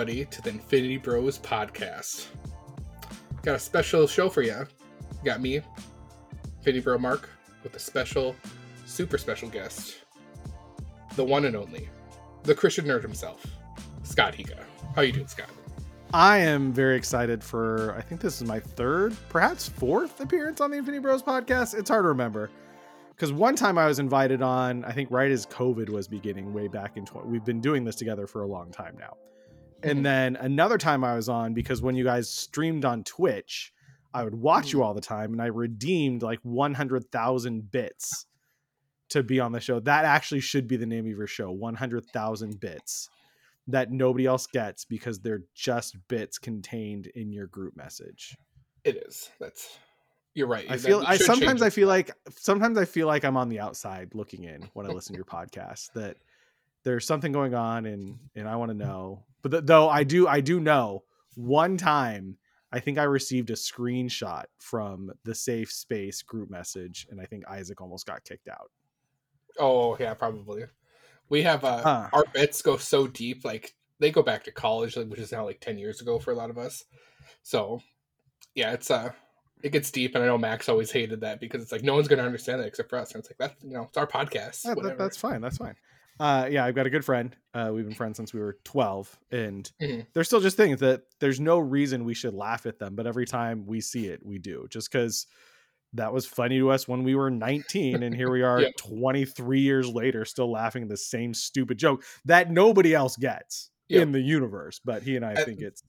Everybody, 0.00 0.24
to 0.24 0.40
the 0.40 0.48
Infinity 0.48 0.96
Bros 0.96 1.38
podcast. 1.38 2.28
Got 3.42 3.56
a 3.56 3.58
special 3.58 4.06
show 4.06 4.30
for 4.30 4.40
you. 4.40 4.66
Got 5.26 5.42
me, 5.42 5.60
Infinity 6.56 6.82
Bro 6.82 6.96
Mark, 7.00 7.28
with 7.62 7.76
a 7.76 7.78
special, 7.78 8.34
super 8.86 9.18
special 9.18 9.50
guest, 9.50 9.98
the 11.16 11.24
one 11.24 11.44
and 11.44 11.54
only, 11.54 11.90
the 12.44 12.54
Christian 12.54 12.86
nerd 12.86 13.02
himself, 13.02 13.44
Scott 14.02 14.32
Higa. 14.32 14.64
How 14.96 15.02
you 15.02 15.12
doing, 15.12 15.26
Scott? 15.26 15.50
I 16.14 16.38
am 16.38 16.72
very 16.72 16.96
excited 16.96 17.44
for. 17.44 17.94
I 17.94 18.00
think 18.00 18.22
this 18.22 18.40
is 18.40 18.48
my 18.48 18.58
third, 18.58 19.14
perhaps 19.28 19.68
fourth 19.68 20.18
appearance 20.22 20.62
on 20.62 20.70
the 20.70 20.78
Infinity 20.78 21.02
Bros 21.02 21.22
podcast. 21.22 21.78
It's 21.78 21.90
hard 21.90 22.04
to 22.04 22.08
remember 22.08 22.48
because 23.10 23.34
one 23.34 23.54
time 23.54 23.76
I 23.76 23.86
was 23.86 23.98
invited 23.98 24.40
on. 24.40 24.82
I 24.82 24.92
think 24.92 25.10
right 25.10 25.30
as 25.30 25.44
COVID 25.44 25.90
was 25.90 26.08
beginning, 26.08 26.54
way 26.54 26.68
back 26.68 26.96
in. 26.96 27.04
20, 27.04 27.28
we've 27.28 27.44
been 27.44 27.60
doing 27.60 27.84
this 27.84 27.96
together 27.96 28.26
for 28.26 28.40
a 28.40 28.46
long 28.46 28.70
time 28.70 28.96
now. 28.98 29.18
And 29.82 29.96
mm-hmm. 29.96 30.02
then 30.02 30.36
another 30.36 30.78
time 30.78 31.04
I 31.04 31.14
was 31.14 31.28
on 31.28 31.54
because 31.54 31.82
when 31.82 31.94
you 31.94 32.04
guys 32.04 32.28
streamed 32.28 32.84
on 32.84 33.04
Twitch, 33.04 33.72
I 34.12 34.24
would 34.24 34.34
watch 34.34 34.68
mm-hmm. 34.68 34.78
you 34.78 34.82
all 34.82 34.94
the 34.94 35.00
time, 35.00 35.32
and 35.32 35.40
I 35.40 35.46
redeemed 35.46 36.22
like 36.22 36.40
one 36.42 36.74
hundred 36.74 37.10
thousand 37.10 37.70
bits 37.70 38.26
to 39.10 39.22
be 39.22 39.40
on 39.40 39.52
the 39.52 39.60
show. 39.60 39.80
That 39.80 40.04
actually 40.04 40.40
should 40.40 40.66
be 40.66 40.76
the 40.76 40.86
name 40.86 41.06
of 41.06 41.16
your 41.16 41.26
show: 41.26 41.50
one 41.50 41.74
hundred 41.74 42.06
thousand 42.06 42.60
bits 42.60 43.08
that 43.68 43.90
nobody 43.90 44.26
else 44.26 44.46
gets 44.46 44.84
because 44.84 45.20
they're 45.20 45.42
just 45.54 45.96
bits 46.08 46.38
contained 46.38 47.06
in 47.14 47.32
your 47.32 47.46
group 47.46 47.76
message. 47.76 48.36
It 48.84 49.02
is. 49.06 49.30
That's. 49.38 49.78
You're 50.34 50.46
right. 50.46 50.66
I 50.70 50.76
feel 50.76 51.02
I 51.04 51.16
sometimes 51.16 51.60
I 51.60 51.70
feel 51.70 51.88
like 51.88 52.12
sometimes 52.36 52.78
I 52.78 52.84
feel 52.84 53.08
like 53.08 53.24
I'm 53.24 53.36
on 53.36 53.48
the 53.48 53.58
outside 53.58 54.14
looking 54.14 54.44
in 54.44 54.70
when 54.74 54.86
I 54.86 54.90
listen 54.90 55.12
to 55.14 55.18
your 55.18 55.24
podcast 55.24 55.92
that 55.94 56.16
there's 56.84 57.04
something 57.04 57.32
going 57.32 57.54
on 57.54 57.84
and 57.86 58.16
and 58.36 58.48
I 58.48 58.54
want 58.56 58.70
to 58.70 58.74
mm-hmm. 58.78 58.88
know. 58.88 59.24
But 59.42 59.50
th- 59.52 59.64
though 59.66 59.88
I 59.88 60.04
do 60.04 60.26
I 60.28 60.40
do 60.40 60.60
know 60.60 61.04
one 61.34 61.76
time 61.76 62.36
I 62.72 62.80
think 62.80 62.98
I 62.98 63.02
received 63.04 63.50
a 63.50 63.54
screenshot 63.54 64.44
from 64.58 65.10
the 65.24 65.34
safe 65.34 65.72
space 65.72 66.22
group 66.22 66.50
message 66.50 67.06
and 67.10 67.20
I 67.20 67.24
think 67.24 67.48
Isaac 67.48 67.80
almost 67.80 68.06
got 68.06 68.24
kicked 68.24 68.48
out. 68.48 68.70
Oh 69.58 69.96
yeah, 69.98 70.14
probably. 70.14 70.64
We 71.28 71.42
have 71.42 71.64
uh, 71.64 71.82
Huh. 71.82 72.08
our 72.12 72.24
bets 72.34 72.62
go 72.62 72.76
so 72.76 73.06
deep, 73.06 73.44
like 73.44 73.74
they 73.98 74.10
go 74.10 74.22
back 74.22 74.44
to 74.44 74.52
college, 74.52 74.96
like, 74.96 75.08
which 75.08 75.20
is 75.20 75.32
now 75.32 75.44
like 75.44 75.60
ten 75.60 75.78
years 75.78 76.00
ago 76.00 76.18
for 76.18 76.30
a 76.32 76.34
lot 76.34 76.50
of 76.50 76.58
us. 76.58 76.84
So 77.42 77.80
yeah, 78.54 78.72
it's 78.72 78.90
uh 78.90 79.10
it 79.62 79.72
gets 79.72 79.90
deep, 79.90 80.14
and 80.14 80.24
I 80.24 80.26
know 80.26 80.38
Max 80.38 80.68
always 80.68 80.90
hated 80.90 81.20
that 81.20 81.38
because 81.40 81.62
it's 81.62 81.70
like 81.72 81.82
no 81.82 81.94
one's 81.94 82.08
gonna 82.08 82.22
understand 82.22 82.60
that 82.60 82.66
except 82.66 82.88
for 82.90 82.98
us. 82.98 83.12
And 83.12 83.20
it's 83.20 83.30
like 83.30 83.38
that's 83.38 83.62
you 83.64 83.72
know 83.74 83.82
it's 83.84 83.96
our 83.96 84.06
podcast. 84.06 84.64
Yeah, 84.64 84.74
that- 84.82 84.98
that's 84.98 85.16
fine. 85.16 85.40
That's 85.40 85.58
fine. 85.58 85.74
Uh, 86.20 86.46
yeah, 86.50 86.64
I've 86.66 86.74
got 86.74 86.86
a 86.86 86.90
good 86.90 87.04
friend. 87.04 87.34
Uh, 87.54 87.70
we've 87.74 87.84
been 87.86 87.94
friends 87.94 88.18
since 88.18 88.34
we 88.34 88.40
were 88.40 88.58
12, 88.64 89.18
and 89.32 89.72
Mhm. 89.80 90.06
there's 90.12 90.26
still 90.28 90.40
just 90.40 90.56
things 90.56 90.80
that 90.80 91.02
there's 91.18 91.40
no 91.40 91.58
reason 91.58 92.04
we 92.04 92.12
should 92.14 92.34
laugh 92.34 92.66
at 92.66 92.78
them, 92.78 92.94
but 92.94 93.06
every 93.06 93.24
time 93.26 93.66
we 93.66 93.80
see 93.80 94.06
it, 94.08 94.24
we 94.24 94.38
do, 94.38 94.66
just 94.68 94.92
because 94.92 95.26
that 95.94 96.12
was 96.12 96.26
funny 96.26 96.58
to 96.58 96.70
us 96.70 96.86
when 96.86 97.02
we 97.04 97.14
were 97.14 97.30
19, 97.30 98.02
and 98.02 98.14
here 98.14 98.30
we 98.30 98.42
are 98.42 98.60
Yeah. 98.60 98.68
23 98.76 99.60
years 99.60 99.88
later, 99.88 100.24
still 100.26 100.50
laughing 100.52 100.82
at 100.84 100.88
the 100.90 100.96
same 100.98 101.32
stupid 101.32 101.78
joke 101.78 102.04
that 102.26 102.50
nobody 102.50 102.94
else 102.94 103.16
gets 103.16 103.70
Yeah. 103.88 104.02
in 104.02 104.12
the 104.12 104.20
universe, 104.20 104.78
but 104.84 105.02
he 105.02 105.16
and 105.16 105.24
I 105.24 105.32
Uh, 105.32 105.44
think 105.46 105.62
it's 105.62 105.82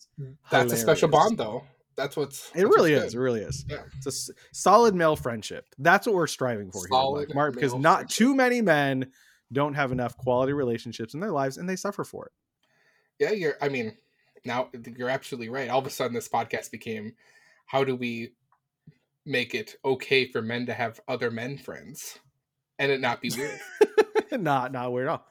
That's 0.49 0.71
a 0.71 0.77
special 0.77 1.09
bond, 1.09 1.37
though. 1.37 1.65
That's 1.97 2.15
what's 2.15 2.49
It 2.51 2.53
that's 2.53 2.63
what's 2.65 2.75
really 2.77 2.91
good. 2.91 3.05
is. 3.05 3.13
It 3.15 3.19
really 3.19 3.41
is. 3.41 3.65
Yeah. 3.69 3.83
It's 3.97 4.05
a 4.07 4.09
s- 4.09 4.31
solid 4.53 4.95
male 4.95 5.17
friendship. 5.17 5.65
That's 5.77 6.07
what 6.07 6.15
we're 6.15 6.25
striving 6.27 6.71
for 6.71 6.87
Solid 6.87 7.27
here, 7.27 7.35
Mark. 7.35 7.53
Because 7.53 7.75
not 7.75 7.97
friendship. 7.99 8.15
too 8.17 8.33
many 8.33 8.61
men 8.61 9.11
don't 9.51 9.73
have 9.73 9.91
enough 9.91 10.17
quality 10.17 10.53
relationships 10.53 11.13
in 11.13 11.19
their 11.19 11.31
lives, 11.31 11.57
and 11.57 11.67
they 11.69 11.75
suffer 11.75 12.03
for 12.03 12.25
it. 12.27 12.31
Yeah, 13.19 13.31
you're. 13.31 13.55
I 13.61 13.69
mean, 13.69 13.97
now 14.45 14.69
you're 14.97 15.09
absolutely 15.09 15.49
right. 15.49 15.69
All 15.69 15.79
of 15.79 15.85
a 15.85 15.89
sudden, 15.91 16.13
this 16.13 16.27
podcast 16.29 16.71
became, 16.71 17.13
how 17.65 17.83
do 17.83 17.95
we 17.95 18.33
make 19.25 19.53
it 19.53 19.75
okay 19.85 20.25
for 20.31 20.41
men 20.41 20.65
to 20.65 20.73
have 20.73 20.99
other 21.07 21.29
men 21.29 21.57
friends, 21.57 22.17
and 22.79 22.91
it 22.91 22.99
not 23.01 23.21
be 23.21 23.31
weird? 23.35 23.59
not 24.41 24.71
not 24.71 24.91
weird 24.91 25.07
at 25.07 25.11
all. 25.11 25.27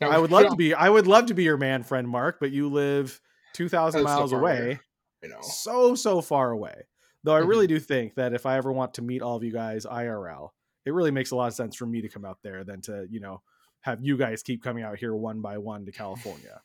Now, 0.00 0.10
I 0.10 0.18
would 0.18 0.30
love 0.30 0.48
to 0.48 0.56
be. 0.56 0.72
I 0.72 0.88
would 0.88 1.06
love 1.06 1.26
to 1.26 1.34
be 1.34 1.44
your 1.44 1.58
man 1.58 1.82
friend, 1.82 2.08
Mark, 2.08 2.38
but 2.40 2.52
you 2.52 2.68
live 2.70 3.20
two 3.52 3.68
thousand 3.68 4.02
That's 4.04 4.12
so 4.14 4.18
miles 4.18 4.32
away. 4.32 4.80
You 5.22 5.28
know, 5.28 5.40
so 5.42 5.94
so 5.94 6.22
far 6.22 6.50
away. 6.50 6.86
Though 7.22 7.34
I 7.34 7.40
Mm-hmm. 7.40 7.48
really 7.50 7.66
do 7.66 7.78
think 7.78 8.14
that 8.14 8.32
if 8.32 8.46
I 8.46 8.56
ever 8.56 8.72
want 8.72 8.94
to 8.94 9.02
meet 9.02 9.20
all 9.20 9.36
of 9.36 9.44
you 9.44 9.52
guys 9.52 9.84
IRL, 9.84 10.50
it 10.90 10.94
really 10.94 11.12
makes 11.12 11.30
a 11.30 11.36
lot 11.36 11.46
of 11.46 11.54
sense 11.54 11.76
for 11.76 11.86
me 11.86 12.02
to 12.02 12.08
come 12.08 12.24
out 12.24 12.38
there 12.42 12.64
than 12.64 12.80
to 12.82 13.06
you 13.08 13.20
know 13.20 13.40
have 13.82 14.00
you 14.02 14.16
guys 14.16 14.42
keep 14.42 14.62
coming 14.62 14.82
out 14.82 14.98
here 14.98 15.14
one 15.14 15.40
by 15.40 15.56
one 15.56 15.86
to 15.86 15.92
California. 15.92 16.60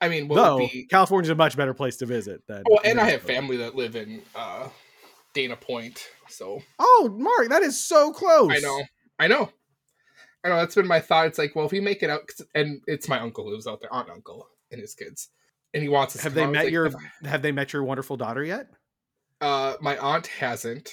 I 0.00 0.08
mean, 0.08 0.28
Though 0.28 0.58
be? 0.58 0.86
California's 0.90 1.28
a 1.28 1.34
much 1.34 1.58
better 1.58 1.74
place 1.74 1.98
to 1.98 2.06
visit 2.06 2.42
than. 2.46 2.62
Well, 2.68 2.80
and 2.84 2.98
I 2.98 3.10
have 3.10 3.20
family 3.20 3.58
that 3.58 3.74
live 3.74 3.96
in 3.96 4.22
uh, 4.34 4.68
Dana 5.34 5.56
Point, 5.56 6.08
so 6.28 6.62
Oh, 6.78 7.14
Mark, 7.14 7.50
that 7.50 7.62
is 7.62 7.78
so 7.78 8.10
close. 8.10 8.50
I 8.50 8.60
know, 8.60 8.82
I 9.18 9.28
know, 9.28 9.50
I 10.42 10.48
know. 10.48 10.56
That's 10.56 10.74
been 10.74 10.86
my 10.86 11.00
thought. 11.00 11.26
It's 11.26 11.38
like, 11.38 11.54
well, 11.54 11.66
if 11.66 11.72
we 11.72 11.80
make 11.80 12.02
it 12.02 12.08
out, 12.08 12.30
and 12.54 12.80
it's 12.86 13.08
my 13.08 13.20
uncle 13.20 13.44
who 13.44 13.52
lives 13.52 13.66
out 13.66 13.80
there, 13.82 13.92
aunt 13.92 14.08
and 14.08 14.16
uncle, 14.16 14.48
and 14.72 14.80
his 14.80 14.94
kids, 14.94 15.28
and 15.74 15.82
he 15.82 15.90
wants 15.90 16.16
us. 16.16 16.22
Have 16.22 16.32
to 16.32 16.36
they 16.36 16.42
come 16.44 16.52
met 16.52 16.70
your 16.70 16.90
Have 17.24 17.42
they 17.42 17.52
met 17.52 17.74
your 17.74 17.84
wonderful 17.84 18.16
daughter 18.16 18.42
yet? 18.42 18.68
Uh, 19.42 19.74
my 19.80 19.98
aunt 19.98 20.26
hasn't, 20.26 20.92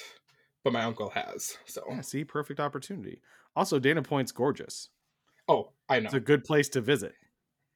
but 0.72 0.78
my 0.78 0.84
uncle 0.84 1.08
has. 1.10 1.56
So, 1.66 1.82
Yeah, 1.88 2.00
see, 2.02 2.24
perfect 2.24 2.60
opportunity. 2.60 3.20
Also, 3.56 3.78
Dana 3.78 4.02
Point's 4.02 4.32
gorgeous. 4.32 4.90
oh, 5.48 5.72
I 5.88 6.00
know. 6.00 6.06
It's 6.06 6.14
a 6.14 6.20
good 6.20 6.44
place 6.44 6.68
to 6.70 6.80
visit. 6.82 7.14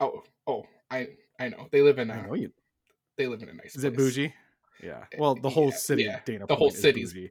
Oh, 0.00 0.22
oh, 0.46 0.64
I 0.90 1.08
I 1.40 1.48
know. 1.48 1.68
They 1.72 1.80
live 1.80 1.98
in 1.98 2.10
I 2.10 2.18
a 2.18 2.26
know 2.26 2.34
you. 2.34 2.52
they 3.16 3.26
live 3.26 3.42
in 3.42 3.48
a 3.48 3.54
nice. 3.54 3.74
Is 3.76 3.84
it 3.84 3.96
bougie? 3.96 4.34
Yeah. 4.82 5.04
Well, 5.18 5.34
the 5.34 5.48
whole 5.48 5.70
Yeah, 5.70 5.76
city, 5.76 6.02
yeah, 6.04 6.20
Dana. 6.26 6.46
the 6.46 6.54
whole 6.56 6.68
Point 6.68 6.74
is 6.76 6.82
city's- 6.82 7.12
bougie. 7.14 7.30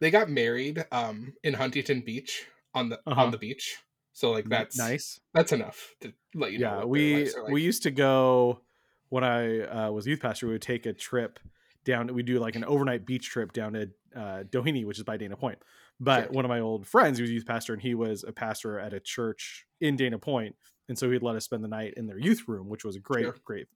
They 0.00 0.10
got 0.10 0.28
married 0.28 0.84
um 0.92 1.34
in 1.42 1.54
Huntington 1.54 2.00
Beach 2.02 2.46
on 2.74 2.88
the 2.90 2.98
Uh-huh. 3.06 3.22
on 3.22 3.30
the 3.30 3.38
beach. 3.38 3.78
So 4.12 4.30
like 4.32 4.48
that's 4.48 4.76
nice. 4.76 5.20
That's 5.32 5.52
enough 5.52 5.94
to 6.02 6.12
let 6.34 6.52
you 6.52 6.58
know. 6.58 6.80
yeah, 6.80 6.84
we 6.84 7.24
like. 7.24 7.48
we 7.48 7.62
used 7.62 7.82
to 7.84 7.90
go 7.90 8.60
when 9.08 9.24
I 9.24 9.60
uh, 9.62 9.90
was 9.90 10.06
youth 10.06 10.20
pastor. 10.20 10.46
We 10.46 10.52
would 10.52 10.62
take 10.62 10.84
a 10.86 10.92
trip 10.92 11.38
down. 11.84 12.12
We 12.14 12.22
do 12.22 12.38
like 12.38 12.56
an 12.56 12.64
overnight 12.64 13.06
beach 13.06 13.28
trip 13.28 13.52
down 13.52 13.72
to 13.74 13.90
uh, 14.14 14.42
Doheny, 14.44 14.84
which 14.84 14.98
is 14.98 15.04
by 15.04 15.16
Dana 15.16 15.36
Point. 15.36 15.58
But 15.98 16.24
Sure. 16.24 16.32
one 16.32 16.44
of 16.44 16.48
my 16.48 16.60
old 16.60 16.86
friends, 16.86 17.18
he 17.18 17.22
was 17.22 17.30
a 17.30 17.34
youth 17.34 17.46
pastor, 17.46 17.72
and 17.72 17.82
he 17.82 17.94
was 17.94 18.24
a 18.24 18.32
pastor 18.32 18.78
at 18.78 18.92
a 18.92 19.00
church 19.00 19.66
in 19.80 19.96
Dana 19.96 20.18
Point, 20.18 20.56
and 20.88 20.98
so 20.98 21.10
he'd 21.10 21.22
let 21.22 21.36
us 21.36 21.44
spend 21.44 21.62
the 21.64 21.68
night 21.68 21.94
in 21.96 22.06
their 22.06 22.18
youth 22.18 22.48
room, 22.48 22.68
which 22.68 22.84
was 22.84 22.96
a 22.96 23.00
great, 23.00 23.24
Sure. 23.24 23.36
great. 23.44 23.66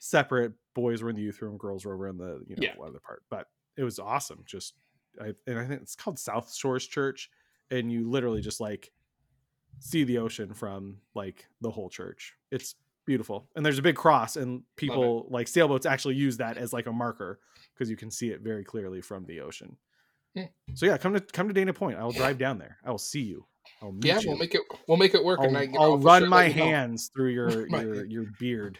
Separate 0.00 0.52
boys 0.74 1.02
were 1.02 1.10
in 1.10 1.16
the 1.16 1.22
youth 1.22 1.42
room, 1.42 1.56
girls 1.56 1.84
were 1.84 1.94
over 1.94 2.08
in 2.08 2.16
the 2.18 2.40
you 2.46 2.56
know 2.56 2.62
Yeah. 2.62 2.74
other 2.84 3.00
part, 3.00 3.24
but 3.30 3.48
it 3.76 3.82
was 3.82 3.98
awesome. 3.98 4.42
Just, 4.46 4.74
I, 5.20 5.34
and 5.46 5.58
I 5.58 5.66
think 5.66 5.82
it's 5.82 5.96
called 5.96 6.18
South 6.18 6.54
Shores 6.54 6.86
Church, 6.86 7.30
and 7.70 7.90
you 7.90 8.08
literally 8.08 8.40
just 8.40 8.60
like 8.60 8.92
see 9.80 10.04
the 10.04 10.18
ocean 10.18 10.54
from 10.54 10.98
like 11.14 11.46
the 11.60 11.70
whole 11.70 11.88
church. 11.88 12.34
It's 12.50 12.76
beautiful. 13.08 13.48
And 13.56 13.64
there's 13.64 13.78
a 13.78 13.82
big 13.82 13.96
cross 13.96 14.36
and 14.36 14.62
people 14.76 15.26
like 15.30 15.48
sailboats 15.48 15.86
actually 15.86 16.14
use 16.14 16.36
that 16.36 16.58
as 16.58 16.72
like 16.72 16.86
a 16.86 16.92
marker 16.92 17.40
because 17.74 17.90
you 17.90 17.96
can 17.96 18.10
see 18.10 18.28
it 18.28 18.42
very 18.42 18.64
clearly 18.64 19.00
from 19.00 19.24
the 19.24 19.40
ocean. 19.40 19.76
So 20.74 20.86
yeah, 20.86 20.98
come 20.98 21.14
to 21.14 21.20
come 21.20 21.48
to 21.48 21.54
Dana 21.54 21.72
Point. 21.72 21.98
I 21.98 22.04
will 22.04 22.12
drive 22.12 22.38
down 22.38 22.58
there. 22.58 22.76
I 22.84 22.90
will 22.90 22.98
see 22.98 23.22
you. 23.22 23.46
I'll 23.82 23.92
meet 23.92 24.04
yeah, 24.04 24.20
you. 24.20 24.28
we'll 24.28 24.38
make 24.38 24.54
it 24.54 24.60
we'll 24.86 24.98
make 24.98 25.14
it 25.14 25.24
work. 25.24 25.40
I'll, 25.40 25.46
and 25.46 25.56
I, 25.56 25.68
I'll 25.76 25.98
run 25.98 26.28
my 26.28 26.46
you 26.46 26.54
know. 26.54 26.64
hands 26.64 27.10
through 27.12 27.30
your 27.30 27.66
your 27.82 28.04
your 28.04 28.26
beard. 28.38 28.78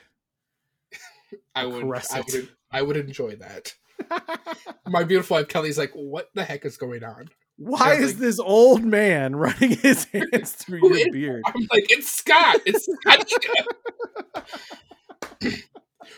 I 1.56 1.66
would 1.66 1.82
I 1.82 2.20
would 2.20 2.48
I 2.70 2.82
would 2.82 2.96
enjoy 2.96 3.36
that. 3.36 3.74
My 4.86 5.02
beautiful 5.02 5.36
wife 5.36 5.48
Kelly's 5.48 5.78
like, 5.78 5.90
what 5.92 6.28
the 6.34 6.44
heck 6.44 6.64
is 6.64 6.76
going 6.76 7.02
on? 7.02 7.28
Why 7.58 7.94
is 7.94 8.12
like- 8.12 8.16
this 8.20 8.38
old 8.38 8.84
man 8.84 9.34
running 9.36 9.76
his 9.76 10.04
hands 10.12 10.52
through 10.52 10.96
your 10.96 11.12
beard? 11.12 11.42
I'm 11.46 11.60
like, 11.72 11.90
it's 11.90 12.08
Scott. 12.08 12.60
It's 12.64 12.86
Scott. 12.86 13.26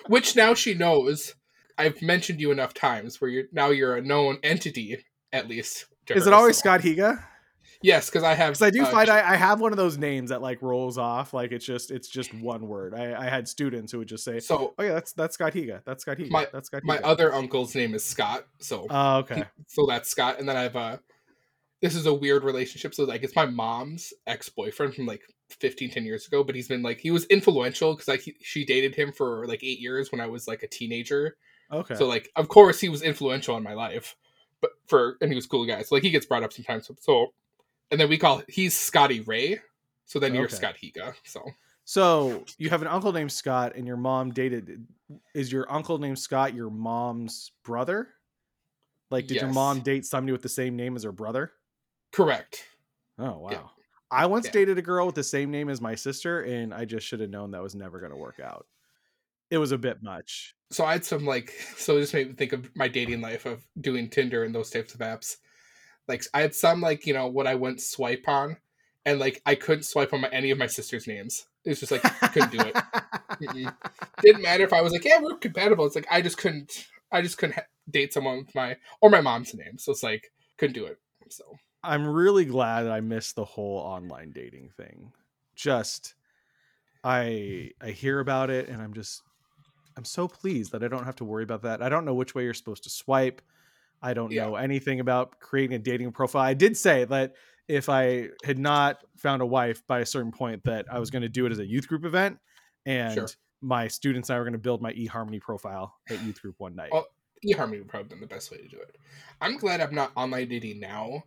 Which 0.06 0.37
now 0.37 0.54
she 0.54 0.75
knows. 0.75 1.34
I've 1.78 2.00
mentioned 2.02 2.40
you 2.40 2.50
enough 2.50 2.75
times 2.75 3.20
where 3.20 3.31
you're 3.31 3.44
now 3.52 3.70
you're 3.70 3.96
a 3.96 4.02
known 4.02 4.38
entity 4.42 5.04
at 5.32 5.48
least. 5.48 5.87
Is 6.08 6.26
it 6.26 6.32
always 6.32 6.56
so- 6.56 6.60
Scott 6.60 6.81
Higa? 6.81 7.25
Yes, 7.82 8.10
because 8.10 8.25
I 8.25 8.34
have. 8.34 8.48
Because 8.50 8.62
I 8.62 8.69
do 8.70 8.82
uh, 8.82 8.87
find 8.90 9.08
I, 9.08 9.32
I 9.32 9.37
have 9.37 9.58
one 9.58 9.72
of 9.72 9.78
those 9.78 9.96
names 9.96 10.28
that 10.28 10.42
like 10.42 10.60
rolls 10.60 10.98
off, 10.98 11.32
like 11.32 11.50
it's 11.52 11.64
just 11.64 11.90
it's 11.90 12.08
just 12.08 12.34
one 12.34 12.66
word. 12.69 12.92
I, 12.94 13.14
I 13.26 13.31
had 13.31 13.48
students 13.48 13.90
who 13.90 13.98
would 13.98 14.08
just 14.08 14.22
say, 14.22 14.38
So 14.40 14.75
"Oh 14.78 14.82
yeah, 14.82 14.92
that's 14.92 15.14
that's 15.14 15.32
Scott 15.34 15.54
Higa. 15.54 15.81
That's 15.87 16.02
Scott 16.02 16.19
Higa. 16.19 16.31
My- 16.31 16.46
that's 16.52 16.66
Scott." 16.66 16.82
my 16.84 16.98
other 16.98 17.32
uncle's 17.32 17.75
name 17.75 17.94
is 17.94 18.04
Scott. 18.04 18.44
So 18.58 18.87
Oh, 18.90 19.19
okay. 19.20 19.44
so 19.66 19.87
that's 19.88 20.10
Scott, 20.10 20.38
and 20.38 20.46
then 20.46 20.58
I 20.58 20.62
have 20.64 20.76
a. 20.76 21.00
This 21.81 21.94
is 21.94 22.06
a 22.06 22.15
weird 22.15 22.44
relationship. 22.44 22.94
So 22.94 23.05
like, 23.05 23.23
it's 23.23 23.37
my 23.37 23.47
mom's 23.47 24.12
ex 24.27 24.49
boyfriend 24.49 24.94
from 24.94 25.06
like 25.06 25.23
15, 25.49 25.91
10 25.91 26.05
years 26.05 26.27
ago, 26.27 26.44
but 26.44 26.55
he's 26.55 26.69
been 26.69 26.82
like 26.82 27.00
he 27.00 27.11
was 27.11 27.25
influential 27.27 27.94
because 27.94 28.09
like 28.09 28.21
he, 28.21 28.37
she 28.41 28.65
dated 28.65 28.94
him 28.94 29.12
for 29.12 29.47
like 29.47 29.65
eight 29.65 29.81
years 29.81 30.12
when 30.12 30.21
I 30.21 30.27
was 30.27 30.47
like 30.47 30.62
a 30.62 30.69
teenager. 30.69 31.37
Okay. 31.73 31.94
So 31.94 32.06
like, 32.06 32.31
of 32.37 32.49
course, 32.49 32.81
he 32.81 32.88
was 32.88 33.03
influential 33.03 33.56
in 33.56 33.62
my 33.62 33.75
life, 33.75 34.17
but 34.61 34.71
for 34.87 35.17
and 35.21 35.31
he 35.31 35.37
was 35.37 35.47
a 35.47 35.49
cool 35.49 35.67
guy. 35.67 35.82
So 35.82 35.94
like, 35.94 36.03
he 36.03 36.11
gets 36.11 36.27
brought 36.27 36.43
up 36.43 36.53
sometimes. 36.53 36.87
So, 36.87 36.94
so 37.00 37.32
and 37.91 38.00
then 38.00 38.09
we 38.09 38.19
call 38.19 38.43
he's 38.49 38.79
Scotty 38.79 39.21
Ray. 39.21 39.61
So 40.06 40.19
then 40.19 40.35
you're. 40.35 40.49
Scott 40.49 40.76
Higa. 40.83 41.15
So 41.25 41.44
So 41.85 42.44
you 42.59 42.71
have 42.71 42.83
an 42.83 42.88
uncle 42.88 43.12
named 43.12 43.33
Scott, 43.33 43.73
and 43.75 43.87
your 43.87 43.97
mom 43.97 44.33
dated. 44.33 44.87
Is 45.35 45.50
your 45.50 45.71
uncle 45.73 45.99
named 45.99 46.19
Scott 46.19 46.55
your 46.55 46.71
mom's 46.71 47.53
brother? 47.65 48.09
Like, 49.11 49.26
did 49.26 49.41
your 49.41 49.53
mom 49.53 49.81
date 49.81 50.06
somebody 50.06 50.33
with 50.33 50.43
the 50.43 50.49
same 50.49 50.76
name 50.76 50.94
as 50.94 51.03
her 51.03 51.11
brother? 51.12 51.53
Correct. 52.12 52.65
Oh 53.19 53.39
wow. 53.39 53.51
Yeah. 53.51 53.62
I 54.11 54.27
once 54.27 54.47
Yeah. 54.47 54.53
dated 54.53 54.79
a 54.79 54.83
girl 54.83 55.07
with 55.07 55.15
the 55.15 55.23
same 55.23 55.51
name 55.51 55.69
as 55.69 55.81
my 55.81 55.95
sister, 55.95 56.43
and 56.43 56.75
I 56.75 56.85
just 56.85 57.07
should 57.07 57.21
have 57.21 57.31
known 57.31 57.53
that 57.53 57.62
was 57.62 57.75
never 57.77 58.01
going 58.01 58.11
to 58.11 58.17
work 58.19 58.41
out. 58.41 58.67
It 59.51 59.59
was 59.59 59.73
a 59.73 59.79
bit 59.79 60.03
much. 60.03 60.55
So 60.73 60.85
I 60.85 60.93
had 60.93 61.05
some 61.05 61.25
like 61.25 61.53
so 61.77 61.97
it 61.97 62.01
just 62.01 62.15
made 62.15 62.29
me 62.29 62.35
think 62.35 62.53
of 62.53 62.71
my 62.77 62.89
dating 62.89 63.21
life 63.21 63.47
of 63.47 63.65
doing 63.81 64.09
Tinder 64.09 64.45
and 64.45 64.55
those 64.55 64.71
types 64.71 64.95
of 64.95 65.01
apps. 65.01 65.37
Like 66.09 66.25
I 66.35 66.41
had 66.41 66.55
some 66.55 66.81
like, 66.81 67.07
you 67.07 67.15
know, 67.15 67.27
what 67.29 67.47
I 67.47 67.55
wouldn't 67.55 67.81
swipe 67.81 68.25
on 68.27 68.57
and 69.05 69.19
like 69.21 69.41
I 69.47 69.55
couldn't 69.55 69.85
swipe 69.85 70.12
on 70.12 70.21
my, 70.23 70.29
any 70.29 70.51
of 70.51 70.59
my 70.59 70.67
sister's 70.67 71.07
names. 71.07 71.47
It 71.65 71.71
was 71.71 71.81
just 71.81 71.93
like 71.93 72.03
couldn't 72.33 72.53
do 72.53 72.61
it. 72.61 72.75
Mm-mm. 72.75 73.75
Didn't 74.23 74.43
matter 74.49 74.65
if 74.65 74.73
I 74.73 74.81
was 74.83 74.93
like, 74.93 75.05
yeah, 75.05 75.19
we're 75.21 75.37
compatible. 75.37 75.87
It's 75.87 75.95
like 75.97 76.07
I 76.11 76.23
just 76.23 76.39
couldn't 76.39 76.87
I 77.12 77.21
just 77.23 77.39
couldn't 77.39 77.57
ha- 77.57 77.62
date 77.91 78.12
someone 78.12 78.39
with 78.39 78.55
my 78.55 78.77
or 79.01 79.11
my 79.11 79.21
mom's 79.21 79.55
name. 79.55 79.79
So 79.79 79.91
it's 79.93 80.03
like 80.03 80.31
couldn't 80.59 80.75
do 80.75 80.87
it. 80.87 80.99
So 81.29 81.45
I'm 81.82 82.06
really 82.06 82.44
glad 82.44 82.87
I 82.87 83.00
missed 83.00 83.37
the 83.37 83.44
whole 83.44 83.79
online 83.79 84.32
dating 84.32 84.71
thing. 84.77 85.12
Just 85.55 86.15
I 87.03 87.71
I 87.81 87.91
hear 87.91 88.21
about 88.21 88.50
it 88.50 88.69
and 88.69 88.81
I'm 88.82 88.93
just 88.93 89.23
I'm 89.97 90.05
so 90.05 90.29
pleased 90.29 90.73
that 90.73 90.85
I 90.85 90.88
don't 90.88 91.05
have 91.05 91.17
to 91.17 91.25
worry 91.25 91.43
about 91.43 91.62
that. 91.62 91.82
I 91.82 91.88
don't 91.88 92.05
know 92.05 92.15
which 92.15 92.35
way 92.35 92.44
you're 92.44 92.55
supposed 92.55 92.85
to 92.85 92.91
swipe. 92.91 93.43
I 94.03 94.15
don't 94.15 94.31
Yeah. 94.32 94.47
know 94.47 94.56
anything 94.56 95.00
about 95.00 95.41
creating 95.41 95.75
a 95.75 95.79
dating 95.79 96.12
profile. 96.12 96.43
I 96.43 96.55
did 96.55 96.77
say 96.77 97.05
that 97.06 97.35
if 97.69 97.88
I 97.88 98.29
had 98.44 98.59
not 98.59 99.05
found 99.17 99.43
a 99.43 99.47
wife 99.47 99.87
by 99.87 100.00
a 100.00 100.06
certain 100.06 100.33
point 100.33 100.62
that 100.65 100.87
I 100.91 100.99
was 100.99 101.11
going 101.11 101.23
to 101.23 101.29
do 101.29 101.47
it 101.47 101.53
as 101.53 101.59
a 101.59 101.67
youth 101.67 101.87
group 101.88 102.05
event 102.05 102.38
and 102.87 103.15
Sure. 103.15 103.29
my 103.61 103.88
students 103.88 104.29
and 104.31 104.37
I 104.37 104.38
were 104.38 104.44
going 104.44 104.53
to 104.55 104.59
build 104.59 104.81
my 104.81 104.93
eHarmony 104.94 105.41
profile 105.41 105.99
at 106.09 106.23
youth 106.23 106.41
group 106.41 106.56
one 106.59 106.75
night. 106.75 106.91
Oh, 106.93 107.05
eHarmony 107.47 107.79
would 107.79 107.88
probably 107.88 108.09
been 108.09 108.21
the 108.21 108.26
best 108.26 108.50
way 108.50 108.59
to 108.59 108.69
do 108.69 108.79
it. 108.81 108.97
I'm 109.41 109.56
glad 109.59 109.81
I'm 109.81 109.94
not 109.94 110.12
online 110.17 110.49
dating 110.49 110.81
now. 110.81 111.25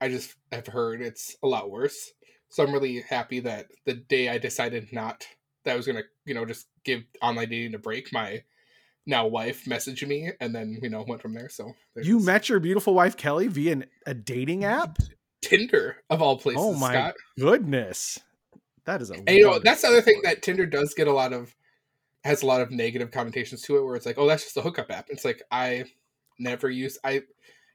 I 0.00 0.08
just 0.08 0.34
have 0.52 0.66
heard 0.66 1.02
it's 1.02 1.36
a 1.42 1.46
lot 1.46 1.70
worse. 1.70 2.12
So 2.48 2.64
I'm 2.64 2.72
really 2.72 3.02
happy 3.08 3.40
that 3.40 3.66
the 3.86 3.94
day 3.94 4.28
I 4.28 4.38
decided 4.38 4.92
not 4.92 5.26
that 5.64 5.72
I 5.72 5.76
was 5.76 5.86
gonna, 5.86 6.02
you 6.24 6.34
know, 6.34 6.44
just 6.44 6.66
give 6.84 7.02
online 7.22 7.50
dating 7.50 7.74
a 7.74 7.78
break, 7.78 8.12
my 8.12 8.42
now 9.06 9.26
wife 9.26 9.64
messaged 9.66 10.06
me 10.06 10.30
and 10.40 10.54
then, 10.54 10.78
you 10.82 10.88
know, 10.88 11.04
went 11.06 11.22
from 11.22 11.34
there. 11.34 11.48
So 11.48 11.72
you 11.96 12.20
met 12.20 12.48
your 12.48 12.60
beautiful 12.60 12.94
wife 12.94 13.16
Kelly 13.16 13.46
via 13.46 13.72
an, 13.72 13.84
a 14.06 14.14
dating 14.14 14.64
app? 14.64 14.98
Tinder 15.42 15.96
of 16.10 16.20
all 16.22 16.38
places. 16.38 16.62
Oh 16.62 16.74
my 16.74 16.92
Scott. 16.92 17.14
goodness. 17.38 18.18
That 18.84 19.02
is 19.02 19.10
a 19.10 19.14
And 19.14 19.30
you 19.30 19.44
know, 19.44 19.58
that's 19.58 19.82
the 19.82 19.88
other 19.88 20.02
thing 20.02 20.20
that 20.24 20.42
Tinder 20.42 20.66
does 20.66 20.94
get 20.94 21.08
a 21.08 21.12
lot 21.12 21.32
of 21.32 21.54
has 22.24 22.42
a 22.42 22.46
lot 22.46 22.60
of 22.60 22.70
negative 22.70 23.10
connotations 23.10 23.62
to 23.62 23.78
it 23.78 23.84
where 23.84 23.96
it's 23.96 24.06
like, 24.06 24.18
oh, 24.18 24.26
that's 24.26 24.44
just 24.44 24.56
a 24.56 24.62
hookup 24.62 24.90
app. 24.90 25.06
It's 25.08 25.24
like 25.24 25.42
I 25.50 25.84
never 26.38 26.68
use 26.70 26.98
I 27.04 27.22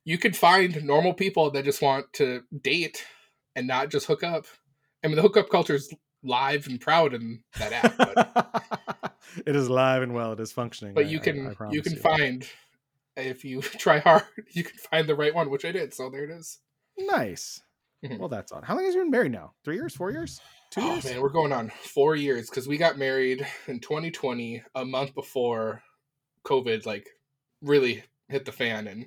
you 0.05 0.17
could 0.17 0.37
find 0.37 0.83
normal 0.85 1.13
people 1.13 1.51
that 1.51 1.65
just 1.65 1.81
want 1.81 2.11
to 2.13 2.43
date 2.61 3.03
and 3.55 3.67
not 3.67 3.89
just 3.89 4.05
hook 4.05 4.23
up. 4.23 4.45
I 5.03 5.07
mean 5.07 5.15
the 5.17 5.21
hookup 5.21 5.49
culture 5.49 5.75
is 5.75 5.93
live 6.23 6.67
and 6.67 6.79
proud 6.79 7.13
in 7.13 7.43
that 7.59 7.73
app, 7.73 7.97
but, 7.97 9.15
it 9.45 9.55
is 9.55 9.69
live 9.69 10.01
and 10.01 10.13
well. 10.13 10.31
It 10.33 10.39
is 10.39 10.51
functioning. 10.51 10.93
but 10.93 11.05
I- 11.05 11.09
you 11.09 11.19
can 11.19 11.55
I 11.59 11.71
you 11.71 11.81
can 11.81 11.95
find 11.97 12.47
if 13.17 13.45
you 13.45 13.61
try 13.61 13.99
hard, 13.99 14.23
you 14.51 14.63
can 14.63 14.77
find 14.77 15.07
the 15.07 15.15
right 15.15 15.33
one, 15.33 15.49
which 15.49 15.65
I 15.65 15.71
did. 15.71 15.93
So 15.93 16.09
there 16.09 16.23
it 16.25 16.31
is. 16.31 16.59
Nice. 16.97 17.61
Mhm. 18.05 18.19
Well, 18.19 18.29
that's 18.29 18.51
on. 18.51 18.61
How 18.63 18.75
long 18.75 18.85
has 18.85 18.93
you 18.93 19.01
been 19.01 19.09
married 19.11 19.31
now? 19.31 19.53
Three 19.63 19.75
years? 19.75 19.95
Four 19.95 20.11
years? 20.11 20.39
Two 20.71 20.81
Oh 20.81 20.93
years? 20.93 21.05
man, 21.05 21.21
we're 21.21 21.29
going 21.29 21.53
on 21.53 21.69
four 21.69 22.15
years 22.15 22.49
because 22.49 22.67
we 22.67 22.77
got 22.77 22.97
married 22.97 23.45
in 23.67 23.79
2020, 23.79 24.61
a 24.75 24.83
month 24.85 25.15
before 25.15 25.81
COVID 26.45 26.85
like 26.85 27.07
really 27.61 28.03
hit 28.27 28.45
the 28.45 28.51
fan 28.51 28.87
and 28.87 29.05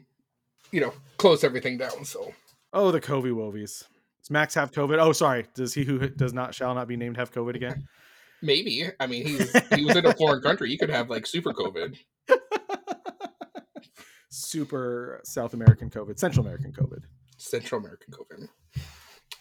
you 0.71 0.81
know 0.81 0.93
close 1.17 1.45
everything 1.45 1.79
down. 1.79 2.05
So 2.05 2.33
Oh, 2.73 2.91
the 2.91 3.01
Covey 3.01 3.31
Wovies. 3.31 3.85
Does 4.21 4.31
Max 4.31 4.55
have 4.55 4.73
COVID? 4.73 4.99
Oh, 5.01 5.13
sorry. 5.13 5.47
Does 5.55 5.73
he 5.75 5.85
who 5.85 6.09
does 6.09 6.33
not 6.35 6.55
shall 6.55 6.75
not 6.75 6.87
be 6.89 6.97
named 6.97 7.17
have 7.17 7.33
COVID 7.33 7.55
again? 7.55 7.89
maybe 8.43 8.89
I 9.01 9.07
mean 9.07 9.27
he's 9.27 9.53
he 9.75 9.85
was 9.85 9.97
in 9.97 10.07
a 10.07 10.15
foreign 10.15 10.43
country. 10.43 10.69
He 10.69 10.77
could 10.79 10.91
have 10.91 11.09
like 11.11 11.27
super 11.27 11.53
COVID. 11.53 11.97
Super 14.31 15.21
South 15.25 15.55
American 15.55 15.89
COVID, 15.91 16.19
Central 16.19 16.45
American 16.45 16.73
COVID. 16.73 17.03
Central 17.39 17.81
American 17.81 18.13
COVID. 18.13 18.49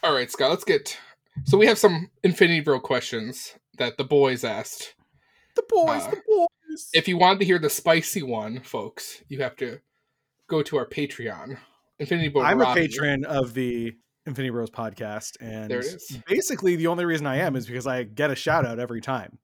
All 0.03 0.13
right, 0.13 0.31
Scott, 0.31 0.49
let's 0.49 0.63
get. 0.63 0.97
So 1.43 1.57
we 1.57 1.67
have 1.67 1.77
some 1.77 2.09
Infinity 2.23 2.61
Bro 2.61 2.79
questions 2.79 3.53
that 3.77 3.97
the 3.97 4.03
boys 4.03 4.43
asked. 4.43 4.95
The 5.55 5.63
boys, 5.67 6.03
Uh, 6.03 6.11
the 6.11 6.21
boys. 6.25 6.89
If 6.93 7.07
you 7.07 7.17
want 7.17 7.39
to 7.39 7.45
hear 7.45 7.59
the 7.59 7.69
spicy 7.69 8.23
one, 8.23 8.61
folks, 8.61 9.23
you 9.27 9.41
have 9.41 9.55
to 9.57 9.79
go 10.47 10.61
to 10.63 10.77
our 10.77 10.85
Patreon. 10.85 11.57
Infinity 11.99 12.29
Bro. 12.29 12.43
I'm 12.43 12.61
a 12.61 12.73
patron 12.73 13.25
of 13.25 13.53
the 13.53 13.93
Infinity 14.25 14.51
Bros 14.51 14.69
podcast, 14.69 15.37
and 15.39 15.69
There 15.71 15.79
it 15.79 15.85
is. 15.85 16.19
basically 16.27 16.75
the 16.75 16.87
only 16.87 17.05
reason 17.05 17.25
I 17.25 17.37
am 17.37 17.55
is 17.55 17.65
because 17.65 17.87
I 17.87 18.03
get 18.03 18.29
a 18.29 18.35
shout 18.35 18.65
out 18.65 18.79
every 18.79 19.01
time. 19.01 19.39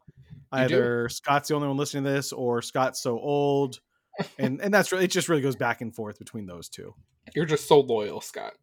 You 0.53 0.59
do? 0.67 0.75
Either 0.75 1.09
Scott's 1.09 1.47
the 1.49 1.55
only 1.55 1.67
one 1.67 1.77
listening 1.77 2.03
to 2.03 2.11
this, 2.11 2.31
or 2.31 2.61
Scott's 2.61 3.01
so 3.01 3.17
old, 3.19 3.79
and 4.37 4.61
and 4.61 4.71
that's 4.73 4.91
really 4.91 5.05
it. 5.05 5.11
Just 5.11 5.29
really 5.29 5.41
goes 5.41 5.55
back 5.55 5.81
and 5.81 5.93
forth 5.95 6.19
between 6.19 6.45
those 6.45 6.69
two. 6.69 6.93
You're 7.33 7.45
just 7.45 7.67
so 7.67 7.79
loyal, 7.79 8.21
Scott. 8.21 8.53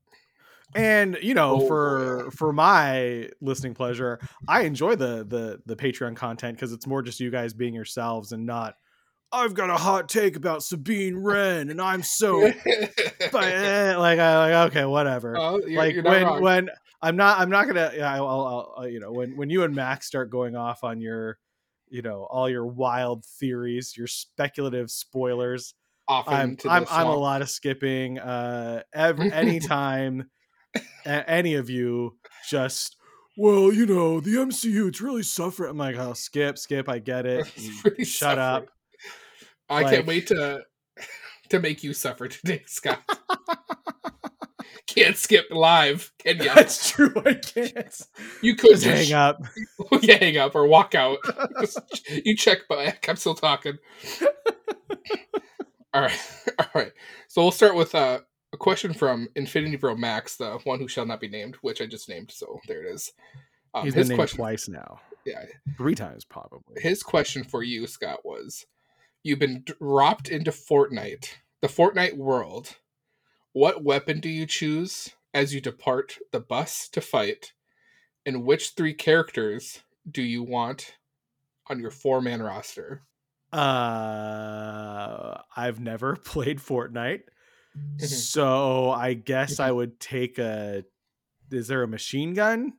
And 0.76 1.18
you 1.20 1.34
know, 1.34 1.62
Oh, 1.62 1.66
for 1.66 2.24
boy. 2.24 2.30
for 2.30 2.52
my 2.52 3.28
listening 3.40 3.74
pleasure, 3.74 4.20
I 4.46 4.62
enjoy 4.62 4.94
the 4.94 5.24
the 5.24 5.60
the 5.66 5.74
Patreon 5.74 6.14
content 6.14 6.56
because 6.56 6.72
it's 6.72 6.86
more 6.86 7.02
just 7.02 7.18
you 7.18 7.30
guys 7.30 7.52
being 7.54 7.74
yourselves 7.74 8.30
and 8.30 8.46
not. 8.46 8.76
I've 9.32 9.54
got 9.54 9.70
a 9.70 9.76
hot 9.76 10.08
take 10.08 10.36
about 10.36 10.62
Sabine 10.62 11.16
Wren, 11.16 11.70
and 11.70 11.80
I'm 11.80 12.02
so 12.02 12.40
but 13.32 13.44
eh, 13.44 13.96
like 13.96 14.18
I 14.18 14.38
like 14.38 14.70
okay, 14.70 14.84
whatever. 14.84 15.36
Oh, 15.38 15.60
you're, 15.64 15.78
like 15.78 15.94
you're 15.94 16.02
when 16.02 16.24
wrong. 16.24 16.42
when 16.42 16.70
I'm 17.00 17.16
not 17.16 17.38
I'm 17.38 17.50
not 17.50 17.66
gonna 17.66 17.92
yeah 17.94 18.14
I'll, 18.14 18.26
I'll, 18.26 18.74
I'll 18.78 18.88
you 18.88 19.00
know 19.00 19.12
when 19.12 19.36
when 19.36 19.48
you 19.48 19.62
and 19.62 19.74
Max 19.74 20.06
start 20.06 20.30
going 20.30 20.56
off 20.56 20.82
on 20.82 21.00
your 21.00 21.38
you 21.88 22.02
know 22.02 22.26
all 22.30 22.48
your 22.48 22.66
wild 22.66 23.24
theories, 23.24 23.94
your 23.96 24.06
speculative 24.06 24.90
spoilers. 24.90 25.74
I'm 26.08 26.56
I'm 26.68 26.86
I'm 26.90 27.06
a 27.06 27.16
lot 27.16 27.40
of 27.40 27.50
skipping. 27.50 28.18
Uh, 28.18 28.82
every 28.92 29.32
anytime 29.32 30.28
a- 31.06 31.30
any 31.30 31.54
of 31.54 31.70
you 31.70 32.18
just 32.48 32.96
well 33.36 33.72
you 33.72 33.86
know 33.86 34.20
the 34.20 34.30
MCU 34.30 34.88
it's 34.88 35.00
really 35.00 35.22
suffering. 35.22 35.70
I'm 35.70 35.78
like 35.78 35.96
oh 35.96 36.14
skip 36.14 36.58
skip 36.58 36.88
I 36.88 36.98
get 36.98 37.26
it. 37.26 37.46
Shut 37.98 38.06
suffering. 38.06 38.38
up. 38.38 38.66
I 39.70 39.82
Like- 39.82 39.94
can't 39.94 40.06
wait 40.06 40.26
to 40.28 40.62
to 41.50 41.60
make 41.60 41.82
you 41.82 41.92
suffer 41.94 42.28
today, 42.28 42.62
Scott. 42.66 43.00
can't 44.86 45.16
skip 45.16 45.46
live, 45.50 46.12
can 46.18 46.38
you? 46.38 46.44
That's 46.52 46.90
true. 46.90 47.12
I 47.24 47.34
can't. 47.34 48.02
You 48.42 48.56
could 48.56 48.78
Just 48.78 48.84
hang 48.84 49.12
up. 49.14 49.40
yeah, 50.02 50.16
hang 50.16 50.36
up 50.36 50.54
or 50.54 50.66
walk 50.66 50.94
out. 50.94 51.18
You 52.24 52.36
check 52.36 52.66
back. 52.68 53.08
I'm 53.08 53.16
still 53.16 53.34
talking. 53.34 53.78
all 55.94 56.02
right, 56.02 56.18
all 56.58 56.66
right. 56.74 56.92
So 57.28 57.42
we'll 57.42 57.50
start 57.52 57.74
with 57.74 57.94
uh, 57.94 58.20
a 58.52 58.56
question 58.56 58.92
from 58.92 59.28
Infinity 59.36 59.76
Bro 59.76 59.96
Max, 59.96 60.36
the 60.36 60.58
one 60.64 60.78
who 60.80 60.88
shall 60.88 61.06
not 61.06 61.20
be 61.20 61.28
named, 61.28 61.56
which 61.62 61.80
I 61.80 61.86
just 61.86 62.08
named. 62.08 62.30
So 62.32 62.58
there 62.66 62.84
it 62.84 62.94
is. 62.94 63.12
Um, 63.74 63.84
He's 63.84 63.94
his 63.94 64.08
been 64.08 64.16
named 64.16 64.18
question, 64.18 64.36
twice 64.38 64.68
now. 64.68 65.00
yeah, 65.24 65.44
Three 65.76 65.94
times 65.94 66.24
probably. 66.24 66.80
his 66.82 67.02
question 67.04 67.44
for 67.44 67.62
you, 67.62 67.86
Scott, 67.86 68.20
was: 68.24 68.66
You've 69.22 69.38
been 69.38 69.64
dropped 69.64 70.28
into 70.28 70.50
Fortnite, 70.50 71.28
the 71.60 71.68
Fortnite 71.68 72.16
world. 72.16 72.76
What 73.52 73.84
weapon 73.84 74.20
do 74.20 74.28
you 74.28 74.46
choose 74.46 75.10
as 75.34 75.52
you 75.54 75.60
depart 75.60 76.18
the 76.32 76.40
bus 76.40 76.88
to 76.90 77.00
fight? 77.00 77.52
And 78.24 78.44
which 78.44 78.70
three 78.70 78.94
characters 78.94 79.80
do 80.10 80.22
you 80.22 80.42
want 80.42 80.94
on 81.68 81.80
your 81.80 81.90
four 81.90 82.20
man 82.22 82.42
roster? 82.42 83.02
Uh, 83.52 85.38
I've 85.56 85.80
never 85.80 86.16
played 86.24 86.58
Fortnite, 86.58 87.22
Mhm. 87.76 88.00
so 88.02 88.90
I 88.90 89.14
guess 89.14 89.60
I 89.60 89.70
would 89.70 90.00
take 90.00 90.38
a. 90.38 90.84
Is 91.50 91.66
there 91.68 91.82
a 91.82 91.88
machine 91.88 92.32
gun? 92.34 92.74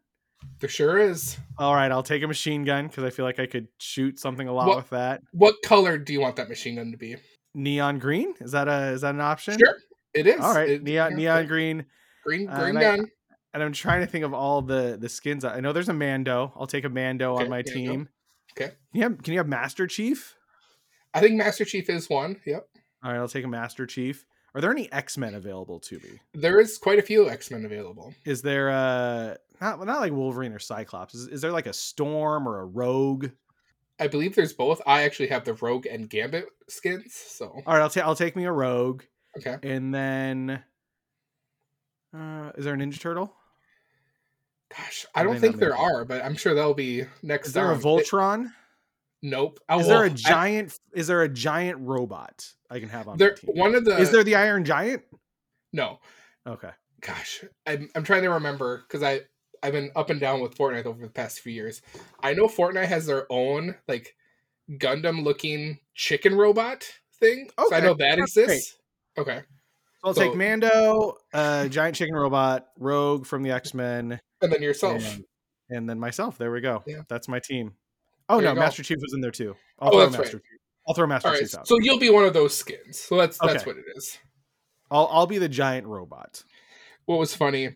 There 0.59 0.69
sure 0.69 0.97
is. 0.99 1.37
All 1.57 1.73
right, 1.73 1.91
I'll 1.91 2.03
take 2.03 2.21
a 2.23 2.27
machine 2.27 2.63
gun 2.63 2.87
because 2.87 3.03
I 3.03 3.09
feel 3.09 3.25
like 3.25 3.39
I 3.39 3.45
could 3.47 3.67
shoot 3.79 4.19
something 4.19 4.47
a 4.47 4.53
lot 4.53 4.67
What- 4.67 4.77
with 4.77 4.89
that. 4.91 5.21
What 5.31 5.55
color 5.63 5.97
do 5.97 6.13
you 6.13 6.21
want 6.21 6.35
that 6.35 6.49
machine 6.49 6.75
gun 6.75 6.91
to 6.91 6.97
be? 6.97 7.15
Neon 7.53 7.99
green 7.99 8.33
is 8.39 8.51
that 8.53 8.67
a 8.67 8.91
is 8.91 9.01
that 9.01 9.13
an 9.15 9.21
option? 9.21 9.57
Sure, 9.57 9.75
it 10.13 10.27
is. 10.27 10.39
All 10.39 10.53
right, 10.53 10.69
It- 10.69 10.83
neon 10.83 11.11
yeah, 11.11 11.17
neon 11.17 11.47
green. 11.47 11.85
green 12.23 12.47
Uh, 12.47 12.59
green 12.59 12.69
and 12.69 12.77
I- 12.77 12.81
gun. 12.97 13.11
And 13.53 13.61
I'm 13.61 13.73
trying 13.73 13.99
to 13.99 14.07
think 14.07 14.23
of 14.23 14.33
all 14.33 14.61
the 14.61 14.97
the 14.99 15.09
skins. 15.09 15.43
I 15.43 15.59
know 15.59 15.73
there's 15.73 15.89
a 15.89 15.93
Mando. 15.93 16.53
I'll 16.55 16.67
take 16.67 16.85
a 16.85 16.89
Mando 16.89 17.33
Okay, 17.33 17.43
on 17.43 17.49
my 17.49 17.61
there 17.63 17.77
you 17.77 17.85
go. 17.87 17.91
team. 17.91 18.09
Okay. 18.53 18.71
Can 18.93 19.17
Can 19.17 19.33
you 19.33 19.39
have 19.39 19.47
Master 19.49 19.87
Chief? 19.87 20.35
I 21.13 21.19
think 21.19 21.35
Master 21.35 21.65
Chief 21.65 21.89
is 21.89 22.09
one. 22.09 22.39
Yep. 22.45 22.65
All 23.03 23.11
right, 23.11 23.17
I'll 23.17 23.27
take 23.27 23.43
a 23.43 23.49
Master 23.49 23.85
Chief. 23.85 24.25
Are 24.53 24.61
there 24.61 24.71
any 24.71 24.91
X 24.91 25.17
Men 25.17 25.35
available 25.35 25.79
to 25.79 25.95
me? 25.99 26.19
There 26.33 26.59
is 26.59 26.77
quite 26.77 26.99
a 26.99 27.01
few 27.01 27.29
X 27.29 27.51
Men 27.51 27.65
available. 27.65 28.13
Is 28.25 28.41
there 28.41 28.69
a 28.69 29.37
not 29.61 29.85
not 29.85 30.01
like 30.01 30.11
Wolverine 30.11 30.51
or 30.51 30.59
Cyclops? 30.59 31.13
Is, 31.15 31.27
is 31.27 31.41
there 31.41 31.51
like 31.51 31.67
a 31.67 31.73
Storm 31.73 32.47
or 32.47 32.59
a 32.59 32.65
Rogue? 32.65 33.29
I 33.99 34.07
believe 34.07 34.35
there's 34.35 34.53
both. 34.53 34.81
I 34.85 35.03
actually 35.03 35.29
have 35.29 35.45
the 35.45 35.53
Rogue 35.53 35.85
and 35.85 36.09
Gambit 36.09 36.47
skins, 36.67 37.13
so 37.13 37.61
All 37.65 37.73
right, 37.73 37.81
I'll 37.81 37.89
take 37.89 38.03
I'll 38.03 38.15
take 38.15 38.35
me 38.35 38.45
a 38.45 38.51
Rogue, 38.51 39.03
okay. 39.37 39.57
and 39.63 39.93
then 39.93 40.63
uh, 42.13 42.51
is 42.57 42.65
there 42.65 42.73
a 42.73 42.77
Ninja 42.77 42.99
Turtle? 42.99 43.33
Gosh, 44.75 45.05
I 45.13 45.23
don't 45.23 45.39
think 45.39 45.57
there 45.57 45.75
are, 45.77 46.03
but 46.05 46.23
I'm 46.23 46.35
sure 46.35 46.53
that'll 46.55 46.73
be 46.73 47.05
next. 47.21 47.47
Time. 47.47 47.49
Is 47.49 47.53
there 47.53 47.65
a 47.65 47.73
on. 47.73 47.77
It- 47.77 47.83
Voltron? 47.83 48.51
Nope. 49.21 49.59
Oh, 49.69 49.79
is 49.79 49.87
there 49.87 50.03
a 50.03 50.09
giant? 50.09 50.77
is 50.93 51.07
there 51.07 51.21
a 51.21 51.29
giant 51.29 51.79
robot 51.81 52.45
I 52.69 52.79
can 52.79 52.89
have 52.89 53.07
on 53.07 53.17
there, 53.17 53.31
my 53.43 53.53
team? 53.53 53.59
one 53.61 53.75
of 53.75 53.85
the 53.85 53.97
is 53.97 54.11
there 54.11 54.23
the 54.23 54.35
Iron 54.35 54.63
Giant? 54.65 55.03
no. 55.73 55.99
Okay. 56.47 56.71
Gosh, 57.01 57.43
I'm 57.67 57.89
I'm 57.95 58.03
trying 58.03 58.23
to 58.23 58.29
remember 58.31 58.83
because 58.87 59.03
I 59.03 59.21
I've 59.63 59.73
been 59.73 59.91
up 59.95 60.09
and 60.09 60.19
down 60.19 60.41
with 60.41 60.55
Fortnite 60.57 60.85
over 60.85 61.01
the 61.05 61.11
past 61.11 61.39
few 61.39 61.53
years. 61.53 61.81
I 62.21 62.33
know 62.33 62.47
Fortnite 62.47 62.85
has 62.87 63.05
their 63.05 63.25
own 63.31 63.75
like 63.87 64.15
Gundam 64.71 65.23
looking 65.23 65.79
chicken 65.93 66.35
robot 66.35 66.83
thing. 67.19 67.49
So 67.59 67.75
I 67.75 67.79
know 67.79 67.93
that 67.95 68.15
that's 68.17 68.37
exists. 68.37 68.77
Okay. 69.17 69.41
So 69.41 70.07
I'll 70.07 70.13
So- 70.15 70.21
take 70.21 70.35
Mando, 70.35 71.17
uh, 71.33 71.67
giant 71.67 71.95
chicken 71.95 72.15
robot, 72.15 72.67
Rogue 72.79 73.25
from 73.27 73.43
the 73.43 73.51
X 73.51 73.73
Men, 73.75 74.19
And 74.41 74.51
then 74.51 74.61
yourself. 74.63 75.03
and, 75.03 75.25
and 75.69 75.87
then 75.89 75.99
myself. 75.99 76.37
There 76.39 76.51
we 76.51 76.61
go. 76.61 76.81
Yeah. 76.87 77.01
That's 77.07 77.27
my 77.27 77.39
team. 77.39 77.73
Oh 78.31 78.41
There 78.41 78.53
no. 78.53 78.59
Master 78.59 78.83
Chief 78.83 78.97
was 79.01 79.13
in 79.13 79.21
there 79.21 79.31
too. 79.31 79.55
I'll 79.79 79.89
Oh, 79.89 79.91
throw 79.91 79.99
that's 80.01 80.11
Master 80.17 80.37
right. 80.37 80.43
Chief. 80.43 80.59
I'll 80.87 80.93
throw 80.95 81.07
Master 81.07 81.27
All 81.27 81.33
right. 81.33 81.41
Chief 81.41 81.55
out. 81.57 81.67
So 81.67 81.77
you'll 81.79 81.99
be 81.99 82.09
one 82.09 82.25
of 82.25 82.33
those 82.33 82.55
skins. 82.55 82.99
So 82.99 83.17
that's 83.17 83.37
that's 83.39 83.65
what 83.65 83.77
it 83.77 83.85
is. 83.95 84.17
I'll 84.89 85.07
I'll 85.11 85.27
be 85.27 85.37
the 85.37 85.49
giant 85.49 85.87
robot. 85.87 86.43
What 87.05 87.19
was 87.19 87.33
funny? 87.35 87.75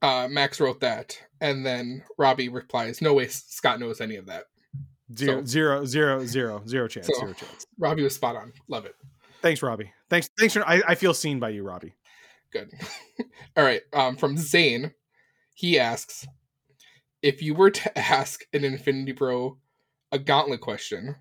Uh, 0.00 0.26
Max 0.28 0.60
wrote 0.60 0.80
that, 0.80 1.16
and 1.40 1.64
then 1.64 2.02
Robbie 2.18 2.48
replies, 2.48 3.00
"No 3.00 3.14
way, 3.14 3.28
Scott 3.28 3.78
knows 3.78 4.00
any 4.00 4.16
of 4.16 4.26
that." 4.26 4.44
Zero, 5.16 5.40
So- 5.40 5.44
zero, 5.44 5.84
zero, 5.84 6.26
zero, 6.26 6.62
zero 6.66 6.88
chance. 6.88 7.06
So- 7.06 7.14
zero 7.20 7.32
chance. 7.34 7.66
Robbie 7.78 8.02
was 8.02 8.14
spot 8.14 8.34
on. 8.36 8.52
Love 8.68 8.84
it. 8.86 8.96
Thanks, 9.42 9.62
Robbie. 9.62 9.92
Thanks. 10.10 10.28
Thanks 10.38 10.54
for. 10.54 10.66
I, 10.68 10.82
I 10.88 10.94
feel 10.96 11.14
seen 11.14 11.38
by 11.38 11.50
you, 11.50 11.62
Robbie. 11.62 11.94
Good. 12.52 12.70
All 13.56 13.64
right. 13.64 13.82
Um, 13.92 14.16
from 14.16 14.36
Zane, 14.36 14.92
he 15.54 15.78
asks, 15.78 16.26
if 17.22 17.42
you 17.42 17.54
were 17.54 17.70
to 17.70 17.98
ask 18.12 18.44
an 18.52 18.64
Infinity 18.64 19.12
Bro 19.12 19.58
a 20.10 20.18
gauntlet 20.18 20.60
question, 20.60 21.16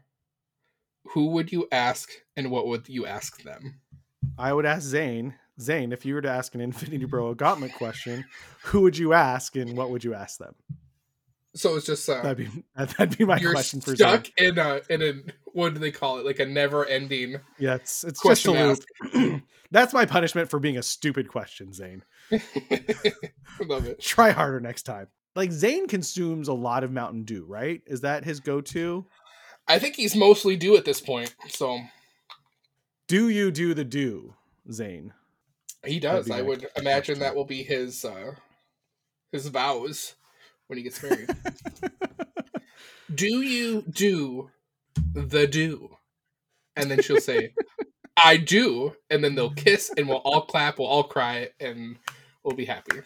who 1.09 1.27
would 1.27 1.51
you 1.51 1.67
ask, 1.71 2.09
and 2.35 2.51
what 2.51 2.67
would 2.67 2.89
you 2.89 3.05
ask 3.05 3.41
them? 3.43 3.79
I 4.37 4.53
would 4.53 4.65
ask 4.65 4.83
Zane. 4.83 5.35
Zane, 5.59 5.91
if 5.91 6.05
you 6.05 6.15
were 6.15 6.21
to 6.21 6.29
ask 6.29 6.55
an 6.55 6.61
Infinity 6.61 7.05
Bro 7.05 7.29
a 7.29 7.35
gauntlet 7.35 7.73
question, 7.73 8.25
who 8.63 8.81
would 8.81 8.97
you 8.97 9.13
ask 9.13 9.55
and 9.55 9.77
what 9.77 9.89
would 9.89 10.03
you 10.03 10.13
ask 10.13 10.39
them? 10.39 10.55
So 11.53 11.75
it's 11.75 11.85
just 11.85 12.07
uh, 12.09 12.21
That'd 12.21 12.37
be 12.37 12.63
that'd 12.75 13.17
be 13.17 13.25
my 13.25 13.39
question 13.39 13.81
for 13.81 13.95
Zane. 13.95 14.07
stuck 14.07 14.27
in 14.37 14.57
a 14.57 14.81
in 14.89 15.01
a 15.01 15.13
what 15.53 15.73
do 15.73 15.79
they 15.79 15.91
call 15.91 16.17
it? 16.19 16.25
Like 16.25 16.39
a 16.39 16.45
never-ending. 16.45 17.37
Yeah, 17.59 17.75
it's 17.75 18.03
it's 18.03 18.23
just 18.23 18.45
a 18.45 18.51
loop. 18.51 19.43
That's 19.71 19.93
my 19.93 20.05
punishment 20.05 20.49
for 20.49 20.59
being 20.59 20.77
a 20.77 20.83
stupid 20.83 21.27
question, 21.27 21.73
Zane. 21.73 22.03
Love 23.61 23.85
it. 23.85 23.99
Try 23.99 24.31
harder 24.31 24.59
next 24.59 24.83
time. 24.83 25.07
Like 25.35 25.51
Zane 25.51 25.87
consumes 25.87 26.47
a 26.47 26.53
lot 26.53 26.83
of 26.83 26.91
Mountain 26.91 27.23
Dew, 27.23 27.45
right? 27.47 27.81
Is 27.85 28.01
that 28.01 28.25
his 28.25 28.39
go-to? 28.39 29.05
I 29.67 29.79
think 29.79 29.95
he's 29.95 30.15
mostly 30.15 30.55
due 30.57 30.75
at 30.75 30.85
this 30.85 30.99
point. 30.99 31.33
So 31.47 31.79
Do 33.07 33.29
you 33.29 33.51
do 33.51 33.73
the 33.73 33.85
do, 33.85 34.33
Zane? 34.71 35.13
he 35.85 35.99
does. 35.99 36.29
I 36.29 36.41
would 36.41 36.67
imagine 36.75 37.15
question. 37.15 37.19
that 37.19 37.35
will 37.35 37.45
be 37.45 37.63
his 37.63 38.03
uh 38.05 38.33
his 39.31 39.47
vows 39.47 40.15
when 40.67 40.77
he 40.77 40.83
gets 40.83 41.01
married. 41.01 41.29
do 43.15 43.41
you 43.41 43.81
do 43.89 44.51
the 45.13 45.47
do? 45.47 45.95
And 46.75 46.89
then 46.91 47.01
she'll 47.01 47.19
say, 47.21 47.53
I 48.21 48.37
do. 48.37 48.93
And 49.09 49.23
then 49.23 49.35
they'll 49.35 49.53
kiss 49.53 49.91
and 49.95 50.07
we'll 50.07 50.17
all 50.17 50.41
clap, 50.41 50.79
we'll 50.79 50.87
all 50.87 51.03
cry, 51.03 51.49
and 51.59 51.97
we'll 52.43 52.55
be 52.55 52.65
happy. 52.65 52.99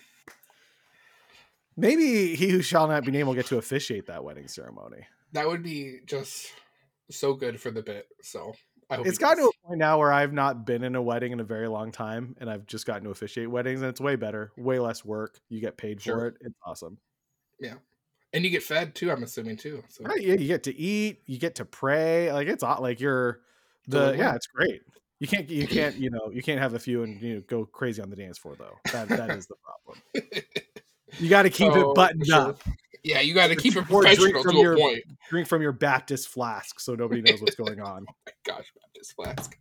Maybe 1.78 2.36
he 2.36 2.50
who 2.50 2.62
shall 2.62 2.88
not 2.88 3.04
be 3.04 3.12
named 3.12 3.28
will 3.28 3.36
get 3.36 3.48
to 3.48 3.58
officiate 3.58 4.08
that 4.08 4.24
wedding 4.24 4.48
ceremony. 4.48 5.08
That 5.34 5.48
would 5.48 5.64
be 5.64 6.00
just 6.06 6.52
so 7.12 7.34
good 7.34 7.60
for 7.60 7.72
the 7.72 7.82
bit. 7.82 8.08
So 8.22 8.54
I 8.90 8.96
hope 8.98 9.08
It's 9.08 9.18
gotten 9.18 9.44
to 9.44 9.50
a 9.50 9.68
point 9.68 9.80
now 9.80 10.00
where 10.00 10.12
I've 10.12 10.34
not 10.34 10.66
been 10.66 10.84
in 10.84 10.96
a 10.96 11.02
wedding 11.02 11.32
in 11.32 11.40
a 11.40 11.44
very 11.44 11.68
long 11.68 11.92
time, 11.92 12.36
and 12.40 12.50
I've 12.50 12.66
just 12.68 12.86
gotten 12.86 13.04
to 13.06 13.10
officiate 13.10 13.50
weddings, 13.50 13.82
and 13.82 13.90
it's 13.90 14.00
way 14.00 14.16
better, 14.16 14.52
way 14.58 14.80
less 14.80 15.04
work. 15.04 15.40
You 15.50 15.60
get 15.60 15.78
paid 15.78 16.02
for 16.02 16.28
it. 16.28 16.36
It's 16.42 16.56
awesome. 16.66 16.98
Yeah, 17.60 17.76
and 18.32 18.44
you 18.44 18.52
get 18.52 18.64
fed 18.64 18.96
too, 18.96 19.12
I'm 19.12 19.24
assuming 19.24 19.58
too. 19.58 19.84
So 19.90 20.04
Right? 20.04 20.22
Yeah, 20.22 20.36
you 20.36 20.48
get 20.48 20.64
to 20.64 20.76
eat, 20.76 21.24
you 21.26 21.40
get 21.40 21.56
to 21.56 21.66
pray. 21.66 22.32
Like 22.32 22.48
it's 22.48 22.64
like 22.64 23.00
you're 23.00 23.42
the 23.88 24.16
yeah, 24.18 24.36
it's 24.36 24.48
great. 24.48 24.82
You 25.20 25.28
can't 25.28 25.50
you 25.50 25.68
can't 25.68 25.96
you 25.96 26.10
know 26.10 26.30
you 26.32 26.44
can't 26.44 26.60
have 26.60 26.74
a 26.74 26.80
few 26.80 27.04
and 27.04 27.22
you 27.22 27.36
know 27.36 27.44
go 27.48 27.66
crazy 27.66 28.02
on 28.02 28.10
the 28.10 28.16
dance 28.16 28.38
floor 28.38 28.56
though. 28.58 28.76
That 28.92 29.08
that 29.10 29.32
is 29.32 29.48
the 29.48 29.56
problem. 29.64 30.02
You 31.20 31.30
got 31.30 31.44
to 31.44 31.50
keep 31.50 31.72
Oh, 31.74 31.92
it 31.92 31.96
buttoned 31.96 32.26
sure. 32.28 32.36
up. 32.50 32.62
Yeah, 33.04 33.20
you 33.20 33.34
got 33.36 33.48
to 33.48 33.56
keep 33.56 33.76
it 33.76 33.86
professional 33.86 34.42
from 34.42 34.54
to 34.54 34.58
your- 34.62 34.74
a 34.74 34.78
point. 34.78 35.04
Drink 35.30 35.48
from 35.48 35.62
your 35.62 35.72
Baptist 35.72 36.28
flask 36.30 36.80
so 36.80 36.96
nobody 36.96 37.22
knows 37.22 37.40
what's 37.42 37.56
going 37.56 37.80
on. 37.80 38.06
Gosh, 38.46 38.72
Baptist 38.82 39.14
flask. 39.16 39.58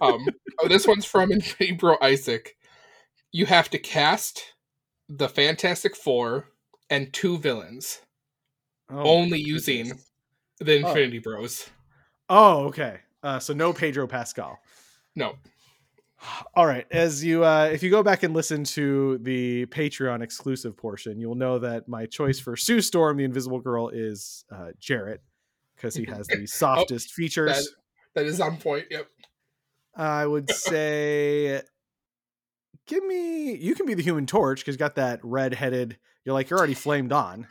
um, 0.00 0.26
oh, 0.60 0.68
this 0.68 0.86
one's 0.86 1.04
from 1.04 1.30
Infinity 1.32 1.72
Bro 1.76 1.96
Isaac. 2.00 2.56
You 3.32 3.46
have 3.46 3.68
to 3.70 3.78
cast 3.78 4.42
the 5.08 5.28
Fantastic 5.28 5.94
Four 5.94 6.46
and 6.88 7.12
two 7.12 7.38
villains, 7.38 8.00
Oh, 8.90 9.02
only 9.04 9.38
using 9.40 9.92
the 10.58 10.82
Oh. 10.82 10.88
Infinity 10.88 11.18
Bros. 11.20 11.68
Oh, 12.28 12.64
okay. 12.66 12.98
Uh, 13.22 13.38
so 13.38 13.52
no 13.52 13.72
Pedro 13.72 14.06
Pascal. 14.06 14.58
No, 15.16 15.34
All 16.54 16.66
right. 16.66 16.86
As 16.90 17.24
you, 17.24 17.44
uh, 17.44 17.70
if 17.72 17.82
you 17.82 17.90
go 17.90 18.02
back 18.02 18.22
and 18.22 18.34
listen 18.34 18.64
to 18.64 19.18
the 19.18 19.66
Patreon 19.66 20.22
exclusive 20.22 20.76
portion, 20.76 21.18
you'll 21.18 21.34
know 21.34 21.58
that 21.58 21.88
my 21.88 22.06
choice 22.06 22.38
for 22.38 22.56
Sue 22.56 22.80
Storm, 22.80 23.16
the 23.16 23.24
Invisible 23.24 23.60
Girl, 23.60 23.88
is 23.88 24.44
uh, 24.52 24.68
Jarrett 24.78 25.22
because 25.76 25.94
he 25.94 26.04
has 26.06 26.26
the 26.26 26.46
softest 26.46 27.12
features. 27.12 27.50
that 27.50 27.64
that 28.14 28.26
is 28.26 28.40
on 28.40 28.58
point. 28.58 28.86
Yep. 28.90 29.06
I 29.96 30.26
would 30.26 30.50
say, 30.54 31.62
give 32.86 33.04
me. 33.04 33.54
You 33.56 33.74
can 33.74 33.86
be 33.86 33.94
the 33.94 34.02
Human 34.02 34.26
Torch 34.26 34.60
because 34.60 34.76
got 34.76 34.96
that 34.96 35.20
red-headed. 35.22 35.96
You're 36.24 36.34
like 36.34 36.50
you're 36.50 36.58
already 36.58 36.74
flamed 36.74 37.12
on. 37.12 37.46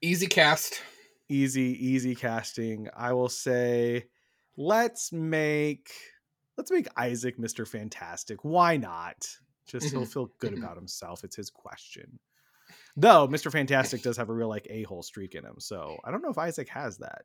Easy 0.00 0.26
cast. 0.26 0.80
Easy, 1.28 1.76
easy 1.86 2.14
casting. 2.14 2.88
I 2.94 3.12
will 3.12 3.28
say, 3.28 4.04
let's 4.56 5.12
make 5.12 5.90
let's 6.56 6.70
make 6.70 6.86
Isaac 6.96 7.38
Mr. 7.38 7.66
Fantastic. 7.66 8.44
Why 8.44 8.76
not? 8.76 9.28
Just 9.66 9.90
he'll 9.90 10.02
Mhm. 10.02 10.12
feel 10.12 10.26
good 10.38 10.52
Mhm. 10.52 10.58
about 10.58 10.76
himself. 10.76 11.24
It's 11.24 11.36
his 11.36 11.50
question. 11.50 12.18
Though 12.96 13.26
Mr. 13.28 13.50
Fantastic 13.50 14.02
does 14.02 14.16
have 14.16 14.28
a 14.28 14.32
real 14.34 14.48
like 14.48 14.66
a-hole 14.70 15.02
streak 15.02 15.34
in 15.34 15.44
him. 15.44 15.58
So 15.58 15.98
I 16.04 16.10
don't 16.10 16.22
know 16.22 16.30
if 16.30 16.38
Isaac 16.38 16.68
has 16.68 16.98
that. 16.98 17.24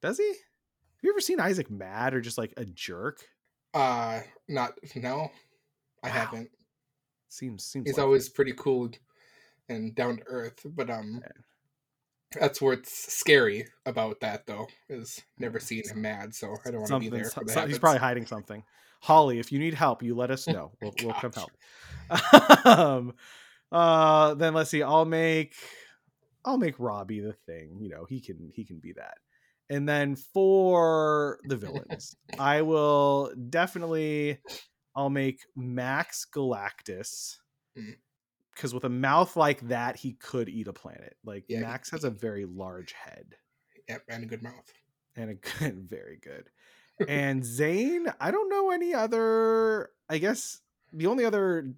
Does 0.00 0.18
he? 0.18 0.26
Have 0.28 1.02
you 1.02 1.10
ever 1.10 1.20
seen 1.20 1.40
Isaac 1.40 1.70
mad 1.70 2.14
or 2.14 2.20
just 2.20 2.38
like 2.38 2.54
a 2.56 2.64
jerk? 2.64 3.28
Uh, 3.74 4.22
not 4.48 4.78
no, 4.96 5.30
I 6.02 6.08
Wow. 6.08 6.12
haven't. 6.14 6.50
Seems 7.28 7.64
seems 7.64 7.86
He's 7.88 7.96
like 7.96 8.02
it. 8.02 8.06
always 8.06 8.28
pretty 8.28 8.52
cool 8.54 8.90
and 9.68 9.94
down 9.94 10.18
to 10.18 10.22
earth, 10.26 10.60
but 10.64 10.90
um, 10.90 11.22
that's 12.38 12.60
what's 12.60 13.12
scary 13.12 13.66
about 13.86 14.20
that 14.20 14.46
though 14.46 14.66
is 14.88 15.20
never 15.38 15.60
seeing 15.60 15.84
him 15.88 16.02
mad. 16.02 16.34
So 16.34 16.56
I 16.66 16.70
don't 16.70 16.80
want 16.80 16.88
to 16.88 16.98
be 16.98 17.06
something. 17.06 17.10
there. 17.10 17.24
For 17.24 17.40
so- 17.40 17.44
the 17.44 17.52
so- 17.52 17.66
he's 17.66 17.78
probably 17.78 18.00
hiding 18.00 18.26
something. 18.26 18.62
Holly, 19.00 19.40
if 19.40 19.50
you 19.50 19.58
need 19.58 19.74
help, 19.74 20.02
you 20.02 20.14
let 20.14 20.30
us 20.30 20.46
know. 20.48 20.72
We'll, 20.80 20.94
we'll 21.02 21.14
come 21.14 21.32
help. 21.32 22.66
um, 22.66 23.14
uh, 23.72 24.34
then 24.34 24.54
let's 24.54 24.70
see. 24.70 24.82
I'll 24.82 25.04
make 25.04 25.54
I'll 26.44 26.58
make 26.58 26.74
Robbie 26.78 27.20
the 27.20 27.34
thing. 27.46 27.78
You 27.80 27.90
know, 27.90 28.04
he 28.08 28.20
can 28.20 28.50
he 28.54 28.64
can 28.64 28.78
be 28.78 28.92
that. 28.92 29.14
And 29.70 29.88
then 29.88 30.16
for 30.16 31.38
the 31.44 31.56
villains, 31.56 32.14
I 32.38 32.62
will 32.62 33.32
definitely 33.48 34.38
I'll 34.94 35.10
make 35.10 35.40
Max 35.56 36.26
Galactus. 36.32 37.36
Because 38.54 38.74
with 38.74 38.84
a 38.84 38.88
mouth 38.88 39.36
like 39.36 39.60
that, 39.68 39.96
he 39.96 40.12
could 40.12 40.48
eat 40.48 40.68
a 40.68 40.72
planet. 40.72 41.16
Like 41.24 41.44
Yeah, 41.48 41.60
Max 41.60 41.90
has 41.90 42.04
a 42.04 42.10
very 42.10 42.44
large 42.44 42.92
head 42.92 43.34
Yep, 43.88 44.02
and 44.08 44.22
a 44.22 44.26
good 44.26 44.42
mouth. 44.42 44.72
and 45.16 45.30
a 45.30 45.34
good, 45.34 45.82
very 45.90 46.18
good. 46.22 46.48
And 47.08 47.44
Zane, 47.44 48.06
I 48.20 48.30
don't 48.30 48.48
know 48.50 48.70
any 48.70 48.94
other. 48.94 49.90
I 50.08 50.18
guess 50.18 50.60
the 50.92 51.06
only 51.06 51.24
other 51.24 51.72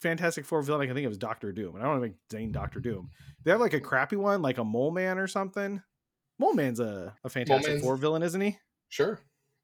Fantastic 0.00 0.44
Four 0.44 0.62
villain 0.62 0.82
I 0.82 0.86
can 0.86 0.94
think 0.94 1.06
of 1.06 1.12
is 1.12 1.18
Doctor 1.18 1.50
Doom, 1.50 1.74
and 1.74 1.78
I 1.82 1.86
don't 1.86 1.92
want 1.98 2.02
to 2.02 2.08
make 2.08 2.16
Zane 2.30 2.52
Doctor 2.52 2.78
Doom. 2.78 3.10
They 3.42 3.50
have 3.50 3.60
like 3.60 3.72
a 3.72 3.80
crappy 3.80 4.16
one, 4.16 4.42
like 4.42 4.58
a 4.58 4.64
Mole 4.64 4.90
Man 4.92 5.18
or 5.18 5.26
something. 5.26 5.82
Mole 6.38 6.52
Man's 6.54 6.78
a, 6.78 7.14
a 7.24 7.28
Fantastic 7.30 7.80
Four 7.80 7.96
villain, 7.96 8.22
isn't 8.22 8.40
he? 8.40 8.58
Sure. 8.88 9.18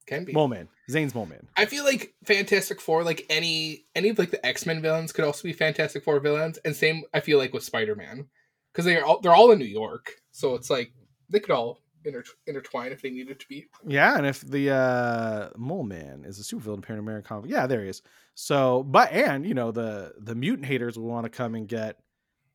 Can 0.06 0.24
be. 0.24 0.32
Mole 0.32 0.48
Man. 0.48 0.68
Zane's 0.88 1.14
Mole 1.14 1.26
Man. 1.26 1.48
I 1.56 1.66
feel 1.66 1.84
like 1.84 2.14
Fantastic 2.24 2.80
Four, 2.80 3.02
like 3.02 3.26
any 3.28 3.86
any 3.94 4.10
of 4.10 4.18
like 4.18 4.30
the 4.30 4.44
X 4.44 4.66
Men 4.66 4.80
villains, 4.80 5.12
could 5.12 5.24
also 5.24 5.42
be 5.42 5.52
Fantastic 5.52 6.04
Four 6.04 6.20
villains, 6.20 6.58
and 6.64 6.74
same 6.76 7.02
I 7.12 7.20
feel 7.20 7.38
like 7.38 7.52
with 7.52 7.64
Spider 7.64 7.96
Man, 7.96 8.26
because 8.72 8.84
they 8.84 8.96
are 8.96 9.04
all 9.04 9.20
they're 9.20 9.34
all 9.34 9.50
in 9.50 9.58
New 9.58 9.64
York, 9.64 10.12
so 10.30 10.54
it's 10.54 10.70
like 10.70 10.92
they 11.28 11.40
could 11.40 11.50
all 11.50 11.80
inter- 12.04 12.22
intertwine 12.46 12.92
if 12.92 13.02
they 13.02 13.10
needed 13.10 13.40
to 13.40 13.48
be. 13.48 13.66
Yeah, 13.86 14.16
and 14.16 14.26
if 14.26 14.42
the 14.42 14.70
uh 14.70 15.50
Mole 15.56 15.82
Man 15.82 16.24
is 16.24 16.38
a 16.38 16.42
supervillain 16.42 16.78
appearing 16.78 16.98
in 16.98 17.04
American 17.04 17.28
comic, 17.28 17.50
yeah, 17.50 17.66
there 17.66 17.82
he 17.82 17.88
is. 17.88 18.02
So, 18.34 18.84
but 18.84 19.10
and 19.12 19.44
you 19.44 19.54
know 19.54 19.72
the 19.72 20.14
the 20.18 20.34
mutant 20.34 20.66
haters 20.66 20.96
will 20.96 21.08
want 21.08 21.24
to 21.24 21.30
come 21.30 21.54
and 21.56 21.66
get 21.66 21.98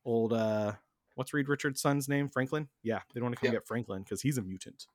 old 0.04 0.32
uh 0.32 0.72
what's 1.16 1.34
Reed 1.34 1.48
Richards' 1.48 1.82
son's 1.82 2.08
name? 2.08 2.28
Franklin. 2.30 2.68
Yeah, 2.82 3.00
they 3.14 3.20
want 3.20 3.34
to 3.34 3.40
come 3.40 3.52
get 3.52 3.66
Franklin 3.66 4.02
because 4.02 4.22
he's 4.22 4.38
a 4.38 4.42
mutant. 4.42 4.86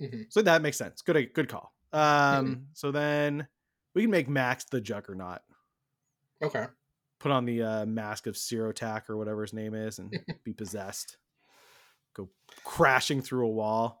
Mhm. 0.00 0.26
So 0.30 0.42
that 0.42 0.62
makes 0.62 0.76
sense. 0.76 1.02
Good 1.02 1.32
good 1.34 1.48
call. 1.48 1.72
Um, 1.92 2.00
Mm-hmm. 2.00 2.54
so 2.74 2.90
then 2.92 3.48
we 3.94 4.02
can 4.02 4.10
make 4.10 4.28
Max 4.28 4.64
the 4.64 4.80
Juggernaut. 4.80 5.40
Okay. 6.42 6.66
Put 7.18 7.32
on 7.32 7.44
the 7.46 7.62
uh, 7.62 7.86
mask 7.86 8.26
of 8.28 8.34
Cyttorak 8.36 9.08
or 9.10 9.16
whatever 9.16 9.42
his 9.42 9.52
name 9.52 9.74
is, 9.74 9.98
and 9.98 10.14
be 10.44 10.52
possessed. 10.52 11.16
Go 12.14 12.28
crashing 12.64 13.22
through 13.22 13.46
a 13.46 13.50
wall. 13.50 14.00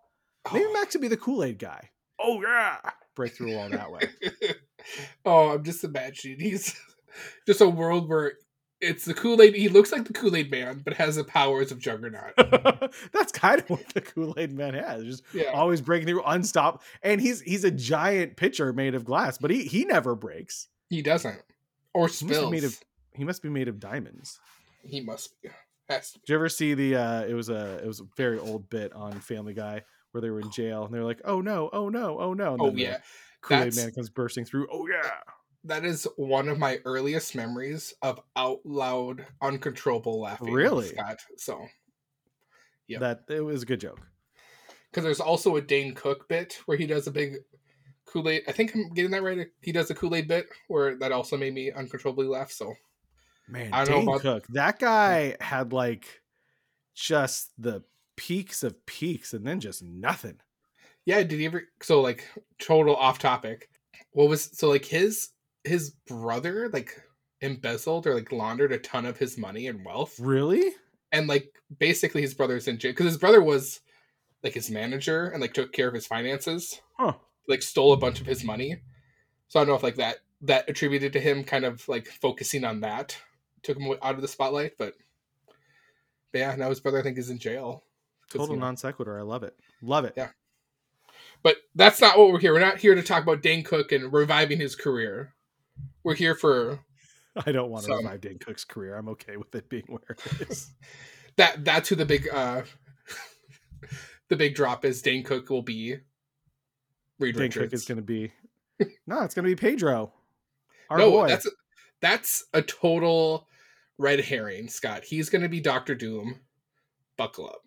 Maybe 0.52 0.72
Max 0.72 0.94
would 0.94 1.02
be 1.02 1.08
the 1.08 1.16
Kool 1.16 1.42
Aid 1.44 1.58
guy. 1.58 1.90
Oh 2.20 2.40
yeah, 2.42 2.78
break 3.16 3.32
through 3.34 3.52
a 3.52 3.56
wall 3.56 3.68
that 3.70 3.90
way. 3.90 4.02
oh, 5.24 5.50
I'm 5.50 5.64
just 5.64 5.82
imagining 5.84 6.38
he's 6.40 6.74
just 7.46 7.60
a 7.60 7.68
world 7.68 8.08
where 8.08 8.34
it's 8.80 9.04
the 9.04 9.14
Kool 9.14 9.40
Aid. 9.42 9.54
He 9.54 9.68
looks 9.68 9.90
like 9.92 10.04
the 10.04 10.12
Kool 10.12 10.36
Aid 10.36 10.50
Man, 10.50 10.82
but 10.84 10.94
has 10.94 11.16
the 11.16 11.24
powers 11.24 11.72
of 11.72 11.78
Juggernaut. 11.78 12.34
That's 13.12 13.32
kind 13.32 13.60
of 13.60 13.68
what 13.70 13.86
the 13.94 14.00
Kool 14.00 14.34
Aid 14.38 14.52
Man 14.52 14.74
has. 14.74 15.04
Just 15.04 15.22
Yeah. 15.34 15.50
always 15.52 15.80
breaking 15.80 16.06
through, 16.08 16.22
unstop. 16.24 16.82
And 17.02 17.20
he's 17.20 17.40
he's 17.40 17.64
a 17.64 17.70
giant 17.70 18.36
pitcher 18.36 18.72
made 18.72 18.94
of 18.94 19.04
glass, 19.04 19.38
but 19.38 19.50
he 19.50 19.64
he 19.64 19.84
never 19.84 20.14
breaks. 20.14 20.68
He 20.90 21.02
doesn't. 21.02 21.42
Or 21.94 22.06
He 22.08 22.12
must 22.12 22.20
be 22.22 22.34
spills. 22.34 22.50
made 22.50 22.64
of 22.64 22.78
he 23.14 23.24
must 23.24 23.42
be 23.42 23.48
made 23.48 23.68
of 23.68 23.80
diamonds. 23.80 24.38
He 24.84 25.00
must 25.00 25.40
be. 25.42 25.48
Has 25.88 26.12
to 26.12 26.18
be. 26.18 26.22
Did 26.26 26.32
you 26.32 26.36
ever 26.36 26.48
see 26.48 26.74
the? 26.74 26.96
uh 26.96 27.22
It 27.24 27.34
was 27.34 27.48
a 27.48 27.78
it 27.82 27.86
was 27.86 28.00
a 28.00 28.04
very 28.16 28.38
old 28.38 28.68
bit 28.70 28.92
on 28.92 29.12
Family 29.20 29.54
Guy 29.54 29.82
where 30.12 30.20
they 30.20 30.30
were 30.30 30.40
in 30.40 30.50
jail 30.50 30.84
and 30.84 30.94
they're 30.94 31.04
like, 31.04 31.20
"Oh 31.24 31.40
no, 31.40 31.68
oh 31.72 31.88
no, 31.88 32.18
oh 32.20 32.32
no!" 32.34 32.52
And 32.54 32.62
Oh 32.62 32.72
yeah. 32.76 32.98
Kool 33.40 33.62
Aid 33.62 33.74
Man 33.76 33.90
comes 33.92 34.08
bursting 34.10 34.44
through. 34.44 34.68
Oh 34.72 34.86
yeah, 34.86 35.10
That 35.64 35.84
is 35.84 36.06
one 36.16 36.48
of 36.48 36.58
my 36.58 36.78
earliest 36.84 37.34
memories 37.34 37.92
of 38.02 38.20
out 38.36 38.60
loud, 38.64 39.26
uncontrollable 39.42 40.20
laughing. 40.20 40.52
Really? 40.52 40.88
Scott. 40.88 41.18
So, 41.36 41.66
Yep. 42.86 43.00
that 43.00 43.24
it 43.28 43.40
was 43.40 43.62
a 43.62 43.66
good 43.66 43.80
joke. 43.80 44.00
because 44.90 45.04
there's 45.04 45.20
also 45.20 45.56
a 45.56 45.60
Dane 45.60 45.94
Cook 45.94 46.28
bit 46.28 46.54
where 46.64 46.78
he 46.78 46.86
does 46.86 47.06
a 47.06 47.10
big 47.10 47.36
Kool 48.06 48.26
Aid. 48.30 48.44
I 48.48 48.52
think 48.52 48.74
I'm 48.74 48.88
getting 48.94 49.10
that 49.10 49.22
right. 49.22 49.48
He 49.60 49.70
does 49.72 49.90
a 49.90 49.94
Kool 49.94 50.14
Aid 50.14 50.28
bit 50.28 50.46
where 50.68 50.96
that 50.96 51.12
also 51.12 51.36
made 51.36 51.52
me 51.52 51.70
uncontrollably 51.70 52.26
laugh. 52.26 52.50
So, 52.50 52.72
Man, 53.46 53.70
I 53.74 53.84
don't 53.84 53.90
know 53.90 53.98
Dane 54.00 54.08
about- 54.08 54.20
Cook, 54.22 54.46
that 54.54 54.78
guy 54.78 55.36
had 55.40 55.72
like 55.74 56.22
just 56.94 57.50
the 57.58 57.82
peaks 58.16 58.62
of 58.62 58.86
peaks 58.86 59.34
and 59.34 59.46
then 59.46 59.60
just 59.60 59.82
nothing. 59.82 60.40
yeah, 61.04 61.22
did 61.22 61.32
he 61.38 61.46
ever? 61.46 61.64
So, 61.82 62.00
like, 62.00 62.24
total 62.58 62.96
off 62.96 63.18
topic. 63.18 63.68
What 64.12 64.28
was 64.30 64.44
so 64.58 64.68
like 64.70 64.84
his 64.86 65.28
his 65.68 65.90
brother 66.08 66.68
like 66.72 67.00
embezzled 67.40 68.06
or 68.06 68.14
like 68.14 68.32
laundered 68.32 68.72
a 68.72 68.78
ton 68.78 69.06
of 69.06 69.18
his 69.18 69.38
money 69.38 69.66
and 69.68 69.84
wealth? 69.84 70.18
Really? 70.20 70.72
and 71.10 71.26
like 71.26 71.50
basically 71.78 72.20
his 72.20 72.34
brother's 72.34 72.68
in 72.68 72.78
jail 72.78 72.92
because 72.92 73.06
his 73.06 73.16
brother 73.16 73.42
was 73.42 73.80
like 74.44 74.52
his 74.52 74.70
manager 74.70 75.28
and 75.28 75.40
like 75.40 75.54
took 75.54 75.72
care 75.72 75.88
of 75.88 75.94
his 75.94 76.06
finances 76.06 76.82
Huh. 76.98 77.14
like 77.48 77.62
stole 77.62 77.94
a 77.94 77.96
bunch 77.96 78.20
of 78.20 78.26
his 78.26 78.44
money 78.44 78.76
so 79.48 79.58
i 79.58 79.62
don't 79.62 79.68
know 79.70 79.74
if 79.74 79.82
like 79.82 79.96
that 79.96 80.18
that 80.42 80.68
attributed 80.68 81.14
to 81.14 81.20
him 81.20 81.44
kind 81.44 81.64
of 81.64 81.88
like 81.88 82.08
focusing 82.08 82.62
on 82.62 82.80
that 82.80 83.16
took 83.62 83.78
him 83.78 83.90
out 84.02 84.16
of 84.16 84.20
the 84.20 84.28
spotlight 84.28 84.72
but, 84.76 84.92
but 86.30 86.38
yeah 86.40 86.54
now 86.56 86.68
his 86.68 86.80
brother 86.80 86.98
i 86.98 87.02
think 87.02 87.16
is 87.16 87.30
in 87.30 87.38
jail. 87.38 87.82
Total 88.30 88.54
non 88.54 88.76
sequitur. 88.76 89.18
I 89.18 89.22
love 89.22 89.42
it. 89.44 89.56
Love 89.80 90.04
it. 90.04 90.12
Yeah. 90.14 90.28
but 91.42 91.56
that's 91.74 92.02
not 92.02 92.18
what 92.18 92.30
we're 92.30 92.38
here 92.38 92.52
we're 92.52 92.60
not 92.60 92.76
here 92.76 92.94
to 92.94 93.02
talk 93.02 93.22
about 93.22 93.40
dane 93.40 93.64
cook 93.64 93.92
and 93.92 94.12
reviving 94.12 94.58
his 94.60 94.76
career 94.76 95.32
we're 96.08 96.14
here 96.14 96.34
for 96.34 96.80
I 97.46 97.52
don't 97.52 97.70
want 97.70 97.84
to 97.84 97.90
Some. 97.90 97.98
revive 97.98 98.20
Dane 98.22 98.38
Cook's 98.38 98.64
career. 98.64 98.96
I'm 98.96 99.08
okay 99.10 99.36
with 99.36 99.54
it 99.54 99.68
being 99.68 99.84
where 99.86 100.00
it 100.08 100.20
is. 100.50 100.70
that 101.36 101.64
that's 101.64 101.90
who 101.90 101.94
the 101.96 102.06
big 102.06 102.28
uh 102.32 102.62
the 104.28 104.36
big 104.36 104.54
drop 104.54 104.84
is 104.86 105.02
dane 105.02 105.22
cook 105.22 105.50
will 105.50 105.62
be 105.62 105.96
Reed 107.18 107.34
Dane 107.34 107.42
Richards. 107.42 107.64
Cook 107.66 107.72
is 107.74 107.84
going 107.84 107.96
to 107.96 108.02
be. 108.02 108.32
No, 109.06 109.22
it's 109.22 109.34
going 109.34 109.44
to 109.44 109.50
be 109.50 109.56
Pedro. 109.56 110.12
Our 110.88 110.98
no, 110.98 111.10
boy. 111.10 111.28
that's 111.28 111.46
a, 111.46 111.50
that's 112.00 112.44
a 112.54 112.62
total 112.62 113.48
red 113.98 114.20
herring, 114.20 114.68
Scott. 114.68 115.02
He's 115.02 115.28
going 115.28 115.42
to 115.42 115.48
be 115.48 115.60
Doctor 115.60 115.96
Doom. 115.96 116.38
Buckle 117.16 117.46
up. 117.48 117.62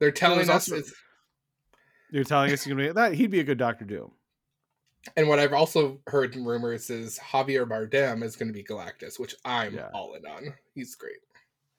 They're 0.00 0.10
telling 0.10 0.40
us, 0.40 0.48
also- 0.48 0.76
it's, 0.76 0.94
You're 2.10 2.24
telling 2.24 2.50
us 2.50 2.64
he's 2.64 2.72
going 2.72 2.78
to 2.78 2.88
be 2.88 2.92
that 2.94 3.12
he'd 3.12 3.30
be 3.30 3.40
a 3.40 3.44
good 3.44 3.58
Doctor 3.58 3.84
Doom. 3.84 4.12
And 5.16 5.28
what 5.28 5.38
I've 5.38 5.52
also 5.52 5.98
heard 6.06 6.34
in 6.36 6.44
rumors 6.44 6.90
is 6.90 7.18
Javier 7.18 7.66
Bardem 7.66 8.22
is 8.22 8.36
going 8.36 8.48
to 8.48 8.52
be 8.52 8.62
Galactus, 8.62 9.18
which 9.18 9.34
I'm 9.44 9.74
Yeah. 9.74 9.88
all 9.94 10.14
in 10.14 10.24
on. 10.26 10.54
He's 10.74 10.94
great. 10.94 11.16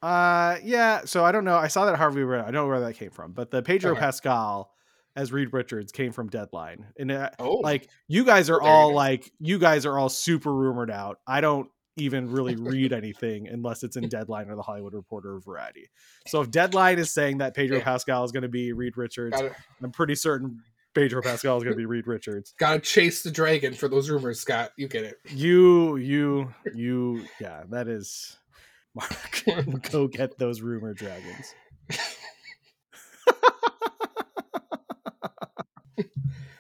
Uh, 0.02 0.58
yeah. 0.64 1.02
So 1.06 1.24
I 1.24 1.32
don't 1.32 1.46
know. 1.46 1.56
I 1.56 1.68
saw 1.68 1.86
that 1.86 1.96
Harvey. 1.98 2.24
I 2.24 2.44
don't 2.44 2.54
know 2.54 2.68
where 2.68 2.82
that 2.82 2.96
came 2.96 3.12
from, 3.12 3.32
but 3.32 3.52
the 3.52 3.62
Pedro 3.62 3.92
Okay. 3.92 4.02
Pascal 4.02 4.72
as 5.16 5.32
Reed 5.32 5.54
Richards 5.54 5.92
came 5.92 6.12
from 6.12 6.28
Deadline, 6.28 6.88
and 6.98 7.12
uh, 7.12 7.30
Oh, 7.40 7.58
like 7.58 7.88
you 8.08 8.26
guys 8.26 8.50
are 8.50 8.60
Well, 8.60 8.64
there 8.66 8.72
you 8.74 8.78
all 8.80 8.94
like 8.94 9.32
you 9.40 9.60
guys 9.60 9.86
are 9.86 9.98
all 9.98 10.10
super 10.10 10.52
rumored 10.54 10.90
out. 10.90 11.20
I 11.28 11.40
don't 11.40 11.70
even 11.98 12.32
really 12.32 12.56
read 12.56 12.92
anything 12.92 13.48
unless 13.48 13.84
it's 13.84 13.96
in 13.96 14.10
Deadline 14.10 14.50
or 14.50 14.56
the 14.56 14.64
Hollywood 14.64 14.96
Reporter 14.96 15.36
or 15.36 15.40
Variety. 15.42 15.88
So 16.28 16.42
if 16.42 16.50
Deadline 16.50 16.98
is 16.98 17.14
saying 17.14 17.38
that 17.38 17.54
Pedro 17.56 17.78
Yeah. 17.78 17.84
Pascal 17.84 18.24
is 18.24 18.32
going 18.32 18.42
to 18.42 18.50
be 18.50 18.74
Reed 18.74 18.98
Richards, 18.98 19.40
I'm 19.84 19.92
pretty 19.92 20.16
certain 20.16 20.60
Pedro 20.94 21.22
Pascal 21.24 21.58
is 21.58 21.64
going 21.64 21.74
to 21.74 21.78
be 21.78 21.86
Reed 21.86 22.08
Richards. 22.08 22.54
gotta 22.58 22.80
chase 22.80 23.24
the 23.24 23.32
dragon 23.32 23.74
for 23.74 23.88
those 23.88 24.10
rumors, 24.10 24.40
Scott. 24.40 24.72
You 24.78 24.88
get 24.88 25.04
it. 25.04 25.18
You, 25.30 25.98
you, 25.98 26.54
you. 26.74 27.26
Yeah, 27.40 27.64
that 27.70 27.88
is. 27.88 28.38
Mark, 28.96 29.44
go 29.92 30.08
get 30.08 30.38
those 30.38 30.62
rumor 30.62 30.94
dragons. 30.94 31.56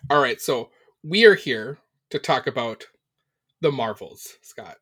All 0.09 0.21
right, 0.21 0.41
so 0.41 0.69
we 1.03 1.25
are 1.25 1.35
here 1.35 1.77
to 2.09 2.19
talk 2.19 2.47
about 2.47 2.85
the 3.61 3.71
Marvels, 3.71 4.37
Scott. 4.41 4.77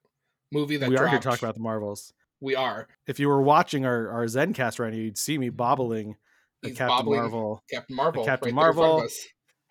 Movie 0.51 0.77
that 0.77 0.89
we 0.89 0.95
are 0.95 0.99
dropped. 0.99 1.11
here 1.11 1.19
to 1.19 1.29
talk 1.29 1.39
about 1.39 1.55
the 1.55 1.61
Marvels. 1.61 2.13
We 2.39 2.55
are 2.55 2.87
If 3.05 3.19
you 3.19 3.27
were 3.29 3.41
watching 3.41 3.85
our, 3.85 4.09
our 4.09 4.25
Zencast 4.25 4.79
right 4.79 4.91
now, 4.91 4.97
you'd 4.97 5.17
see 5.17 5.37
me 5.37 5.49
bobbling 5.49 6.15
the 6.61 6.69
He's 6.69 6.77
Captain 6.77 7.05
Marvel 7.05 7.63
Captain 7.71 7.95
Marvel. 7.95 8.25
Captain 8.25 8.55
right 8.55 8.61
there 8.61 8.69
in 8.69 8.75
front 8.75 8.77
of 8.77 8.99
Marvel. 8.99 9.09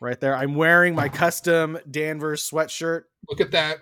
Right 0.00 0.18
there. 0.18 0.34
I'm 0.34 0.54
wearing 0.54 0.94
my 0.94 1.08
custom 1.08 1.78
Danvers 1.90 2.48
sweatshirt, 2.48 3.02
Look 3.28 3.40
at 3.40 3.50
that. 3.52 3.78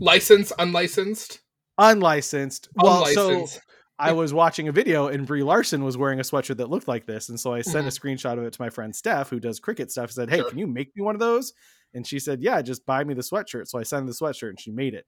Licensed, 0.00 0.52
unlicensed, 0.58 1.40
unlicensed. 1.78 2.68
Well, 2.74 3.06
so 3.06 3.28
unlicensed. 3.28 3.60
I 3.98 4.12
was 4.12 4.34
watching 4.34 4.68
a 4.68 4.72
video 4.72 5.08
and 5.08 5.26
Brie 5.26 5.44
Larson 5.44 5.84
was 5.84 5.96
wearing 5.96 6.18
a 6.18 6.22
sweatshirt 6.22 6.56
that 6.56 6.70
looked 6.70 6.88
like 6.88 7.06
this. 7.06 7.28
And 7.28 7.38
so 7.38 7.52
I 7.52 7.60
sent 7.60 7.86
a 7.86 7.90
mm-hmm. 7.90 8.08
screenshot 8.08 8.38
of 8.38 8.44
it 8.44 8.52
to 8.54 8.60
my 8.60 8.68
friend 8.70 8.94
Steph, 8.94 9.30
who 9.30 9.38
does 9.38 9.60
Cricut 9.60 9.90
stuff, 9.90 10.06
and 10.06 10.12
said, 10.12 10.30
Hey, 10.30 10.38
Sure. 10.38 10.50
can 10.50 10.58
you 10.58 10.66
make 10.66 10.94
me 10.96 11.04
one 11.04 11.14
of 11.14 11.20
those? 11.20 11.52
And 11.94 12.06
she 12.06 12.18
said, 12.18 12.42
Yeah, 12.42 12.60
just 12.62 12.84
buy 12.84 13.04
me 13.04 13.14
the 13.14 13.22
sweatshirt. 13.22 13.68
So 13.68 13.78
I 13.78 13.84
sent 13.84 14.06
the 14.06 14.12
sweatshirt 14.12 14.48
and 14.48 14.60
she 14.60 14.72
made 14.72 14.94
it. 14.94 15.06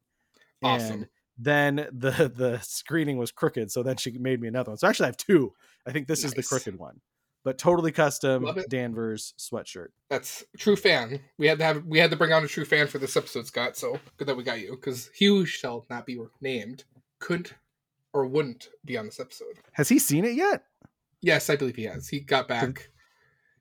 Awesome. 0.63 0.93
And 0.93 1.07
then 1.39 1.89
the 1.93 2.33
the 2.37 2.61
screening 2.63 3.17
was 3.17 3.33
crooked. 3.33 3.73
So 3.73 3.83
then 3.83 3.97
she 3.97 4.17
made 4.19 4.41
me 4.41 4.49
another 4.49 4.71
one. 4.71 4.79
So 4.79 4.87
actually 4.87 5.07
I 5.07 5.09
have 5.09 5.17
two. 5.17 5.53
I 5.87 5.91
think 5.91 6.07
this 6.07 6.23
is 6.23 6.33
the 6.33 6.43
crooked 6.43 6.79
one. 6.79 7.01
But 7.45 7.59
totally 7.59 7.93
custom 7.93 8.49
Danvers 8.71 9.35
sweatshirt. 9.39 9.89
That's 10.09 10.45
true 10.59 10.77
fan. 10.77 11.21
We 11.39 11.47
had 11.47 11.59
to 11.59 11.65
have 11.65 11.85
we 11.85 11.99
had 11.99 12.11
to 12.11 12.17
bring 12.17 12.33
on 12.33 12.43
a 12.43 12.49
true 12.49 12.65
fan 12.65 12.87
for 12.87 12.99
this 12.99 13.17
episode, 13.17 13.47
Scott. 13.47 13.77
So 13.77 14.01
good 14.17 14.27
that 14.29 14.37
we 14.37 14.43
got 14.45 14.61
you 14.61 14.71
because 14.73 15.11
Hugh 15.15 15.45
shall 15.45 15.85
not 15.91 16.07
be 16.07 16.19
named. 16.41 16.85
couldn't 17.21 17.53
or 18.15 18.27
wouldn't 18.27 18.69
be 18.85 18.97
on 18.97 19.05
this 19.07 19.21
episode. 19.21 19.59
Has 19.73 19.89
he 19.89 19.99
seen 19.99 20.25
it 20.25 20.35
yet? 20.35 20.65
Yes, 21.21 21.51
I 21.51 21.57
believe 21.57 21.77
he 21.77 21.85
has. 21.85 22.09
He 22.09 22.21
got 22.21 22.49
back. 22.49 22.89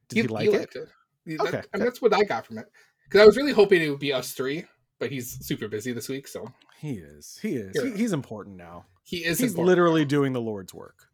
Did 0.09 0.25
he, 0.25 0.27
like 0.27 0.47
it? 0.47 0.51
liked 0.59 0.75
it. 0.75 0.87
He- 1.25 1.37
Okay, 1.39 1.51
that- 1.51 1.67
I 1.73 1.77
mean, 1.77 1.85
that's 1.85 2.01
what 2.01 2.13
I 2.13 2.23
got 2.23 2.45
from 2.45 2.57
it. 2.59 2.65
Because 3.05 3.21
I 3.21 3.25
was 3.25 3.35
really 3.37 3.53
hoping 3.53 3.81
it 3.81 3.89
would 3.89 3.99
be 3.99 4.13
us 4.13 4.33
three, 4.33 4.65
but 4.99 5.11
he's 5.11 5.45
super 5.45 5.67
busy 5.67 5.91
this 5.93 6.07
week, 6.09 6.27
so 6.27 6.51
He 6.79 6.93
is. 6.95 7.39
He 7.41 7.55
is. 7.55 7.81
He- 7.81 7.97
he's 7.97 8.13
important 8.13 8.57
now. 8.57 8.85
he 9.03 9.17
is. 9.25 9.39
he's 9.39 9.57
literally 9.57 10.05
doing 10.05 10.33
the 10.33 10.41
Lord's 10.41 10.73
work. 10.73 11.07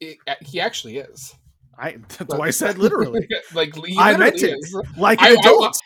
He, 0.00 0.18
he 0.40 0.60
actually 0.60 0.96
is. 0.98 1.34
I 1.78 1.96
that's 2.18 2.34
why 2.34 2.46
I 2.46 2.50
said 2.62 2.78
literally. 2.78 3.26
like 3.54 3.74
he 3.84 3.96
I 3.98 4.16
meant 4.16 4.34
literally 4.36 4.54
it. 4.54 4.58
is. 4.64 4.82
Like 4.96 5.20
an 5.20 5.26
I- 5.28 5.40
adult. 5.40 5.76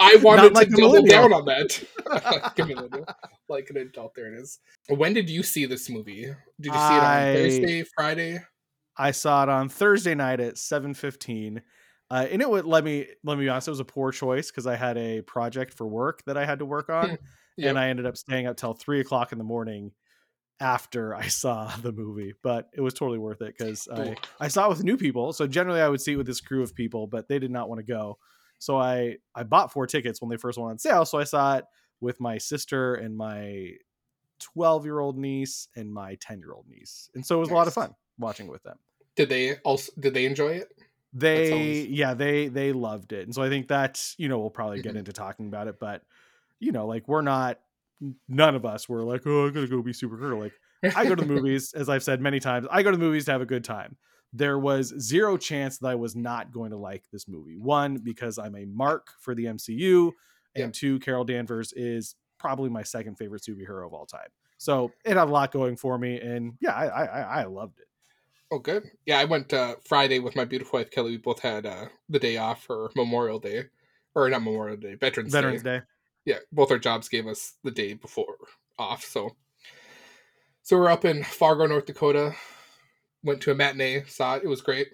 I 0.00 0.16
wanted 0.16 0.54
like 0.54 0.68
to 0.68 0.76
double 0.76 0.88
millennial. 1.02 1.28
down 1.28 1.32
on 1.32 1.44
that. 1.46 2.52
Give 2.54 2.68
me 2.68 2.74
a 2.74 2.88
like 3.48 3.68
an 3.70 3.78
adult. 3.78 4.14
There 4.14 4.32
it 4.32 4.38
is. 4.38 4.60
When 4.88 5.12
did 5.14 5.28
you 5.28 5.42
see 5.42 5.66
this 5.66 5.88
movie? 5.90 6.22
Did 6.22 6.34
you 6.66 6.72
see 6.72 6.78
I- 6.78 7.28
it 7.30 7.36
on 7.36 7.44
Thursday, 7.50 7.84
Friday? 7.96 8.38
I 8.96 9.10
saw 9.12 9.42
it 9.44 9.48
on 9.48 9.68
Thursday 9.68 10.14
night 10.14 10.40
at 10.40 10.54
7:15. 10.56 11.60
Uh, 12.10 12.26
and 12.30 12.40
it 12.40 12.48
would 12.48 12.64
let 12.64 12.84
me 12.84 13.06
let 13.24 13.36
me 13.38 13.44
be 13.44 13.48
honest, 13.48 13.68
it 13.68 13.72
was 13.72 13.80
a 13.80 13.84
poor 13.84 14.10
choice 14.12 14.50
because 14.50 14.66
I 14.66 14.76
had 14.76 14.96
a 14.96 15.20
project 15.22 15.74
for 15.74 15.86
work 15.86 16.22
that 16.26 16.36
I 16.38 16.44
had 16.46 16.58
to 16.60 16.64
work 16.64 16.88
on, 16.88 17.18
Yep. 17.58 17.68
and 17.70 17.78
I 17.78 17.88
ended 17.88 18.06
up 18.06 18.16
staying 18.16 18.46
up 18.46 18.56
till 18.56 18.72
three 18.72 19.00
o'clock 19.00 19.32
in 19.32 19.38
the 19.38 19.44
morning 19.44 19.92
after 20.60 21.14
I 21.14 21.28
saw 21.28 21.74
the 21.76 21.92
movie. 21.92 22.34
But 22.42 22.68
it 22.72 22.80
was 22.80 22.94
totally 22.94 23.18
worth 23.18 23.40
it 23.42 23.54
because 23.56 23.88
I 23.92 24.16
I 24.40 24.48
saw 24.48 24.66
it 24.66 24.70
with 24.70 24.84
new 24.84 24.96
people. 24.96 25.32
So 25.32 25.46
generally, 25.46 25.80
I 25.80 25.88
would 25.88 26.00
see 26.00 26.12
it 26.12 26.16
with 26.16 26.26
this 26.26 26.40
crew 26.40 26.62
of 26.62 26.74
people, 26.74 27.06
but 27.06 27.28
they 27.28 27.38
did 27.38 27.50
not 27.50 27.68
want 27.68 27.78
to 27.80 27.84
go. 27.84 28.18
So 28.58 28.76
I 28.78 29.18
I 29.34 29.42
bought 29.44 29.72
four 29.72 29.86
tickets 29.86 30.20
when 30.20 30.30
they 30.30 30.36
first 30.36 30.58
went 30.58 30.70
on 30.70 30.78
sale. 30.78 31.04
So 31.04 31.18
I 31.18 31.24
saw 31.24 31.56
it 31.58 31.64
with 32.00 32.20
my 32.20 32.38
sister 32.38 32.94
and 32.94 33.16
my 33.16 33.72
12 34.40 34.84
year 34.84 35.00
old 35.00 35.18
niece 35.18 35.68
and 35.76 35.92
my 35.92 36.14
10 36.20 36.38
year 36.38 36.52
old 36.52 36.66
niece, 36.68 37.10
and 37.14 37.26
so 37.26 37.36
it 37.36 37.40
was 37.40 37.50
a 37.50 37.54
lot 37.54 37.66
of 37.66 37.74
fun 37.74 37.94
watching 38.18 38.46
it 38.46 38.52
with 38.52 38.62
them 38.62 38.78
Did 39.16 39.28
they 39.28 39.56
also 39.64 39.90
did 39.98 40.14
they 40.14 40.26
enjoy 40.26 40.50
it? 40.50 40.68
they 41.12 41.50
sounds- 41.80 41.86
yeah 41.90 42.14
they 42.14 42.46
they 42.48 42.72
loved 42.72 43.12
it 43.12 43.24
and 43.24 43.34
so 43.34 43.42
i 43.42 43.48
think 43.48 43.66
that 43.68 44.14
you 44.18 44.28
know 44.28 44.38
we'll 44.38 44.50
probably 44.50 44.80
get 44.82 44.94
Mhm. 44.94 44.98
into 44.98 45.12
talking 45.12 45.48
about 45.48 45.66
it 45.66 45.80
but 45.80 46.02
you 46.60 46.70
know 46.70 46.86
like 46.86 47.08
we're 47.08 47.22
not 47.22 47.58
none 48.28 48.54
of 48.54 48.64
us 48.64 48.88
were 48.88 49.02
like 49.02 49.26
oh 49.26 49.46
i'm 49.46 49.52
gonna 49.52 49.66
go 49.66 49.82
be 49.82 49.92
supergirl 49.92 50.38
like 50.38 50.60
i 50.94 51.04
go 51.04 51.14
to 51.14 51.22
the 51.22 51.26
movies 51.28 51.72
as 51.74 51.88
i've 51.88 52.02
said 52.02 52.20
many 52.20 52.38
times 52.38 52.66
i 52.70 52.82
go 52.82 52.90
to 52.90 52.96
the 52.96 53.02
movies 53.02 53.24
to 53.24 53.32
have 53.32 53.40
a 53.40 53.46
good 53.46 53.64
time 53.64 53.96
there 54.32 54.58
was 54.58 54.94
zero 55.00 55.36
chance 55.36 55.78
that 55.78 55.88
i 55.88 55.94
was 55.94 56.14
not 56.14 56.52
going 56.52 56.70
to 56.70 56.76
like 56.76 57.04
this 57.10 57.26
movie 57.26 57.56
one 57.58 57.96
because 57.96 58.38
i'm 58.38 58.54
a 58.54 58.64
mark 58.66 59.08
for 59.20 59.34
the 59.34 59.46
mcu 59.46 60.12
and 60.54 60.72
Yeah. 60.72 60.72
two 60.72 60.98
carol 61.00 61.24
danvers 61.24 61.72
is 61.72 62.14
probably 62.38 62.70
my 62.70 62.82
second 62.82 63.16
favorite 63.16 63.42
superhero 63.42 63.84
of 63.86 63.92
all 63.92 64.06
time 64.06 64.28
so 64.58 64.94
it 65.04 65.16
had 65.16 65.28
a 65.28 65.30
lot 65.30 65.50
going 65.50 65.76
for 65.76 65.98
me 65.98 66.20
and 66.20 66.54
yeah 66.60 66.74
i 66.74 66.86
i, 66.86 67.04
I 67.04 67.40
I 67.40 67.44
loved 67.44 67.78
it 67.80 67.86
Oh, 68.50 68.58
good. 68.58 68.90
Yeah, 69.04 69.18
I 69.18 69.24
went 69.24 69.52
uh, 69.52 69.76
Friday 69.86 70.20
with 70.20 70.34
my 70.36 70.44
beautiful 70.44 70.78
wife 70.78 70.90
Kelly. 70.90 71.12
We 71.12 71.16
both 71.18 71.40
had 71.40 71.66
uh, 71.66 71.88
the 72.08 72.18
day 72.18 72.38
off 72.38 72.62
for 72.64 72.90
Memorial 72.96 73.38
Day, 73.38 73.64
or 74.14 74.28
not 74.30 74.42
Memorial 74.42 74.76
Day, 74.78 74.94
Veterans, 74.94 75.34
veterans 75.34 75.62
Day. 75.62 75.62
day 75.62 75.82
Yeah, 76.24 76.38
both 76.52 76.70
our 76.70 76.78
jobs 76.78 77.08
gave 77.08 77.26
us 77.26 77.54
the 77.64 77.70
day 77.70 77.94
before 77.94 78.36
off. 78.78 79.04
So, 79.04 79.36
so 80.62 80.76
we're 80.76 80.90
up 80.90 81.04
in 81.04 81.24
Fargo, 81.24 81.66
North 81.66 81.86
Dakota. 81.86 82.34
Went 83.24 83.40
to 83.42 83.50
a 83.50 83.54
matinee, 83.54 84.04
saw 84.06 84.36
it. 84.36 84.44
It 84.44 84.48
was 84.48 84.60
great. 84.60 84.88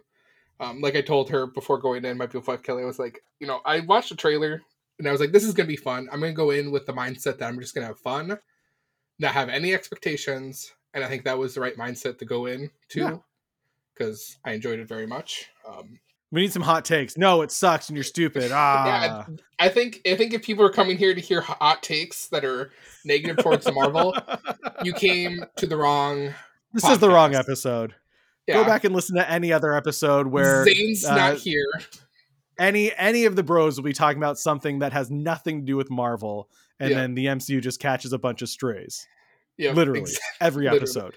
Um, 0.61 0.81
like 0.81 0.97
I 0.97 1.01
told 1.03 1.31
her 1.31 1.47
before 1.47 1.79
going 1.79 2.05
in, 2.05 2.17
my 2.17 2.27
beautiful 2.27 2.55
wife 2.55 2.63
Kelly, 2.63 2.83
I 2.83 2.87
was 2.87 2.99
like, 2.99 3.21
you 3.41 3.47
know, 3.47 3.61
I 3.65 3.81
watched 3.81 4.11
the 4.11 4.17
trailer 4.17 4.63
and 4.99 5.09
I 5.09 5.11
was 5.13 5.21
like, 5.21 5.33
this 5.33 5.45
is 5.45 5.53
gonna 5.53 5.67
be 5.67 5.77
fun. 5.77 6.09
I'm 6.13 6.21
gonna 6.21 6.33
go 6.33 6.51
in 6.51 6.71
with 6.71 6.87
the 6.87 6.93
mindset 6.93 7.39
that 7.39 7.49
I'm 7.49 7.61
just 7.61 7.75
gonna 7.75 7.89
have 7.89 7.99
fun, 7.99 8.39
not 9.19 9.35
have 9.35 9.49
any 9.49 9.75
expectations, 9.75 10.73
and 10.95 11.03
I 11.05 11.09
think 11.09 11.25
that 11.25 11.37
was 11.37 11.55
the 11.55 11.61
right 11.61 11.77
mindset 11.77 12.19
to 12.19 12.25
go 12.25 12.47
in 12.47 12.71
Yeah. 12.95 13.11
to 13.11 13.25
because 13.93 14.39
I 14.45 14.53
enjoyed 14.53 14.79
it 14.79 14.89
very 14.89 15.07
much. 15.07 15.49
Um, 15.69 15.99
We 16.35 16.41
need 16.41 16.53
some 16.53 16.63
hot 16.63 16.85
takes. 16.85 17.17
No, 17.17 17.43
it 17.43 17.53
sucks 17.53 17.89
and 17.89 17.97
you're 17.97 18.03
stupid. 18.05 18.51
Ah. 18.53 19.27
I 19.61 19.69
think 19.69 20.01
I 20.07 20.17
think 20.17 20.35
if 20.35 20.43
people 20.43 20.65
are 20.65 20.71
coming 20.73 20.99
here 20.99 21.15
to 21.15 21.21
hear 21.21 21.41
hot 21.41 21.83
takes 21.83 22.27
that 22.29 22.45
are 22.45 22.73
negative 23.05 23.37
towards 23.39 23.71
Marvel, 23.73 24.17
you 24.83 24.93
came 24.93 25.45
to 25.57 25.67
the 25.67 25.77
wrong. 25.77 26.35
this 26.73 26.85
is 26.85 26.99
the 26.99 27.09
wrong 27.09 27.35
episode. 27.37 27.95
Yeah. 28.49 28.55
Go 28.55 28.65
back 28.65 28.83
and 28.85 28.95
listen 28.95 29.15
to 29.17 29.31
any 29.31 29.53
other 29.53 29.75
episode 29.75 30.27
where 30.27 30.65
Zane's 30.65 31.05
uh, 31.05 31.15
not 31.15 31.37
here. 31.37 31.67
any 32.59 32.93
any 32.97 33.27
of 33.27 33.37
the 33.37 33.43
bros 33.45 33.77
will 33.77 33.85
be 33.85 33.93
talking 33.93 34.19
about 34.19 34.39
something 34.39 34.81
that 34.81 34.93
has 34.93 35.11
nothing 35.11 35.61
to 35.61 35.67
do 35.67 35.77
with 35.77 35.89
Marvel, 35.91 36.49
and 36.81 36.91
Yeah. 36.91 36.97
then 36.97 37.15
the 37.15 37.27
MCU 37.27 37.61
just 37.63 37.79
catches 37.81 38.13
a 38.13 38.19
bunch 38.19 38.43
of 38.43 38.49
strays. 38.49 39.07
Yeah, 39.57 39.71
literally 39.73 40.01
ex- 40.01 40.19
every 40.41 40.65
literally. 40.71 41.13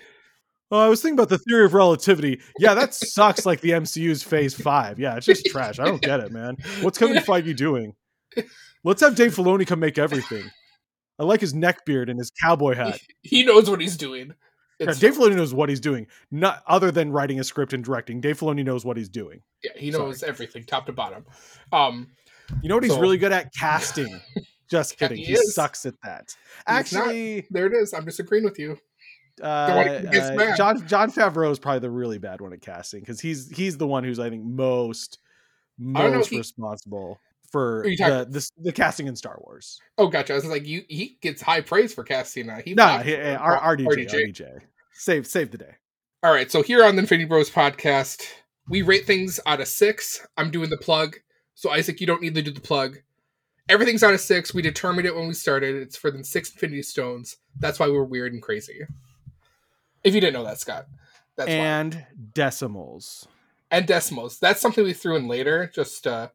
Oh, 0.70 0.80
I 0.80 0.90
was 0.90 1.02
thinking 1.02 1.18
about 1.18 1.30
the 1.30 1.38
theory 1.38 1.66
of 1.66 1.74
relativity. 1.74 2.42
Yeah, 2.60 2.74
that 2.74 2.94
sucks 2.94 3.46
like 3.46 3.62
the 3.62 3.70
MCU's 3.72 4.22
phase 4.24 4.54
five. 4.54 5.00
Yeah, 5.00 5.16
it's 5.16 5.26
just 5.26 5.46
trash. 5.46 5.80
I 5.80 5.86
don't 5.86 6.02
get 6.02 6.20
it, 6.20 6.32
man. 6.32 6.58
What's 6.82 6.98
Kevin 6.98 7.16
Feige 7.24 7.56
doing? 7.56 7.94
Let's 8.84 9.02
have 9.02 9.16
Dave 9.16 9.34
Filoni 9.36 9.66
come 9.66 9.80
make 9.80 9.98
everything. 9.98 10.50
I 11.20 11.24
like 11.24 11.42
his 11.42 11.54
neck 11.54 11.86
beard 11.86 12.10
and 12.10 12.20
his 12.20 12.32
cowboy 12.44 12.76
hat. 12.76 13.00
He 13.24 13.44
knows 13.44 13.70
what 13.70 13.82
he's 13.82 13.98
doing. 13.98 14.34
Yeah, 14.80 14.94
Dave 14.94 15.16
Filoni 15.18 15.36
knows 15.36 15.54
what 15.54 15.70
he's 15.70 15.80
doing. 15.80 16.06
Not 16.30 16.62
other 16.68 16.92
than 16.92 17.12
writing 17.12 17.40
a 17.40 17.44
script 17.44 17.74
and 17.74 17.84
directing. 17.84 18.22
Dave 18.22 18.38
Filoni 18.40 18.64
knows 18.64 18.86
what 18.86 18.96
he's 18.98 19.10
doing. 19.10 19.42
yeah, 19.64 19.72
he 19.76 19.90
knows 19.90 20.22
everything, 20.22 20.64
top 20.66 20.86
to 20.86 20.92
bottom. 20.92 21.26
Um, 21.72 22.10
You 22.62 22.70
know 22.70 22.76
what 22.76 22.84
he's 22.84 22.94
So- 22.94 23.00
really 23.00 23.18
good 23.18 23.32
at? 23.32 23.52
Casting. 23.54 24.20
Just 24.70 24.98
kidding. 25.00 25.18
he 25.18 25.24
He, 25.24 25.36
sucks 25.38 25.86
at 25.86 25.96
that. 26.04 26.26
He's. 26.28 26.36
Actually, 26.68 27.48
there 27.50 27.68
it 27.68 27.74
is. 27.74 27.94
I'm 27.94 28.04
disagreeing 28.04 28.44
with 28.44 28.60
you. 28.60 28.78
Uh, 29.41 29.45
uh. 29.45 30.56
Jon 30.58 30.88
Jon 30.88 31.12
Favreau 31.12 31.52
is 31.52 31.60
probably 31.60 31.80
the 31.80 31.89
really 31.91 32.17
bad 32.17 32.41
one 32.41 32.54
at 32.54 32.62
casting 32.62 33.02
because 33.02 33.19
he's 33.19 33.50
he's 33.50 33.78
the 33.78 33.88
one 33.88 34.04
who's 34.04 34.19
I 34.19 34.30
think 34.30 34.43
most 34.43 35.19
most 35.78 36.30
he- 36.30 36.38
responsible 36.38 37.19
for 37.52 37.84
the, 37.86 38.28
the 38.30 38.50
the 38.62 38.71
casting 38.71 39.08
in 39.08 39.15
Star 39.15 39.39
Wars. 39.41 39.80
Oh, 39.97 40.08
gotcha. 40.08 40.34
I 40.34 40.36
was 40.36 40.45
like, 40.45 40.65
you. 40.65 40.84
He 40.89 41.17
gets 41.21 41.41
high 41.41 41.62
praise 41.62 41.93
for 41.93 42.04
casting. 42.04 42.50
Uh, 42.50 42.62
he 42.63 42.73
No, 42.73 42.84
popped 42.84 43.06
he, 43.06 43.15
R, 43.15 43.76
RDJ, 43.78 43.88
RDJ. 43.88 44.12
RDJ. 44.12 44.60
Save 44.93 45.28
save 45.28 45.52
the 45.52 45.58
day. 45.60 45.76
All 46.23 46.34
right, 46.34 46.52
so 46.52 46.63
here 46.63 46.84
on 46.84 46.95
the 46.95 47.02
Infinity 47.04 47.28
Bros 47.28 47.50
podcast, 47.52 48.23
we 48.67 48.82
rate 48.82 49.06
things 49.06 49.39
out 49.45 49.62
of 49.62 49.67
six. 49.67 50.26
I'm 50.36 50.50
doing 50.50 50.71
the 50.71 50.78
plug, 50.78 51.17
so 51.54 51.69
Isaac, 51.69 52.02
you 52.02 52.08
don't 52.08 52.21
need 52.23 52.34
to 52.36 52.41
do 52.41 52.52
the 52.52 52.60
plug. 52.60 52.97
Everything's 53.69 54.02
out 54.04 54.15
of 54.15 54.19
six. 54.19 54.54
We 54.54 54.62
determined 54.63 55.06
it 55.06 55.15
when 55.15 55.28
we 55.28 55.34
started. 55.36 55.76
It's 55.76 55.95
for 55.95 56.10
the 56.10 56.23
six 56.23 56.52
Infinity 56.52 56.82
Stones. 56.82 57.38
That's 57.60 57.80
why 57.80 57.88
we're 57.88 58.04
weird 58.04 58.34
and 58.34 58.41
crazy. 58.41 58.80
If 60.08 60.15
you 60.15 60.22
didn't 60.22 60.34
know 60.36 60.46
that, 60.46 60.60
Scott, 60.60 60.88
that's 61.36 61.50
why. 61.50 61.54
and 61.56 62.06
decimals. 62.34 63.28
And 63.70 63.86
decimals. 63.86 64.39
That's 64.39 64.62
something 64.62 64.84
we 64.84 64.93
threw 64.93 65.17
in 65.17 65.28
later, 65.28 65.70
just 65.76 66.08
uh, 66.08 66.30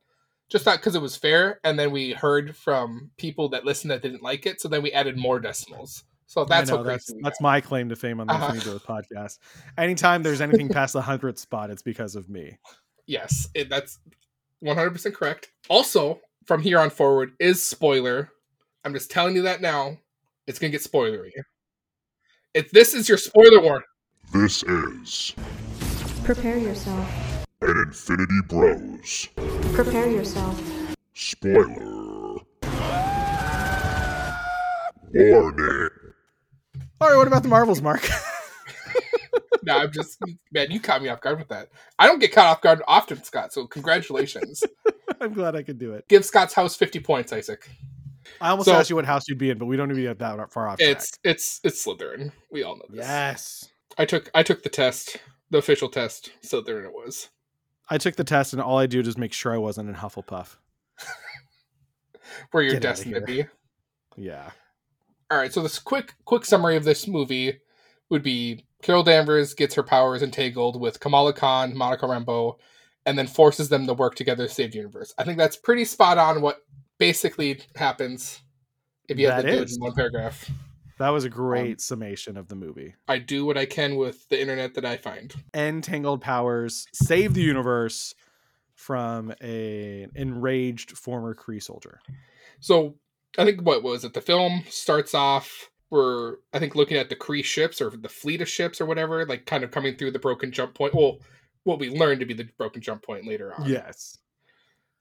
just 0.51 0.67
not 0.67 0.79
because 0.79 0.95
it 0.95 1.01
was 1.01 1.17
fair. 1.17 1.59
And 1.65 1.79
then 1.79 1.91
we 1.91 2.13
heard 2.13 2.55
from 2.55 3.11
people 3.17 3.49
that 3.51 3.65
listened 3.65 3.91
that 3.91 4.03
didn't 4.03 4.23
like 4.23 4.45
it, 4.45 4.61
so 4.61 4.69
then 4.69 4.83
we 4.83 4.93
added 4.93 5.17
more 5.17 5.41
decimals. 5.41 6.05
So 6.27 6.45
that's 6.45 6.71
know, 6.71 6.83
that's 6.83 7.11
that's 7.23 7.41
my 7.41 7.61
claim 7.61 7.89
to 7.89 7.97
fame 7.97 8.21
on 8.21 8.27
the 8.27 8.35
Uh-huh. 8.35 8.53
Infinity 8.55 8.85
podcast. 8.87 9.39
Anytime 9.79 10.23
there's 10.23 10.41
anything 10.43 10.69
past 10.69 10.93
the 10.93 11.03
hundredth 11.03 11.39
spot, 11.39 11.71
it's 11.71 11.83
because 11.83 12.15
of 12.15 12.29
me. 12.29 12.59
Yes, 13.07 13.49
it, 13.55 13.69
that's 13.69 13.99
100% 14.65 15.15
correct. 15.15 15.51
Also, 15.69 16.21
from 16.47 16.63
here 16.63 16.79
on 16.79 16.91
forward 16.91 17.33
is 17.41 17.63
spoiler. 17.63 18.31
I'm 18.85 18.93
just 18.95 19.11
telling 19.11 19.35
you 19.37 19.43
that 19.43 19.61
now. 19.61 19.97
It's 20.47 20.59
going 20.59 20.73
to 20.73 20.79
get 20.79 20.87
spoilery. 20.87 21.31
If 22.55 22.71
this 22.71 22.93
is 22.95 23.09
your 23.09 23.19
spoiler 23.19 23.61
warning, 23.63 23.87
This 24.35 24.63
is 24.63 25.35
Prepare 26.25 26.59
yourself. 26.59 27.09
an 27.63 27.85
Infinity 27.87 28.41
Bros. 28.47 29.29
Prepare 29.73 30.11
yourself. 30.11 30.61
Spoiler. 31.15 32.41
Warning. 35.15 35.89
All 37.01 37.09
right, 37.09 37.17
what 37.17 37.27
about 37.27 37.43
the 37.43 37.49
Marvels, 37.49 37.81
Mark? 37.83 38.07
no, 39.63 39.79
I'm 39.79 39.91
just, 39.93 40.19
man, 40.53 40.71
you 40.71 40.79
caught 40.81 41.03
me 41.03 41.09
off 41.09 41.21
guard 41.21 41.39
with 41.39 41.49
that. 41.49 41.69
I 41.99 42.07
don't 42.07 42.19
get 42.19 42.33
caught 42.33 42.47
off 42.47 42.61
guard 42.61 42.83
often, 42.87 43.23
Scott, 43.25 43.53
so 43.53 43.67
congratulations. 43.67 44.63
I'm 45.21 45.33
glad 45.33 45.57
I 45.57 45.63
could 45.63 45.79
do 45.79 45.95
it. 45.95 46.07
Give 46.09 46.25
Scott's 46.25 46.55
house 46.55 46.77
50 46.77 47.01
points, 47.01 47.33
Isaac. 47.33 47.69
I 48.41 48.51
almost 48.51 48.67
So- 48.69 48.75
asked 48.75 48.91
you 48.91 48.97
what 48.97 49.05
house 49.05 49.29
you'd 49.29 49.39
be 49.39 49.51
in, 49.51 49.59
but 49.59 49.67
we 49.67 49.77
don't 49.77 49.89
need 49.89 49.97
to 49.97 50.03
get 50.03 50.19
that 50.21 50.53
far 50.53 50.69
off 50.69 50.79
track. 50.79 50.91
It's 50.91 51.19
it's 51.25 51.61
it's 51.65 51.85
Slytherin. 51.85 52.33
We 52.51 52.63
all 52.63 52.77
know 52.77 52.87
this. 52.91 52.99
yes. 53.07 53.69
I 53.99 54.05
took 54.05 54.31
I 54.35 54.43
took 54.43 54.63
the 54.63 54.69
test, 54.71 55.17
the 55.51 55.59
official 55.59 55.89
test. 55.89 56.31
Slytherin 56.43 56.85
it 56.85 56.93
was. 56.93 57.29
I 57.91 57.99
took 57.99 58.17
the 58.17 58.25
test, 58.25 58.53
and 58.53 58.63
all 58.63 58.79
I 58.79 58.87
do 58.87 59.01
is 59.01 59.19
make 59.19 59.33
sure 59.33 59.53
I 59.53 59.59
wasn't 59.59 59.89
in 59.91 59.95
Hufflepuff. 59.97 60.57
Where 62.51 62.63
you're 62.63 62.73
Get 62.75 62.83
destined 62.83 63.15
to 63.17 63.21
be. 63.21 63.45
Yeah. 64.17 64.51
All 65.31 65.39
right, 65.39 65.53
so 65.53 65.63
this 65.63 65.79
quick 65.79 66.15
quick 66.25 66.45
summary 66.45 66.77
of 66.77 66.85
this 66.85 67.07
movie 67.07 67.61
would 68.11 68.23
be 68.23 68.65
Carol 68.83 69.03
Danvers 69.03 69.55
gets 69.55 69.75
her 69.75 69.83
powers 69.83 70.23
entangled 70.23 70.81
with 70.81 71.01
Kamala 71.01 71.33
Khan, 71.33 71.77
Monica 71.77 72.07
Rambeau, 72.07 72.57
and 73.07 73.19
then 73.19 73.27
forces 73.27 73.69
them 73.69 73.87
to 73.87 73.95
work 73.95 74.15
together 74.15 74.47
to 74.47 74.53
save 74.53 74.73
the 74.73 74.79
universe. 74.79 75.15
I 75.19 75.25
think 75.25 75.39
that's 75.39 75.57
pretty 75.57 75.85
spot 75.85 76.19
on 76.19 76.41
what 76.43 76.59
basically 77.03 77.59
happens 77.75 78.41
if 79.09 79.19
you 79.19 79.29
have 79.29 79.43
to 79.43 79.51
do 79.51 79.63
it 79.63 79.73
in 79.73 79.81
one 79.81 79.93
paragraph. 79.93 80.49
That 80.99 81.09
was 81.09 81.25
a 81.25 81.29
Um, 81.29 81.33
great 81.35 81.81
summation 81.81 82.37
of 82.37 82.47
the 82.47 82.55
movie. 82.55 82.95
I 83.09 83.19
do 83.19 83.45
what 83.45 83.59
I 83.59 83.67
can 83.67 83.97
with 83.97 84.29
the 84.29 84.41
internet 84.41 84.75
that 84.75 84.85
I 84.85 84.99
find. 84.99 85.35
Entangled 85.53 86.21
powers 86.21 86.87
save 86.93 87.35
the 87.35 87.43
universe 87.43 88.15
from 88.77 89.35
a 89.43 90.07
enraged 90.15 90.97
former 90.97 91.35
Kree 91.35 91.61
soldier. 91.61 92.01
So 92.61 92.95
I 93.37 93.45
think 93.45 93.63
what 93.63 93.83
was 93.83 94.05
it? 94.05 94.15
The 94.15 94.21
film 94.21 94.63
starts 94.69 95.13
off. 95.13 95.71
We're 95.91 96.37
I 96.53 96.61
think 96.61 96.77
looking 96.77 96.97
at 96.97 97.09
the 97.09 97.17
Kree 97.17 97.45
ships 97.45 97.81
or 97.81 97.91
the 97.91 98.09
fleet 98.09 98.41
of 98.41 98.49
ships 98.49 98.81
or 98.81 98.87
whatever, 98.87 99.27
like 99.27 99.45
kind 99.47 99.65
of 99.65 99.73
coming 99.73 99.97
through 99.97 100.13
the 100.13 100.21
broken 100.21 100.53
jump 100.53 100.75
point. 100.75 100.95
Well, 100.95 101.19
what 101.65 101.81
we 101.81 101.91
learned 101.91 102.21
to 102.21 102.27
be 102.27 102.35
the 102.35 102.49
broken 102.57 102.81
jump 102.81 103.03
point 103.03 103.27
later 103.27 103.53
on. 103.55 103.69
Yes. 103.69 104.19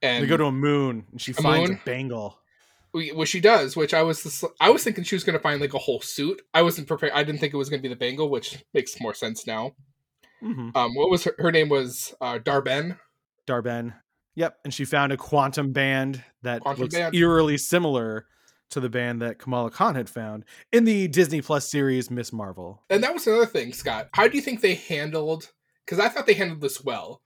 And 0.01 0.23
they 0.23 0.27
go 0.27 0.37
to 0.37 0.45
a 0.45 0.51
moon, 0.51 1.05
and 1.11 1.21
she 1.21 1.31
A 1.31 1.35
finds 1.35 1.69
moon? 1.69 1.79
a 1.81 1.85
bangle. 1.85 2.39
we- 2.93 3.11
which 3.11 3.29
she 3.29 3.39
does. 3.39 3.75
Which 3.75 3.93
I 3.93 4.03
was 4.03 4.23
just, 4.23 4.43
I 4.59 4.69
was 4.69 4.83
thinking 4.83 5.03
she 5.03 5.15
was 5.15 5.23
going 5.23 5.37
to 5.37 5.41
find 5.41 5.61
like 5.61 5.73
a 5.73 5.77
whole 5.79 6.01
suit. 6.01 6.41
I 6.53 6.61
wasn't 6.61 6.87
prepared. 6.87 7.13
I 7.13 7.23
didn't 7.23 7.39
think 7.39 7.53
it 7.53 7.57
was 7.57 7.69
going 7.69 7.79
to 7.79 7.87
be 7.87 7.93
the 7.93 7.99
bangle, 7.99 8.29
which 8.29 8.63
makes 8.73 8.99
more 8.99 9.13
sense 9.13 9.45
now. 9.47 9.73
hmm 10.41 10.69
Um, 10.75 10.95
what 10.95 11.09
was 11.09 11.23
her, 11.25 11.35
her 11.39 11.51
name 11.51 11.69
was 11.69 12.13
uh, 12.19 12.37
Dar-Benn. 12.39 12.97
Dar-Benn. 13.45 13.93
Yep, 14.35 14.57
and 14.63 14.73
she 14.73 14.85
found 14.85 15.11
a 15.11 15.17
quantum 15.17 15.71
band 15.73 16.23
that 16.41 16.61
Quantum 16.61 16.81
looks 16.83 16.95
band. 16.95 17.13
eerily 17.15 17.57
similar 17.57 18.27
to 18.69 18.79
the 18.79 18.89
band 18.89 19.21
that 19.21 19.37
Kamala 19.39 19.69
Khan 19.69 19.95
had 19.95 20.09
found 20.09 20.45
in 20.71 20.85
the 20.85 21.09
Disney 21.09 21.41
Plus 21.41 21.69
series 21.69 22.09
Ms. 22.09 22.31
Marvel. 22.31 22.81
And 22.89 23.03
that 23.03 23.13
was 23.13 23.27
another 23.27 23.45
thing, 23.45 23.73
Scott. 23.73 24.07
How 24.13 24.29
do 24.29 24.37
you 24.37 24.41
think 24.41 24.61
they 24.61 24.75
handled? 24.75 25.51
Because 25.85 25.99
I 25.99 26.07
thought 26.07 26.25
they 26.27 26.33
handled 26.33 26.61
this 26.61 26.81
well, 26.81 27.21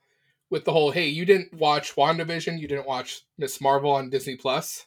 with 0.50 0.66
the 0.66 0.72
whole 0.72 0.92
"Hey, 0.92 1.08
you 1.08 1.26
didn't 1.26 1.54
watch 1.54 1.96
WandaVision, 1.96 2.60
you 2.60 2.68
didn't 2.68 2.88
watch 2.88 3.22
Ms. 3.38 3.62
Marvel 3.62 3.92
on 3.92 4.10
Disney 4.10 4.36
Plus." 4.36 4.86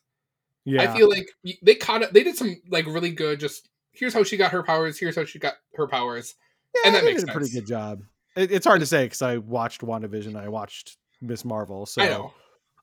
Yeah, 0.64 0.82
I 0.82 0.96
feel 0.96 1.08
like 1.08 1.28
they 1.62 1.74
caught 1.74 2.02
it. 2.02 2.12
They 2.12 2.24
did 2.24 2.36
some 2.36 2.56
like 2.70 2.86
really 2.86 3.10
good. 3.10 3.40
Just 3.40 3.68
here's 3.92 4.14
how 4.14 4.22
she 4.22 4.36
got 4.36 4.52
her 4.52 4.62
powers. 4.62 4.98
Here's 4.98 5.16
how 5.16 5.24
she 5.24 5.38
got 5.38 5.54
her 5.74 5.86
powers. 5.86 6.34
yeah, 6.74 6.82
and 6.86 6.94
that 6.94 7.02
they 7.02 7.10
makes 7.10 7.22
did 7.22 7.30
a 7.30 7.32
pretty 7.32 7.50
good 7.50 7.66
job. 7.66 8.00
It, 8.36 8.52
it's 8.52 8.66
hard 8.66 8.80
to 8.80 8.86
say 8.86 9.06
because 9.06 9.22
I 9.22 9.38
watched 9.38 9.80
WandaVision, 9.80 10.36
I 10.36 10.48
watched 10.48 10.96
Ms. 11.20 11.44
Marvel, 11.44 11.86
so 11.86 12.02
I 12.02 12.08
know. 12.08 12.32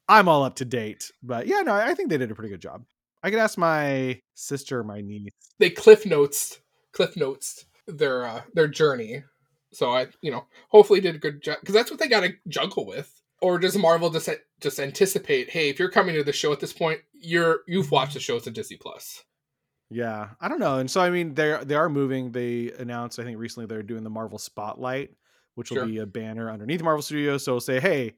I'm 0.07 0.27
all 0.27 0.43
up 0.43 0.55
to 0.57 0.65
date. 0.65 1.11
But 1.23 1.47
yeah, 1.47 1.61
no, 1.61 1.73
I 1.73 1.93
think 1.93 2.09
they 2.09 2.17
did 2.17 2.31
a 2.31 2.35
pretty 2.35 2.49
good 2.49 2.61
job. 2.61 2.83
I 3.23 3.31
could 3.31 3.39
ask 3.39 3.57
my 3.57 4.21
sister, 4.35 4.83
my 4.83 5.01
niece. 5.01 5.31
They 5.57 5.71
cliff 5.71 6.05
notes, 6.05 6.59
cliff 6.91 7.17
notes 7.17 7.65
their 7.87 8.25
uh, 8.25 8.41
their 8.53 8.67
journey. 8.67 9.23
So 9.71 9.91
I, 9.91 10.07
you 10.21 10.31
know, 10.31 10.45
hopefully 10.69 11.01
did 11.01 11.15
a 11.15 11.19
good 11.19 11.41
job 11.41 11.57
because 11.59 11.75
that's 11.75 11.91
what 11.91 11.99
they 11.99 12.07
got 12.07 12.21
to 12.21 12.33
juggle 12.47 12.85
with. 12.85 13.21
Or 13.41 13.59
does 13.59 13.77
Marvel 13.77 14.09
just 14.09 14.29
just 14.61 14.79
anticipate? 14.79 15.49
Hey, 15.49 15.69
if 15.69 15.77
you're 15.77 15.91
coming 15.91 16.15
to 16.15 16.23
the 16.23 16.33
show 16.33 16.51
at 16.53 16.59
this 16.59 16.73
point, 16.73 17.01
you're 17.13 17.59
you've 17.67 17.91
watched 17.91 18.13
the 18.13 18.19
shows 18.19 18.47
on 18.47 18.53
Disney 18.53 18.77
Plus. 18.77 19.23
Yeah, 19.89 20.29
I 20.41 20.47
don't 20.47 20.59
know. 20.59 20.79
And 20.79 20.89
so 20.89 21.01
I 21.01 21.09
mean, 21.09 21.35
they 21.35 21.59
they 21.63 21.75
are 21.75 21.89
moving. 21.89 22.31
They 22.31 22.71
announced, 22.79 23.19
I 23.19 23.23
think 23.23 23.37
recently, 23.37 23.67
they're 23.67 23.83
doing 23.83 24.03
the 24.03 24.09
Marvel 24.09 24.39
Spotlight, 24.39 25.11
which 25.55 25.69
will 25.69 25.77
Sure. 25.77 25.85
be 25.85 25.99
a 25.99 26.05
banner 26.05 26.49
underneath 26.49 26.81
Marvel 26.81 27.01
Studios. 27.01 27.43
So 27.43 27.59
say, 27.59 27.79
hey, 27.79 28.13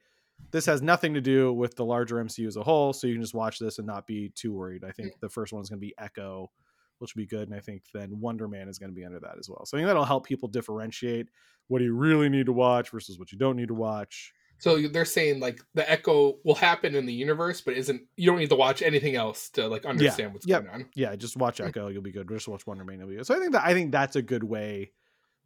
this 0.52 0.66
has 0.66 0.82
nothing 0.82 1.14
to 1.14 1.22
do 1.22 1.52
with 1.52 1.76
the 1.76 1.86
larger 1.86 2.18
MCU 2.24 2.48
as 2.48 2.56
a 2.56 2.64
whole, 2.64 2.94
so 2.94 3.08
you 3.08 3.14
can 3.14 3.22
just 3.22 3.34
watch 3.34 3.60
this 3.60 3.80
and 3.80 3.88
not 3.88 4.08
be 4.08 4.30
too 4.30 4.54
worried. 4.54 4.84
I 4.84 4.92
think 4.92 5.10
mm. 5.10 5.20
the 5.20 5.30
first 5.30 5.52
one's 5.52 5.70
going 5.70 5.80
to 5.80 5.86
be 5.86 5.94
Echo, 5.98 6.52
which 7.00 7.16
will 7.16 7.22
be 7.22 7.28
good, 7.28 7.48
and 7.50 7.56
I 7.58 7.60
think 7.62 7.84
then 7.94 8.20
Wonder 8.20 8.48
Man 8.48 8.68
is 8.68 8.80
going 8.80 8.90
to 8.92 8.96
be 8.96 9.06
under 9.06 9.20
that 9.20 9.38
as 9.40 9.50
well. 9.50 9.66
So 9.66 9.78
I 9.78 9.80
think 9.80 9.88
that'll 9.88 10.06
help 10.06 10.26
people 10.26 10.48
differentiate 10.50 11.28
what 11.68 11.80
do 11.80 11.86
you 11.86 11.94
really 11.96 12.30
need 12.30 12.46
to 12.48 12.54
watch 12.54 12.90
versus 12.92 13.20
what 13.20 13.32
you 13.32 13.38
don't 13.38 13.56
need 13.56 13.68
to 13.70 13.74
watch. 13.74 14.34
So 14.60 14.88
they're 14.88 15.06
saying 15.06 15.40
like 15.40 15.62
the 15.76 15.90
Echo 15.90 16.40
will 16.44 16.56
happen 16.56 16.96
in 16.96 17.06
the 17.06 17.14
universe, 17.14 17.62
but 17.62 17.76
isn't 17.76 18.02
you 18.16 18.26
don't 18.32 18.40
need 18.40 18.50
to 18.50 18.56
watch 18.56 18.82
anything 18.82 19.16
else 19.16 19.50
to 19.52 19.68
like 19.68 19.86
understand 19.86 20.34
what's 20.34 20.48
Yep. 20.48 20.64
going 20.64 20.74
on. 20.74 20.90
Yeah, 20.96 21.16
just 21.16 21.38
watch 21.38 21.60
Mm. 21.60 21.68
Echo, 21.68 21.90
you'll 21.90 22.02
be 22.02 22.12
good. 22.12 22.28
Just 22.28 22.48
watch 22.48 22.66
Wonder 22.66 22.84
Man, 22.84 23.00
you'll 23.00 23.10
be 23.10 23.16
good. 23.18 23.28
So 23.28 23.36
I 23.36 23.40
think 23.40 23.52
that 23.52 23.64
I 23.66 23.74
think 23.74 23.92
that's 23.92 24.16
a 24.16 24.22
good 24.24 24.44
way 24.44 24.94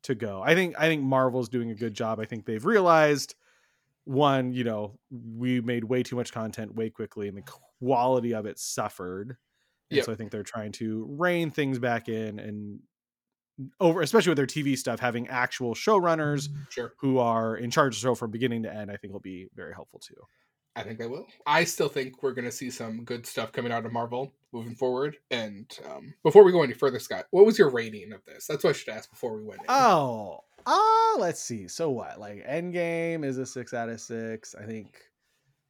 to 0.03 0.15
go. 0.15 0.41
I 0.41 0.55
think 0.55 0.75
I 0.79 0.87
think 0.87 1.03
Marvel's 1.03 1.49
doing 1.49 1.71
a 1.71 1.75
good 1.75 1.93
job. 1.93 2.19
I 2.21 2.25
think 2.25 2.45
they've 2.45 2.63
realized 2.63 3.35
one, 4.05 4.53
you 4.53 4.63
know, 4.63 4.97
we 5.11 5.59
made 5.61 5.83
way 5.83 6.03
too 6.03 6.15
much 6.15 6.31
content 6.31 6.73
way 6.75 6.89
quickly, 6.89 7.27
and 7.27 7.37
the 7.37 7.43
quality 7.81 8.33
of 8.33 8.45
it 8.45 8.59
suffered. 8.59 9.37
And 9.91 9.97
Yep. 9.97 10.05
so 10.05 10.11
I 10.11 10.15
think 10.15 10.31
they're 10.31 10.41
trying 10.43 10.71
to 10.73 11.05
rein 11.19 11.51
things 11.51 11.77
back 11.77 12.07
in 12.09 12.39
and 12.39 12.79
over, 13.79 14.01
especially 14.01 14.29
with 14.31 14.37
their 14.37 14.47
TV 14.47 14.75
stuff, 14.77 14.99
having 14.99 15.27
actual 15.27 15.75
showrunners 15.75 16.49
Sure, 16.69 16.93
who 16.97 17.19
are 17.19 17.55
in 17.57 17.69
charge 17.69 17.95
of 17.95 18.01
the 18.01 18.05
show 18.07 18.15
from 18.15 18.31
beginning 18.31 18.63
to 18.63 18.73
end. 18.73 18.89
I 18.89 18.95
think 18.97 19.13
will 19.13 19.19
be 19.19 19.49
very 19.53 19.73
helpful 19.73 19.99
too. 19.99 20.15
I 20.75 20.83
think 20.83 20.97
they 20.99 21.07
will. 21.07 21.27
I 21.45 21.65
still 21.65 21.89
think 21.89 22.23
we're 22.23 22.31
going 22.31 22.45
to 22.45 22.51
see 22.51 22.69
some 22.71 23.03
good 23.03 23.25
stuff 23.27 23.51
coming 23.51 23.73
out 23.73 23.85
of 23.85 23.91
Marvel 23.91 24.33
moving 24.53 24.73
forward. 24.73 25.17
And 25.29 25.69
um, 25.85 26.13
before 26.23 26.45
we 26.45 26.53
go 26.53 26.63
any 26.63 26.71
further, 26.73 26.97
Scott, 26.97 27.25
what 27.31 27.45
was 27.45 27.59
your 27.59 27.69
rating 27.69 28.13
of 28.13 28.23
this? 28.23 28.47
That's 28.47 28.63
what 28.63 28.69
I 28.69 28.73
should 28.73 28.87
ask 28.93 29.09
before 29.09 29.35
we 29.35 29.43
went. 29.43 29.59
In. 29.59 29.65
Oh, 29.67 30.39
ah, 30.65 31.15
let's 31.19 31.41
see. 31.41 31.67
So 31.67 31.89
what? 31.89 32.21
Like 32.21 32.47
Endgame 32.47 33.25
is 33.25 33.37
a 33.37 33.45
six 33.45 33.73
out 33.73 33.89
of 33.89 33.99
six. 33.99 34.55
I 34.55 34.65
think 34.65 34.97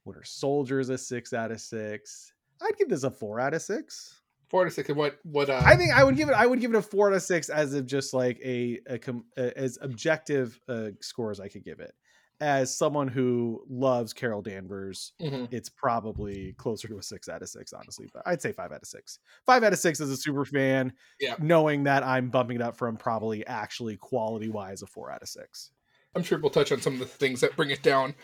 Winter 0.06 0.24
Soldier 0.24 0.80
is 0.80 0.90
a 0.90 1.00
six 1.00 1.34
out 1.34 1.52
of 1.52 1.60
six. 1.60 2.32
I'd 2.62 2.78
give 2.78 2.90
this 2.90 3.04
a 3.04 3.12
four 3.12 3.40
out 3.40 3.54
of 3.54 3.62
six. 3.62 4.22
Four 4.50 4.66
to 4.66 4.72
six. 4.72 4.90
and 4.90 4.98
What? 4.98 5.18
What? 5.24 5.50
Uh, 5.50 5.62
I 5.64 5.76
think 5.78 5.94
I 5.94 6.04
would 6.04 6.18
give 6.18 6.30
it. 6.30 6.36
I 6.36 6.46
would 6.46 6.60
give 6.60 6.74
it 6.74 6.78
a 6.78 6.82
four 6.82 7.10
out 7.10 7.16
of 7.16 7.24
six 7.24 7.50
as 7.50 7.74
of 7.74 7.86
just 7.86 8.14
like 8.14 8.40
a, 8.44 8.80
a, 8.88 9.00
com, 9.00 9.24
a 9.38 9.58
as 9.58 9.78
objective 9.82 10.60
uh, 10.68 10.90
score 11.00 11.32
as 11.32 11.40
I 11.40 11.48
could 11.48 11.64
give 11.64 11.80
it. 11.80 11.94
As 12.42 12.76
someone 12.76 13.08
who 13.08 13.64
loves 13.70 14.14
Carol 14.14 14.42
Danvers, 14.42 15.14
mhm. 15.22 15.48
it's 15.54 15.70
probably 15.70 16.54
closer 16.58 16.88
to 16.88 16.98
a 16.98 17.04
six 17.04 17.30
out 17.30 17.44
of 17.44 17.50
six, 17.50 17.72
honestly. 17.72 18.10
But 18.12 18.24
I'd 18.26 18.42
say 18.42 18.52
five 18.52 18.72
out 18.72 18.82
of 18.82 18.88
six. 18.88 19.20
Five 19.46 19.64
out 19.64 19.74
of 19.74 19.80
six 19.80 20.02
as 20.02 20.10
a 20.10 20.18
super 20.18 20.44
fan. 20.44 20.92
Yeah. 21.20 21.36
Knowing 21.40 21.84
that 21.84 22.04
I'm 22.04 22.30
bumping 22.30 22.56
it 22.56 22.62
up 22.64 22.78
from 22.78 22.98
probably 22.98 23.46
actually 23.46 23.96
quality 23.98 24.50
wise 24.50 24.82
a 24.82 24.88
four 24.88 25.12
out 25.12 25.22
of 25.22 25.30
six. 25.30 25.72
I'm 26.16 26.24
sure 26.24 26.40
we'll 26.40 26.50
touch 26.50 26.72
on 26.72 26.82
some 26.82 26.94
of 26.94 27.00
the 27.00 27.06
things 27.06 27.42
that 27.42 27.56
bring 27.56 27.70
it 27.70 27.84
down. 27.84 28.16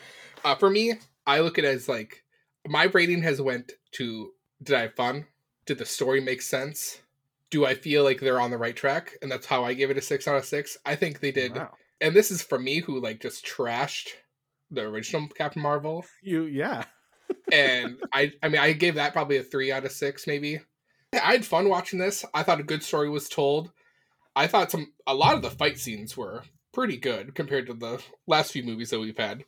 Uh, 0.44 0.56
for 0.56 0.68
me, 0.68 0.94
I 1.26 1.40
look 1.40 1.58
at 1.58 1.64
it 1.64 1.68
as 1.68 1.88
like 1.88 2.24
my 2.66 2.84
rating 2.84 3.22
has 3.22 3.40
went 3.40 3.72
to 3.92 4.32
did 4.62 4.76
I 4.76 4.82
have 4.82 4.94
fun? 4.94 5.26
Did 5.66 5.78
the 5.78 5.86
story 5.86 6.20
make 6.20 6.42
sense? 6.42 7.00
Do 7.50 7.64
I 7.64 7.74
feel 7.74 8.04
like 8.04 8.20
they're 8.20 8.40
on 8.40 8.50
the 8.50 8.58
right 8.58 8.76
track? 8.76 9.16
And 9.22 9.30
that's 9.30 9.46
how 9.46 9.64
I 9.64 9.74
give 9.74 9.90
it 9.90 9.98
a 9.98 10.02
six 10.02 10.26
out 10.26 10.36
of 10.36 10.44
six. 10.44 10.76
I 10.84 10.96
think 10.96 11.20
they 11.20 11.32
did. 11.32 11.54
Wow. 11.54 11.70
And 12.00 12.14
this 12.14 12.30
is 12.30 12.42
for 12.42 12.58
me 12.58 12.80
who 12.80 13.00
like 13.00 13.20
just 13.20 13.46
trashed 13.46 14.08
the 14.70 14.82
original 14.82 15.28
Captain 15.28 15.62
Marvel. 15.62 16.04
You 16.22 16.44
yeah. 16.44 16.84
And 17.52 17.98
I 18.12 18.32
I 18.42 18.48
mean 18.48 18.60
I 18.60 18.72
gave 18.72 18.94
that 18.94 19.12
probably 19.12 19.36
a 19.36 19.42
three 19.42 19.70
out 19.70 19.84
of 19.84 19.92
six, 19.92 20.26
maybe. 20.26 20.60
I 21.12 21.32
had 21.32 21.44
fun 21.44 21.68
watching 21.68 21.98
this. 21.98 22.24
I 22.34 22.42
thought 22.42 22.60
a 22.60 22.64
good 22.64 22.82
story 22.82 23.08
was 23.08 23.28
told. 23.28 23.70
I 24.36 24.46
thought 24.46 24.70
some 24.70 24.92
a 25.06 25.14
lot 25.14 25.34
of 25.34 25.42
the 25.42 25.50
fight 25.50 25.78
scenes 25.78 26.16
were 26.16 26.42
pretty 26.72 26.96
good 26.96 27.34
compared 27.34 27.66
to 27.66 27.74
the 27.74 28.02
last 28.26 28.52
few 28.52 28.62
movies 28.62 28.90
that 28.90 29.00
we've 29.00 29.16
had. 29.16 29.44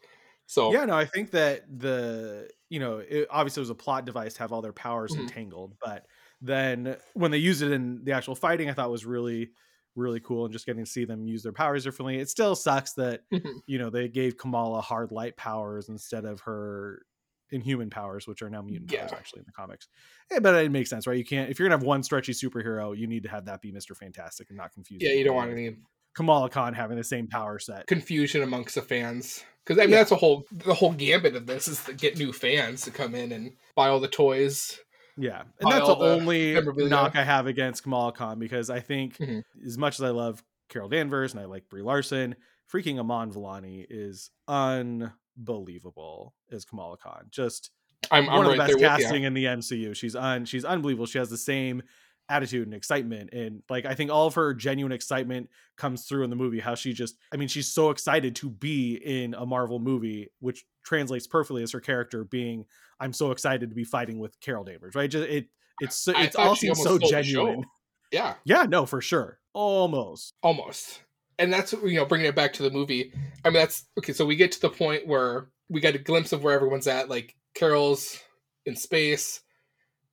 So 0.51 0.65
Yeah, 0.67 0.85
no, 0.85 0.97
I 0.97 1.05
think 1.07 1.31
that 1.33 1.65
the 1.81 2.51
you 2.69 2.79
know 2.81 2.99
it, 2.99 3.27
obviously 3.31 3.61
it 3.61 3.63
was 3.63 3.71
a 3.71 3.75
plot 3.75 4.05
device 4.05 4.35
to 4.35 4.41
have 4.41 4.53
all 4.53 4.63
their 4.63 4.73
powers 4.73 5.17
Mhm. 5.17 5.17
entangled, 5.17 5.77
but 5.81 6.07
then 6.41 6.97
when 7.15 7.31
they 7.31 7.39
used 7.39 7.63
it 7.63 7.73
in 7.73 8.05
the 8.05 8.13
actual 8.13 8.35
fighting, 8.35 8.69
I 8.71 8.75
thought 8.75 8.91
was 8.91 9.07
really 9.07 9.53
really 9.97 10.21
cool, 10.21 10.45
and 10.45 10.53
just 10.53 10.67
getting 10.67 10.85
to 10.85 10.91
see 10.91 11.05
them 11.05 11.27
use 11.27 11.43
their 11.43 11.53
powers 11.53 11.85
differently. 11.85 12.19
It 12.19 12.29
still 12.29 12.55
sucks 12.57 12.93
that 12.95 13.23
Mhm. 13.31 13.61
you 13.67 13.79
know 13.79 13.91
they 13.91 14.09
gave 14.09 14.37
Kamala 14.39 14.81
hard 14.83 15.13
light 15.13 15.37
powers 15.37 15.89
instead 15.89 16.25
of 16.25 16.41
her 16.43 17.05
inhuman 17.51 17.91
powers, 17.91 18.27
which 18.29 18.43
are 18.43 18.51
now 18.51 18.63
mutant 18.63 18.91
powers 18.91 19.13
actually 19.13 19.41
in 19.41 19.47
the 19.47 19.53
comics. 19.53 19.89
Yeah, 20.31 20.39
but 20.41 20.55
it 20.65 20.71
makes 20.71 20.91
sense, 20.91 21.07
right? 21.07 21.19
You 21.19 21.25
can't 21.25 21.51
if 21.51 21.59
you're 21.59 21.69
gonna 21.69 21.79
have 21.81 21.87
one 21.87 22.03
stretchy 22.03 22.33
superhero, 22.33 22.97
you 22.97 23.07
need 23.07 23.23
to 23.25 23.29
have 23.31 23.47
that 23.47 23.61
be 23.63 23.73
Mister 23.73 23.95
Fantastic 23.95 24.51
and 24.51 24.57
not 24.59 24.73
confuse. 24.73 25.11
yeah, 25.11 25.13
you 25.13 25.25
don't 25.25 25.37
want 25.37 25.51
any 25.53 25.77
Kamala 26.15 26.51
Khan 26.51 26.75
having 26.75 26.97
the 26.97 27.05
same 27.05 27.27
power 27.29 27.59
set. 27.59 27.87
confusion 27.87 28.43
amongst 28.43 28.75
the 28.75 28.83
fans 28.83 29.45
because 29.65 29.79
I 29.79 29.83
mean 29.83 29.91
Yeah. 29.91 29.97
that's 29.99 30.11
a 30.13 30.17
whole 30.17 30.45
the 30.51 30.75
whole 30.75 30.93
gambit 30.93 31.37
of 31.37 31.47
this 31.47 31.69
is 31.69 31.83
to 31.85 31.93
get 31.95 32.19
new 32.19 32.33
fans 32.33 32.83
to 32.83 32.91
come 32.91 33.15
in 33.15 33.33
and 33.33 33.53
buy 33.77 33.89
all 33.89 34.01
the 34.01 34.09
toys. 34.09 34.79
Yeah, 35.17 35.43
and 35.61 35.71
that's 35.71 35.87
the 35.87 35.95
the 35.97 36.05
only 36.05 36.61
knock 36.89 37.15
I 37.17 37.25
have 37.25 37.47
against 37.47 37.83
Kamala 37.83 38.13
Khan 38.13 38.39
because 38.39 38.71
I 38.71 38.81
think 38.81 39.19
Mhm. 39.19 39.43
as 39.67 39.77
much 39.79 39.99
as 39.99 40.03
I 40.03 40.11
love 40.11 40.43
Carol 40.69 40.89
Danvers 40.89 41.33
and 41.33 41.41
I 41.41 41.45
like 41.47 41.69
Brie 41.69 41.83
Larson, 41.83 42.37
freaking 42.73 42.99
Iman 42.99 43.31
Vellani 43.33 43.85
is 43.91 44.31
unbelievable 44.49 46.35
as 46.51 46.65
Kamala 46.65 46.97
Khan. 46.97 47.27
Just 47.31 47.71
I'm, 48.11 48.27
one 48.27 48.35
I'm 48.35 48.47
of 48.47 48.53
the 48.53 48.59
right 48.59 48.69
best 48.69 48.79
casting 48.81 49.25
in 49.25 49.35
the 49.35 49.45
MCU. 49.47 49.95
She's 49.95 50.17
un 50.17 50.45
she's 50.47 50.65
unbelievable. 50.65 51.07
She 51.07 51.19
has 51.19 51.29
the 51.31 51.37
same 51.37 51.83
attitude 52.31 52.67
and 52.67 52.75
excitement 52.75 53.31
and 53.33 53.63
like 53.69 53.85
I 53.85 53.95
think 53.95 54.11
all 54.11 54.27
of 54.27 54.35
her 54.35 54.55
genuine 54.55 54.93
excitement 54.93 55.51
comes 55.77 56.05
through 56.07 56.25
in 56.25 56.31
the 56.31 56.37
movie 56.37 56.61
how 56.61 56.75
she 56.75 56.93
just 56.93 57.17
I 57.33 57.37
mean 57.37 57.49
she's 57.49 57.69
so 57.69 57.91
excited 57.91 58.37
to 58.37 58.49
be 58.49 58.95
in 58.95 59.35
a 59.35 59.45
Marvel 59.45 59.81
movie 59.81 60.29
which 60.39 60.65
translates 60.85 61.27
perfectly 61.27 61.63
as 61.63 61.73
her 61.73 61.81
character 61.81 62.25
being 62.25 62.65
I'm 63.01 63.13
so 63.13 63.33
excited 63.33 63.69
to 63.69 63.75
be 63.75 63.85
fighting 63.85 64.19
with 64.19 64.41
Carol 64.41 64.65
Danvers 64.65 64.95
right 64.95 65.11
just 65.11 65.29
it 65.29 65.49
it's 65.81 65.97
so, 65.97 66.13
I 66.15 66.23
it's 66.23 66.37
all 66.37 66.55
seems 66.55 66.79
so 66.79 66.85
stole 66.85 66.99
the 66.99 67.07
show. 67.07 67.23
genuine 67.23 67.65
Yeah, 68.13 68.35
yeah 68.45 68.63
no 68.63 68.87
for 68.87 69.01
sure 69.01 69.41
almost 69.53 70.35
almost. 70.43 71.03
And 71.39 71.53
that's 71.53 71.73
you 71.73 71.97
know 71.97 72.05
bringing 72.05 72.29
it 72.29 72.37
back 72.37 72.53
to 72.55 72.63
the 72.63 72.71
movie. 72.71 73.13
I 73.45 73.49
mean 73.49 73.55
that's 73.55 73.87
okay. 73.99 74.13
So 74.13 74.27
we 74.27 74.37
get 74.37 74.53
to 74.53 74.61
the 74.61 74.69
point 74.69 75.07
where 75.07 75.49
we 75.71 75.81
get 75.81 75.95
a 75.95 75.99
glimpse 75.99 76.33
of 76.33 76.45
where 76.45 76.55
everyone's 76.55 76.87
at. 76.87 77.09
Like 77.09 77.35
Carol's 77.55 78.21
in 78.67 78.77
space, 78.77 79.41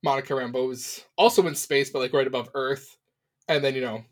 Monica 0.02 0.32
Rambeau's 0.32 1.04
also 1.16 1.46
in 1.46 1.54
space, 1.54 1.90
but 1.90 1.98
like 2.00 2.12
right 2.12 2.26
above 2.26 2.50
Earth. 2.54 2.96
And 3.48 3.64
then 3.64 3.74
you 3.74 3.80
know, 3.80 4.02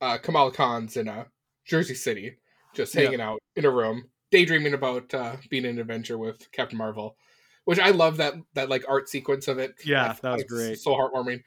uh, 0.00 0.18
Kamala 0.18 0.52
Khan's 0.52 0.96
in 0.96 1.08
uh, 1.08 1.24
Jersey 1.64 1.94
City, 1.94 2.36
just 2.74 2.94
Yeah. 2.94 3.02
hanging 3.02 3.20
out 3.20 3.40
in 3.56 3.64
a 3.64 3.70
room, 3.70 4.08
daydreaming 4.30 4.74
about 4.74 5.12
uh, 5.14 5.36
being 5.50 5.64
in 5.64 5.72
an 5.72 5.78
adventure 5.80 6.18
with 6.18 6.50
Captain 6.52 6.78
Marvel. 6.78 7.16
Which 7.64 7.78
I 7.78 7.90
love 7.90 8.16
that 8.16 8.34
that 8.54 8.68
like 8.68 8.84
art 8.88 9.08
sequence 9.08 9.46
of 9.46 9.58
it. 9.58 9.74
Yeah, 9.84 10.10
I 10.10 10.16
that 10.22 10.32
was 10.32 10.44
great. 10.44 10.80
So 10.80 10.90
heartwarming. 10.92 11.42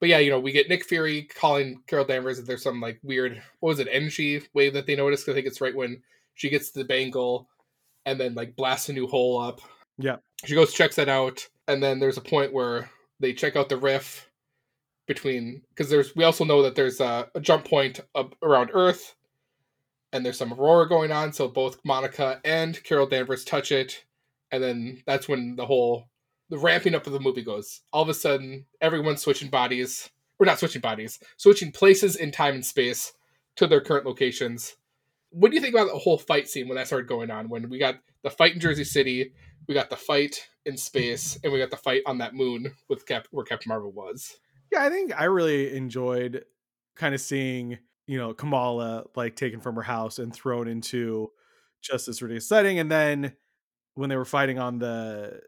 But 0.00 0.08
yeah, 0.08 0.18
you 0.18 0.30
know, 0.30 0.38
we 0.40 0.52
get 0.52 0.68
Nick 0.68 0.84
Fury 0.84 1.22
calling 1.22 1.82
Carol 1.86 2.04
Danvers 2.04 2.38
that 2.38 2.46
there's 2.46 2.62
some 2.62 2.80
like 2.80 3.00
weird, 3.02 3.42
what 3.60 3.70
was 3.70 3.80
it, 3.80 3.88
NG 3.90 4.46
wave 4.54 4.72
that 4.74 4.86
they 4.86 4.94
noticed. 4.94 5.28
I 5.28 5.34
think 5.34 5.46
it's 5.46 5.60
right 5.60 5.74
when 5.74 6.00
she 6.34 6.48
gets 6.48 6.70
the 6.70 6.84
bangle 6.84 7.48
and 8.06 8.18
then 8.18 8.34
like 8.34 8.54
blasts 8.54 8.88
a 8.88 8.92
new 8.92 9.08
hole 9.08 9.40
up. 9.40 9.60
Yeah. 9.98 10.16
She 10.44 10.54
goes, 10.54 10.72
checks 10.72 10.94
that 10.96 11.08
out. 11.08 11.46
And 11.66 11.82
then 11.82 11.98
there's 11.98 12.16
a 12.16 12.22
point 12.22 12.52
where 12.52 12.88
they 13.20 13.32
check 13.32 13.56
out 13.56 13.68
the 13.68 13.76
riff 13.76 14.30
between, 15.06 15.62
because 15.70 15.90
there's, 15.90 16.14
we 16.14 16.24
also 16.24 16.44
know 16.44 16.62
that 16.62 16.74
there's 16.74 17.00
a, 17.00 17.28
a 17.34 17.40
jump 17.40 17.64
point 17.64 18.00
around 18.42 18.70
Earth 18.74 19.14
and 20.12 20.24
there's 20.24 20.38
some 20.38 20.52
aurora 20.52 20.88
going 20.88 21.12
on. 21.12 21.32
So 21.32 21.48
both 21.48 21.80
Monica 21.84 22.40
and 22.44 22.82
Carol 22.84 23.06
Danvers 23.06 23.44
touch 23.44 23.72
it. 23.72 24.04
and 24.50 24.62
then 24.62 25.02
that's 25.06 25.28
when 25.28 25.56
the 25.56 25.66
whole 25.66 26.08
the 26.50 26.58
ramping 26.58 26.94
up 26.94 27.06
of 27.06 27.12
the 27.12 27.20
movie 27.20 27.42
goes. 27.42 27.82
All 27.92 28.02
of 28.02 28.08
a 28.08 28.14
sudden, 28.14 28.64
everyone's 28.80 29.20
switching 29.20 29.50
bodies. 29.50 30.08
We're 30.38 30.46
not 30.46 30.58
switching 30.58 30.80
bodies, 30.80 31.18
switching 31.36 31.72
places 31.72 32.16
in 32.16 32.30
time 32.30 32.54
and 32.54 32.64
space 32.64 33.12
to 33.56 33.66
their 33.66 33.80
current 33.80 34.06
locations. 34.06 34.76
What 35.30 35.50
do 35.50 35.56
you 35.56 35.60
think 35.60 35.74
about 35.74 35.92
the 35.92 35.98
whole 35.98 36.16
fight 36.16 36.48
scene 36.48 36.68
when 36.68 36.76
that 36.76 36.86
started 36.86 37.08
going 37.08 37.30
on? 37.30 37.48
When 37.48 37.68
we 37.68 37.78
got 37.78 37.96
the 38.22 38.30
fight 38.30 38.54
in 38.54 38.60
Jersey 38.60 38.84
City, 38.84 39.32
we 39.66 39.74
got 39.74 39.90
the 39.90 39.96
fight 39.96 40.48
in 40.68 40.76
space, 40.76 41.38
and 41.42 41.52
we 41.52 41.58
got 41.58 41.70
the 41.70 41.76
fight 41.76 42.02
on 42.06 42.18
that 42.18 42.34
moon 42.34 42.74
with 42.88 43.06
Cap 43.06 43.26
where 43.30 43.44
Captain 43.44 43.70
Marvel 43.70 43.90
was. 43.90 44.38
Yeah, 44.70 44.82
I 44.82 44.90
think 44.90 45.18
I 45.18 45.24
really 45.24 45.74
enjoyed 45.76 46.44
kind 46.94 47.14
of 47.14 47.20
seeing, 47.20 47.78
you 48.06 48.18
know, 48.18 48.34
Kamala 48.34 49.04
like 49.16 49.34
taken 49.34 49.60
from 49.60 49.74
her 49.76 49.82
house 49.82 50.18
and 50.18 50.34
thrown 50.34 50.68
into 50.68 51.30
just 51.80 52.06
this 52.06 52.20
ridiculous 52.22 52.48
setting. 52.48 52.78
And 52.78 52.90
then 52.90 53.32
when 53.94 54.10
they 54.10 54.16
were 54.16 54.24
fighting 54.24 54.58
on 54.58 54.78
the 54.78 55.40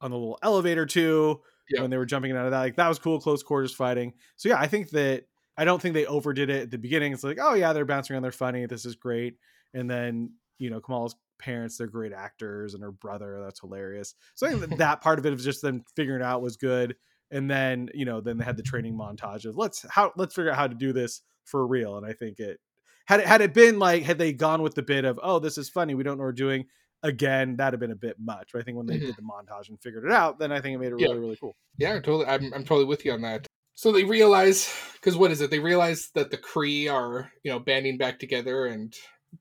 on 0.00 0.10
the 0.12 0.16
little 0.16 0.38
elevator 0.42 0.86
too, 0.86 1.40
Yeah. 1.70 1.80
when 1.82 1.90
they 1.90 1.96
were 1.96 2.06
jumping 2.06 2.32
out 2.32 2.44
of 2.44 2.52
that, 2.52 2.60
like 2.60 2.76
that 2.76 2.88
was 2.88 2.98
cool, 2.98 3.20
close 3.20 3.42
quarters 3.42 3.74
fighting. 3.74 4.14
So 4.36 4.48
yeah, 4.48 4.58
I 4.60 4.68
think 4.68 4.90
that 4.90 5.24
I 5.56 5.64
don't 5.64 5.82
think 5.82 5.94
they 5.94 6.06
overdid 6.06 6.50
it 6.50 6.62
at 6.62 6.70
the 6.70 6.78
beginning. 6.78 7.12
It's 7.12 7.24
like, 7.24 7.38
oh 7.40 7.54
yeah, 7.54 7.72
they're 7.72 7.84
bouncing 7.84 8.14
around, 8.14 8.22
they're 8.22 8.30
funny, 8.32 8.64
this 8.66 8.84
is 8.84 8.94
great. 8.94 9.38
And 9.74 9.90
then, 9.90 10.34
you 10.58 10.70
know, 10.70 10.80
Kamala's 10.80 11.16
parents, 11.38 11.78
they're 11.78 11.86
great 11.86 12.12
actors, 12.12 12.74
and 12.74 12.82
her 12.82 12.92
brother, 12.92 13.40
that's 13.42 13.60
hilarious. 13.60 14.14
So 14.34 14.46
I 14.46 14.50
think 14.50 14.68
that, 14.68 14.78
that 14.78 15.00
part 15.00 15.18
of 15.18 15.26
it 15.26 15.30
was 15.32 15.44
just 15.44 15.62
them 15.62 15.84
figuring 15.96 16.20
it 16.20 16.24
out 16.24 16.42
was 16.42 16.56
good 16.56 16.96
and 17.30 17.50
then 17.50 17.90
you 17.92 18.04
know 18.06 18.20
then 18.22 18.38
they 18.38 18.44
had 18.44 18.56
the 18.56 18.62
training 18.62 18.96
montage 18.96 19.44
of 19.44 19.54
let's 19.56 19.84
how 19.90 20.10
let's 20.16 20.34
figure 20.34 20.50
out 20.50 20.56
how 20.56 20.66
to 20.66 20.74
do 20.74 20.94
this 20.94 21.20
for 21.44 21.66
real 21.66 21.98
and 21.98 22.06
i 22.06 22.12
think 22.14 22.38
it 22.38 22.58
had 23.06 23.20
it 23.20 23.26
had 23.26 23.40
it 23.42 23.52
been 23.52 23.78
like 23.78 24.02
had 24.02 24.16
they 24.16 24.32
gone 24.32 24.62
with 24.62 24.74
the 24.74 24.82
bit 24.82 25.04
of 25.04 25.20
oh 25.22 25.38
this 25.38 25.58
is 25.58 25.68
funny 25.68 25.94
we 25.94 26.02
don't 26.02 26.16
know 26.16 26.22
what 26.22 26.28
we're 26.28 26.32
doing 26.32 26.64
again 27.02 27.54
that'd 27.56 27.74
have 27.74 27.80
been 27.80 27.90
a 27.90 27.94
bit 27.96 28.16
much 28.18 28.48
but 28.52 28.60
i 28.60 28.62
think 28.62 28.78
when 28.78 28.86
they 28.86 28.96
Mhm. 28.96 29.06
did 29.06 29.16
the 29.16 29.22
montage 29.22 29.68
and 29.68 29.78
figured 29.80 30.04
it 30.04 30.10
out 30.10 30.38
then 30.38 30.50
i 30.52 30.60
think 30.60 30.74
it 30.74 30.78
made 30.78 30.92
it 30.92 30.98
Yeah. 30.98 31.08
really 31.08 31.20
really 31.20 31.36
cool 31.36 31.54
Yeah, 31.76 31.94
totally. 31.96 32.24
I'm, 32.26 32.52
I'm 32.54 32.64
totally 32.64 32.86
with 32.86 33.04
you 33.04 33.12
on 33.12 33.20
that. 33.22 33.46
So 33.74 33.92
they 33.92 34.02
realize, 34.04 34.74
because 34.94 35.16
what 35.16 35.30
is 35.30 35.40
it? 35.40 35.50
They 35.50 35.60
realize 35.60 36.10
that 36.16 36.32
the 36.32 36.36
Kree 36.38 36.92
are, 36.92 37.30
you 37.44 37.52
know, 37.52 37.60
banding 37.60 37.96
back 37.98 38.18
together 38.18 38.66
and 38.66 38.92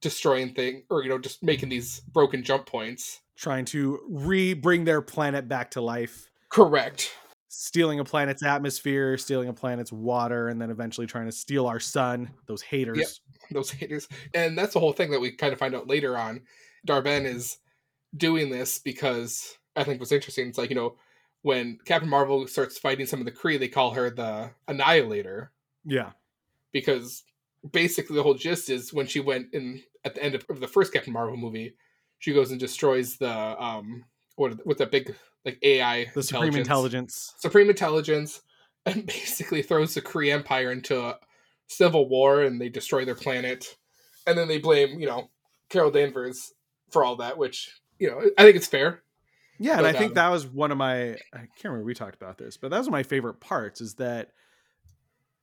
destroying 0.01 0.53
thing 0.53 0.83
or 0.89 1.03
you 1.03 1.09
know, 1.09 1.17
just 1.17 1.43
making 1.43 1.69
these 1.69 2.01
broken 2.11 2.43
jump 2.43 2.65
points. 2.65 3.21
trying 3.35 3.65
to 3.65 3.99
re-bring 4.09 4.83
their 4.85 5.01
planet 5.01 5.47
back 5.47 5.71
to 5.71 5.81
life 5.81 6.29
Correct. 6.49 7.11
stealing 7.47 7.99
a 7.99 8.03
planet's 8.03 8.43
atmosphere 8.43 9.17
stealing 9.17 9.49
a 9.49 9.53
planet's 9.53 9.91
water 9.91 10.49
and 10.49 10.61
then 10.61 10.69
eventually 10.69 11.07
trying 11.07 11.25
to 11.25 11.31
steal 11.31 11.67
our 11.67 11.79
sun 11.79 12.29
those 12.47 12.61
haters 12.61 13.21
Those 13.51 13.71
haters, 13.71 14.09
and 14.33 14.57
that's 14.57 14.73
the 14.73 14.79
whole 14.81 14.91
thing 14.91 15.11
that 15.11 15.21
we 15.21 15.31
kind 15.31 15.53
of 15.53 15.59
find 15.59 15.73
out 15.73 15.87
later 15.87 16.17
on. 16.17 16.41
Dar-Benn 16.83 17.25
is 17.25 17.59
doing 18.15 18.49
this 18.49 18.79
because 18.79 19.57
I 19.77 19.85
think 19.85 20.01
what's 20.01 20.11
interesting. 20.11 20.49
It's 20.49 20.57
like 20.57 20.69
you 20.69 20.75
know, 20.75 20.97
when 21.43 21.77
Captain 21.85 22.09
Marvel 22.09 22.45
starts 22.47 22.77
fighting 22.77 23.05
some 23.05 23.19
of 23.21 23.25
the 23.25 23.31
Kree, 23.31 23.57
they 23.57 23.69
call 23.69 23.91
her 23.91 24.09
the 24.09 24.51
Annihilator. 24.67 25.53
yeah 25.85 26.11
because 26.73 27.23
basically 27.71 28.15
the 28.15 28.23
whole 28.23 28.33
gist 28.33 28.69
is 28.69 28.93
when 28.93 29.07
she 29.07 29.19
went 29.19 29.53
in 29.53 29.81
at 30.05 30.15
the 30.15 30.23
end 30.23 30.35
of, 30.35 30.45
of 30.49 30.59
the 30.59 30.67
first 30.67 30.93
Captain 30.93 31.13
Marvel 31.13 31.37
movie, 31.37 31.75
she 32.19 32.33
goes 32.33 32.51
and 32.51 32.59
destroys 32.59 33.17
the 33.17 33.29
um 33.29 34.05
what 34.35 34.65
with 34.65 34.77
that 34.79 34.91
big 34.91 35.15
like 35.45 35.59
AI 35.61 36.11
the 36.13 36.23
supreme 36.23 36.55
intelligence. 36.55 37.33
Supreme 37.39 37.69
intelligence, 37.69 38.41
and 38.85 39.05
basically 39.07 39.61
throws 39.61 39.93
the 39.93 40.01
Kree 40.01 40.31
Empire 40.31 40.71
into 40.71 40.99
a 40.99 41.17
civil 41.67 42.07
war, 42.07 42.41
and 42.43 42.59
they 42.59 42.69
destroy 42.69 43.05
their 43.05 43.15
planet, 43.15 43.75
and 44.25 44.37
then 44.37 44.47
they 44.47 44.59
blame 44.59 44.99
you 44.99 45.07
know 45.07 45.29
Carol 45.69 45.91
Danvers 45.91 46.53
for 46.89 47.03
all 47.03 47.17
that, 47.17 47.37
which 47.37 47.71
you 47.99 48.09
know 48.09 48.21
I 48.37 48.43
think 48.43 48.55
it's 48.55 48.67
fair. 48.67 49.03
Yeah, 49.59 49.79
and 49.79 49.87
I 49.87 49.91
But, 49.91 49.99
think 49.99 50.11
um, 50.11 50.15
that 50.15 50.29
was 50.29 50.45
one 50.45 50.71
of 50.71 50.77
my 50.77 51.11
I 51.11 51.17
can't 51.33 51.65
remember 51.65 51.85
we 51.85 51.95
talked 51.95 52.15
about 52.15 52.37
this, 52.37 52.57
but 52.57 52.69
that 52.69 52.77
was 52.77 52.87
one 52.87 52.99
of 52.99 53.05
my 53.05 53.09
favorite 53.09 53.39
parts 53.39 53.81
is 53.81 53.95
that 53.95 54.31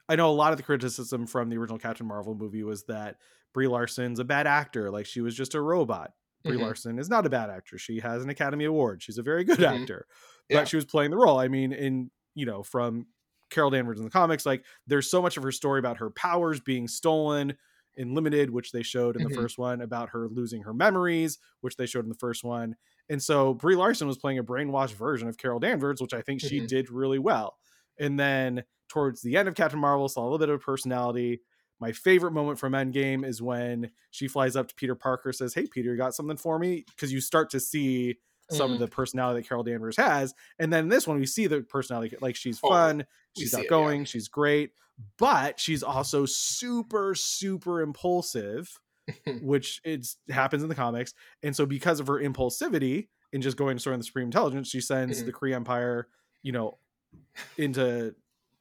I 0.08 0.16
know 0.16 0.30
a 0.30 0.32
lot 0.32 0.52
of 0.52 0.58
the 0.58 0.62
criticism 0.64 1.26
from 1.26 1.48
the 1.48 1.56
original 1.56 1.78
Captain 1.78 2.06
Marvel 2.06 2.34
movie 2.34 2.62
was 2.62 2.84
that 2.84 3.16
Brie 3.52 3.68
Larson's 3.68 4.18
a 4.18 4.24
bad 4.24 4.46
actor, 4.46 4.90
like 4.90 5.06
she 5.06 5.20
was 5.20 5.34
just 5.34 5.54
a 5.54 5.60
robot. 5.60 6.12
Brie 6.44 6.56
Mhm. 6.56 6.62
Larson 6.62 6.98
is 6.98 7.08
not 7.08 7.24
a 7.24 7.30
bad 7.30 7.48
actress. 7.48 7.80
She 7.80 8.00
has 8.00 8.22
an 8.22 8.28
Academy 8.28 8.66
Award. 8.66 9.02
She's 9.02 9.16
a 9.18 9.22
very 9.22 9.44
good 9.44 9.58
Mhm. 9.60 9.80
actor. 9.82 10.06
Yeah. 10.50 10.60
But 10.60 10.68
she 10.68 10.76
was 10.76 10.84
playing 10.84 11.10
the 11.10 11.16
role. 11.16 11.38
I 11.38 11.48
mean, 11.48 11.72
in 11.72 12.10
you 12.34 12.44
know, 12.46 12.62
from 12.64 13.06
Carol 13.50 13.70
Danvers 13.70 13.98
in 13.98 14.04
the 14.04 14.10
comics, 14.10 14.44
like 14.44 14.64
there's 14.86 15.08
so 15.08 15.22
much 15.22 15.36
of 15.36 15.42
her 15.44 15.52
story 15.52 15.78
about 15.78 15.98
her 15.98 16.10
powers 16.10 16.60
being 16.60 16.88
stolen 16.88 17.56
in 17.96 18.12
limited, 18.14 18.50
which 18.50 18.72
they 18.72 18.82
showed 18.82 19.16
in 19.16 19.22
the 19.22 19.30
Mhm. 19.30 19.34
first 19.34 19.56
one, 19.56 19.80
about 19.80 20.10
her 20.10 20.28
losing 20.28 20.62
her 20.64 20.74
memories, 20.74 21.38
which 21.60 21.76
they 21.76 21.86
showed 21.86 22.04
in 22.04 22.08
the 22.08 22.16
first 22.16 22.42
one. 22.42 22.74
And 23.08 23.22
so 23.22 23.54
Brie 23.54 23.76
Larson 23.76 24.08
was 24.08 24.18
playing 24.18 24.38
a 24.38 24.44
brainwashed 24.44 24.94
version 24.94 25.28
of 25.28 25.38
Carol 25.38 25.60
Danvers, 25.60 26.00
which 26.00 26.12
I 26.12 26.20
think 26.22 26.40
she 26.40 26.60
Mhm. 26.60 26.66
did 26.66 26.90
really 26.90 27.20
well. 27.20 27.56
And 27.98 28.18
then 28.18 28.64
towards 28.88 29.22
the 29.22 29.36
end 29.36 29.48
of 29.48 29.54
Captain 29.54 29.78
Marvel, 29.78 30.08
saw 30.08 30.22
a 30.22 30.24
little 30.24 30.38
bit 30.38 30.48
of 30.50 30.60
personality. 30.60 31.40
My 31.80 31.92
favorite 31.92 32.32
moment 32.32 32.58
from 32.58 32.72
Endgame 32.72 33.24
is 33.26 33.42
when 33.42 33.90
she 34.10 34.28
flies 34.28 34.56
up 34.56 34.68
to 34.68 34.74
Peter 34.74 34.94
Parker, 34.94 35.32
says, 35.32 35.54
"Hey, 35.54 35.66
Peter, 35.66 35.90
you 35.90 35.96
got 35.96 36.14
something 36.14 36.36
for 36.36 36.58
me?" 36.58 36.84
Because 36.90 37.12
you 37.12 37.20
start 37.20 37.50
to 37.50 37.60
see 37.60 38.18
some 38.50 38.72
of 38.72 38.78
Mhm. 38.78 38.80
the 38.80 38.88
personality 38.88 39.40
that 39.42 39.48
Carol 39.48 39.64
Danvers 39.64 39.96
has, 39.96 40.34
and 40.58 40.72
then 40.72 40.84
in 40.84 40.88
this 40.90 41.06
one 41.06 41.18
we 41.18 41.26
see 41.26 41.46
the 41.46 41.62
personality 41.62 42.14
like 42.20 42.36
she's 42.36 42.58
Oh, 42.62 42.68
fun, 42.68 43.06
she's 43.32 43.54
see 43.54 43.62
it, 43.62 43.74
yeah. 43.78 43.90
outgoing, 43.90 44.04
she's 44.04 44.28
great, 44.28 44.72
but 45.18 45.58
she's 45.58 45.82
also 45.82 46.26
super 46.26 47.14
super 47.14 47.80
impulsive, 47.80 48.80
which 49.40 49.80
it's 49.84 50.18
happens 50.30 50.62
in 50.62 50.68
the 50.68 50.74
comics, 50.74 51.14
and 51.42 51.56
so 51.56 51.66
because 51.66 52.00
of 52.00 52.06
her 52.08 52.20
impulsivity 52.20 53.08
and 53.32 53.42
just 53.42 53.56
going 53.56 53.76
to 53.76 53.80
storing 53.80 53.98
the 54.00 54.04
Supreme 54.04 54.26
Intelligence, 54.26 54.68
she 54.68 54.80
sends 54.80 55.18
Mhm. 55.18 55.24
the 55.24 55.32
Kree 55.32 55.54
Empire, 55.54 56.08
you 56.42 56.52
know, 56.52 56.78
into 57.58 58.14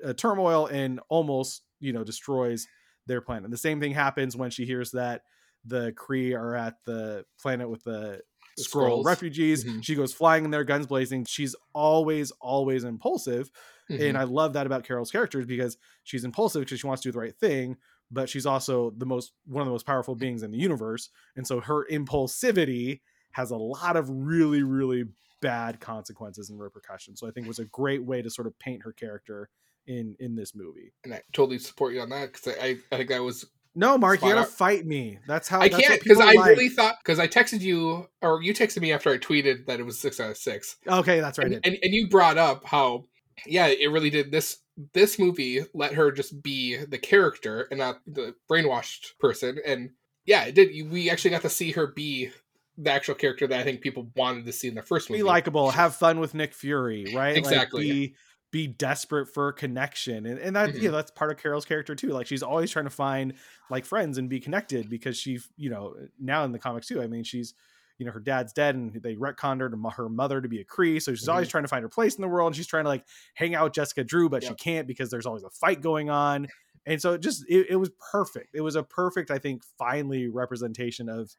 a 0.03 0.13
turmoil 0.13 0.67
and 0.67 0.99
almost 1.09 1.63
you 1.79 1.93
know 1.93 2.03
destroys 2.03 2.67
their 3.07 3.21
planet. 3.21 3.51
The 3.51 3.57
same 3.57 3.79
thing 3.79 3.93
happens 3.93 4.35
when 4.35 4.49
she 4.51 4.65
hears 4.65 4.91
that 4.91 5.23
the 5.65 5.93
Kree 5.93 6.37
are 6.37 6.55
at 6.55 6.75
the 6.85 7.25
planet 7.41 7.69
with 7.69 7.83
the 7.83 8.21
The 8.57 8.63
Skrull 8.63 9.03
refugees. 9.03 9.65
Mhm. 9.65 9.83
She 9.83 9.95
goes 9.95 10.13
flying 10.13 10.45
in 10.45 10.51
there, 10.51 10.63
guns 10.63 10.87
blazing. 10.87 11.25
She's 11.25 11.55
always, 11.73 12.31
always 12.39 12.83
impulsive. 12.83 13.51
Mhm. 13.89 14.09
And 14.09 14.17
I 14.17 14.23
love 14.23 14.53
that 14.53 14.65
about 14.65 14.83
Carol's 14.83 15.11
characters 15.11 15.45
because 15.45 15.77
she's 16.03 16.23
impulsive 16.23 16.61
because 16.61 16.79
she 16.79 16.87
wants 16.87 17.01
to 17.03 17.09
do 17.09 17.13
the 17.13 17.19
right 17.19 17.35
thing, 17.37 17.77
but 18.11 18.29
she's 18.29 18.45
also 18.45 18.91
the 18.91 19.05
most 19.05 19.33
one 19.45 19.61
of 19.61 19.65
the 19.67 19.71
most 19.71 19.85
powerful 19.85 20.15
beings 20.15 20.43
in 20.43 20.51
the 20.51 20.57
universe. 20.57 21.09
And 21.35 21.47
so 21.47 21.59
her 21.61 21.85
impulsivity 21.89 23.01
has 23.31 23.51
a 23.51 23.57
lot 23.57 23.97
of 23.97 24.09
really, 24.09 24.63
really 24.63 25.05
bad 25.41 25.79
consequences 25.79 26.49
and 26.49 26.59
repercussions. 26.59 27.19
So 27.19 27.27
I 27.27 27.31
think 27.31 27.45
it 27.45 27.49
was 27.49 27.59
a 27.59 27.65
great 27.65 28.03
way 28.05 28.21
to 28.21 28.29
sort 28.29 28.47
of 28.47 28.57
paint 28.59 28.83
her 28.83 28.93
character 28.93 29.49
in 29.87 30.15
in 30.19 30.35
this 30.35 30.55
movie. 30.55 30.93
and 31.03 31.13
I 31.13 31.21
totally 31.33 31.59
support 31.59 31.93
you 31.93 32.01
on 32.01 32.09
that 32.09 32.33
because 32.33 32.55
I, 32.61 32.77
I 32.91 32.97
think 32.97 33.09
that 33.09 33.21
was 33.21 33.45
No, 33.75 33.97
Mark, 33.97 34.21
you 34.21 34.29
gotta 34.29 34.41
on. 34.41 34.45
fight 34.45 34.85
me. 34.85 35.19
That's 35.27 35.47
how 35.47 35.59
I 35.61 35.67
that's 35.69 35.81
can't 35.87 36.01
because 36.03 36.19
I 36.19 36.33
like. 36.33 36.49
really 36.51 36.69
thought 36.69 36.95
because 37.03 37.19
I 37.19 37.27
texted 37.27 37.61
you 37.61 38.07
or 38.21 38.41
you 38.41 38.53
texted 38.53 38.81
me 38.81 38.91
after 38.93 39.09
I 39.09 39.17
tweeted 39.17 39.65
that 39.67 39.79
it 39.79 39.83
was 39.83 39.99
six 39.99 40.19
out 40.19 40.31
of 40.31 40.37
six, 40.37 40.77
Okay, 40.87 41.19
that's 41.19 41.37
right. 41.37 41.47
and, 41.47 41.59
and 41.65 41.77
and 41.81 41.93
you 41.93 42.07
brought 42.07 42.37
up 42.37 42.63
how 42.65 43.05
yeah 43.47 43.67
it 43.67 43.87
really 43.91 44.09
did 44.11 44.31
this 44.31 44.59
this 44.93 45.17
movie 45.19 45.61
let 45.73 45.93
her 45.93 46.11
just 46.11 46.41
be 46.43 46.77
the 46.77 46.97
character 46.99 47.67
and 47.71 47.79
not 47.79 47.99
the 48.07 48.33
brainwashed 48.49 49.17
person 49.19 49.57
and 49.65 49.89
yeah 50.25 50.43
it 50.45 50.55
did 50.55 50.69
we 50.91 51.09
actually 51.09 51.31
got 51.31 51.41
to 51.41 51.49
see 51.49 51.71
her 51.71 51.87
be 51.87 52.29
the 52.77 52.91
actual 52.91 53.13
character 53.15 53.45
that 53.47 53.59
I 53.59 53.63
think 53.63 53.81
people 53.81 54.09
wanted 54.15 54.45
to 54.45 54.51
see 54.51 54.67
in 54.67 54.73
the 54.75 54.81
first 54.81 55.09
movie. 55.09 55.19
be 55.19 55.23
likable, 55.23 55.69
have 55.71 55.95
fun 55.95 56.19
with 56.19 56.33
Nick 56.33 56.53
Fury, 56.55 57.05
right? 57.15 57.37
Exactly. 57.37 57.85
Like 57.87 57.91
be 57.93 58.15
be 58.53 58.67
desperate 58.67 59.27
for 59.27 59.49
a 59.49 59.53
connection. 59.53 60.25
And 60.27 60.39
and 60.39 60.55
that 60.55 60.75
Mhm. 60.75 60.81
you 60.81 60.91
know, 60.91 60.95
that's 60.97 61.11
part 61.11 61.31
of 61.31 61.39
Carol's 61.39 61.65
character 61.65 61.95
too. 61.95 62.09
Like 62.11 62.27
she's 62.27 62.43
always 62.43 62.71
trying 62.71 62.85
to 62.85 62.91
find 62.91 63.35
like 63.69 63.85
friends 63.85 64.17
and 64.19 64.29
be 64.29 64.39
connected 64.39 64.89
because 64.89 65.17
she, 65.17 65.39
you 65.57 65.69
know, 65.71 65.95
now 66.19 66.45
in 66.45 66.53
the 66.53 66.59
comics 66.59 66.87
too. 66.87 67.01
I 67.01 67.07
mean, 67.07 67.25
she's 67.25 67.55
you 67.99 68.05
know, 68.07 68.11
her 68.11 68.19
dad's 68.19 68.53
dead 68.53 68.75
and 68.75 68.93
they 69.03 69.15
retconned 69.15 69.59
her 69.61 69.69
to 69.69 69.89
her 69.91 70.09
mother 70.09 70.41
to 70.41 70.49
be 70.49 70.59
a 70.59 70.65
Kree. 70.65 71.01
So 71.01 71.13
she's 71.13 71.27
always 71.27 71.47
trying 71.47 71.63
to 71.63 71.67
find 71.67 71.83
her 71.83 71.89
place 71.89 72.15
in 72.15 72.21
the 72.23 72.27
world. 72.27 72.47
And 72.47 72.55
she's 72.55 72.67
trying 72.67 72.85
to 72.85 72.89
like 72.89 73.05
hang 73.35 73.53
out 73.55 73.65
with 73.65 73.73
Jessica 73.73 74.03
Drew, 74.03 74.29
but 74.29 74.43
she 74.43 74.55
can't 74.55 74.87
because 74.87 75.11
there's 75.11 75.27
always 75.27 75.43
a 75.43 75.49
fight 75.51 75.81
going 75.81 76.09
on. 76.09 76.47
And 76.85 77.01
so 77.01 77.13
it 77.13 77.21
just 77.21 77.45
it, 77.47 77.67
it 77.69 77.75
was 77.75 77.91
perfect. 78.11 78.55
It 78.55 78.61
was 78.61 78.75
a 78.75 78.83
perfect, 78.83 79.31
I 79.31 79.37
think, 79.39 79.63
finally 79.77 80.27
representation 80.27 81.07
of 81.09 81.35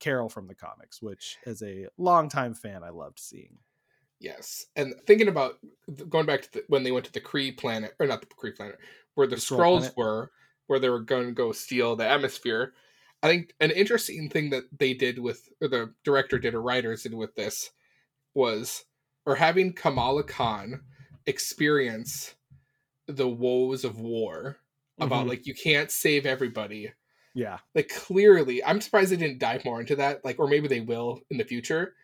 Carol 0.00 0.28
from 0.30 0.48
the 0.48 0.54
comics, 0.56 1.02
which 1.02 1.38
as 1.46 1.62
a 1.62 1.88
longtime 1.98 2.54
fan, 2.54 2.84
I 2.84 2.90
loved 2.90 3.20
seeing. 3.20 3.58
Yes, 4.22 4.66
and 4.76 4.94
thinking 5.06 5.26
about 5.28 5.58
going 6.08 6.26
back 6.26 6.42
to 6.42 6.52
the, 6.52 6.64
when 6.68 6.84
they 6.84 6.92
went 6.92 7.04
to 7.06 7.12
the 7.12 7.20
Kree 7.20 7.56
planet, 7.56 7.94
or 7.98 8.06
not 8.06 8.20
the 8.20 8.26
Kree 8.28 8.54
planet, 8.56 8.78
where 9.14 9.26
the, 9.26 9.34
The 9.36 9.40
planet. 9.82 9.96
were, 9.96 10.30
where 10.68 10.78
they 10.78 10.88
were 10.90 11.00
going 11.00 11.26
to 11.26 11.32
go 11.32 11.50
steal 11.50 11.96
the 11.96 12.08
atmosphere. 12.08 12.72
I 13.24 13.28
think 13.28 13.52
an 13.60 13.72
interesting 13.72 14.28
thing 14.30 14.50
that 14.50 14.64
they 14.78 14.94
did 14.94 15.18
with, 15.18 15.48
or 15.60 15.66
the 15.68 15.92
director 16.04 16.38
did, 16.38 16.54
or 16.54 16.62
writers 16.62 17.02
did 17.02 17.14
with 17.14 17.34
this, 17.34 17.70
was, 18.34 18.84
or 19.26 19.34
having 19.34 19.72
Kamala 19.72 20.22
Khan 20.22 20.82
experience 21.26 22.34
the 23.08 23.28
woes 23.28 23.84
of 23.84 23.98
war. 24.00 24.58
About 25.00 25.24
Mhm. 25.26 25.30
like 25.30 25.46
you 25.46 25.54
can't 25.54 25.90
save 25.90 26.26
everybody. 26.26 26.92
Yeah. 27.34 27.58
Like 27.74 27.88
clearly, 27.88 28.62
I'm 28.62 28.80
surprised 28.80 29.10
they 29.10 29.16
didn't 29.16 29.38
dive 29.40 29.64
more 29.64 29.80
into 29.80 29.96
that. 29.96 30.24
Like, 30.24 30.38
or 30.38 30.46
maybe 30.46 30.68
they 30.68 30.80
will 30.80 31.22
in 31.30 31.38
the 31.38 31.44
future. 31.44 31.94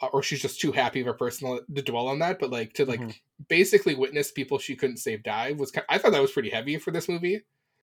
Uh, 0.00 0.06
or 0.12 0.22
she's 0.22 0.42
just 0.42 0.60
too 0.60 0.72
happy 0.72 1.00
of 1.00 1.06
a 1.06 1.14
person 1.14 1.60
to 1.74 1.82
dwell 1.82 2.08
on 2.08 2.18
that. 2.18 2.38
But 2.40 2.50
like 2.50 2.72
to 2.74 2.84
like 2.84 3.00
Mhm. 3.00 3.14
basically 3.48 3.94
witness 3.94 4.32
people 4.32 4.58
she 4.58 4.74
couldn't 4.76 4.96
save 4.98 5.22
die 5.22 5.52
was 5.52 5.70
ki- 5.70 5.80
I 5.88 5.98
thought 5.98 6.12
that 6.12 6.20
was 6.22 6.32
pretty 6.32 6.50
heavy 6.50 6.78
for 6.78 6.90
this 6.90 7.08
movie. 7.08 7.42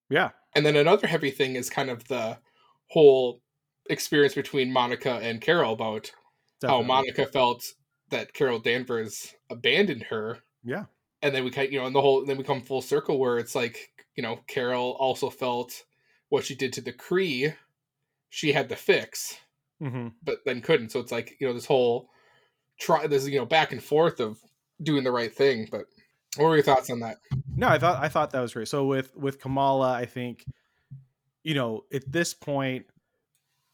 Yeah. 0.10 0.32
And 0.54 0.66
then 0.66 0.76
another 0.76 1.08
heavy 1.08 1.32
thing 1.32 1.56
is 1.56 1.70
kind 1.70 1.90
of 1.90 2.08
the 2.10 2.38
whole 2.88 3.42
experience 3.90 4.36
between 4.36 4.72
Monica 4.74 5.14
and 5.24 5.40
Carol 5.42 5.74
about 5.74 6.12
how. 6.62 6.82
Monica 6.82 7.26
felt 7.26 7.74
that 8.10 8.34
Carol 8.34 8.60
Danvers 8.60 9.34
abandoned 9.50 10.04
her 10.04 10.40
Yeah. 10.64 10.86
and 11.22 11.34
then 11.34 11.44
we 11.46 11.52
kind 11.52 11.72
you 11.72 11.80
know 11.80 11.86
and 11.86 11.96
the 11.96 12.02
whole 12.02 12.26
then 12.26 12.38
we 12.38 12.44
come 12.44 12.62
full 12.62 12.82
circle 12.82 13.18
where 13.20 13.38
it's 13.40 13.56
like 13.56 13.94
you 14.16 14.22
know 14.22 14.44
carol 14.48 14.92
also 15.00 15.30
felt 15.30 15.86
what 16.30 16.44
she 16.44 16.54
did 16.56 16.74
to 16.74 16.82
the 16.82 16.92
Kree 16.94 17.56
she 18.30 18.52
had 18.52 18.68
to 18.70 18.76
fix 18.76 19.38
hmm 19.82 20.10
but 20.24 20.40
then 20.46 20.62
couldn't 20.62 20.92
so 20.92 21.00
it's 21.00 21.12
like 21.12 21.36
you 21.40 21.48
know 21.48 21.54
this 21.54 21.66
whole 21.66 22.10
try 22.80 23.08
this 23.08 23.28
you 23.28 23.40
know 23.40 23.46
back 23.46 23.72
and 23.72 23.84
forth 23.84 24.20
of 24.20 24.40
doing 24.84 25.04
the 25.04 25.12
right 25.12 25.34
thing 25.36 25.68
but 25.72 25.86
what 26.38 26.48
were 26.48 26.56
your 26.56 26.64
thoughts 26.64 26.90
on 26.90 27.00
that 27.02 27.18
No, 27.56 27.68
I 27.68 27.78
thought 27.80 28.04
I 28.04 28.10
thought 28.10 28.32
that 28.32 28.42
was 28.42 28.54
great. 28.54 28.68
So 28.68 28.86
with 28.86 29.16
with 29.16 29.40
Kamala, 29.40 29.94
I 29.94 30.06
think, 30.06 30.48
you 31.44 31.54
know, 31.56 31.84
at 31.94 32.12
this 32.12 32.34
point, 32.34 32.86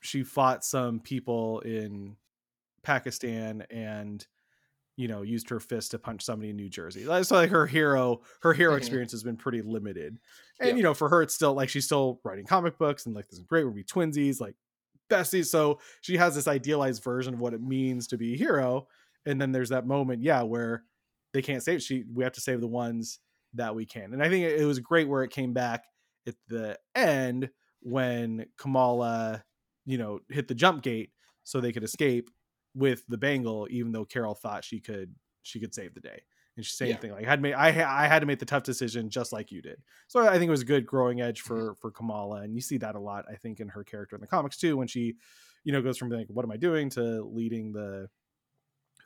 she 0.01 0.23
fought 0.23 0.63
some 0.65 0.99
people 0.99 1.59
in 1.61 2.17
Pakistan 2.83 3.65
and 3.71 4.25
you 4.97 5.07
know 5.07 5.23
used 5.23 5.49
her 5.49 5.59
fist 5.59 5.91
to 5.91 5.99
punch 5.99 6.23
somebody 6.23 6.51
in 6.51 6.57
New 6.57 6.69
Jersey. 6.69 7.03
That's 7.05 7.31
like 7.31 7.51
her 7.51 7.67
hero. 7.67 8.21
Her 8.41 8.53
hero 8.53 8.75
Mhm. 8.75 8.77
experience 8.77 9.11
has 9.13 9.23
been 9.23 9.37
pretty 9.37 9.61
limited, 9.61 10.19
and 10.61 10.69
Yeah. 10.69 10.75
you 10.77 10.83
know, 10.83 10.93
for 10.95 11.09
her, 11.09 11.21
it's 11.23 11.35
still 11.35 11.53
like 11.53 11.69
she's 11.69 11.85
still 11.85 12.21
writing 12.23 12.45
comic 12.45 12.77
books 12.77 13.05
and 13.05 13.15
like 13.15 13.27
this 13.29 13.39
is 13.39 13.45
great. 13.45 13.65
We'll 13.65 13.73
be 13.73 13.83
twinsies, 13.83 14.39
like 14.41 14.55
besties. 15.09 15.47
So 15.47 15.79
she 16.01 16.17
has 16.17 16.35
this 16.35 16.47
idealized 16.47 17.03
version 17.03 17.33
of 17.33 17.39
what 17.39 17.53
it 17.53 17.61
means 17.61 18.07
to 18.07 18.17
be 18.17 18.33
a 18.33 18.37
hero. 18.37 18.87
And 19.25 19.41
then 19.41 19.51
there's 19.51 19.69
that 19.69 19.85
moment, 19.85 20.21
yeah, 20.23 20.41
where 20.43 20.83
they 21.33 21.41
can't 21.41 21.63
save. 21.63 21.81
She 21.81 22.03
we 22.13 22.23
have 22.23 22.33
to 22.33 22.41
save 22.41 22.61
the 22.61 22.67
ones 22.67 23.19
that 23.53 23.75
we 23.75 23.85
can. 23.85 24.13
And 24.13 24.23
I 24.23 24.29
think 24.29 24.45
it 24.45 24.65
was 24.65 24.79
great 24.79 25.07
where 25.07 25.23
it 25.23 25.31
came 25.31 25.53
back 25.53 25.85
at 26.27 26.35
the 26.47 26.77
end 26.95 27.49
when 27.81 28.45
Kamala, 28.57 29.43
you 29.85 29.97
know, 29.97 30.19
hit 30.29 30.47
the 30.47 30.55
jump 30.55 30.83
gate 30.83 31.11
so 31.43 31.59
they 31.59 31.71
could 31.71 31.83
escape 31.83 32.29
with 32.75 33.03
the 33.07 33.17
bangle, 33.17 33.67
even 33.71 33.91
though 33.91 34.05
Carol 34.05 34.35
thought 34.35 34.63
she 34.63 34.79
could 34.79 35.13
she 35.43 35.59
could 35.59 35.73
save 35.73 35.93
the 35.93 36.01
day. 36.01 36.21
And 36.57 36.65
she's 36.65 36.75
same 36.75 36.89
Yeah. 36.89 36.97
thing. 36.97 37.11
Like 37.11 37.25
I 37.25 37.29
had 37.29 37.41
made 37.41 37.53
I 37.53 37.67
I 37.67 38.07
had 38.07 38.19
to 38.19 38.25
make 38.25 38.39
the 38.39 38.45
tough 38.45 38.63
decision 38.63 39.09
just 39.09 39.31
like 39.31 39.51
you 39.51 39.61
did. 39.61 39.81
So 40.07 40.27
I 40.27 40.33
think 40.33 40.49
it 40.49 40.51
was 40.51 40.63
a 40.63 40.65
good 40.65 40.85
growing 40.85 41.21
edge 41.21 41.43
mm-hmm. 41.43 41.55
for 41.55 41.75
for 41.75 41.91
Kamala, 41.91 42.41
and 42.41 42.53
you 42.53 42.61
see 42.61 42.77
that 42.79 42.95
a 42.95 42.99
lot. 42.99 43.25
I 43.31 43.35
think 43.35 43.59
in 43.59 43.69
her 43.69 43.83
character 43.83 44.15
in 44.15 44.21
the 44.21 44.27
comics 44.27 44.57
too, 44.57 44.75
when 44.75 44.87
she, 44.87 45.15
you 45.63 45.71
know, 45.71 45.81
goes 45.81 45.97
from 45.97 46.09
like 46.09 46.27
what 46.29 46.43
am 46.43 46.51
I 46.51 46.57
doing 46.57 46.89
to 46.91 47.23
leading 47.23 47.71
the 47.71 48.09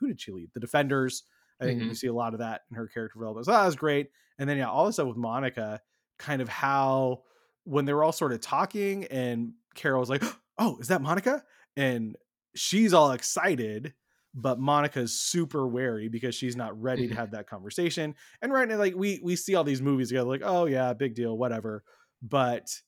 who 0.00 0.08
did 0.08 0.20
she 0.20 0.32
lead? 0.32 0.50
The 0.54 0.60
Defenders. 0.60 1.24
I 1.60 1.64
think 1.66 1.78
you 1.78 1.86
mm-hmm. 1.86 1.94
see 1.94 2.08
a 2.08 2.12
lot 2.12 2.32
of 2.32 2.40
that 2.40 2.62
in 2.70 2.76
her 2.76 2.88
character 2.88 3.18
development. 3.18 3.46
So 3.46 3.52
that 3.52 3.64
was 3.64 3.76
great. 3.76 4.10
And 4.38 4.48
then 4.48 4.56
yeah, 4.56 4.68
all 4.68 4.86
this 4.86 4.96
stuff 4.96 5.06
with 5.06 5.16
Monica, 5.16 5.80
kind 6.18 6.42
of 6.42 6.48
how 6.48 7.22
when 7.64 7.84
they 7.84 7.92
were 7.92 8.02
all 8.02 8.12
sort 8.12 8.32
of 8.32 8.40
talking, 8.40 9.04
and 9.04 9.52
Carol 9.74 10.00
was 10.00 10.10
like, 10.10 10.24
"Oh, 10.58 10.78
is 10.78 10.88
that 10.88 11.02
Monica?" 11.02 11.44
And 11.76 12.16
she's 12.54 12.92
all 12.92 13.12
excited, 13.12 13.94
but 14.34 14.58
Monica's 14.58 15.18
super 15.18 15.66
wary 15.68 16.08
because 16.08 16.34
she's 16.34 16.56
not 16.56 16.80
ready 16.80 17.06
to 17.08 17.14
Mhm. 17.14 17.16
have 17.16 17.32
that 17.32 17.46
conversation. 17.48 18.14
And 18.42 18.52
right 18.52 18.68
now, 18.68 18.76
like 18.78 18.94
we 18.96 19.20
we 19.22 19.36
see 19.36 19.54
all 19.54 19.64
these 19.64 19.82
movies 19.82 20.08
together, 20.08 20.28
like, 20.28 20.42
"Oh 20.44 20.66
yeah, 20.66 20.92
big 20.94 21.14
deal, 21.14 21.36
whatever." 21.38 21.84
But 22.22 22.80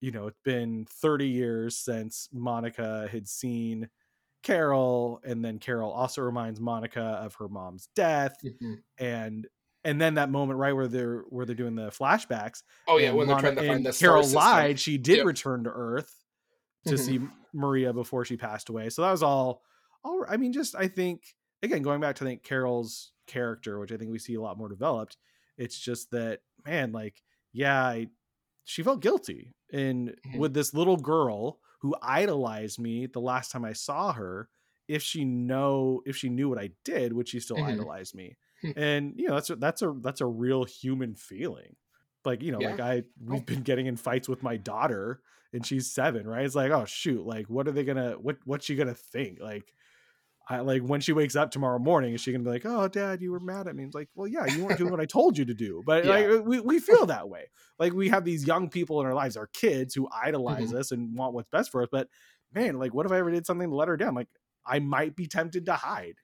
you 0.00 0.10
know, 0.12 0.26
it's 0.28 0.40
been 0.44 0.86
30 0.86 1.28
years 1.28 1.78
since 1.78 2.28
Monica 2.32 3.08
had 3.10 3.28
seen 3.28 3.90
Carol, 4.42 5.20
and 5.24 5.44
then 5.44 5.58
Carol 5.58 5.92
also 5.92 6.22
reminds 6.22 6.60
Monica 6.60 7.02
of 7.02 7.34
her 7.36 7.48
mom's 7.48 7.88
death, 7.96 8.36
Mhm. 8.42 8.84
and 8.98 9.48
and 9.84 10.00
then 10.00 10.14
that 10.14 10.30
moment 10.30 10.58
right 10.60 10.72
where 10.74 10.88
they're 10.88 11.20
where 11.30 11.46
they're 11.46 11.54
doing 11.56 11.76
the 11.76 11.90
flashbacks. 11.90 12.62
oh 12.86 12.98
yeah 12.98 13.12
when 13.12 13.26
they're 13.28 13.36
trying 13.36 13.56
to 13.56 13.62
find 13.62 13.84
the 13.84 13.92
Carol 13.92 14.22
system. 14.22 14.32
lied. 14.32 14.80
She 14.80 14.98
did 14.98 15.18
Yep. 15.18 15.24
return 15.24 15.64
to 15.64 15.70
Earth 15.70 16.24
to 16.86 16.96
Mhm. 16.96 16.98
see 16.98 17.20
Maria 17.54 17.92
before 17.92 18.24
she 18.24 18.36
passed 18.36 18.68
away. 18.70 18.90
So 18.90 19.02
that 19.02 19.12
was 19.12 19.22
all. 19.22 19.64
All 20.04 20.24
I 20.28 20.36
mean, 20.36 20.52
just 20.52 20.74
I 20.74 20.88
think 20.88 21.34
again 21.62 21.82
going 21.82 22.00
back 22.00 22.16
to 22.16 22.24
I 22.24 22.28
think 22.28 22.42
Carol's 22.42 23.12
character, 23.26 23.78
which 23.78 23.92
I 23.92 23.96
think 23.96 24.10
we 24.10 24.18
see 24.18 24.34
a 24.34 24.40
lot 24.42 24.58
more 24.58 24.68
developed. 24.68 25.16
It's 25.56 25.78
just 25.78 26.10
that 26.10 26.40
man, 26.66 26.92
like 26.92 27.22
yeah, 27.52 27.82
I, 27.84 28.08
she 28.64 28.82
felt 28.82 29.00
guilty, 29.00 29.54
and 29.72 30.16
Mhm. 30.26 30.38
with 30.38 30.54
this 30.54 30.74
little 30.74 30.96
girl 30.96 31.60
who 31.80 31.94
idolized 32.02 32.78
me 32.78 33.06
the 33.06 33.20
last 33.20 33.50
time 33.52 33.64
I 33.64 33.72
saw 33.74 34.12
her. 34.12 34.48
If 34.88 35.02
she 35.02 35.24
know 35.24 36.02
if 36.06 36.16
she 36.16 36.28
knew 36.28 36.48
what 36.48 36.58
I 36.58 36.70
did, 36.84 37.12
would 37.14 37.28
she 37.28 37.40
still 37.40 37.56
Mhm. 37.58 37.72
idolize 37.72 38.14
me? 38.14 38.36
Hmm. 38.62 38.70
and 38.76 39.14
you 39.20 39.28
know 39.28 39.34
that's 39.34 39.50
a, 39.50 39.56
that's 39.56 39.82
a 39.82 39.94
that's 40.00 40.20
a 40.22 40.26
real 40.26 40.64
human 40.64 41.14
feeling 41.16 41.76
like 42.24 42.40
you 42.42 42.52
know 42.52 42.60
Yeah. 42.60 42.70
like 42.70 42.80
i 42.80 43.02
we've 43.20 43.44
been 43.44 43.62
getting 43.62 43.86
in 43.86 43.96
fights 43.96 44.28
with 44.28 44.42
my 44.42 44.56
daughter 44.56 45.20
and 45.52 45.66
she's 45.66 45.90
seven 45.92 46.26
right 46.26 46.46
it's 46.46 46.54
like 46.54 46.70
oh 46.70 46.84
shoot 46.86 47.26
like 47.26 47.50
what 47.50 47.68
are 47.68 47.72
they 47.72 47.84
gonna 47.84 48.12
what 48.12 48.38
what's 48.44 48.64
she 48.64 48.76
gonna 48.76 48.94
think 48.94 49.40
like 49.40 49.74
I 50.48 50.60
like 50.60 50.82
when 50.82 51.00
she 51.00 51.12
wakes 51.12 51.36
up 51.36 51.50
tomorrow 51.50 51.78
morning, 51.78 52.14
is 52.14 52.20
she 52.20 52.32
gonna 52.32 52.44
be 52.44 52.50
like, 52.50 52.66
"Oh, 52.66 52.86
Dad, 52.88 53.22
you 53.22 53.30
were 53.32 53.40
mad 53.40 53.66
at 53.66 53.74
me"? 53.76 53.84
It's 53.84 53.94
like, 53.94 54.10
well, 54.14 54.28
yeah, 54.28 54.46
you 54.46 54.62
weren't 54.62 54.76
doing 54.78 54.90
what 54.90 55.00
I 55.00 55.06
told 55.06 55.38
you 55.38 55.44
to 55.46 55.54
do. 55.54 55.82
But 55.86 56.04
Yeah. 56.04 56.10
like, 56.10 56.44
we 56.44 56.60
we 56.60 56.78
feel 56.80 57.06
that 57.06 57.28
way. 57.28 57.50
Like 57.78 57.92
we 57.94 58.08
have 58.10 58.24
these 58.24 58.46
young 58.46 58.68
people 58.68 59.00
in 59.00 59.06
our 59.06 59.14
lives, 59.14 59.36
our 59.36 59.46
kids 59.48 59.94
who 59.94 60.08
idolize 60.12 60.72
Mm-hmm. 60.72 60.76
us 60.76 60.92
and 60.92 61.16
want 61.16 61.32
what's 61.34 61.48
best 61.50 61.70
for 61.70 61.82
us. 61.82 61.88
But 61.90 62.08
man, 62.54 62.78
like, 62.78 62.92
what 62.94 63.06
if 63.06 63.12
I 63.12 63.18
ever 63.18 63.30
did 63.30 63.46
something 63.46 63.68
to 63.70 63.74
let 63.74 63.88
her 63.88 63.96
down? 63.96 64.14
Like, 64.14 64.28
I 64.66 64.78
might 64.80 65.16
be 65.16 65.26
tempted 65.26 65.66
to 65.66 65.74
hide 65.74 66.16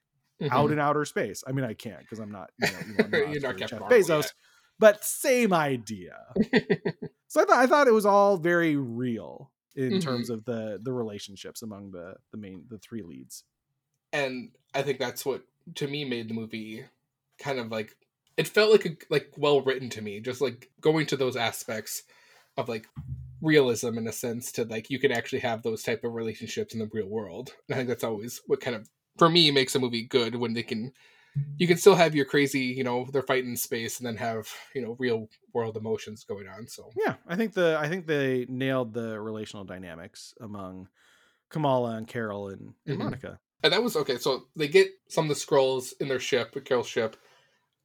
out 0.49 0.69
Mhm. 0.69 0.73
in 0.73 0.79
outer 0.79 1.05
space. 1.05 1.43
I 1.47 1.51
mean, 1.53 1.65
I 1.65 1.73
can't 1.73 2.01
because 2.01 2.19
I'm 2.19 2.31
not, 2.31 2.51
you 2.57 2.67
know, 2.69 2.81
you 2.85 2.93
know, 2.95 3.01
I'm 3.03 3.11
You're 3.31 3.41
not 3.41 3.57
Captain 3.57 3.79
Jeff 3.79 3.89
Bezos, 3.89 4.25
yet. 4.25 4.33
but 4.79 5.03
same 5.03 5.53
idea. 5.53 6.17
so 7.27 7.41
I 7.41 7.45
thought 7.45 7.57
I 7.59 7.67
thought 7.67 7.87
it 7.87 7.93
was 7.93 8.05
all 8.05 8.37
very 8.37 8.75
real 8.75 9.51
in 9.75 9.99
Mhm. 9.99 9.99
terms 9.99 10.29
of 10.29 10.43
the 10.45 10.79
the 10.81 10.93
relationships 10.93 11.61
among 11.61 11.91
the 11.91 12.15
the 12.31 12.37
main 12.37 12.65
the 12.69 12.77
three 12.79 13.03
leads. 13.03 13.43
And 14.13 14.51
I 14.73 14.81
think 14.81 14.99
that's 14.99 15.25
what 15.25 15.43
to 15.75 15.87
me 15.87 16.05
made 16.05 16.29
the 16.29 16.33
movie 16.33 16.85
kind 17.39 17.59
of 17.59 17.71
like 17.71 17.95
it 18.37 18.47
felt 18.47 18.71
like 18.71 18.85
a, 18.85 18.95
like 19.09 19.33
well 19.37 19.61
written 19.61 19.89
to 19.89 20.01
me, 20.01 20.19
just 20.19 20.41
like 20.41 20.69
going 20.79 21.05
to 21.07 21.17
those 21.17 21.35
aspects 21.35 22.03
of 22.57 22.69
like 22.69 22.87
realism 23.41 23.97
in 23.97 24.07
a 24.07 24.11
sense 24.11 24.51
to 24.53 24.63
like 24.65 24.89
you 24.89 24.99
can 24.99 25.11
actually 25.11 25.39
have 25.39 25.63
those 25.63 25.83
type 25.83 26.03
of 26.03 26.13
relationships 26.13 26.73
in 26.73 26.79
the 26.79 26.89
real 26.93 27.07
world. 27.07 27.53
And 27.67 27.75
I 27.75 27.77
think 27.77 27.89
that's 27.89 28.03
always 28.03 28.41
what 28.47 28.61
kind 28.61 28.75
of 28.75 28.89
for 29.17 29.29
me 29.29 29.51
makes 29.51 29.75
a 29.75 29.79
movie 29.79 30.03
good 30.03 30.35
when 30.35 30.53
they 30.53 30.63
can 30.63 30.93
you 31.57 31.67
can 31.67 31.77
still 31.77 31.95
have 31.95 32.13
your 32.15 32.25
crazy, 32.25 32.59
you 32.61 32.83
know, 32.83 33.07
they're 33.11 33.21
fighting 33.21 33.51
in 33.51 33.57
space 33.57 33.99
and 33.99 34.07
then 34.07 34.17
have, 34.17 34.49
you 34.75 34.81
know, 34.81 34.95
real 34.99 35.29
world 35.53 35.77
emotions 35.77 36.23
going 36.23 36.47
on. 36.47 36.67
So 36.67 36.89
Yeah, 36.95 37.15
I 37.27 37.35
think 37.35 37.53
the 37.53 37.77
I 37.79 37.87
think 37.89 38.05
they 38.07 38.45
nailed 38.49 38.93
the 38.93 39.19
relational 39.19 39.63
dynamics 39.63 40.33
among 40.39 40.87
Kamala 41.49 41.95
and 41.95 42.07
Carol 42.07 42.49
and, 42.49 42.73
and 42.85 42.95
Mhm. 42.97 43.03
Monica. 43.03 43.39
And 43.63 43.71
that 43.73 43.83
was 43.83 43.95
okay. 43.95 44.17
So 44.17 44.47
they 44.55 44.67
get 44.67 44.87
some 45.07 45.25
of 45.25 45.29
the 45.29 45.35
Skrulls 45.45 45.93
in 45.99 46.07
their 46.07 46.19
ship, 46.19 46.63
Carol's 46.65 46.87
ship, 46.87 47.15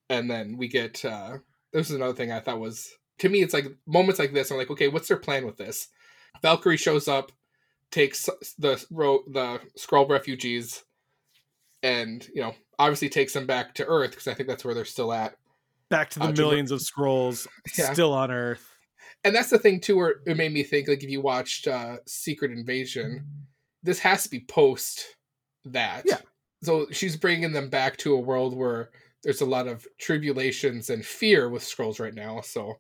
and 0.08 0.30
then 0.30 0.56
we 0.56 0.68
get. 0.68 1.04
uh 1.04 1.38
This 1.72 1.90
is 1.90 1.96
another 1.96 2.14
thing 2.14 2.32
I 2.32 2.40
thought 2.40 2.60
was 2.60 2.88
to 3.18 3.28
me. 3.28 3.42
It's 3.42 3.54
like 3.54 3.66
moments 3.86 4.18
like 4.18 4.32
this. 4.32 4.50
I'm 4.50 4.56
like, 4.56 4.70
okay, 4.70 4.88
what's 4.88 5.08
their 5.08 5.16
plan 5.18 5.44
with 5.44 5.56
this? 5.56 5.88
Valkyrie 6.42 6.76
shows 6.76 7.08
up, 7.08 7.32
takes 7.90 8.28
the 8.58 8.82
ro- 8.90 9.24
the 9.30 9.60
Skrull 9.78 10.08
refugees, 10.08 10.84
and 11.82 12.26
you 12.34 12.42
know, 12.42 12.54
obviously 12.78 13.08
takes 13.08 13.32
them 13.32 13.46
back 13.46 13.74
to 13.74 13.86
Earth 13.86 14.10
because 14.10 14.28
I 14.28 14.34
think 14.34 14.48
that's 14.48 14.64
where 14.64 14.74
they're 14.74 14.84
still 14.84 15.12
at. 15.12 15.36
Back 15.88 16.10
to 16.10 16.18
the 16.18 16.26
Uh, 16.26 16.32
to- 16.32 16.42
millions 16.42 16.70
of 16.70 16.80
scrolls 16.82 17.46
Yeah. 17.78 17.92
still 17.92 18.12
on 18.12 18.30
Earth. 18.30 18.66
And 19.24 19.34
that's 19.34 19.50
the 19.50 19.58
thing 19.58 19.80
too, 19.80 19.96
where 19.96 20.16
it 20.26 20.36
made 20.36 20.52
me 20.52 20.62
think 20.62 20.88
like 20.88 21.02
if 21.02 21.10
you 21.10 21.20
watched 21.20 21.66
uh 21.68 21.98
Secret 22.06 22.50
Invasion, 22.50 23.24
this 23.82 23.98
has 24.00 24.22
to 24.24 24.30
be 24.30 24.40
post 24.40 25.15
that. 25.72 26.02
Yeah. 26.06 26.18
So 26.62 26.86
she's 26.90 27.16
bringing 27.16 27.52
them 27.52 27.68
back 27.68 27.96
to 27.98 28.14
a 28.14 28.20
world 28.20 28.56
where 28.56 28.90
there's 29.22 29.40
a 29.40 29.46
lot 29.46 29.66
of 29.68 29.86
tribulations 29.98 30.90
and 30.90 31.04
fear 31.04 31.48
with 31.48 31.62
Skrulls 31.62 32.00
right 32.00 32.14
now. 32.14 32.40
So, 32.40 32.78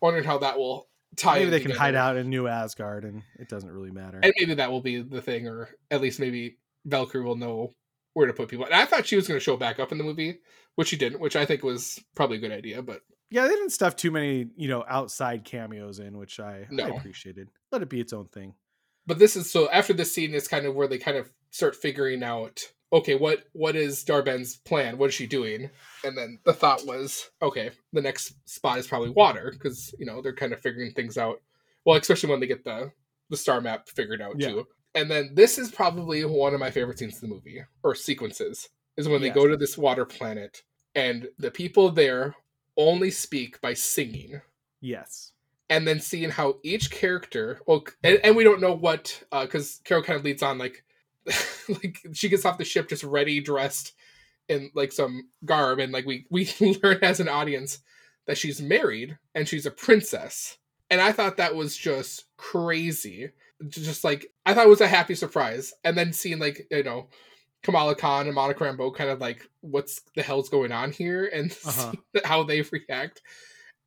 wondering 0.00 0.24
how 0.24 0.38
that 0.38 0.58
will 0.58 0.88
tie. 1.16 1.38
Maybe 1.38 1.50
they 1.50 1.60
can 1.60 1.70
hide 1.70 1.94
out 1.94 2.16
in 2.16 2.28
New 2.28 2.48
Asgard, 2.48 3.04
and 3.04 3.22
it 3.38 3.48
doesn't 3.48 3.70
really 3.70 3.90
matter. 3.90 4.20
and 4.22 4.32
maybe 4.38 4.54
that 4.54 4.70
will 4.70 4.80
be 4.80 5.00
the 5.02 5.22
thing, 5.22 5.46
or 5.48 5.68
at 5.90 6.00
least 6.00 6.20
maybe 6.20 6.58
Valkyrie 6.84 7.24
will 7.24 7.36
know 7.36 7.72
where 8.14 8.26
to 8.26 8.32
put 8.32 8.48
people. 8.48 8.64
And 8.66 8.74
I 8.74 8.84
thought 8.84 9.06
she 9.06 9.16
was 9.16 9.26
going 9.26 9.38
to 9.38 9.44
show 9.44 9.56
back 9.56 9.78
up 9.80 9.90
in 9.92 9.98
the 9.98 10.04
movie, 10.04 10.40
which 10.74 10.88
she 10.88 10.96
didn't, 10.96 11.20
which 11.20 11.36
I 11.36 11.46
think 11.46 11.62
was 11.62 11.98
probably 12.14 12.36
a 12.38 12.40
good 12.40 12.52
idea. 12.52 12.82
But 12.82 13.00
yeah, 13.30 13.42
they 13.44 13.48
didn't 13.54 13.70
stuff 13.70 13.96
too 13.96 14.10
many, 14.10 14.48
you 14.56 14.68
know, 14.68 14.84
outside 14.88 15.44
cameos 15.44 15.98
in, 15.98 16.18
which 16.18 16.38
I, 16.40 16.58
I 16.60 16.66
No. 16.70 16.96
appreciated. 16.96 17.48
Let 17.70 17.82
it 17.82 17.88
be 17.88 18.00
its 18.00 18.12
own 18.12 18.26
thing. 18.26 18.54
but 19.06 19.18
this 19.18 19.34
is 19.36 19.50
so 19.50 19.70
after 19.70 19.92
this 19.94 20.14
scene 20.14 20.34
is 20.34 20.46
kind 20.48 20.66
of 20.66 20.74
where 20.74 20.86
they 20.88 20.98
kind 20.98 21.16
of 21.16 21.32
start 21.52 21.76
figuring 21.76 22.22
out 22.24 22.72
okay 22.92 23.14
what 23.14 23.44
what 23.52 23.76
is 23.76 24.02
Dar-Benn's 24.04 24.56
plan? 24.56 24.98
What 24.98 25.10
is 25.10 25.14
she 25.14 25.26
doing? 25.26 25.70
And 26.04 26.18
then 26.18 26.40
the 26.44 26.52
thought 26.52 26.84
was 26.84 27.30
okay 27.40 27.70
the 27.92 28.02
next 28.02 28.34
spot 28.48 28.78
is 28.78 28.86
probably 28.88 29.10
water 29.10 29.50
because 29.52 29.94
you 30.00 30.06
know 30.06 30.20
they're 30.20 30.34
kind 30.34 30.52
of 30.52 30.60
figuring 30.60 30.92
things 30.92 31.16
out. 31.16 31.40
Well 31.86 31.96
especially 31.96 32.30
when 32.30 32.40
they 32.40 32.46
get 32.48 32.64
the 32.64 32.90
the 33.30 33.36
star 33.36 33.60
map 33.60 33.88
figured 33.88 34.20
out 34.20 34.34
Yeah. 34.38 34.48
too. 34.48 34.66
And 34.94 35.10
then 35.10 35.30
this 35.34 35.56
is 35.56 35.70
probably 35.70 36.22
one 36.26 36.52
of 36.52 36.60
my 36.60 36.70
favorite 36.70 36.98
scenes 36.98 37.22
in 37.22 37.28
the 37.30 37.34
movie 37.34 37.62
or 37.82 37.94
sequences 37.94 38.68
is 38.98 39.08
when 39.08 39.22
they 39.22 39.30
go 39.30 39.46
to 39.48 39.56
this 39.56 39.78
water 39.78 40.04
planet 40.04 40.62
and 40.94 41.28
the 41.38 41.50
people 41.50 41.90
there 41.90 42.34
only 42.76 43.10
speak 43.10 43.58
by 43.62 43.72
singing. 43.72 44.42
Yes. 44.82 45.32
and 45.70 45.86
then 45.88 46.00
seeing 46.00 46.28
how 46.30 46.56
each 46.64 46.90
character 46.90 47.60
well 47.66 47.84
and, 48.02 48.18
and 48.24 48.36
we 48.36 48.42
don't 48.44 48.60
know 48.60 48.74
what 48.74 49.22
uh, 49.32 49.44
because 49.46 49.80
carol 49.84 50.02
kind 50.02 50.18
of 50.18 50.24
leads 50.24 50.42
on 50.42 50.58
like 50.58 50.84
like 51.68 51.98
she 52.12 52.28
gets 52.28 52.44
off 52.44 52.58
the 52.58 52.64
ship 52.64 52.88
just 52.88 53.04
ready 53.04 53.40
dressed 53.40 53.92
in 54.48 54.70
like 54.74 54.92
some 54.92 55.28
garb 55.44 55.78
and 55.78 55.92
like 55.92 56.04
we 56.06 56.26
we 56.30 56.48
learn 56.82 56.98
as 57.02 57.20
an 57.20 57.28
audience 57.28 57.78
that 58.26 58.38
she's 58.38 58.60
married 58.60 59.18
and 59.34 59.48
she's 59.48 59.66
a 59.66 59.70
princess. 59.70 60.58
And 60.90 61.00
i 61.00 61.12
thought 61.12 61.36
that 61.38 61.54
was 61.54 61.76
just 61.76 62.24
crazy. 62.36 63.30
Just 63.68 64.04
like 64.04 64.26
i 64.44 64.52
thought 64.54 64.66
it 64.66 64.70
was 64.70 64.80
a 64.80 64.88
happy 64.88 65.14
surprise. 65.14 65.72
And 65.84 65.96
then 65.96 66.12
seeing 66.12 66.38
like 66.38 66.66
you 66.70 66.82
know 66.82 67.08
kamala 67.62 67.94
khan 67.94 68.26
and 68.26 68.34
monica 68.34 68.64
rambeau 68.64 68.92
kind 68.94 69.08
of 69.10 69.20
like 69.20 69.48
what's 69.60 70.00
the 70.16 70.22
hell's 70.22 70.48
going 70.48 70.72
on 70.72 70.90
here? 70.90 71.30
And 71.32 71.56
Uh-huh. 71.66 71.92
how 72.24 72.42
they 72.42 72.62
react. 72.62 73.22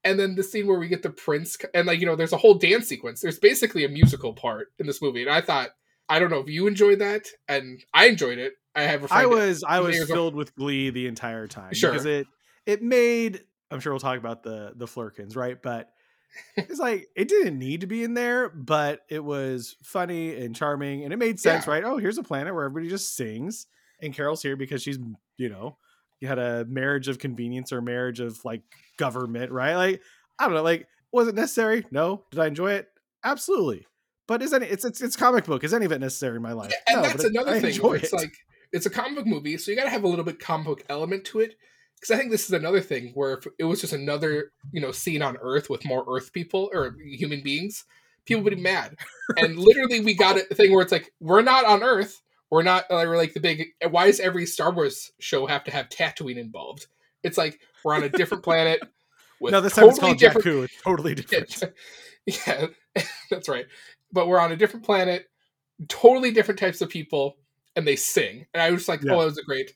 And 0.06 0.20
then 0.20 0.36
the 0.36 0.44
scene 0.44 0.68
where 0.68 0.78
we 0.80 0.88
get 0.88 1.02
the 1.04 1.10
prince 1.10 1.58
and 1.74 1.86
like 1.86 2.00
you 2.00 2.06
know 2.06 2.16
there's 2.16 2.34
a 2.34 2.38
whole 2.38 2.54
dance 2.56 2.88
sequence. 2.88 3.20
There's 3.22 3.40
basically 3.40 3.84
a 3.84 3.90
musical 3.90 4.34
part 4.34 4.72
in 4.80 4.88
this 4.88 5.02
movie 5.02 5.22
and 5.24 5.32
i 5.32 5.42
thought 5.42 5.70
i 6.10 6.20
don't 6.20 6.30
know 6.30 6.40
if 6.40 6.48
you 6.50 6.68
enjoyed 6.68 7.00
that 7.00 7.26
and 7.48 7.84
i 7.94 8.08
enjoyed 8.08 8.38
it 8.38 8.54
i 8.76 8.82
have 8.84 9.04
a 9.04 9.08
I 9.14 9.26
was 9.26 9.64
I 9.68 9.80
was 9.80 10.00
old. 10.00 10.08
filled 10.10 10.36
with 10.36 10.56
glee 10.56 10.90
the 10.90 11.08
entire 11.08 11.48
time 11.48 11.74
Sure. 11.74 11.92
because 11.92 12.06
it 12.06 12.28
it 12.66 12.82
made 12.82 13.42
I'm 13.72 13.80
sure 13.80 13.92
we'll 13.94 14.00
talk 14.00 14.20
about 14.20 14.44
the 14.44 14.74
the 14.76 14.86
Flerkens, 14.86 15.36
right? 15.36 15.60
But 15.62 15.90
it's 16.58 16.80
like 16.80 17.08
it 17.16 17.28
didn't 17.28 17.58
need 17.58 17.82
to 17.82 17.88
be 17.88 18.04
in 18.04 18.14
there, 18.14 18.50
but 18.50 19.02
it 19.10 19.24
was 19.24 19.76
funny 19.84 20.36
and 20.36 20.56
charming 20.56 21.04
and 21.04 21.12
it 21.12 21.18
made 21.18 21.40
sense, 21.40 21.66
Yeah. 21.66 21.74
right? 21.74 21.84
Oh, 21.84 21.98
here's 21.98 22.18
a 22.20 22.24
planet 22.24 22.54
where 22.54 22.66
everybody 22.66 22.90
just 22.90 23.16
sings 23.16 23.66
and 24.02 24.14
Carol's 24.14 24.44
here 24.44 24.56
because 24.56 24.84
she's, 24.84 25.00
you 25.38 25.50
know, 25.50 25.78
you 26.20 26.28
had 26.28 26.38
a 26.40 26.66
marriage 26.66 27.08
of 27.08 27.18
convenience 27.18 27.72
or 27.74 27.82
marriage 27.82 28.20
of 28.20 28.44
like 28.46 28.62
government, 28.98 29.52
right? 29.52 29.76
Like 29.76 30.02
I 30.38 30.46
don't 30.46 30.54
know, 30.54 30.64
like 30.64 30.88
was 31.12 31.28
it 31.28 31.36
necessary? 31.36 31.86
No. 31.92 32.26
Did 32.32 32.40
I 32.40 32.48
enjoy 32.48 32.74
it? 32.74 32.88
Absolutely. 33.24 33.88
But 34.28 34.42
is 34.42 34.54
any 34.54 34.66
it's 34.68 34.86
it's 34.86 35.02
it's 35.02 35.16
comic 35.16 35.46
book. 35.46 35.64
Is 35.64 35.74
any 35.74 35.86
of 35.86 35.92
it 35.92 36.00
necessary 36.00 36.38
in 36.38 36.42
my 36.42 36.54
life? 36.54 36.74
and 36.88 36.98
No, 36.98 37.02
that's 37.04 37.24
it- 37.24 37.32
another 37.32 37.52
I 37.52 37.60
thing 37.60 37.76
where 37.82 37.96
it's 37.98 38.12
it. 38.14 38.16
like 38.16 38.34
it's 38.72 38.86
a 38.86 38.90
comic 38.90 39.16
book 39.18 39.28
movie 39.28 39.58
so 39.58 39.72
you 39.72 39.78
gotta 39.78 39.90
have 39.90 40.04
a 40.04 40.08
little 40.08 40.26
bit 40.26 40.40
comic 40.40 40.66
book 40.66 40.84
element 40.90 41.24
to 41.26 41.40
it 41.40 41.56
because 41.96 42.12
i 42.12 42.18
think 42.18 42.32
this 42.32 42.46
is 42.46 42.52
another 42.52 42.82
thing 42.82 43.12
where 43.14 43.34
if 43.34 43.48
it 43.60 43.64
was 43.64 43.80
just 43.80 43.94
another 43.94 44.52
you 44.72 44.82
know 44.82 44.92
scene 44.92 45.22
on 45.22 45.38
earth 45.42 45.70
with 45.70 45.86
more 45.86 46.04
earth 46.10 46.34
people 46.34 46.70
or 46.74 46.96
human 47.06 47.42
beings 47.42 47.86
people 48.26 48.44
would 48.44 48.56
be 48.56 48.62
mad 48.62 48.98
and 49.38 49.58
literally 49.70 50.00
we 50.02 50.14
got 50.16 50.36
a 50.38 50.42
thing 50.56 50.74
where 50.74 50.82
it's 50.82 50.92
like 50.92 51.14
we're 51.22 51.44
not 51.44 51.64
on 51.66 51.84
earth 51.84 52.22
we're 52.50 52.64
not 52.64 52.84
uh, 52.90 53.04
we're 53.06 53.16
like 53.18 53.34
the 53.34 53.40
big 53.40 53.68
why 53.92 54.08
does 54.08 54.20
every 54.20 54.48
star 54.48 54.72
wars 54.74 55.12
show 55.20 55.46
have 55.46 55.64
to 55.64 55.72
have 55.72 55.88
tatooine 55.88 56.36
involved 56.38 56.88
it's 57.24 57.38
like 57.38 57.60
we're 57.84 57.94
on 57.94 58.04
a 58.04 58.10
different 58.10 58.44
planet 58.44 58.82
with 59.40 59.54
no, 59.54 59.62
this 59.62 59.76
time 59.76 59.86
it's 59.88 60.00
totally 60.00 60.18
called 60.18 60.20
different 60.20 60.46
Jakku. 60.48 60.64
It's 60.66 60.82
totally 60.82 61.16
different. 61.22 61.64
yeah, 62.26 62.68
that's 63.30 63.48
right. 63.48 63.66
But 64.12 64.28
we're 64.28 64.40
on 64.40 64.52
a 64.52 64.56
different 64.56 64.86
planet, 64.86 65.28
totally 65.88 66.32
different 66.32 66.60
types 66.60 66.82
of 66.82 66.90
people, 66.90 67.38
and 67.76 67.88
they 67.88 67.96
sing. 67.96 68.46
And 68.54 68.62
I 68.62 68.72
was 68.72 68.88
like, 68.88 69.04
Yeah. 69.04 69.14
oh, 69.14 69.20
that 69.20 69.26
was 69.26 69.38
a 69.38 69.44
great, 69.44 69.74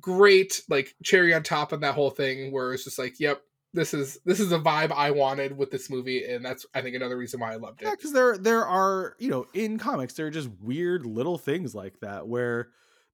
great 0.00 0.62
like 0.68 0.94
cherry 1.02 1.34
on 1.34 1.42
top 1.42 1.72
of 1.72 1.80
that 1.80 1.94
whole 1.94 2.10
thing. 2.10 2.52
Where 2.52 2.72
it's 2.72 2.84
just 2.84 2.98
like, 2.98 3.18
yep, 3.18 3.42
this 3.74 3.94
is 3.94 4.18
this 4.24 4.40
is 4.40 4.52
a 4.52 4.58
vibe 4.58 4.92
I 4.92 5.10
wanted 5.10 5.56
with 5.56 5.70
this 5.70 5.90
movie, 5.90 6.24
and 6.24 6.44
that's 6.44 6.66
I 6.74 6.82
think 6.82 6.96
another 6.96 7.16
reason 7.16 7.40
why 7.40 7.52
I 7.52 7.56
loved 7.56 7.82
it. 7.82 7.86
Yeah, 7.86 7.92
because 7.92 8.12
there 8.12 8.38
there 8.38 8.66
are 8.66 9.14
you 9.18 9.30
know 9.30 9.46
in 9.54 9.78
comics 9.78 10.14
there 10.14 10.26
are 10.26 10.30
just 10.30 10.50
weird 10.60 11.04
little 11.04 11.38
things 11.38 11.74
like 11.74 12.00
that 12.00 12.26
where 12.26 12.68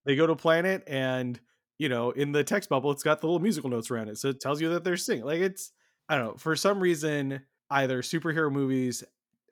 they 0.05 0.16
go 0.16 0.26
to 0.26 0.37
planet 0.37 0.85
and 0.87 1.41
you 1.78 1.89
know 1.89 2.11
in 2.12 2.32
the 2.32 2.45
text 2.45 2.68
bubble 2.68 2.91
it's 2.93 3.03
got 3.03 3.20
the 3.20 3.26
little 3.26 3.41
musical 3.41 3.70
notes 3.70 3.91
around 3.91 4.09
it, 4.09 4.18
so 4.18 4.28
it 4.28 4.41
tells 4.41 4.61
you 4.61 4.68
that 4.70 4.85
they're 4.85 4.97
singing. 4.97 5.24
Like 5.24 5.41
it's 5.41 5.72
I 6.09 6.16
don't 6.16 6.24
know 6.26 6.35
for 6.37 6.55
some 6.55 6.80
reason 6.80 7.43
either 7.70 8.03
superhero 8.03 8.53
movies 8.53 9.03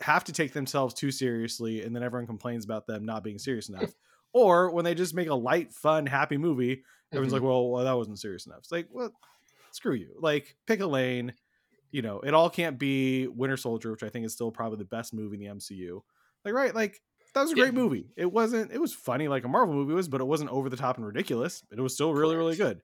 have 0.02 0.24
to 0.24 0.32
take 0.32 0.52
themselves 0.52 0.94
too 0.94 1.10
seriously 1.10 1.82
and 1.82 1.94
then 1.94 2.02
everyone 2.02 2.26
complains 2.26 2.64
about 2.64 2.86
them 2.86 3.04
not 3.04 3.24
being 3.24 3.38
serious 3.38 3.68
enough, 3.68 3.94
or 4.32 4.70
when 4.70 4.84
they 4.84 4.94
just 4.94 5.14
make 5.14 5.28
a 5.28 5.34
light, 5.34 5.72
fun, 5.72 6.06
happy 6.06 6.36
movie, 6.36 6.84
everyone's 7.12 7.32
Mhm. 7.32 7.34
like, 7.34 7.42
well, 7.42 7.70
well, 7.70 7.84
that 7.84 7.92
wasn't 7.92 8.18
serious 8.18 8.46
enough. 8.46 8.58
It's 8.60 8.72
like, 8.72 8.88
well, 8.90 9.12
screw 9.70 9.94
you. 9.94 10.16
Like 10.20 10.56
pick 10.66 10.80
a 10.80 10.86
lane 10.86 11.34
you 11.92 12.02
know, 12.02 12.20
it 12.20 12.34
all 12.34 12.50
can't 12.50 12.78
be 12.78 13.26
Winter 13.28 13.56
Soldier, 13.56 13.90
which 13.92 14.02
I 14.02 14.08
think 14.08 14.26
is 14.26 14.32
still 14.32 14.50
probably 14.50 14.78
the 14.78 14.84
best 14.84 15.14
movie 15.14 15.36
in 15.36 15.40
the 15.40 15.48
MCU. 15.48 16.02
Like, 16.44 16.54
right, 16.54 16.74
like 16.74 17.02
that 17.34 17.42
was 17.42 17.52
a 17.52 17.54
Yeah. 17.54 17.64
great 17.64 17.74
movie. 17.74 18.12
It 18.16 18.32
wasn't. 18.32 18.72
It 18.72 18.80
was 18.80 18.94
funny 18.94 19.28
like 19.28 19.44
a 19.44 19.48
Marvel 19.48 19.74
movie 19.74 19.94
was, 19.94 20.08
but 20.08 20.20
it 20.20 20.24
wasn't 20.24 20.50
over 20.50 20.68
the 20.70 20.76
top 20.76 20.96
and 20.96 21.06
ridiculous. 21.06 21.62
It 21.70 21.80
was 21.80 21.94
still 21.94 22.14
really, 22.14 22.36
really 22.36 22.56
good. 22.56 22.82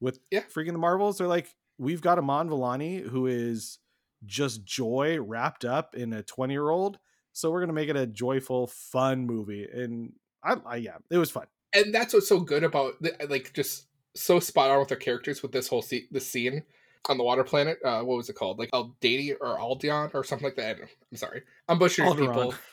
With 0.00 0.20
Yeah. 0.30 0.44
freaking 0.54 0.72
the 0.72 0.78
Marvels, 0.78 1.18
they're 1.18 1.28
like, 1.28 1.54
we've 1.78 2.00
got 2.02 2.18
Iman 2.18 2.48
Vellani 2.48 3.02
who 3.02 3.26
is 3.26 3.78
just 4.24 4.64
joy 4.64 5.18
wrapped 5.20 5.64
up 5.64 5.94
in 5.94 6.12
a 6.12 6.22
twenty 6.22 6.54
year 6.54 6.70
old. 6.70 6.98
So 7.32 7.50
we're 7.50 7.60
gonna 7.60 7.72
make 7.72 7.88
it 7.88 7.96
a 7.96 8.06
joyful, 8.06 8.66
fun 8.66 9.26
movie, 9.26 9.66
and 9.72 10.12
I, 10.42 10.56
I 10.66 10.76
yeah, 10.76 10.96
it 11.10 11.18
was 11.18 11.30
fun. 11.30 11.46
and 11.72 11.94
that's 11.94 12.12
what's 12.14 12.28
so 12.28 12.40
good 12.40 12.64
about 12.64 13.00
the, 13.00 13.14
like 13.28 13.52
just 13.52 13.86
so 14.14 14.40
spot 14.40 14.70
on 14.70 14.78
with 14.80 14.88
their 14.88 14.96
characters 14.96 15.42
with 15.42 15.52
this 15.52 15.68
whole 15.68 15.82
se- 15.82 16.08
this 16.10 16.26
scene 16.26 16.62
on 17.08 17.16
the 17.18 17.22
water 17.24 17.44
planet. 17.44 17.78
Uh, 17.84 18.00
what 18.02 18.16
was 18.16 18.28
it 18.28 18.34
called? 18.34 18.58
Like 18.58 18.70
Aldadi 18.72 19.34
or 19.40 19.58
Aldeon 19.58 20.10
or 20.14 20.24
something 20.24 20.46
like 20.46 20.56
that. 20.56 20.66
I 20.66 20.72
don't 20.72 20.80
know. 20.82 20.88
I'm 21.12 21.16
sorry, 21.16 21.42
I'm 21.68 21.78
butchering 21.78 22.08
Alderaan. 22.08 22.34
people. 22.34 22.54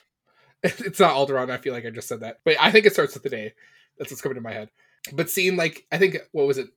It's 0.64 1.00
not 1.00 1.14
Alderaan. 1.16 1.52
I 1.52 1.58
feel 1.58 1.74
like 1.74 1.86
I 1.86 1.92
just 1.92 2.08
said 2.08 2.22
that, 2.22 2.40
but 2.44 2.56
I 2.60 2.72
think 2.72 2.88
it 2.88 2.94
starts 2.94 3.14
with 3.14 3.22
the 3.22 3.30
day. 3.30 3.54
That's 4.00 4.10
what's 4.10 4.22
coming 4.22 4.36
to 4.36 4.42
my 4.42 4.52
head. 4.54 4.70
But 5.14 5.30
seeing 5.30 5.58
like 5.58 5.86
I 5.92 6.00
think 6.00 6.18
what 6.32 6.48
was 6.48 6.58
it? 6.58 6.70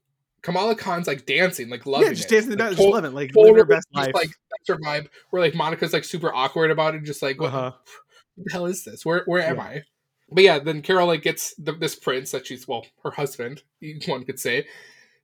Kamala 0.43 0.75
Khan's 0.77 1.07
like 1.07 1.27
dancing, 1.27 1.69
like 1.69 1.85
loving 1.87 2.09
yeah, 2.09 2.13
just 2.15 2.31
it. 2.31 2.35
dancing 2.35 2.51
the 2.51 2.57
like, 2.57 2.67
dance, 2.69 2.77
total- 2.77 2.93
just 2.93 3.03
living, 3.03 3.15
like 3.15 3.35
living 3.35 3.57
her 3.57 3.65
best 3.65 3.87
life. 3.93 4.15
Like 4.15 4.29
that's 4.51 4.69
her 4.69 4.77
vibe. 4.79 5.09
Where 5.31 5.43
like 5.43 5.55
Monica's 5.55 5.93
like 5.93 6.05
super 6.05 6.33
awkward 6.35 6.71
about 6.71 6.95
it, 6.95 7.03
just 7.05 7.23
like 7.23 7.41
what, 7.41 7.49
Uh-huh. 7.49 7.73
what 8.37 8.45
the 8.47 8.53
hell 8.53 8.67
is 8.67 8.85
this? 8.85 9.05
Where 9.05 9.23
where 9.27 9.43
am 9.43 9.57
Yeah. 9.57 9.63
I? 9.63 9.83
But 10.31 10.45
yeah, 10.45 10.59
then 10.59 10.83
Carol 10.83 11.07
like 11.07 11.23
gets 11.23 11.55
the, 11.57 11.73
this 11.73 11.95
prince 11.95 12.31
that 12.33 12.47
she's 12.47 12.69
well 12.69 12.85
her 13.03 13.11
husband, 13.11 13.63
one 14.07 14.25
could 14.25 14.39
say, 14.39 14.67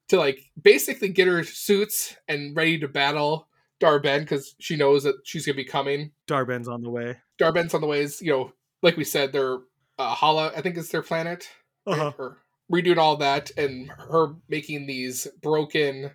to 0.09 0.17
like 0.19 0.41
basically 0.61 1.09
get 1.11 1.27
her 1.29 1.45
suits 1.45 2.17
and 2.29 2.57
ready 2.57 2.79
to 2.79 2.89
battle 2.89 3.49
Dar-Benn 3.81 4.21
because 4.23 4.55
she 4.61 4.77
knows 4.77 5.03
that 5.05 5.17
she's 5.25 5.45
gonna 5.47 5.57
be 5.57 5.65
coming. 5.65 6.13
Dar-Benn's 6.27 6.69
on 6.69 6.81
the 6.83 6.91
way. 6.91 7.19
Dar-Benn's 7.39 7.75
on 7.75 7.81
the 7.83 7.87
ways, 7.87 8.23
you 8.23 8.31
know, 8.31 8.53
like 8.83 8.97
we 8.97 9.05
said, 9.05 9.33
they're 9.33 9.59
uh, 9.99 10.15
Hala, 10.15 10.53
I 10.57 10.61
think 10.63 10.77
is 10.77 10.91
their 10.91 11.03
planet. 11.03 11.49
Uh-huh. 11.87 12.31
Redoing 12.73 12.97
all 12.97 13.17
that 13.19 13.51
and 13.59 13.89
her 13.91 14.35
making 14.49 14.87
these 14.87 15.27
broken 15.43 16.11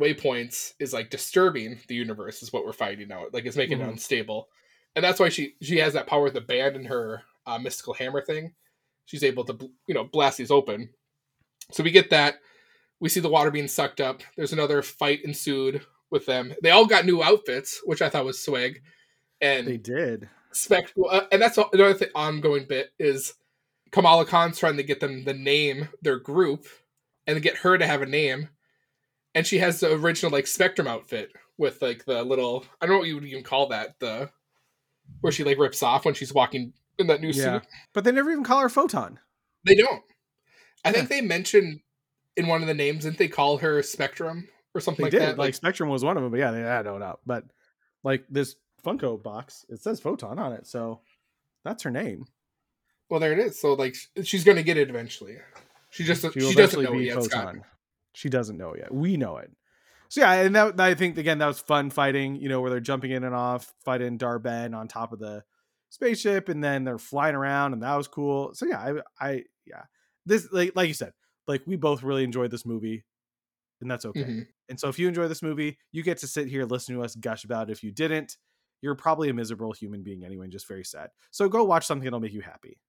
waypoints 0.00 0.72
is 0.78 0.92
like 0.92 1.08
disturbing 1.10 1.78
the 1.88 1.94
universe 1.94 2.42
is 2.42 2.52
what 2.52 2.64
we're 2.66 2.72
finding 2.72 3.10
out. 3.12 3.32
Like 3.32 3.46
it's 3.46 3.56
making 3.56 3.80
it 3.80 3.84
Mhm. 3.84 3.92
unstable. 3.92 4.48
And 4.96 5.04
that's 5.04 5.18
why 5.20 5.28
she 5.28 5.54
she 5.62 5.78
has 5.78 5.92
that 5.94 6.06
power 6.06 6.22
with 6.24 6.34
the 6.34 6.40
band 6.40 6.76
and 6.76 6.86
her 6.86 7.22
uh, 7.46 7.58
mystical 7.58 7.94
hammer 7.94 8.20
thing. 8.22 8.54
She's 9.06 9.24
able 9.24 9.44
to 9.44 9.70
you 9.86 9.94
know 9.94 10.04
blast 10.04 10.38
these 10.38 10.50
open. 10.50 10.90
So 11.72 11.82
we 11.82 11.90
get 11.90 12.10
that. 12.10 12.36
We 13.00 13.08
see 13.08 13.20
the 13.20 13.28
water 13.28 13.50
being 13.50 13.68
sucked 13.68 14.00
up. 14.00 14.22
There's 14.36 14.52
another 14.52 14.82
fight 14.82 15.24
ensued 15.24 15.84
with 16.10 16.26
them. 16.26 16.54
They 16.62 16.70
all 16.70 16.86
got 16.86 17.06
new 17.06 17.22
outfits, 17.22 17.80
which 17.84 18.02
I 18.02 18.08
thought 18.08 18.24
was 18.24 18.42
swag. 18.42 18.82
And 19.40 19.66
They 19.66 19.78
did. 19.78 20.28
spectacle. 20.52 21.08
Uh, 21.10 21.26
and 21.32 21.40
that's 21.42 21.58
another 21.58 21.94
thing, 21.94 22.08
ongoing 22.14 22.66
bit 22.66 22.92
is 22.98 23.34
Kamala 23.94 24.26
Khan's 24.26 24.58
trying 24.58 24.76
to 24.76 24.82
get 24.82 24.98
them 24.98 25.22
the 25.22 25.32
name 25.32 25.88
their 26.02 26.18
group 26.18 26.66
and 27.28 27.40
get 27.40 27.58
her 27.58 27.78
to 27.78 27.86
have 27.86 28.02
a 28.02 28.06
name. 28.06 28.48
And 29.36 29.46
she 29.46 29.58
has 29.58 29.78
the 29.78 29.92
original 29.94 30.32
like 30.32 30.48
Spectrum 30.48 30.88
outfit 30.88 31.30
with 31.58 31.80
like 31.80 32.04
the 32.04 32.24
little 32.24 32.64
I 32.80 32.86
don't 32.86 32.96
know 32.96 32.98
what 32.98 33.06
you 33.08 33.14
would 33.14 33.24
even 33.24 33.44
call 33.44 33.68
that 33.68 34.00
the 34.00 34.30
where 35.20 35.32
she 35.32 35.44
like 35.44 35.58
rips 35.58 35.80
off 35.80 36.04
when 36.04 36.14
she's 36.14 36.34
walking 36.34 36.72
in 36.98 37.06
that 37.06 37.20
new 37.20 37.28
Yeah. 37.28 37.60
suit. 37.60 37.68
But 37.92 38.02
they 38.02 38.10
never 38.10 38.32
even 38.32 38.42
call 38.42 38.60
her 38.62 38.68
Photon. 38.68 39.20
They 39.64 39.76
don't. 39.76 40.02
I 40.84 40.90
think 40.90 41.08
they 41.08 41.20
mentioned 41.20 41.80
in 42.36 42.48
one 42.48 42.62
of 42.62 42.66
the 42.66 42.74
names 42.74 43.04
didn't 43.04 43.18
they 43.18 43.28
call 43.28 43.58
her 43.58 43.80
Spectrum 43.82 44.48
or 44.74 44.80
something 44.80 45.04
They 45.04 45.06
like 45.06 45.12
did. 45.12 45.20
that? 45.22 45.38
Like, 45.38 45.54
Spectrum 45.54 45.88
was 45.88 46.04
one 46.04 46.16
of 46.16 46.22
them, 46.24 46.32
but 46.32 46.40
yeah, 46.40 46.50
they, 46.50 46.64
I 46.64 46.82
don't 46.82 46.98
know. 46.98 47.16
But 47.24 47.44
like 48.02 48.24
this 48.28 48.56
Funko 48.84 49.22
box, 49.22 49.64
it 49.68 49.80
says 49.80 50.00
Photon 50.00 50.40
on 50.40 50.52
it, 50.52 50.66
so 50.66 51.00
that's 51.64 51.84
her 51.84 51.92
name. 51.92 52.26
Well, 53.14 53.20
there 53.20 53.32
it 53.32 53.38
is. 53.38 53.60
So 53.60 53.74
like 53.74 53.94
she's 54.24 54.42
gonna 54.42 54.64
get 54.64 54.76
it 54.76 54.90
eventually. 54.90 55.36
She 55.90 56.02
just 56.02 56.22
she, 56.32 56.40
will 56.40 56.52
doesn't 56.52 56.82
know 56.82 56.94
yet. 56.94 57.22
Scott. 57.22 57.54
She 58.12 58.28
doesn't 58.28 58.56
know 58.56 58.74
yet. 58.76 58.92
We 58.92 59.16
know 59.16 59.36
it. 59.36 59.52
So 60.08 60.22
yeah, 60.22 60.32
and 60.32 60.56
that 60.56 60.80
I 60.80 60.94
think 60.94 61.16
again 61.16 61.38
that 61.38 61.46
was 61.46 61.60
fun 61.60 61.90
fighting. 61.90 62.34
You 62.34 62.48
know 62.48 62.60
where 62.60 62.70
they're 62.70 62.80
jumping 62.80 63.12
in 63.12 63.22
and 63.22 63.32
off, 63.32 63.72
fighting 63.84 64.16
Dar-Benn 64.16 64.74
on 64.74 64.88
top 64.88 65.12
of 65.12 65.20
the 65.20 65.44
spaceship, 65.90 66.48
and 66.48 66.64
then 66.64 66.82
they're 66.82 66.98
flying 66.98 67.36
around, 67.36 67.72
and 67.72 67.84
that 67.84 67.94
was 67.94 68.08
cool. 68.08 68.52
So 68.54 68.66
yeah, 68.66 68.80
I, 68.80 69.24
I 69.24 69.44
yeah, 69.64 69.82
this 70.26 70.48
like 70.50 70.72
like 70.74 70.88
you 70.88 70.94
said, 70.94 71.12
like 71.46 71.62
we 71.68 71.76
both 71.76 72.02
really 72.02 72.24
enjoyed 72.24 72.50
this 72.50 72.66
movie, 72.66 73.04
and 73.80 73.88
that's 73.88 74.06
okay. 74.06 74.24
Mhm. 74.24 74.46
And 74.70 74.80
so 74.80 74.88
if 74.88 74.98
you 74.98 75.06
enjoy 75.06 75.28
this 75.28 75.40
movie, 75.40 75.78
you 75.92 76.02
get 76.02 76.18
to 76.18 76.26
sit 76.26 76.48
here 76.48 76.64
listen 76.64 76.96
to 76.96 77.04
us 77.04 77.14
gush 77.14 77.44
about 77.44 77.70
it. 77.70 77.72
If 77.74 77.84
you 77.84 77.92
didn't, 77.92 78.38
you're 78.82 78.96
probably 78.96 79.28
a 79.28 79.34
miserable 79.34 79.70
human 79.70 80.02
being 80.02 80.24
anyway, 80.24 80.46
and 80.46 80.52
just 80.52 80.66
very 80.66 80.84
sad. 80.84 81.10
So 81.30 81.48
go 81.48 81.62
watch 81.62 81.86
something 81.86 82.02
that'll 82.04 82.18
make 82.18 82.32
you 82.32 82.40
happy. 82.40 82.80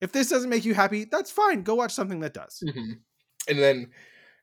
If 0.00 0.12
this 0.12 0.28
doesn't 0.28 0.50
make 0.50 0.64
you 0.64 0.74
happy, 0.74 1.04
that's 1.04 1.30
fine. 1.30 1.62
Go 1.62 1.76
watch 1.76 1.92
something 1.92 2.20
that 2.20 2.34
does. 2.34 2.62
hmm 2.62 2.92
And 3.48 3.58
then, 3.58 3.90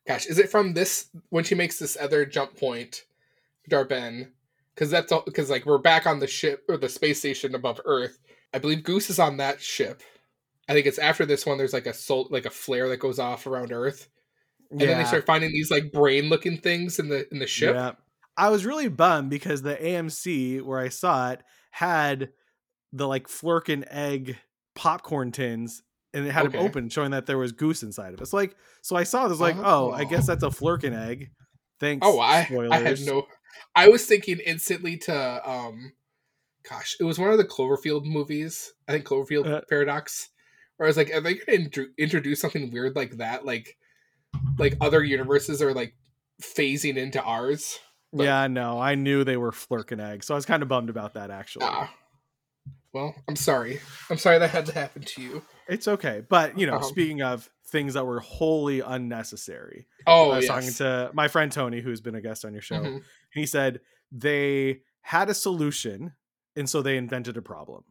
gosh, 0.08 0.26
is 0.26 0.40
it 0.40 0.50
from 0.50 0.74
this 0.74 1.10
when 1.30 1.44
she 1.44 1.56
makes 1.56 1.78
this 1.78 1.98
other 2.00 2.26
jump 2.26 2.58
point, 2.58 3.06
Dar-Benn? 3.70 4.32
Because 4.74 4.90
that's 4.90 5.12
all. 5.12 5.24
Because 5.26 5.50
like 5.50 5.66
we're 5.66 5.78
back 5.78 6.08
on 6.08 6.20
the 6.20 6.28
ship 6.28 6.64
or 6.70 6.78
the 6.78 6.90
space 6.90 7.20
station 7.20 7.54
above 7.56 7.82
Earth. 7.86 8.20
I 8.54 8.60
believe 8.60 8.84
Goose 8.84 9.10
is 9.10 9.20
on 9.20 9.38
that 9.38 9.62
ship. 9.62 10.02
I 10.70 10.74
think 10.74 10.86
it's 10.86 10.98
after 11.00 11.26
this 11.26 11.46
one. 11.46 11.58
There's 11.58 11.74
like 11.74 11.88
a 11.88 11.94
soul, 11.94 12.28
like 12.32 12.46
a 12.46 12.50
flare 12.50 12.88
that 12.90 12.98
goes 12.98 13.20
off 13.20 13.46
around 13.46 13.72
Earth, 13.72 14.08
and 14.72 14.80
then 14.80 14.98
they 14.98 15.04
start 15.04 15.26
finding 15.26 15.52
these 15.52 15.70
like 15.70 15.92
brain-looking 15.92 16.58
things 16.58 16.98
in 17.00 17.10
the 17.10 17.28
in 17.32 17.40
the 17.40 17.48
ship. 17.48 17.76
Yeah. 17.76 17.92
I 18.38 18.50
was 18.50 18.66
really 18.66 18.88
bummed 18.88 19.30
because 19.30 19.62
the 19.62 19.76
AMC 19.76 20.62
where 20.62 20.80
I 20.80 20.88
saw 20.90 21.32
it 21.32 21.44
had 21.72 22.30
the 22.94 23.08
like 23.08 23.28
Flerken 23.28 23.86
egg 23.90 24.38
popcorn 24.76 25.32
tins 25.32 25.84
and 26.14 26.26
it 26.28 26.32
had 26.32 26.46
Okay. 26.48 26.58
them 26.58 26.66
open 26.66 26.90
showing 26.90 27.12
that 27.12 27.26
there 27.26 27.38
was 27.38 27.52
goose 27.52 27.84
inside 27.84 28.14
of 28.14 28.22
it. 28.22 28.26
So 28.28 28.38
like 28.38 28.56
so 28.82 28.96
I 28.96 29.04
saw 29.04 29.28
this 29.28 29.40
like, 29.40 29.56
oh, 29.58 29.92
I 29.92 30.02
Oh. 30.02 30.06
guess 30.06 30.28
that's 30.28 30.44
a 30.44 30.48
Flerken 30.50 30.94
egg. 30.94 31.32
Thanks. 31.80 32.06
Oh, 32.06 32.20
I 32.20 32.48
I 32.72 32.80
had 32.80 33.00
no. 33.02 33.28
I 33.76 33.88
was 33.90 34.06
thinking 34.06 34.40
instantly 34.46 34.98
to 35.00 35.50
um, 35.50 35.94
gosh, 36.70 36.96
it 37.00 37.04
was 37.04 37.18
one 37.18 37.32
of 37.32 37.38
the 37.38 37.44
Cloverfield 37.46 38.06
movies. 38.06 38.74
I 38.88 38.92
think 38.94 39.06
Cloverfield 39.06 39.48
Uh, 39.48 39.62
Paradox, 39.70 40.30
where 40.78 40.88
I 40.88 40.90
was 40.90 40.98
like, 40.98 41.12
are 41.14 41.22
they 41.22 41.36
going 41.36 41.46
to 41.46 41.54
intro- 41.56 41.86
introduce 41.98 42.40
something 42.42 42.72
weird 42.72 42.96
like 42.96 43.18
that? 43.18 43.46
Like, 43.46 43.78
like 44.58 44.78
other 44.80 45.04
universes 45.04 45.62
are 45.62 45.74
like 45.74 45.96
phasing 46.42 46.98
into 46.98 47.22
ours. 47.24 47.80
but- 48.14 48.24
Yeah, 48.24 48.48
no, 48.48 48.80
I 48.80 48.96
knew 48.96 49.24
they 49.24 49.38
were 49.38 49.52
Flerken 49.52 50.00
eggs. 50.02 50.28
So 50.28 50.34
I 50.34 50.38
was 50.38 50.46
kind 50.46 50.62
of 50.64 50.70
bummed 50.70 50.90
about 50.90 51.14
that 51.16 51.32
actually. 51.32 51.66
Ah. 51.68 51.92
Well, 52.94 53.16
I'm 53.28 53.36
sorry. 53.36 53.80
I'm 54.10 54.18
sorry 54.18 54.38
that 54.40 54.50
had 54.50 54.66
to 54.68 54.74
happen 54.74 55.04
to 55.04 55.22
you. 55.22 55.42
It's 55.68 55.88
okay. 55.88 56.24
But 56.28 56.58
you 56.60 56.68
know, 56.68 56.76
Uh-huh. 56.76 56.86
speaking 56.88 57.22
of 57.22 57.50
things 57.68 57.94
that 57.94 58.06
were 58.06 58.20
wholly 58.20 58.82
unnecessary, 58.82 59.88
Oh, 60.08 60.32
I 60.32 60.38
was 60.38 60.46
yes. 60.46 60.54
talking 60.54 60.74
to 60.74 61.12
my 61.14 61.28
friend 61.30 61.52
Tony, 61.52 61.80
who's 61.82 62.02
been 62.02 62.16
a 62.16 62.22
guest 62.22 62.44
on 62.44 62.54
your 62.54 62.62
show. 62.62 62.76
Mhm. 62.82 63.04
he 63.34 63.46
said 63.46 63.80
they 64.12 64.82
had 65.02 65.30
a 65.30 65.34
solution 65.34 66.14
and 66.58 66.70
so 66.70 66.82
they 66.82 66.98
invented 66.98 67.38
a 67.38 67.42
problem 67.42 67.86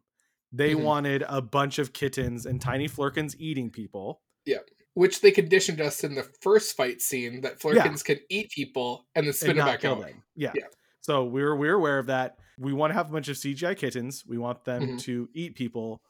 they 0.53 0.75
Mhm. 0.75 0.83
wanted 0.83 1.23
a 1.27 1.41
bunch 1.41 1.79
of 1.79 1.93
kittens 1.93 2.45
and 2.45 2.61
tiny 2.61 2.87
Flerkens 2.87 3.35
eating 3.39 3.71
people 3.71 4.21
Yeah. 4.45 4.59
Which 4.93 5.21
they 5.21 5.31
conditioned 5.31 5.79
us 5.81 6.03
in 6.03 6.13
the 6.15 6.23
first 6.41 6.75
fight 6.77 7.01
scene 7.01 7.39
that 7.41 7.59
Flerkens 7.59 8.03
can 8.03 8.19
eat 8.29 8.51
people 8.51 9.07
and 9.15 9.25
then 9.25 9.33
spin 9.33 9.51
and 9.51 9.59
them 9.59 9.65
back 9.65 9.83
out. 9.85 10.01
them 10.01 10.21
yeah. 10.35 10.51
Yeah. 10.53 10.65
so 10.99 11.23
we 11.23 11.41
were 11.41 11.55
we 11.55 11.67
were 11.69 11.73
aware 11.75 11.97
of 11.97 12.05
that 12.07 12.37
we 12.57 12.73
want 12.73 12.91
to 12.91 12.95
have 12.95 13.09
a 13.09 13.13
bunch 13.13 13.27
of 13.27 13.35
cgi 13.37 13.75
kittens 13.77 14.23
we 14.27 14.37
want 14.37 14.63
them 14.65 14.81
Mhm. 14.97 14.99
to 15.01 15.29
eat 15.33 15.55
people 15.55 16.01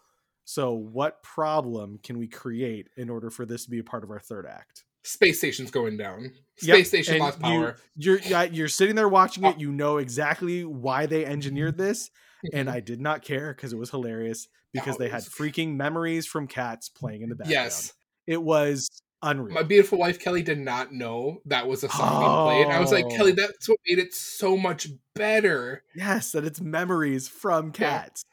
so 0.43 0.73
what 0.73 1.21
problem 1.23 1.99
can 2.03 2.17
we 2.17 2.27
create 2.27 2.89
in 2.97 3.09
order 3.09 3.29
for 3.29 3.45
this 3.45 3.63
to 3.65 3.69
be 3.71 3.79
a 3.79 3.83
part 3.83 4.03
of 4.03 4.09
our 4.11 4.19
third 4.19 4.45
act 4.45 4.83
Space 5.03 5.39
station's 5.39 5.71
going 5.71 5.97
down. 5.97 6.31
Space 6.57 6.67
Yep, 6.67 6.85
station 6.85 7.13
and 7.15 7.23
lost 7.23 7.39
power. 7.39 7.75
You, 7.95 8.11
you're 8.11 8.19
yeah, 8.19 8.43
you're 8.43 8.67
sitting 8.67 8.93
there 8.95 9.09
watching 9.09 9.43
it. 9.45 9.59
You 9.59 9.71
know 9.71 9.97
exactly 9.97 10.63
why 10.63 11.07
they 11.07 11.25
engineered 11.25 11.75
this, 11.75 12.11
and 12.53 12.67
Mhm. 12.69 12.71
I 12.71 12.79
did 12.81 13.01
not 13.01 13.23
care 13.23 13.51
because 13.51 13.73
it 13.73 13.77
was 13.79 13.89
hilarious 13.89 14.47
because 14.73 14.97
they 14.97 15.09
had 15.09 15.23
freaking 15.23 15.75
memories 15.75 16.27
from 16.27 16.45
cats 16.47 16.87
playing 16.87 17.23
in 17.23 17.29
the 17.29 17.35
background. 17.35 17.51
yes. 17.65 17.93
it 18.27 18.43
was 18.43 18.87
unreal. 19.23 19.53
My 19.53 19.63
beautiful 19.63 19.97
wife 19.97 20.19
Kelly 20.19 20.41
did 20.43 20.59
not 20.59 20.91
know 20.93 21.41
that 21.45 21.67
was 21.67 21.83
a 21.83 21.89
song 21.89 22.19
being 22.21 22.65
played. 22.65 22.75
I 22.75 22.79
was 22.79 22.91
like, 22.91 23.05
Oh. 23.05 23.09
Kelly, 23.15 23.31
that's 23.33 23.67
what 23.69 23.77
made 23.87 23.99
it 23.99 24.13
so 24.13 24.57
much 24.57 24.87
better. 25.15 25.83
yes, 25.95 26.31
that 26.31 26.43
it's 26.45 26.61
memories 26.61 27.27
from 27.27 27.67
Yeah. 27.67 27.71
cats. 27.71 28.23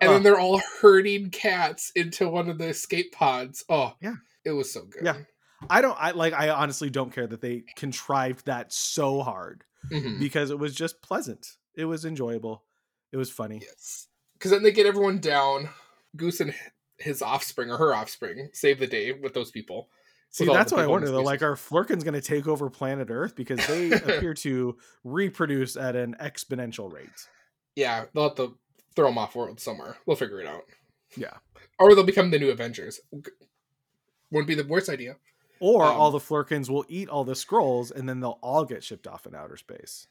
And 0.00 0.10
Oh. 0.10 0.12
then 0.14 0.22
they're 0.24 0.40
all 0.40 0.60
herding 0.80 1.30
cats 1.30 1.92
into 1.94 2.28
one 2.28 2.48
of 2.48 2.58
the 2.58 2.68
escape 2.68 3.12
pods. 3.12 3.64
Oh, 3.68 3.94
Yeah. 4.00 4.14
It 4.44 4.50
was 4.52 4.72
so 4.72 4.84
good. 4.84 5.04
Yeah. 5.04 5.18
I 5.70 5.80
don't. 5.80 5.96
I 6.00 6.10
like. 6.10 6.32
I 6.32 6.48
honestly 6.48 6.90
don't 6.90 7.12
care 7.14 7.28
that 7.28 7.40
they 7.40 7.62
contrived 7.76 8.46
that 8.46 8.72
so 8.72 9.22
hard 9.22 9.62
Mhm. 9.92 10.18
because 10.18 10.50
it 10.50 10.58
was 10.58 10.74
just 10.74 11.00
pleasant. 11.02 11.46
It 11.76 11.84
was 11.84 12.04
enjoyable. 12.04 12.64
It 13.12 13.16
was 13.16 13.30
funny. 13.30 13.60
Yes. 13.62 14.08
Because 14.32 14.50
then 14.50 14.64
they 14.64 14.72
get 14.72 14.86
everyone 14.86 15.18
down. 15.20 15.68
Goose 16.16 16.40
and 16.40 16.52
his 16.98 17.22
offspring 17.22 17.70
or 17.70 17.76
her 17.78 17.94
offspring 17.94 18.50
save 18.52 18.80
the 18.80 18.88
day 18.88 19.12
with 19.12 19.34
those 19.34 19.52
people. 19.52 19.88
See, 20.32 20.46
that's 20.46 20.72
what 20.72 20.80
I 20.80 20.86
wonder 20.86 21.10
though. 21.10 21.22
Like, 21.22 21.42
are 21.42 21.56
Flerkens 21.56 22.04
going 22.04 22.14
to 22.14 22.20
take 22.20 22.48
over 22.48 22.68
planet 22.70 23.08
Earth 23.10 23.36
because 23.36 23.64
they 23.66 23.90
appear 23.92 24.34
to 24.34 24.76
reproduce 25.04 25.76
at 25.76 25.94
an 25.94 26.16
exponential 26.20 26.90
rate? 26.92 27.08
Yeah, 27.76 28.06
they'll 28.14 28.24
have 28.28 28.36
to 28.36 28.56
throw 28.96 29.08
them 29.08 29.18
off 29.18 29.34
world 29.36 29.60
somewhere. 29.60 29.96
We'll 30.06 30.16
figure 30.16 30.40
it 30.40 30.46
out. 30.46 30.62
Yeah. 31.16 31.34
Or 31.78 31.94
they'll 31.94 32.04
become 32.04 32.30
the 32.30 32.38
new 32.38 32.50
Avengers. 32.50 33.00
Wouldn't 34.30 34.48
be 34.48 34.54
the 34.54 34.64
worst 34.66 34.88
idea. 34.88 35.16
Or 35.60 35.84
Um, 35.84 35.96
all 35.96 36.10
the 36.10 36.18
Flerkens 36.18 36.68
will 36.70 36.84
eat 36.88 37.08
all 37.08 37.24
the 37.24 37.34
Skrulls, 37.34 37.90
and 37.94 38.08
then 38.08 38.20
they'll 38.20 38.38
all 38.42 38.64
get 38.64 38.82
shipped 38.82 39.06
off 39.06 39.26
in 39.26 39.34
outer 39.34 39.56
space. 39.56 40.06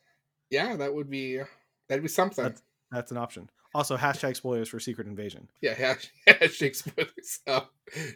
Yeah, 0.50 0.76
that 0.78 0.94
would 0.94 1.10
be 1.10 1.42
that'd 1.88 2.04
be 2.04 2.08
something. 2.10 2.44
That's- 2.44 2.62
That's 2.92 3.12
an 3.12 3.18
option. 3.18 3.50
Also, 3.74 3.96
hashtag 3.98 4.36
spoilers 4.36 4.68
for 4.70 4.80
Secret 4.82 5.08
Invasion. 5.08 5.50
Yeah, 5.62 5.74
hash- 5.74 6.12
hashtag 6.28 6.76
spoilers. 6.76 7.40
Uh, 7.48 7.62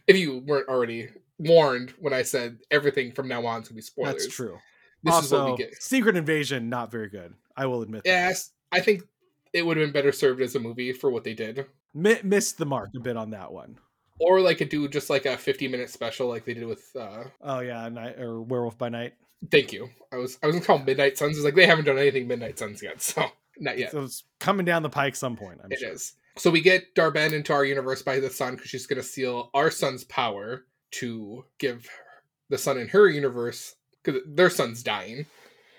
if 0.06 0.18
you 0.18 0.40
weren't 0.40 0.68
already 0.68 1.10
warned 1.40 1.92
when 2.00 2.14
I 2.14 2.22
said 2.24 2.60
everything 2.72 3.12
from 3.12 3.28
now 3.28 3.46
on 3.46 3.62
is 3.62 3.68
gonna 3.70 3.76
be 3.76 3.82
spoilers. 3.82 4.14
That's 4.24 4.28
true. 4.36 4.58
This 5.04 5.14
also, 5.14 5.26
is 5.26 5.32
what 5.44 5.52
we 5.60 5.66
get. 5.66 5.82
Secret 5.84 6.16
Invasion, 6.18 6.70
not 6.70 6.92
very 6.92 7.10
good. 7.10 7.34
I 7.56 7.66
will 7.68 7.82
admit 7.82 8.04
that. 8.04 8.10
Yes, 8.10 8.52
I 8.72 8.80
think 8.80 9.04
it 9.54 9.66
would 9.66 9.78
have 9.78 9.86
been 9.86 9.94
better 9.94 10.12
served 10.12 10.42
as 10.42 10.56
a 10.56 10.60
movie 10.60 10.92
for 10.94 11.10
what 11.10 11.24
they 11.24 11.34
did. 11.34 11.66
Mi- 11.94 12.20
missed 12.24 12.58
the 12.58 12.66
mark 12.66 12.90
a 12.96 13.00
bit 13.00 13.16
on 13.18 13.30
that 13.32 13.52
one. 13.52 13.78
Or 14.20 14.40
like 14.42 14.62
a 14.62 14.66
do 14.66 14.88
just 14.88 15.10
like 15.10 15.26
a 15.26 15.38
50 15.38 15.68
minute 15.68 15.90
special 15.90 16.28
like 16.28 16.46
they 16.46 16.54
did 16.54 16.66
with 16.66 16.84
uh 17.00 17.26
Oh 17.42 17.60
yeah, 17.60 17.88
night 17.90 18.18
or 18.20 18.42
Werewolf 18.42 18.78
by 18.78 18.90
Night. 18.90 19.14
thank 19.52 19.72
you. 19.74 19.90
I 20.12 20.18
was 20.18 20.38
I 20.42 20.48
was 20.48 20.56
gonna 20.56 20.66
call 20.66 20.80
Midnight 20.80 21.18
Suns. 21.18 21.36
It's 21.38 21.46
like 21.46 21.56
they 21.56 21.66
haven't 21.66 21.86
done 21.86 21.98
anything 21.98 22.28
Midnight 22.28 22.58
Suns 22.58 22.82
yet, 22.82 23.02
so 23.02 23.26
not 23.60 23.78
yet. 23.78 23.92
So 23.92 24.04
it's 24.04 24.24
coming 24.40 24.66
down 24.66 24.84
the 24.84 24.90
pike 24.90 25.16
some 25.16 25.36
point. 25.36 25.60
I'm 25.64 25.72
It 25.72 25.80
sure. 25.80 25.92
is. 25.92 26.14
So 26.38 26.50
we 26.50 26.60
get 26.62 26.94
Dar-Benn 26.96 27.34
into 27.34 27.54
our 27.54 27.64
universe 27.64 28.02
by 28.02 28.20
the 28.20 28.30
sun 28.30 28.56
because 28.56 28.70
she's 28.70 28.88
going 28.88 29.02
to 29.02 29.08
steal 29.08 29.50
our 29.54 29.72
sun's 29.72 30.04
power 30.04 30.66
to 31.00 31.46
give 31.58 31.88
the 32.50 32.58
sun 32.58 32.78
in 32.78 32.88
her 32.90 33.10
universe 33.10 33.76
because 34.04 34.22
their 34.28 34.50
son's 34.50 34.84
dying. 34.84 35.26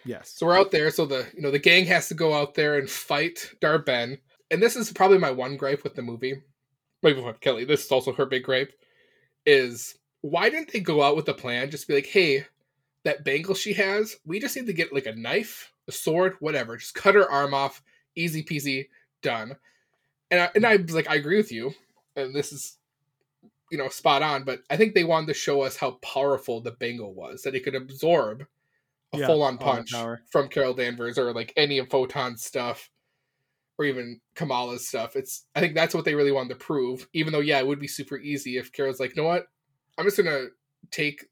Yes. 0.04 0.32
So 0.36 0.46
we're 0.46 0.58
out 0.58 0.70
there. 0.70 0.90
So 0.90 1.06
the 1.06 1.26
you 1.34 1.42
know 1.42 1.50
the 1.50 1.58
gang 1.58 1.84
has 1.86 2.08
to 2.08 2.14
go 2.14 2.34
out 2.34 2.54
there 2.54 2.78
and 2.78 2.88
fight 2.88 3.50
Dar-Benn. 3.60 4.18
And 4.50 4.62
this 4.62 4.76
is 4.76 4.92
probably 4.92 5.18
my 5.18 5.30
one 5.30 5.56
gripe 5.56 5.82
with 5.82 5.94
the 5.94 6.02
movie. 6.02 6.42
Maybe 7.02 7.20
with 7.20 7.40
Kelly. 7.40 7.64
This 7.64 7.84
is 7.84 7.92
also 7.92 8.12
her 8.12 8.26
big 8.26 8.44
gripe. 8.44 8.72
Is 9.44 9.96
why 10.22 10.50
didn't 10.50 10.72
they 10.72 10.80
go 10.80 11.02
out 11.02 11.16
with 11.16 11.28
a 11.28 11.34
plan? 11.34 11.70
Just 11.70 11.86
be 11.86 11.94
like, 11.94 12.06
hey, 12.06 12.46
that 13.04 13.24
bangle 13.24 13.54
she 13.54 13.72
has, 13.74 14.16
we 14.24 14.40
just 14.40 14.56
need 14.56 14.66
to 14.66 14.72
get 14.72 14.92
like 14.92 15.06
a 15.06 15.14
knife, 15.14 15.72
a 15.86 15.92
sword, 15.92 16.34
whatever. 16.40 16.76
Just 16.76 16.94
cut 16.94 17.14
her 17.14 17.30
arm 17.30 17.54
off, 17.54 17.80
easy 18.16 18.42
peasy, 18.42 18.88
done. 19.22 19.54
And 20.30 20.40
I, 20.40 20.50
and 20.56 20.66
I 20.66 20.74
was 20.74 20.94
like, 20.94 21.08
I 21.08 21.14
agree 21.14 21.36
with 21.36 21.52
you, 21.52 21.72
and 22.16 22.34
this 22.34 22.52
is, 22.52 22.78
you 23.70 23.78
know, 23.78 23.88
spot 23.88 24.22
on. 24.22 24.44
But 24.44 24.60
I 24.70 24.76
think 24.76 24.94
they 24.94 25.04
wanted 25.04 25.28
to 25.28 25.34
show 25.34 25.62
us 25.62 25.76
how 25.76 25.92
powerful 26.02 26.60
the 26.60 26.72
bangle 26.72 27.14
was, 27.14 27.42
that 27.42 27.54
it 27.54 27.64
could 27.64 27.74
absorb 27.74 28.44
a 29.12 29.18
Yeah, 29.18 29.26
full 29.26 29.42
on 29.42 29.58
punch 29.58 29.92
from 30.30 30.48
Carol 30.48 30.74
Danvers 30.74 31.18
or 31.18 31.32
like 31.32 31.52
any 31.56 31.78
of 31.78 31.88
Photon's 31.88 32.44
stuff, 32.44 32.90
or 33.78 33.84
even 33.84 34.20
Kamala's 34.34 34.86
stuff. 34.88 35.16
It's 35.16 35.44
I 35.54 35.60
think 35.60 35.74
that's 35.74 35.94
what 35.94 36.04
they 36.04 36.14
really 36.14 36.32
wanted 36.32 36.50
to 36.50 36.56
prove. 36.64 37.08
Even 37.12 37.32
though, 37.32 37.40
yeah, 37.40 37.58
it 37.58 37.66
would 37.66 37.80
be 37.80 37.88
super 37.88 38.18
easy 38.18 38.56
if 38.58 38.72
Carol's 38.72 39.00
like, 39.00 39.14
you 39.16 39.22
know 39.22 39.28
what, 39.28 39.46
I'm 39.98 40.04
just 40.04 40.16
gonna 40.16 40.46
take 40.90 41.24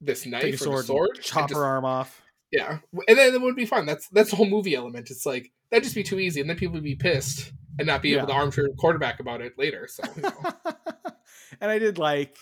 this 0.00 0.24
knife 0.26 0.42
Take 0.42 0.58
sword, 0.58 0.86
sword, 0.86 1.18
chop 1.22 1.48
just- 1.48 1.58
her 1.58 1.64
arm 1.64 1.84
off. 1.84 2.22
yeah, 2.50 2.78
and 3.06 3.18
then 3.18 3.34
it 3.34 3.40
would 3.40 3.54
be 3.56 3.66
fun. 3.66 3.84
That's 3.86 4.08
that's 4.08 4.30
the 4.30 4.36
whole 4.36 4.46
movie 4.48 4.74
element. 4.74 5.10
It's 5.10 5.26
like 5.26 5.52
that'd 5.70 5.84
just 5.84 5.94
be 5.94 6.02
too 6.02 6.18
easy, 6.18 6.40
and 6.40 6.48
then 6.48 6.56
people 6.56 6.74
would 6.74 6.82
be 6.84 6.94
pissed 6.96 7.52
and 7.78 7.86
not 7.86 8.02
be 8.02 8.14
able 8.14 8.26
to 8.26 8.32
armchair 8.32 8.68
quarterback 8.78 9.20
about 9.20 9.40
it 9.40 9.58
later. 9.58 9.86
So 9.88 10.02
you 10.16 10.22
know. 10.22 10.32
and 11.60 11.70
I 11.70 11.78
did 11.78 11.98
like 11.98 12.36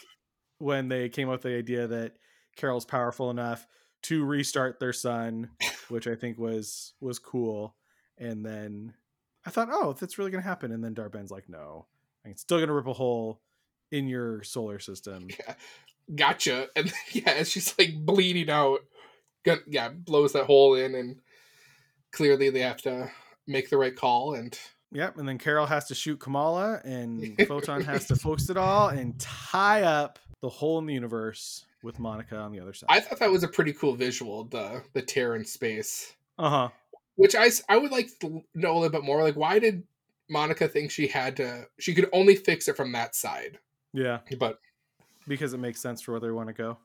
when 0.59 0.89
they 0.89 1.09
came 1.09 1.29
up 1.29 1.35
with 1.35 1.43
the 1.43 1.57
idea 1.57 1.87
that 1.87 2.17
Carol's 2.57 2.85
powerful 2.85 3.31
enough 3.31 3.67
to 4.03 4.25
restart 4.25 4.79
their 4.79 4.93
son, 4.93 5.51
which 5.89 6.07
I 6.07 6.15
think 6.15 6.39
was 6.39 6.95
was 7.01 7.19
cool. 7.19 7.77
And 8.19 8.45
then 8.45 8.95
I 9.47 9.51
thought, 9.51 9.69
oh, 9.71 9.93
that's 9.93 10.19
really 10.19 10.31
gonna 10.31 10.43
happen. 10.43 10.73
And 10.73 10.83
then 10.83 10.95
Dar-Benn's 10.95 11.31
like, 11.31 11.49
no, 11.49 11.87
I'm 12.27 12.37
still 12.37 12.61
gonna 12.61 12.73
rip 12.73 12.87
a 12.87 12.93
hole 12.93 13.41
in 13.91 14.09
your 14.09 14.43
solar 14.43 14.79
system. 14.79 15.29
gotcha. 16.15 16.69
And 16.77 16.93
yeah, 17.13 17.31
as 17.33 17.51
she's 17.51 17.75
like 17.79 17.95
bleeding 18.05 18.51
out, 18.51 18.81
gun- 19.45 19.63
yeah, 19.67 19.89
blows 19.91 20.33
that 20.33 20.47
hole 20.47 20.75
in, 20.75 20.95
and 20.95 21.21
clearly 22.13 22.51
they 22.51 22.61
have 22.61 22.83
to 22.83 23.11
make 23.47 23.71
the 23.71 23.79
right 23.79 23.95
call. 23.95 24.35
And 24.35 24.59
Yep. 24.93 25.19
And 25.19 25.29
then 25.29 25.39
Carol 25.39 25.67
has 25.67 25.87
to 25.89 25.95
shoot 25.95 26.19
Kamala, 26.19 26.81
and 26.85 27.37
Photon 27.49 27.83
has 27.83 28.07
to 28.07 28.17
focus 28.17 28.49
it 28.51 28.57
all 28.57 28.89
and 28.89 29.19
tie 29.21 29.83
up 29.83 30.19
the 30.41 30.49
hole 30.49 30.79
in 30.79 30.87
the 30.87 30.95
universe 30.95 31.65
with 31.83 31.99
Monica 31.99 32.37
on 32.37 32.53
the 32.53 32.61
other 32.61 32.73
side. 32.73 32.87
I 32.91 33.01
thought 33.01 33.19
that 33.19 33.31
was 33.31 33.43
a 33.43 33.49
pretty 33.49 33.73
cool 33.73 33.95
visual, 33.95 34.45
the 34.45 34.83
the 34.95 35.03
tear 35.03 35.37
in 35.37 35.45
space, 35.45 36.15
Uh 36.39 36.49
huh. 36.51 36.69
which 37.17 37.35
I 37.35 37.51
I 37.69 37.77
would 37.77 37.91
like 37.93 38.09
to 38.21 38.43
know 38.55 38.73
a 38.73 38.79
little 38.79 38.91
bit 38.91 39.05
more. 39.05 39.23
Like, 39.23 39.37
why 39.37 39.59
did 39.59 39.83
Monica 40.31 40.69
think 40.69 40.91
she 40.91 41.07
had 41.07 41.37
to? 41.37 41.67
She 41.79 41.95
could 41.95 42.09
only 42.13 42.35
fix 42.37 42.69
it 42.69 42.77
from 42.77 42.93
that 42.93 43.15
side. 43.15 43.59
Yeah, 43.93 44.19
But 44.39 44.59
because 45.27 45.55
it 45.55 45.59
makes 45.59 45.81
sense 45.81 46.01
for 46.03 46.13
where 46.13 46.21
they 46.21 46.31
want 46.31 46.49
to 46.49 46.53
go. 46.55 46.79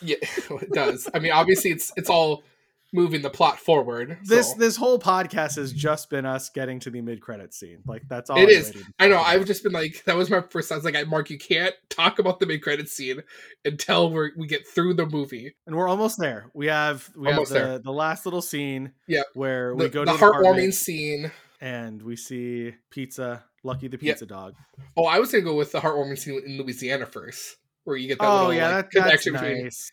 yeah, 0.00 0.16
it 0.22 0.70
does. 0.72 1.08
I 1.14 1.18
mean, 1.18 1.32
obviously, 1.32 1.70
it's 1.70 1.92
it's 1.96 2.10
all 2.10 2.44
moving 2.92 3.22
the 3.22 3.30
plot 3.30 3.58
forward. 3.58 4.18
This 4.24 4.50
so- 4.52 4.58
this 4.58 4.76
whole 4.76 4.98
podcast 4.98 5.56
has 5.56 5.72
just 5.72 6.10
been 6.10 6.26
us 6.26 6.50
getting 6.50 6.78
to 6.80 6.90
the 6.90 7.00
mid 7.00 7.20
credit 7.20 7.54
scene. 7.54 7.78
Like 7.86 8.02
that's 8.08 8.28
all 8.30 8.36
It 8.38 8.48
I 8.48 8.52
is. 8.52 8.84
I 8.98 9.08
know. 9.08 9.18
I've 9.18 9.46
just 9.46 9.62
been 9.62 9.72
like, 9.72 10.02
that 10.04 10.16
was 10.16 10.28
my 10.30 10.42
first. 10.42 10.70
I 10.70 10.76
was 10.76 10.84
like, 10.84 11.08
Mark, 11.08 11.30
you 11.30 11.38
can't 11.38 11.74
talk 11.88 12.18
about 12.18 12.38
the 12.40 12.46
mid 12.46 12.62
credit 12.62 12.88
scene 12.88 13.22
until 13.64 14.10
we 14.10 14.30
we 14.36 14.46
get 14.46 14.66
through 14.68 14.94
the 14.94 15.06
movie. 15.06 15.54
and 15.66 15.74
we're 15.76 15.88
almost 15.88 16.18
there. 16.18 16.50
We 16.54 16.66
have 16.66 17.08
we 17.16 17.28
Almost 17.28 17.52
have 17.52 17.62
there. 17.62 17.72
the, 17.78 17.84
the 17.84 17.92
last 17.92 18.26
little 18.26 18.42
scene. 18.42 18.92
Yeah. 19.06 19.22
where 19.34 19.70
The, 19.70 19.84
we 19.84 19.88
go 19.88 20.04
the 20.04 20.12
to 20.12 20.18
the 20.18 20.24
heartwarming 20.24 20.74
scene. 20.74 21.30
and 21.60 22.02
we 22.02 22.16
see 22.16 22.74
pizza, 22.90 23.44
Lucky 23.64 23.88
the 23.88 23.98
Yeah. 24.02 24.12
pizza 24.12 24.26
dog. 24.26 24.54
Oh, 24.96 25.04
I 25.04 25.18
was 25.18 25.30
gonna 25.32 25.44
go 25.44 25.54
with 25.54 25.72
the 25.72 25.80
heartwarming 25.80 26.18
scene 26.18 26.42
in 26.44 26.58
Louisiana 26.58 27.06
first, 27.06 27.56
where 27.84 27.96
you 27.96 28.08
get 28.08 28.18
that 28.18 28.26
Oh 28.28 28.36
little 28.48 28.54
yeah, 28.54 28.76
like, 28.76 28.90
that, 28.90 29.04
that's 29.04 29.24
connection 29.24 29.32
between 29.34 29.64
nice. 29.64 29.92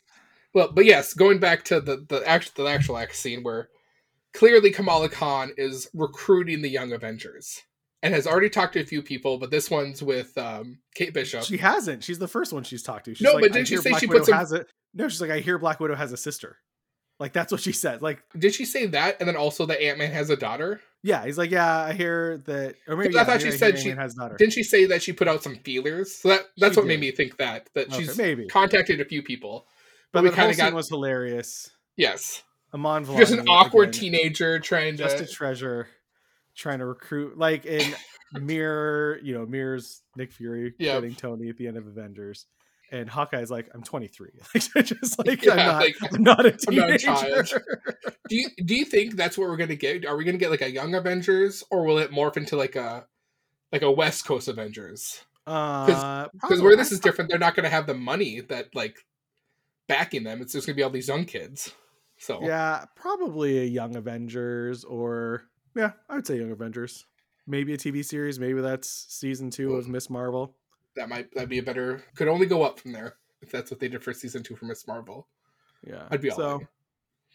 Well, 0.53 0.71
but 0.71 0.85
yes, 0.85 1.13
going 1.13 1.39
back 1.39 1.63
to 1.65 1.79
the 1.81 2.05
the 2.07 2.27
actual 2.27 2.63
the 2.65 2.69
actual 2.69 2.97
act 2.97 3.15
scene 3.15 3.43
where 3.43 3.69
clearly 4.33 4.71
Kamala 4.71 5.09
Khan 5.09 5.51
is 5.57 5.89
recruiting 5.93 6.61
the 6.61 6.69
young 6.69 6.91
Avengers 6.91 7.61
and 8.01 8.13
has 8.13 8.25
already 8.25 8.49
talked 8.49 8.73
to 8.73 8.79
a 8.79 8.85
few 8.85 9.01
people, 9.01 9.37
but 9.37 9.51
this 9.51 9.69
one's 9.69 10.01
with 10.01 10.37
um, 10.37 10.79
Kate 10.95 11.13
Bishop. 11.13 11.43
She 11.43 11.57
hasn't. 11.57 12.03
She's 12.03 12.19
the 12.19 12.27
first 12.27 12.53
one 12.53 12.63
she's 12.63 12.81
talked 12.83 13.05
to. 13.05 13.13
She's 13.15 13.25
No, 13.25 13.33
like, 13.33 13.41
but 13.43 13.51
I 13.51 13.53
didn't 13.55 13.67
she 13.67 13.77
say 13.77 13.89
Black 13.89 13.99
she 14.01 14.07
Widow 14.07 14.19
put 14.19 14.25
some- 14.27 14.37
has 14.37 14.51
a 14.53 14.65
no? 14.93 15.07
She's 15.09 15.21
like, 15.21 15.31
I 15.31 15.39
hear 15.39 15.57
Black 15.59 15.79
Widow 15.79 15.95
has 15.95 16.11
a 16.11 16.17
sister. 16.17 16.57
Like 17.19 17.33
that's 17.33 17.51
what 17.51 17.59
she 17.61 17.73
said. 17.73 18.01
Like, 18.01 18.23
Did 18.37 18.55
she 18.55 18.63
say 18.63 18.85
that? 18.87 19.17
And 19.19 19.27
then 19.27 19.35
also 19.35 19.65
that 19.65 19.81
Ant 19.83 19.97
Man 19.99 20.11
has 20.11 20.29
a 20.29 20.37
daughter. 20.37 20.79
yeah, 21.03 21.25
he's 21.25 21.37
like, 21.37 21.51
yeah, 21.51 21.77
I 21.79 21.91
hear 21.91 22.37
that. 22.45 22.75
Or 22.87 22.95
maybe 22.95 23.17
I 23.19 23.25
thought 23.25 23.35
I 23.35 23.39
she 23.39 23.51
said 23.51 23.77
she- 23.77 23.89
has 23.89 24.13
a 24.13 24.15
daughter. 24.21 24.37
Didn't 24.37 24.53
she 24.53 24.63
say 24.63 24.85
that 24.85 25.03
she 25.03 25.11
put 25.11 25.27
out 25.27 25.43
some 25.43 25.57
feelers? 25.57 26.15
So 26.15 26.29
that 26.29 26.43
that's 26.57 26.75
She 26.75 26.79
what 26.79 26.87
made 26.87 27.01
me 27.01 27.11
think 27.11 27.35
that 27.37 27.67
that 27.75 27.87
Okay, 27.89 27.97
she's 28.05 28.17
maybe, 28.17 28.47
contacted 28.47 29.01
a 29.01 29.05
few 29.05 29.21
people. 29.21 29.67
But 30.11 30.23
we 30.23 30.29
the 30.29 30.35
whole 30.35 30.43
kinda 30.45 30.55
scene 30.55 30.65
got- 30.65 30.73
was 30.73 30.89
hilarious. 30.89 31.69
Yes, 31.97 32.43
Iman 32.73 33.05
Vellani, 33.05 33.17
just 33.17 33.33
an 33.33 33.47
awkward 33.49 33.89
again, 33.89 33.99
teenager 34.01 34.59
trying 34.59 34.95
just 34.97 35.17
to. 35.17 35.23
Just 35.23 35.33
a 35.33 35.35
treasure, 35.35 35.87
trying 36.55 36.79
to 36.79 36.85
recruit 36.85 37.37
like 37.37 37.65
in 37.65 37.93
Mirror, 38.33 39.19
you 39.23 39.33
know, 39.33 39.45
Mirror's 39.45 40.01
Nick 40.15 40.31
Fury 40.31 40.73
Yeah. 40.77 40.95
getting 40.95 41.15
Tony 41.15 41.49
at 41.49 41.57
the 41.57 41.67
end 41.67 41.77
of 41.77 41.87
Avengers. 41.87 42.45
And 42.91 43.07
Hawkeye's 43.07 43.51
like, 43.51 43.69
I'm 43.75 43.83
23. 43.83 44.29
Like, 44.75 44.85
just 44.85 45.19
like 45.27 45.43
Yeah, 45.45 45.51
I'm 45.51 45.57
not, 45.57 45.75
like, 45.81 45.95
I'm 46.13 46.23
not 46.23 46.45
a 46.45 46.57
I'm 46.67 46.75
not 46.75 46.89
a 46.89 46.97
teenager. 46.97 47.49
child. 47.49 47.63
do 48.29 48.35
you 48.35 48.47
do 48.65 48.75
you 48.75 48.85
think 48.85 49.15
that's 49.15 49.37
what 49.37 49.47
we're 49.47 49.57
gonna 49.57 49.75
get? 49.75 50.05
Are 50.07 50.17
we 50.17 50.23
gonna 50.23 50.37
get 50.39 50.49
like 50.49 50.61
a 50.61 50.71
young 50.71 50.95
Avengers, 50.95 51.63
or 51.69 51.83
will 51.85 51.99
it 51.99 52.09
morph 52.11 52.35
into 52.37 52.55
like 52.55 52.75
a 52.75 53.05
like 53.71 53.83
a 53.83 53.91
West 53.91 54.25
Coast 54.25 54.47
Avengers? 54.47 55.21
Uh, 55.45 56.27
Because 56.33 56.61
where 56.61 56.75
this 56.75 56.91
is 56.91 56.99
different, 56.99 57.29
they're 57.29 57.39
not 57.39 57.55
gonna 57.55 57.69
have 57.69 57.85
the 57.87 57.93
money 57.93 58.41
that 58.41 58.73
like 58.73 58.97
backing 59.89 60.23
them. 60.23 60.41
It's 60.41 60.53
just 60.53 60.65
gonna 60.65 60.77
be 60.77 60.83
all 60.83 60.89
these 60.89 61.09
young 61.09 61.25
kids. 61.25 61.73
So 62.17 62.39
Yeah, 62.41 62.85
probably 62.95 63.59
a 63.59 63.65
Young 63.65 63.95
Avengers 63.97 64.85
or 64.85 65.43
yeah, 65.75 65.91
I 66.07 66.15
would 66.15 66.27
say 66.27 66.37
Young 66.37 66.51
Avengers. 66.51 67.05
Maybe 67.45 67.73
a 67.73 67.77
TV 67.77 68.05
series. 68.05 68.39
Maybe 68.39 68.61
that's 68.61 69.07
season 69.09 69.49
two 69.49 69.75
of 69.75 69.87
Ms. 69.87 70.09
Marvel. 70.09 70.55
that 70.95 71.09
might 71.09 71.33
that'd 71.33 71.49
be 71.49 71.57
a 71.57 71.63
better. 71.63 72.03
Could 72.15 72.27
only 72.27 72.45
go 72.45 72.63
up 72.63 72.79
from 72.79 72.93
there 72.93 73.15
if 73.41 73.51
that's 73.51 73.71
what 73.71 73.79
they 73.79 73.87
did 73.87 74.03
for 74.03 74.13
season 74.13 74.43
two 74.43 74.55
for 74.55 74.65
Ms. 74.65 74.85
Marvel. 74.87 75.27
Yeah, 75.85 76.07
I'd 76.11 76.21
be 76.21 76.29
all 76.31 76.37
so. 76.37 76.55
in. 76.59 76.67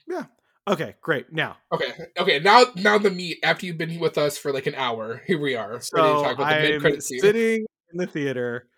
Yeah. 0.07 0.25
Okay, 0.67 0.95
great. 1.03 1.31
Now, 1.31 1.59
Okay, 1.73 1.93
okay. 2.19 2.39
Now, 2.39 2.65
now 2.77 2.97
the 2.97 3.11
meat. 3.11 3.39
After 3.43 3.67
you've 3.67 3.77
been 3.77 3.99
with 3.99 4.17
us 4.17 4.39
for 4.39 4.51
like 4.53 4.67
an 4.67 4.75
hour, 4.75 5.23
here 5.27 5.39
we 5.39 5.55
are 5.57 5.81
so 5.81 6.23
talk 6.23 6.37
about 6.37 6.63
the 6.63 6.79
mid 6.79 6.87
I'm 6.87 7.01
sitting 7.01 7.67
in 7.93 7.99
the 7.99 8.07
theater. 8.07 8.69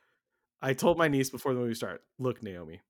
I 0.63 0.73
told 0.73 0.99
my 0.99 1.07
niece 1.09 1.31
before 1.31 1.55
the 1.55 1.61
movie 1.61 1.75
started, 1.75 2.01
"Look, 2.19 2.43
Naomi, 2.43 2.81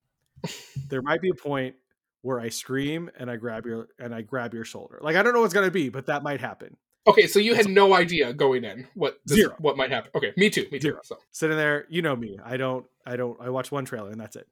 there 0.88 1.02
might 1.02 1.20
be 1.20 1.30
a 1.30 1.34
point 1.34 1.76
where 2.22 2.40
I 2.40 2.48
scream 2.48 3.10
and 3.18 3.30
I 3.30 3.36
grab 3.36 3.66
your 3.66 3.88
and 3.98 4.14
I 4.14 4.22
grab 4.22 4.54
your 4.54 4.64
shoulder. 4.64 4.98
Like 5.00 5.16
I 5.16 5.22
don't 5.22 5.32
know 5.34 5.40
what's 5.40 5.54
gonna 5.54 5.70
be, 5.70 5.88
but 5.88 6.06
that 6.06 6.22
might 6.22 6.40
happen." 6.40 6.76
Okay, 7.08 7.28
so 7.28 7.38
you 7.38 7.54
had 7.54 7.68
no 7.68 7.94
idea 7.94 8.32
going 8.32 8.64
in 8.64 8.88
what 8.94 9.20
this, 9.24 9.36
Zero. 9.36 9.54
what 9.58 9.76
might 9.76 9.92
happen. 9.92 10.10
Okay, 10.14 10.32
me 10.36 10.50
too. 10.50 10.66
Me 10.72 10.78
too. 10.78 10.88
Zero. 10.88 11.00
So 11.04 11.16
Sitting 11.30 11.56
there, 11.56 11.86
you 11.88 12.02
know 12.02 12.16
me. 12.16 12.38
I 12.44 12.56
don't. 12.56 12.84
I 13.06 13.16
don't. 13.16 13.40
I 13.40 13.50
watch 13.50 13.70
one 13.70 13.84
trailer 13.84 14.10
and 14.10 14.20
that's 14.20 14.34
it. 14.36 14.48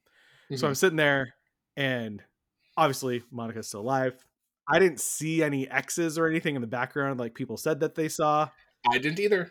So 0.54 0.66
mhm. 0.66 0.68
I'm 0.68 0.74
sitting 0.76 0.96
there, 0.96 1.34
and 1.76 2.22
obviously 2.76 3.22
Monica's 3.32 3.66
still 3.68 3.80
alive. 3.80 4.14
I 4.68 4.78
didn't 4.78 5.00
see 5.00 5.42
any 5.42 5.68
X's 5.68 6.16
or 6.16 6.26
anything 6.26 6.54
in 6.54 6.60
the 6.60 6.68
background 6.68 7.18
like 7.18 7.34
people 7.34 7.56
said 7.56 7.80
that 7.80 7.94
they 7.94 8.08
saw. 8.08 8.48
I 8.88 8.98
didn't 8.98 9.20
either. 9.20 9.50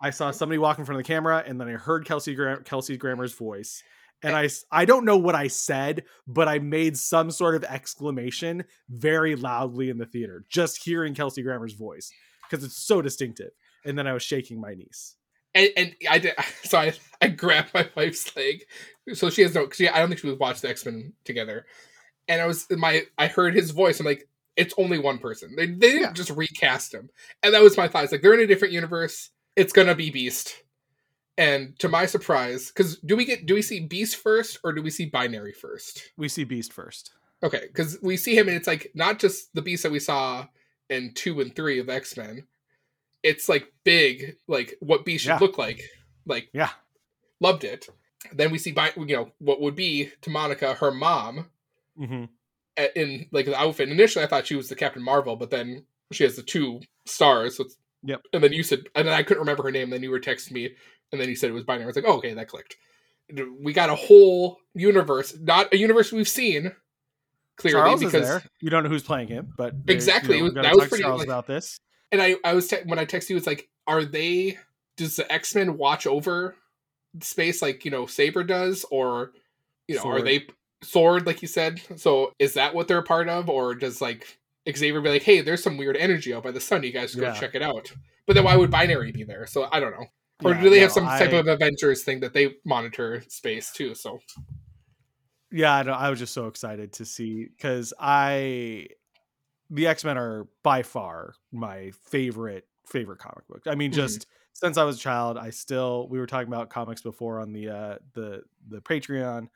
I 0.00 0.10
saw 0.10 0.30
somebody 0.30 0.58
walk 0.58 0.78
in 0.78 0.84
front 0.84 1.00
of 1.00 1.06
the 1.06 1.12
camera, 1.12 1.42
and 1.46 1.60
then 1.60 1.68
I 1.68 1.72
heard 1.72 2.04
Kelsey 2.04 2.34
Gra- 2.34 2.62
Kelsey 2.62 2.96
Grammer's 2.96 3.32
voice, 3.32 3.82
and 4.22 4.34
eh 4.34 4.48
I 4.72 4.80
I 4.82 4.84
don't 4.84 5.04
know 5.04 5.16
what 5.16 5.34
I 5.34 5.48
said, 5.48 6.04
but 6.26 6.48
I 6.48 6.58
made 6.58 6.96
some 6.96 7.30
sort 7.30 7.54
of 7.56 7.64
exclamation 7.64 8.64
very 8.88 9.36
loudly 9.36 9.90
in 9.90 9.98
the 9.98 10.06
theater, 10.06 10.44
just 10.48 10.82
hearing 10.84 11.14
Kelsey 11.14 11.42
Grammer's 11.42 11.74
voice 11.74 12.10
because 12.48 12.64
it's 12.64 12.76
so 12.76 13.02
distinctive. 13.02 13.50
And 13.84 13.98
then 13.98 14.06
I 14.06 14.12
was 14.14 14.22
shaking 14.22 14.60
my 14.60 14.74
niece. 14.74 15.16
And, 15.54 15.68
and 15.76 15.94
I 16.08 16.18
did. 16.18 16.34
So 16.64 16.78
I, 16.78 16.94
I 17.20 17.28
grabbed 17.28 17.74
my 17.74 17.88
wife's 17.94 18.34
leg. 18.34 18.64
So 19.12 19.28
she 19.30 19.42
has 19.42 19.54
no. 19.54 19.66
Cause 19.66 19.76
she, 19.76 19.88
I 19.88 19.98
don't 19.98 20.08
think 20.08 20.20
she 20.20 20.28
would 20.28 20.38
watch 20.40 20.60
the 20.62 20.68
X 20.70 20.84
Men 20.86 21.12
together. 21.24 21.66
And 22.28 22.40
I 22.40 22.46
was 22.46 22.66
my. 22.70 23.02
I 23.18 23.26
heard 23.26 23.54
his 23.54 23.70
voice. 23.70 24.00
I'm 24.00 24.06
like, 24.06 24.26
it's 24.56 24.74
only 24.78 24.98
one 24.98 25.18
person. 25.18 25.54
They, 25.56 25.66
they 25.66 25.72
didn't 25.90 26.00
Yeah. 26.00 26.12
just 26.12 26.30
recast 26.30 26.94
him. 26.94 27.10
And 27.42 27.52
that 27.54 27.62
was 27.62 27.76
my 27.76 27.86
thoughts. 27.88 28.12
Like 28.12 28.22
they're 28.22 28.34
in 28.34 28.40
a 28.40 28.46
different 28.46 28.72
universe. 28.72 29.30
It's 29.56 29.72
gonna 29.74 29.94
be 29.94 30.10
Beast. 30.10 30.56
And 31.36 31.76
to 31.80 31.88
my 31.88 32.06
surprise, 32.06 32.68
because 32.68 32.98
do 32.98 33.16
we 33.16 33.24
get 33.24 33.46
do 33.46 33.54
we 33.54 33.62
see 33.62 33.80
Beast 33.80 34.16
first 34.16 34.58
or 34.62 34.72
do 34.72 34.82
we 34.82 34.90
see 34.90 35.06
Binary 35.06 35.52
first? 35.52 36.12
We 36.16 36.28
see 36.28 36.44
Beast 36.44 36.72
first. 36.72 37.12
Okay, 37.42 37.62
because 37.66 37.98
we 38.02 38.16
see 38.16 38.36
him 38.36 38.48
and 38.48 38.56
it's 38.56 38.68
like 38.68 38.92
not 38.94 39.18
just 39.18 39.52
the 39.54 39.62
beast 39.62 39.82
that 39.82 39.92
we 39.92 39.98
saw 39.98 40.46
in 40.88 41.12
two 41.14 41.40
and 41.40 41.54
three 41.54 41.78
of 41.80 41.88
X 41.88 42.16
Men. 42.16 42.46
It's 43.22 43.48
like 43.48 43.72
big, 43.84 44.36
like 44.46 44.76
what 44.80 45.04
beast 45.04 45.24
should 45.24 45.30
Yeah. 45.30 45.38
look 45.38 45.58
like. 45.58 45.82
Like 46.24 46.50
Yeah. 46.52 46.70
loved 47.40 47.64
it. 47.64 47.88
Then 48.32 48.50
we 48.50 48.58
see, 48.58 48.72
Bi- 48.72 48.92
you 48.96 49.06
know, 49.06 49.32
what 49.38 49.60
would 49.60 49.74
be 49.74 50.12
to 50.22 50.30
Monica 50.30 50.74
her 50.74 50.90
mom 50.92 51.50
mm-hmm. 51.98 52.24
in 52.94 53.26
like 53.32 53.46
the 53.46 53.58
outfit. 53.58 53.88
Initially, 53.88 54.24
I 54.24 54.28
thought 54.28 54.46
she 54.46 54.56
was 54.56 54.68
the 54.68 54.76
Captain 54.76 55.02
Marvel, 55.02 55.36
but 55.36 55.50
then 55.50 55.84
she 56.12 56.24
has 56.24 56.36
the 56.36 56.42
two 56.42 56.80
stars. 57.06 57.56
So 57.56 57.64
Yep. 58.06 58.22
And 58.34 58.44
then 58.44 58.52
you 58.52 58.62
said, 58.62 58.84
and 58.94 59.08
then 59.08 59.14
I 59.14 59.22
couldn't 59.22 59.40
remember 59.40 59.62
her 59.62 59.70
name. 59.70 59.88
Then 59.90 60.02
you 60.02 60.10
were 60.10 60.20
texting 60.20 60.52
me, 60.52 60.74
and 61.12 61.20
then 61.20 61.28
you 61.28 61.36
said 61.36 61.50
it 61.50 61.52
was 61.54 61.64
binary. 61.64 61.84
I 61.84 61.86
was 61.86 61.96
like, 61.96 62.04
oh, 62.06 62.18
okay, 62.18 62.34
that 62.34 62.48
clicked. 62.48 62.76
We 63.60 63.72
got 63.72 63.88
a 63.90 63.94
whole 63.94 64.58
universe, 64.74 65.34
not 65.40 65.72
a 65.72 65.78
universe 65.78 66.12
we've 66.12 66.28
seen 66.28 66.72
clearly 67.56 67.80
Charles 67.80 68.00
because. 68.04 68.42
You 68.60 68.70
don't 68.70 68.82
know 68.84 68.90
who's 68.90 69.02
playing 69.02 69.28
him, 69.28 69.52
but 69.56 69.74
Exactly, 69.88 70.36
You 70.36 70.42
know, 70.42 70.46
it 70.46 70.48
was- 70.48 70.50
we're 70.54 70.62
gonna 70.62 70.68
that 70.68 70.80
was 70.80 70.88
pretty, 70.88 71.02
Charles 71.04 71.18
like- 71.20 71.28
about 71.28 71.46
this. 71.46 71.78
and 72.12 72.20
I, 72.20 72.36
I 72.44 72.52
was 72.54 72.68
te- 72.68 72.82
when 72.86 72.98
I 72.98 73.04
texted 73.06 73.30
you, 73.30 73.36
it's 73.36 73.46
like, 73.46 73.68
are 73.86 74.04
they? 74.04 74.58
Does 74.96 75.16
the 75.16 75.30
X 75.32 75.54
Men 75.54 75.76
watch 75.76 76.06
over 76.06 76.54
space 77.20 77.62
like 77.62 77.84
you 77.84 77.90
know 77.90 78.06
Saber 78.06 78.44
does, 78.44 78.84
or 78.90 79.32
you 79.88 79.96
know, 79.96 80.04
are 80.04 80.22
they 80.22 80.46
sword 80.82 81.26
like 81.26 81.42
you 81.42 81.48
said? 81.48 81.80
So 81.96 82.32
is 82.38 82.54
that 82.54 82.74
what 82.74 82.88
they're 82.88 82.98
a 82.98 83.02
part 83.02 83.28
of, 83.28 83.48
or 83.50 83.74
does 83.74 84.00
like 84.00 84.38
Xavier 84.68 85.00
be 85.00 85.08
like, 85.10 85.22
hey, 85.22 85.40
there's 85.40 85.62
some 85.62 85.76
weird 85.76 85.96
energy 85.96 86.32
out 86.32 86.42
by 86.44 86.50
the 86.52 86.60
sun, 86.60 86.82
you 86.84 86.92
guys 86.92 87.14
go 87.14 87.22
Yeah. 87.24 87.32
check 87.34 87.54
it 87.54 87.62
out? 87.62 87.92
But 88.26 88.34
then 88.34 88.44
why 88.44 88.56
would 88.56 88.70
Binary 88.70 89.12
be 89.12 89.24
there? 89.24 89.46
So 89.46 89.68
I 89.72 89.80
don't 89.80 89.92
know. 89.92 90.06
Or 90.44 90.52
Yeah, 90.52 90.60
do 90.62 90.70
they 90.70 90.80
have 90.80 90.90
no, 90.90 90.94
some 90.94 91.06
type 91.06 91.32
I- 91.32 91.36
of 91.36 91.46
Avengers 91.48 92.02
thing 92.02 92.20
that 92.20 92.32
they 92.32 92.56
monitor 92.64 93.22
space 93.28 93.72
too? 93.72 93.94
So 93.94 94.18
Yeah, 95.50 95.74
I, 95.74 95.82
know, 95.84 95.92
I 95.92 96.10
was 96.10 96.18
just 96.18 96.34
so 96.34 96.46
excited 96.48 96.92
to 96.94 97.04
see 97.04 97.44
because 97.46 97.92
I, 97.98 98.88
the 99.70 99.86
X 99.86 100.04
Men 100.04 100.18
are 100.18 100.46
by 100.62 100.82
far 100.82 101.34
my 101.52 101.90
favorite 102.04 102.66
favorite 102.86 103.18
comic 103.18 103.46
book. 103.48 103.62
I 103.66 103.74
mean, 103.74 103.90
Mhm. 103.90 103.94
just 103.94 104.26
since 104.52 104.76
I 104.76 104.84
was 104.84 104.96
a 104.96 105.00
child, 105.00 105.38
I 105.38 105.50
still 105.50 106.06
we 106.08 106.18
were 106.18 106.26
talking 106.26 106.48
about 106.48 106.70
comics 106.70 107.00
before 107.02 107.40
on 107.40 107.52
the 107.52 107.68
uh 107.70 107.96
the 108.12 108.42
the 108.68 108.80
Patreon, 108.80 109.48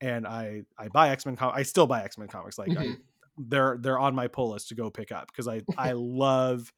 and 0.00 0.26
I 0.26 0.62
I 0.76 0.88
buy 0.88 1.10
X 1.10 1.24
Men. 1.24 1.36
Com- 1.36 1.52
I 1.54 1.62
still 1.62 1.86
buy 1.86 2.02
X 2.04 2.18
Men 2.18 2.28
comics. 2.28 2.58
Like 2.58 2.70
I, 2.70 2.84
Mhm. 2.86 2.96
they're 3.38 3.78
they're 3.80 3.98
on 3.98 4.14
my 4.14 4.28
pull 4.28 4.50
list 4.50 4.68
to 4.68 4.74
go 4.74 4.90
pick 4.90 5.12
up 5.12 5.28
because 5.28 5.48
I 5.48 5.62
I 5.78 5.92
love 5.92 6.72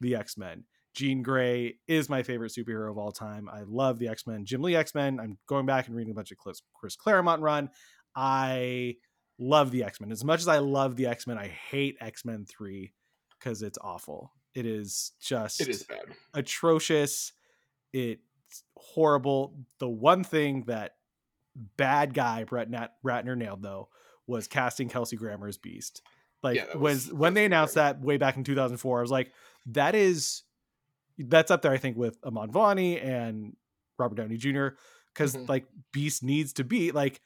the 0.00 0.14
X 0.14 0.36
Men. 0.38 0.64
Jean 0.98 1.22
Grey 1.22 1.76
is 1.86 2.08
my 2.08 2.24
favorite 2.24 2.50
superhero 2.50 2.90
of 2.90 2.98
all 2.98 3.12
time. 3.12 3.48
I 3.48 3.60
love 3.64 4.00
the 4.00 4.08
X 4.08 4.26
Men. 4.26 4.44
Jim 4.44 4.62
Lee 4.62 4.74
X 4.74 4.96
Men. 4.96 5.20
I'm 5.20 5.38
going 5.46 5.64
back 5.64 5.86
and 5.86 5.94
reading 5.96 6.10
a 6.10 6.14
bunch 6.14 6.32
of 6.32 6.38
Chris, 6.38 6.60
Chris 6.74 6.96
Claremont 6.96 7.40
run. 7.40 7.70
I 8.16 8.96
love 9.38 9.70
the 9.70 9.84
X 9.84 10.00
Men 10.00 10.10
as 10.10 10.24
much 10.24 10.40
as 10.40 10.48
I 10.48 10.58
love 10.58 10.96
the 10.96 11.06
X 11.06 11.24
Men. 11.28 11.38
I 11.38 11.46
hate 11.46 11.96
X 12.00 12.24
Men 12.24 12.46
Three 12.46 12.92
because 13.38 13.62
it's 13.62 13.78
awful. 13.80 14.32
It 14.56 14.66
is 14.66 15.12
just 15.20 15.60
it 15.60 15.68
is 15.68 15.84
bad. 15.84 16.00
atrocious. 16.34 17.32
It's 17.92 18.64
horrible. 18.76 19.54
The 19.78 19.88
one 19.88 20.24
thing 20.24 20.64
that 20.66 20.96
bad 21.76 22.12
guy 22.12 22.42
Brett 22.42 22.70
Nat- 22.70 22.94
Ratner 23.06 23.36
nailed 23.36 23.62
though 23.62 23.88
was 24.26 24.48
casting 24.48 24.88
Kelsey 24.88 25.16
Grammer 25.16 25.46
as 25.46 25.58
Beast. 25.58 26.02
Like 26.42 26.56
Yeah, 26.56 26.74
was, 26.76 27.06
was- 27.06 27.12
when 27.12 27.34
they 27.34 27.44
announced 27.44 27.76
that 27.76 28.00
way 28.00 28.16
back 28.16 28.36
in 28.36 28.42
2004, 28.42 28.98
I 28.98 29.00
was 29.00 29.10
like, 29.12 29.30
that 29.66 29.94
is 29.94 30.42
that's 31.18 31.50
up 31.50 31.62
there. 31.62 31.72
I 31.72 31.78
think 31.78 31.96
with 31.96 32.16
Iman 32.24 32.50
Vani 32.52 33.04
and 33.04 33.56
Robert 33.98 34.16
Downey 34.16 34.36
Jr. 34.36 34.68
because 35.14 35.34
Mhm. 35.34 35.48
like 35.48 35.66
Beast 35.92 36.22
needs 36.22 36.52
to 36.54 36.64
be 36.64 36.92
like, 36.92 37.20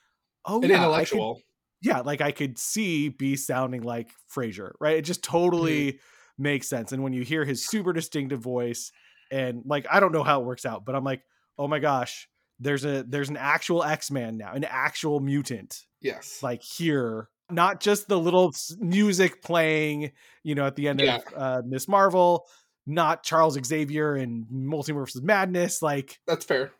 oh 0.47 0.63
An 0.63 0.69
yeah, 0.71 0.77
I 0.77 0.79
could- 0.79 0.85
intellectual. 0.85 1.41
yeah, 1.83 2.01
like 2.01 2.21
I 2.21 2.33
could 2.33 2.59
see 2.59 3.09
Beast 3.11 3.47
sounding 3.47 3.83
like 3.83 4.11
Frasier, 4.35 4.73
right? 4.81 4.97
It 4.97 5.03
just 5.03 5.23
totally 5.23 6.01
makes 6.39 6.69
sense. 6.69 6.93
And 6.93 7.03
when 7.03 7.13
you 7.13 7.23
hear 7.23 7.45
his 7.45 7.67
super 7.67 7.93
distinctive 7.93 8.41
voice, 8.41 8.91
and 9.31 9.63
like 9.67 9.87
I 9.91 10.01
don't 10.01 10.13
know 10.13 10.23
how 10.25 10.41
it 10.41 10.45
works 10.47 10.65
out, 10.65 10.85
but 10.85 10.95
I'm 10.95 11.05
like, 11.05 11.23
oh 11.59 11.69
my 11.69 11.79
gosh, 11.79 12.29
there's 12.59 12.85
a 12.85 13.03
there's 13.03 13.29
an 13.29 13.37
actual 13.37 13.83
X-Man 13.85 14.37
now, 14.39 14.53
an 14.53 14.65
actual 14.65 15.21
mutant, 15.21 15.83
Yes. 16.01 16.43
like 16.43 16.63
here. 16.63 17.29
Not 17.51 17.81
just 17.81 18.09
the 18.09 18.19
little 18.19 18.53
music 18.79 19.43
playing, 19.43 20.13
you 20.43 20.55
know, 20.55 20.65
at 20.67 20.75
the 20.77 20.89
end 20.89 21.01
Yeah. 21.01 21.17
of 21.17 21.23
uh, 21.37 21.63
Ms. 21.67 21.87
Marvel, 21.89 22.47
not 22.87 23.23
Charles 23.23 23.59
Xavier 23.65 24.15
and 24.15 24.47
Multiverse 24.53 25.17
of 25.17 25.23
Madness, 25.23 25.83
like 25.83 26.21
That's 26.27 26.45
fair. 26.45 26.73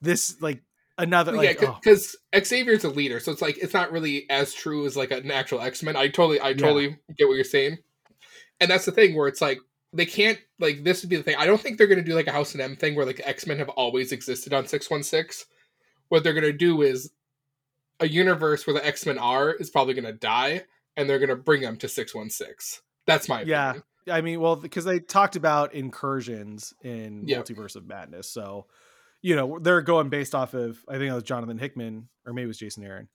this, 0.00 0.40
like 0.40 0.62
another, 0.98 1.32
yeah, 1.34 1.40
like, 1.40 1.62
oh, 1.62 1.78
because 1.82 2.16
Xavier's 2.36 2.84
a 2.84 2.90
leader, 2.90 3.20
so 3.20 3.32
it's 3.32 3.42
like 3.42 3.58
it's 3.58 3.74
not 3.74 3.92
really 3.92 4.28
as 4.30 4.54
true 4.54 4.86
as 4.86 4.96
like 4.96 5.10
an 5.10 5.30
actual 5.30 5.60
X 5.60 5.82
Men. 5.82 5.96
I 5.96 6.08
totally, 6.08 6.40
I 6.40 6.54
totally 6.54 6.98
get 7.16 7.28
what 7.28 7.34
you're 7.34 7.44
saying, 7.44 7.78
and 8.60 8.70
that's 8.70 8.84
the 8.84 8.92
thing 8.92 9.16
where 9.16 9.28
it's 9.28 9.40
like 9.40 9.58
they 9.92 10.06
can't 10.06 10.38
like 10.58 10.84
this 10.84 11.02
would 11.02 11.10
be 11.10 11.16
the 11.16 11.22
thing. 11.22 11.36
I 11.36 11.46
don't 11.46 11.60
think 11.60 11.76
they're 11.76 11.86
gonna 11.86 12.02
do 12.02 12.14
like 12.14 12.26
a 12.26 12.32
House 12.32 12.54
of 12.54 12.60
M 12.60 12.76
thing 12.76 12.94
where 12.94 13.06
like 13.06 13.20
X 13.24 13.46
Men 13.46 13.58
have 13.58 13.68
always 13.70 14.12
existed 14.12 14.52
on 14.52 14.66
six 14.66 14.90
one 14.90 15.02
six. 15.02 15.46
What 16.08 16.24
they're 16.24 16.34
gonna 16.34 16.52
do 16.52 16.82
is 16.82 17.10
a 18.00 18.08
universe 18.08 18.66
where 18.66 18.74
the 18.74 18.86
X 18.86 19.06
Men 19.06 19.18
are 19.18 19.50
is 19.52 19.70
probably 19.70 19.94
gonna 19.94 20.12
die, 20.12 20.64
and 20.96 21.08
they're 21.08 21.18
gonna 21.18 21.36
bring 21.36 21.60
them 21.60 21.76
to 21.78 21.88
six 21.88 22.14
one 22.14 22.30
six. 22.30 22.82
That's 23.06 23.28
my 23.28 23.42
Yeah. 23.42 23.74
I 24.10 24.20
mean, 24.20 24.40
well, 24.40 24.56
because 24.56 24.84
they 24.84 24.98
talked 25.00 25.36
about 25.36 25.74
incursions 25.74 26.74
in 26.82 27.24
Yeah. 27.26 27.40
Multiverse 27.40 27.76
of 27.76 27.86
Madness, 27.86 28.28
so 28.28 28.66
you 29.20 29.36
know 29.36 29.58
they're 29.60 29.82
going 29.82 30.08
based 30.08 30.34
off 30.34 30.54
of 30.54 30.84
I 30.88 30.92
think 30.98 31.10
it 31.10 31.14
was 31.14 31.22
Jonathan 31.22 31.58
Hickman 31.58 32.08
or 32.26 32.32
maybe 32.32 32.44
it 32.44 32.48
was 32.48 32.58
Jason 32.58 32.82
Aaron, 32.84 33.08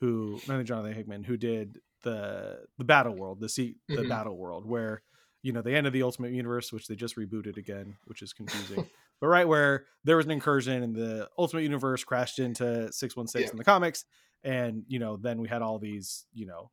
who 0.00 0.36
I 0.44 0.46
think 0.56 0.66
Jonathan 0.68 0.92
Hickman 0.94 1.24
who 1.24 1.36
did 1.36 1.80
the 2.02 2.66
the 2.78 2.84
Battle 2.84 3.14
World, 3.14 3.40
the 3.40 3.48
sea, 3.48 3.76
the 3.88 3.96
Mhm. 4.02 4.08
Battle 4.08 4.36
World, 4.36 4.66
where 4.66 5.02
you 5.42 5.52
know 5.52 5.62
the 5.62 5.74
end 5.74 5.86
of 5.86 5.92
the 5.92 6.02
Ultimate 6.02 6.32
Universe, 6.32 6.72
which 6.72 6.86
they 6.88 6.96
just 6.96 7.16
rebooted 7.16 7.56
again, 7.56 7.96
which 8.04 8.20
is 8.22 8.32
confusing. 8.32 8.86
but 9.20 9.28
right 9.28 9.48
where 9.48 9.86
there 10.04 10.16
was 10.18 10.26
an 10.26 10.32
incursion 10.32 10.82
and 10.82 10.94
the 10.94 11.28
Ultimate 11.38 11.62
Universe 11.62 12.04
crashed 12.04 12.38
into 12.38 12.92
six 12.92 13.16
one 13.16 13.26
six 13.26 13.50
in 13.50 13.56
the 13.56 13.64
comics, 13.64 14.04
and 14.44 14.84
you 14.88 14.98
know 14.98 15.16
then 15.16 15.40
we 15.40 15.48
had 15.48 15.62
all 15.62 15.78
these 15.78 16.26
you 16.34 16.44
know 16.46 16.70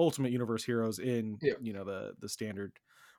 Ultimate 0.00 0.32
Universe 0.32 0.64
heroes 0.64 0.98
in 0.98 1.38
Yeah. 1.42 1.54
you 1.60 1.72
know 1.72 1.84
the 1.84 2.14
the 2.18 2.28
standard 2.28 2.72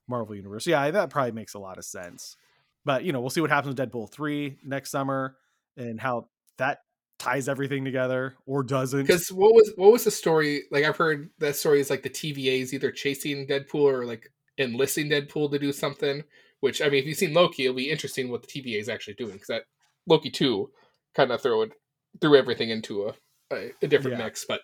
Marvel 0.08 0.36
universe. 0.36 0.66
Yeah, 0.68 0.90
that 0.92 1.10
probably 1.10 1.32
makes 1.32 1.54
a 1.54 1.60
lot 1.60 1.78
of 1.78 1.86
sense. 1.86 2.36
But 2.84 3.04
you 3.04 3.12
know, 3.14 3.22
we'll 3.22 3.30
see 3.30 3.42
what 3.42 3.52
happens 3.52 3.76
with 3.80 3.92
Deadpool 3.92 4.12
three 4.12 4.58
next 4.64 4.90
summer 4.92 5.38
and 5.78 6.00
how 6.02 6.28
that 6.58 6.80
ties 7.20 7.48
everything 7.48 7.86
together 7.86 8.34
or 8.48 8.64
doesn't. 8.64 9.04
Because 9.06 9.32
what 9.32 9.54
was 9.54 9.72
what 9.76 9.92
was 9.92 10.04
the 10.04 10.12
story? 10.12 10.64
Like 10.72 10.84
I've 10.86 10.98
heard 10.98 11.30
that 11.40 11.56
story 11.56 11.80
is 11.80 11.90
like 11.92 12.02
the 12.04 12.10
TVA 12.10 12.62
is 12.62 12.74
either 12.74 12.92
chasing 12.92 13.46
Deadpool 13.48 13.76
or 13.84 14.06
like 14.06 14.32
enlisting 14.58 15.10
Deadpool 15.10 15.52
to 15.52 15.60
do 15.60 15.72
something. 15.72 16.24
Which 16.62 16.82
I 16.82 16.86
mean, 16.90 17.00
if 17.02 17.06
you've 17.06 17.18
seen 17.18 17.34
Loki, 17.34 17.64
it'll 17.66 17.76
be 17.76 17.90
interesting 17.92 18.30
what 18.30 18.42
the 18.42 18.48
TVA 18.48 18.80
is 18.80 18.90
actually 18.90 19.14
doing 19.16 19.34
because 19.34 19.48
that 19.48 19.64
Loki 20.08 20.30
two 20.32 20.72
kind 21.16 21.32
of 21.32 21.42
threw 21.42 21.62
it 21.64 21.72
threw 22.20 22.36
everything 22.36 22.72
into 22.72 23.08
a 23.08 23.14
a, 23.54 23.72
a 23.84 23.88
different 23.88 24.18
Yeah. 24.18 24.26
mix. 24.26 24.46
But 24.46 24.62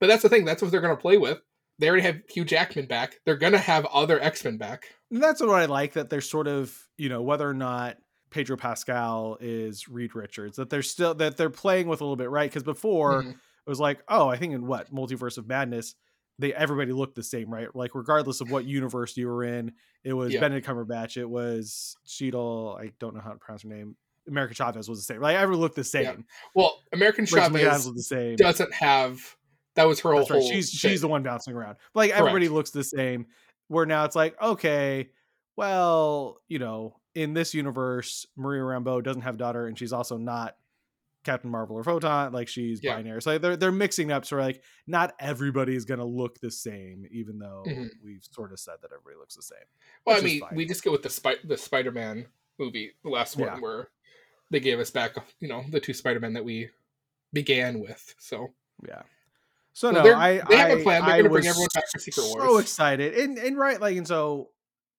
but 0.00 0.08
that's 0.08 0.22
the 0.22 0.28
thing. 0.28 0.44
That's 0.44 0.60
what 0.62 0.72
they're 0.72 0.80
going 0.80 0.96
to 0.96 1.00
play 1.00 1.18
with. 1.18 1.38
They 1.82 1.88
already 1.88 2.04
have 2.04 2.20
Hugh 2.30 2.44
Jackman 2.44 2.86
back. 2.86 3.16
They're 3.26 3.36
going 3.36 3.54
to 3.54 3.58
have 3.58 3.84
other 3.86 4.22
X 4.22 4.44
Men 4.44 4.56
back. 4.56 4.84
And 5.10 5.20
that's 5.20 5.40
what 5.40 5.50
I 5.50 5.64
like 5.64 5.94
that 5.94 6.08
they're 6.10 6.20
sort 6.20 6.46
of 6.46 6.72
you 6.96 7.08
know 7.08 7.22
whether 7.22 7.48
or 7.48 7.54
not 7.54 7.96
Pedro 8.30 8.56
Pascal 8.56 9.36
is 9.40 9.88
Reed 9.88 10.14
Richards 10.14 10.56
that 10.56 10.70
they're 10.70 10.82
still 10.82 11.12
that 11.16 11.36
they're 11.36 11.50
playing 11.50 11.88
with 11.88 12.00
a 12.00 12.04
little 12.04 12.16
bit 12.16 12.30
right 12.30 12.48
because 12.48 12.62
before 12.62 13.24
Mhm. 13.24 13.30
it 13.32 13.36
was 13.68 13.80
like 13.80 14.00
oh 14.08 14.28
I 14.28 14.36
think 14.36 14.54
in 14.54 14.66
what 14.68 14.94
Multiverse 14.94 15.38
of 15.38 15.48
Madness 15.48 15.96
they 16.38 16.54
everybody 16.54 16.92
looked 16.92 17.14
the 17.16 17.22
same 17.22 17.52
right 17.52 17.68
like 17.74 17.94
regardless 17.96 18.40
of 18.40 18.50
what 18.50 18.64
universe 18.64 19.16
you 19.16 19.26
were 19.26 19.42
in 19.44 19.72
it 20.04 20.12
was 20.14 20.32
Yeah. 20.32 20.40
Benedict 20.40 20.66
Cumberbatch 20.66 21.16
it 21.16 21.28
was 21.28 21.96
Cheadle 22.06 22.78
I 22.80 22.92
don't 23.00 23.14
know 23.14 23.20
how 23.20 23.32
to 23.32 23.38
pronounce 23.38 23.64
her 23.64 23.68
name 23.68 23.96
America 24.28 24.54
Chavez 24.54 24.88
was 24.88 25.00
the 25.00 25.04
same 25.14 25.20
like 25.20 25.36
everyone 25.36 25.60
looked 25.60 25.74
the 25.76 25.84
same 25.84 26.04
Yeah. 26.04 26.14
Well, 26.54 26.78
American 26.92 27.24
Rachel 27.24 27.50
Chavez 27.50 27.84
was 27.86 27.94
the 27.96 28.02
same 28.02 28.36
doesn't 28.36 28.72
have. 28.72 29.20
That 29.74 29.84
was 29.88 30.00
her 30.00 30.12
whole. 30.12 30.26
Right. 30.26 30.42
She's 30.42 30.70
bit. 30.70 30.78
she's 30.90 31.00
the 31.00 31.08
one 31.08 31.22
bouncing 31.22 31.54
around. 31.54 31.76
Like 31.94 32.10
everybody 32.10 32.48
looks 32.48 32.70
the 32.70 32.84
same. 32.84 33.26
Where 33.68 33.86
now 33.86 34.04
it's 34.04 34.16
like, 34.16 34.40
okay, 34.42 35.10
well, 35.56 36.38
you 36.48 36.58
know, 36.58 36.96
in 37.14 37.34
this 37.34 37.54
universe, 37.54 38.26
Maria 38.36 38.62
Rambeau 38.62 39.02
doesn't 39.02 39.22
have 39.22 39.34
a 39.34 39.38
daughter, 39.38 39.66
and 39.66 39.78
she's 39.78 39.92
also 39.92 40.16
not 40.16 40.56
Captain 41.24 41.50
Marvel 41.50 41.76
or 41.76 41.84
Photon. 41.84 42.32
Like 42.32 42.48
she's 42.48 42.80
Yeah. 42.82 42.96
binary. 42.96 43.22
So 43.22 43.38
they're 43.38 43.56
they're 43.56 43.70
mixing 43.72 44.10
up. 44.10 44.24
So 44.26 44.36
like 44.36 44.62
not 44.86 45.14
everybody 45.20 45.74
is 45.76 45.84
gonna 45.84 46.04
look 46.04 46.40
the 46.40 46.50
same, 46.50 47.06
even 47.12 47.38
though 47.38 47.62
Mhm. 47.66 47.90
we've 48.04 48.24
sort 48.30 48.52
of 48.52 48.58
said 48.58 48.74
that 48.82 48.90
everybody 48.92 49.16
looks 49.18 49.36
the 49.36 49.42
same. 49.42 49.58
Well, 50.04 50.18
I 50.18 50.20
mean, 50.20 50.42
we 50.52 50.66
just 50.66 50.82
go 50.82 50.90
with 50.90 51.02
the 51.02 51.10
Spi- 51.10 51.36
the 51.44 51.56
Spider 51.56 51.92
Man 51.92 52.26
movie, 52.58 52.92
the 53.04 53.10
last 53.10 53.36
one, 53.36 53.46
Yeah. 53.48 53.60
where 53.60 53.88
they 54.50 54.58
gave 54.60 54.80
us 54.80 54.90
back, 54.90 55.14
you 55.38 55.48
know, 55.48 55.64
the 55.70 55.80
two 55.80 55.94
Spider 55.94 56.18
Men 56.20 56.32
that 56.34 56.44
we 56.44 56.70
began 57.32 57.78
with. 57.78 58.14
So 58.18 58.54
Yeah. 58.86 59.02
So, 59.74 59.92
So 59.92 60.02
no, 60.02 60.14
I 60.14 60.40
they 60.48 60.56
have 60.56 60.70
a 60.70 60.80
I- 60.80 60.82
plan. 60.82 61.02
They're 61.02 61.10
I 61.14 61.16
gonna 61.18 61.28
bring 61.30 61.44
was 61.44 61.46
everyone 61.46 61.68
back 61.74 61.84
for 61.90 61.98
Secret 61.98 62.22
So 62.24 62.38
Wars. 62.38 62.60
excited 62.62 63.14
and 63.14 63.38
and 63.38 63.56
right 63.56 63.80
like 63.80 63.96
and 63.96 64.06
so 64.06 64.50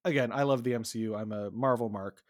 again, 0.06 0.32
I 0.32 0.44
love 0.44 0.64
the 0.64 0.72
MCU. 0.74 1.16
I'm 1.20 1.32
a 1.32 1.52
Marvel 1.52 1.90
mark, 1.90 2.22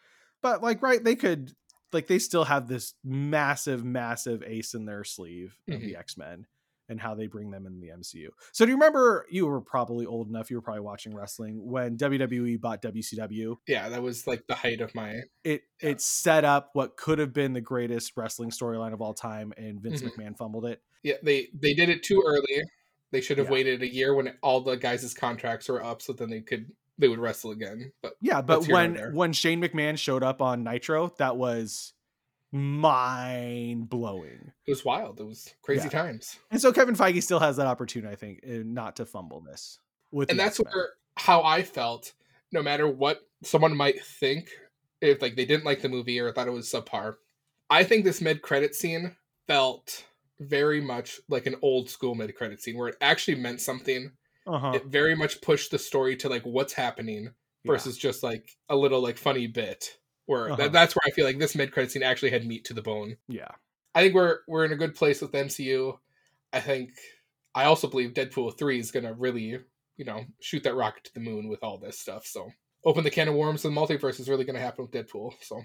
but 0.42 0.62
like 0.62 0.82
right, 0.82 1.04
they 1.04 1.16
could 1.16 1.52
like 1.94 2.08
they 2.08 2.20
still 2.20 2.44
have 2.44 2.68
this 2.68 2.94
massive, 3.04 3.84
massive 3.86 4.44
ace 4.46 4.74
in 4.74 4.86
their 4.86 5.04
sleeve 5.04 5.58
of 5.68 5.76
Mm-hmm. 5.76 5.86
the 5.86 5.96
X 5.96 6.18
Men 6.18 6.46
and 6.90 7.00
how 7.00 7.16
they 7.16 7.28
bring 7.28 7.50
them 7.52 7.66
in 7.66 7.80
the 7.80 7.88
MCU. 7.90 8.28
So 8.52 8.66
do 8.66 8.72
you 8.72 8.76
remember? 8.78 9.26
You 9.30 9.48
were 9.48 9.62
probably 9.62 10.06
old 10.06 10.30
enough. 10.30 10.50
You 10.50 10.58
were 10.58 10.62
probably 10.62 10.82
watching 10.82 11.16
wrestling 11.16 11.60
when 11.70 11.98
WWE 11.98 12.60
bought 12.60 12.82
WCW. 12.82 13.58
yeah, 13.68 13.90
that 13.90 14.02
was 14.02 14.28
like 14.28 14.46
the 14.48 14.56
height 14.56 14.82
of 14.82 14.94
my. 14.96 15.22
It 15.44 15.64
Yeah. 15.82 15.90
it 15.90 16.02
set 16.02 16.44
up 16.46 16.72
what 16.74 16.98
could 16.98 17.20
have 17.20 17.34
been 17.34 17.54
the 17.54 17.62
greatest 17.62 18.14
wrestling 18.18 18.50
storyline 18.52 18.94
of 18.94 19.02
all 19.02 19.14
time, 19.14 19.54
and 19.58 19.82
Vince 19.82 20.02
Mhm. 20.02 20.10
McMahon 20.16 20.38
fumbled 20.38 20.66
it. 20.66 20.82
Yeah, 21.04 21.16
they 21.24 21.50
they 21.54 21.74
did 21.74 21.90
it 21.90 22.04
too 22.04 22.24
early. 22.26 22.64
They 23.12 23.22
should 23.22 23.38
have 23.38 23.48
Yeah. 23.48 23.54
waited 23.54 23.82
a 23.84 23.88
year 23.94 24.16
when 24.16 24.36
all 24.42 24.62
the 24.62 24.76
guys' 24.76 25.14
contracts 25.14 25.70
were 25.70 25.84
up, 25.84 26.02
so 26.02 26.14
then 26.14 26.30
they 26.30 26.42
could 26.42 26.72
they 26.98 27.08
would 27.08 27.20
wrestle 27.20 27.52
again. 27.52 27.92
But 28.02 28.14
Yeah, 28.22 28.42
but 28.42 28.56
That's 28.56 28.66
here 28.68 28.78
and 28.78 28.96
when 28.96 29.16
when 29.16 29.34
Shane 29.34 29.62
McMahon 29.62 29.98
showed 29.98 30.22
up 30.24 30.42
on 30.42 30.64
Nitro, 30.64 31.14
that 31.18 31.38
was 31.38 31.94
mind 32.54 33.90
blowing. 33.90 34.52
it 34.66 34.72
was 34.72 34.86
wild. 34.86 35.20
It 35.20 35.26
was 35.26 35.54
crazy 35.62 35.84
Yeah. 35.86 35.90
times. 36.02 36.38
And 36.52 36.62
so 36.62 36.72
Kevin 36.72 36.96
Feige 36.96 37.22
still 37.24 37.40
has 37.40 37.58
that 37.58 37.68
opportunity, 37.68 38.12
I 38.14 38.16
think, 38.16 38.40
uh, 38.46 38.62
not 38.64 38.96
to 38.98 39.06
fumble 39.06 39.42
this. 39.42 39.80
With 40.12 40.30
and 40.30 40.40
that's 40.40 40.60
X-Men. 40.60 40.74
where 40.74 40.90
how 41.18 41.44
I 41.44 41.64
felt. 41.64 42.14
No 42.52 42.62
matter 42.62 42.88
what 42.88 43.28
someone 43.44 43.76
might 43.76 44.04
think, 44.06 44.50
if 45.02 45.22
like 45.22 45.36
they 45.36 45.46
didn't 45.46 45.66
like 45.66 45.82
the 45.82 45.90
movie 45.90 46.20
or 46.20 46.32
thought 46.32 46.48
it 46.48 46.52
was 46.52 46.72
subpar, 46.72 47.16
I 47.70 47.84
think 47.84 48.06
this 48.06 48.22
mid 48.22 48.42
credit 48.44 48.76
scene 48.76 49.16
felt 49.48 50.06
very 50.40 50.80
much 50.82 51.20
like 51.30 51.48
an 51.48 51.56
old 51.64 51.90
school 51.90 52.14
mid 52.16 52.36
credit 52.36 52.62
scene 52.62 52.78
where 52.78 52.90
it 52.90 52.98
actually 53.02 53.36
meant 53.36 53.60
something. 53.62 54.12
uh-huh. 54.46 54.74
It 54.76 54.86
very 54.86 55.16
much 55.16 55.42
pushed 55.42 55.72
the 55.72 55.80
story 55.80 56.16
to 56.18 56.30
like 56.30 56.44
what's 56.44 56.74
happening 56.74 57.24
Yeah. 57.64 57.72
versus 57.72 57.98
just 57.98 58.22
like 58.24 58.56
a 58.70 58.76
little 58.76 59.02
like 59.02 59.18
funny 59.18 59.48
bit. 59.48 59.98
Where 60.26 60.48
Uh-huh. 60.48 60.56
that, 60.56 60.72
that's 60.72 60.96
where 60.96 61.02
I 61.06 61.12
feel 61.12 61.26
like 61.26 61.40
this 61.40 61.56
mid 61.56 61.72
credit 61.72 61.92
scene 61.92 62.04
actually 62.04 62.32
had 62.32 62.46
meat 62.46 62.66
to 62.66 62.74
the 62.74 62.82
bone. 62.82 63.18
yeah. 63.28 63.50
I 63.96 64.02
think 64.02 64.16
we're 64.16 64.40
we're 64.48 64.66
in 64.66 64.72
a 64.72 64.76
good 64.78 64.96
place 64.96 65.22
with 65.22 65.32
the 65.32 65.38
MCU. 65.40 65.98
I 66.52 66.60
think 66.60 66.92
I 67.54 67.66
also 67.66 67.88
believe 67.88 68.14
Deadpool 68.14 68.58
three 68.58 68.80
is 68.80 68.92
gonna 68.92 69.14
really, 69.14 69.60
you 69.98 70.06
know, 70.06 70.26
shoot 70.42 70.64
that 70.64 70.76
rocket 70.76 71.04
to 71.06 71.14
the 71.14 71.20
moon 71.20 71.48
with 71.48 71.64
all 71.64 71.78
this 71.78 72.00
stuff. 72.00 72.26
So 72.26 72.50
open 72.86 73.04
the 73.04 73.12
can 73.12 73.28
of 73.28 73.36
worms. 73.36 73.62
The 73.62 73.70
multiverse 73.70 74.20
is 74.20 74.28
really 74.30 74.46
gonna 74.46 74.60
happen 74.60 74.86
with 74.86 74.92
Deadpool. 74.92 75.34
So 75.42 75.62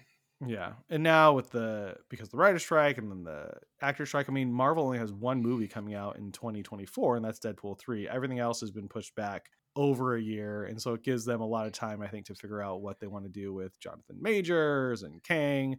Yeah. 0.47 0.75
And 0.91 1.03
now 1.03 1.33
with 1.33 1.51
the 1.51 1.97
because 2.11 2.29
the 2.29 2.37
writer 2.37 2.59
strike 2.59 2.99
and 2.99 3.11
then 3.11 3.25
the 3.25 3.51
actor 3.81 4.05
strike, 4.05 4.29
I 4.29 4.33
mean, 4.33 4.53
Marvel 4.53 4.85
only 4.85 4.99
has 4.99 5.13
one 5.13 5.41
movie 5.43 5.67
coming 5.69 5.95
out 5.95 6.17
in 6.19 6.31
2024, 6.31 7.17
and 7.17 7.25
that's 7.25 7.41
Deadpool 7.41 7.79
3. 7.79 8.09
Everything 8.09 8.39
else 8.41 8.61
has 8.61 8.71
been 8.71 8.89
pushed 8.89 9.15
back 9.15 9.51
over 9.79 10.17
a 10.17 10.21
year. 10.21 10.65
And 10.65 10.83
so 10.83 10.93
it 10.95 11.05
gives 11.05 11.25
them 11.25 11.41
a 11.41 11.47
lot 11.47 11.67
of 11.67 11.73
time, 11.73 12.03
I 12.03 12.09
think, 12.09 12.27
to 12.27 12.35
figure 12.35 12.61
out 12.61 12.83
what 12.83 12.99
they 12.99 13.07
want 13.07 13.25
to 13.25 13.31
do 13.31 13.55
with 13.55 13.79
Jonathan 13.79 14.17
Majors 14.21 15.05
and 15.05 15.23
Kang. 15.23 15.79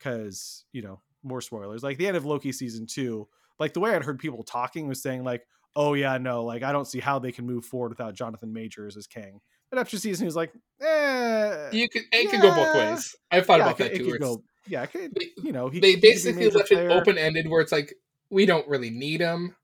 Cause, 0.00 0.64
you 0.72 0.80
know, 0.80 1.00
more 1.22 1.42
spoilers. 1.42 1.82
Like 1.82 1.98
the 1.98 2.08
end 2.08 2.16
of 2.16 2.24
Loki 2.24 2.52
season 2.52 2.86
two, 2.86 3.28
like 3.58 3.74
the 3.74 3.80
way 3.80 3.94
I'd 3.94 4.02
heard 4.02 4.18
people 4.18 4.42
talking 4.42 4.88
was 4.88 5.02
saying, 5.02 5.24
like, 5.24 5.46
oh 5.76 5.92
yeah, 5.92 6.16
no, 6.16 6.42
like 6.42 6.62
I 6.62 6.72
don't 6.72 6.86
see 6.86 7.00
how 7.00 7.18
they 7.18 7.32
can 7.32 7.46
move 7.46 7.66
forward 7.66 7.90
without 7.90 8.14
Jonathan 8.14 8.52
Majors 8.52 8.96
as 8.96 9.06
Kang. 9.06 9.40
But 9.70 9.78
after 9.78 9.98
season, 9.98 10.24
he 10.24 10.26
was 10.26 10.36
like, 10.36 10.52
eh. 10.80 11.68
you 11.72 11.88
could 11.88 12.02
it 12.12 12.30
could 12.30 12.40
go 12.40 12.54
both 12.54 12.74
ways. 12.74 13.14
I've 13.30 13.44
thought 13.44 13.58
yeah, 13.58 13.64
about 13.66 13.78
that 13.78 13.94
too. 13.94 14.06
it 14.06 14.10
could 14.12 14.20
go, 14.20 14.42
yeah, 14.66 14.86
could, 14.86 15.14
they, 15.14 15.30
you 15.42 15.52
know, 15.52 15.68
he 15.68 15.80
they 15.80 15.88
he 15.88 15.94
could 15.94 16.02
be 16.02 16.08
a 16.08 16.12
basically 16.12 16.50
left 16.50 16.72
it 16.72 16.90
open 16.90 17.18
ended 17.18 17.48
where 17.48 17.60
it's 17.60 17.72
like 17.72 17.94
we 18.30 18.46
don't 18.46 18.66
really 18.68 18.90
need 18.90 19.20
him, 19.20 19.54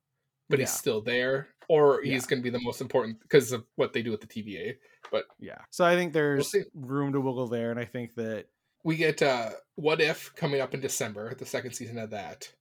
but 0.50 0.58
yeah, 0.58 0.64
he's 0.64 0.72
still 0.72 1.00
there, 1.00 1.48
or 1.70 2.02
he's 2.02 2.24
Yeah. 2.24 2.28
gonna 2.30 2.42
be 2.42 2.50
the 2.50 2.58
most 2.58 2.80
important 2.80 3.20
because 3.20 3.52
of 3.52 3.64
what 3.76 3.92
they 3.92 4.02
do 4.02 4.10
with 4.10 4.20
the 4.20 4.26
TVA. 4.26 4.76
But 5.12 5.26
yeah. 5.38 5.58
So 5.70 5.84
I 5.84 5.94
think 5.94 6.12
there's 6.12 6.50
see. 6.50 6.64
room 6.74 7.12
to 7.12 7.20
wiggle 7.20 7.46
there, 7.46 7.70
and 7.70 7.78
I 7.78 7.84
think 7.84 8.16
that 8.16 8.46
we 8.82 8.96
get 8.96 9.22
uh 9.22 9.50
What 9.76 10.00
If 10.00 10.34
coming 10.34 10.60
up 10.60 10.74
in 10.74 10.80
December, 10.80 11.32
the 11.34 11.46
second 11.46 11.74
season 11.74 11.96
of 11.98 12.10
that. 12.10 12.52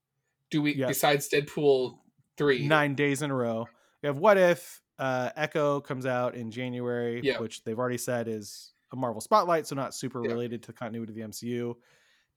Do 0.52 0.62
we 0.62 0.76
Yeah. 0.76 0.88
besides 0.90 1.28
Deadpool 1.28 1.98
three? 2.38 2.68
nine 2.68 2.94
days 2.94 3.24
in 3.24 3.32
a 3.32 3.36
row. 3.36 3.68
We 4.04 4.08
have 4.08 4.20
What 4.20 4.38
If 4.38 4.82
uh, 5.00 5.32
Echo 5.38 5.80
comes 5.82 6.06
out 6.06 6.36
in 6.36 6.52
January, 6.52 7.22
Yeah. 7.24 7.40
which 7.40 7.64
they've 7.64 7.80
already 7.80 7.98
said 7.98 8.28
is 8.28 8.74
a 8.92 8.96
Marvel 8.98 9.22
spotlight, 9.22 9.66
so 9.66 9.74
not 9.76 9.96
super 9.96 10.22
Yeah. 10.24 10.32
related 10.34 10.62
to 10.64 10.68
the 10.68 10.74
continuity 10.74 11.12
of 11.14 11.16
the 11.16 11.22
MCU. 11.24 11.76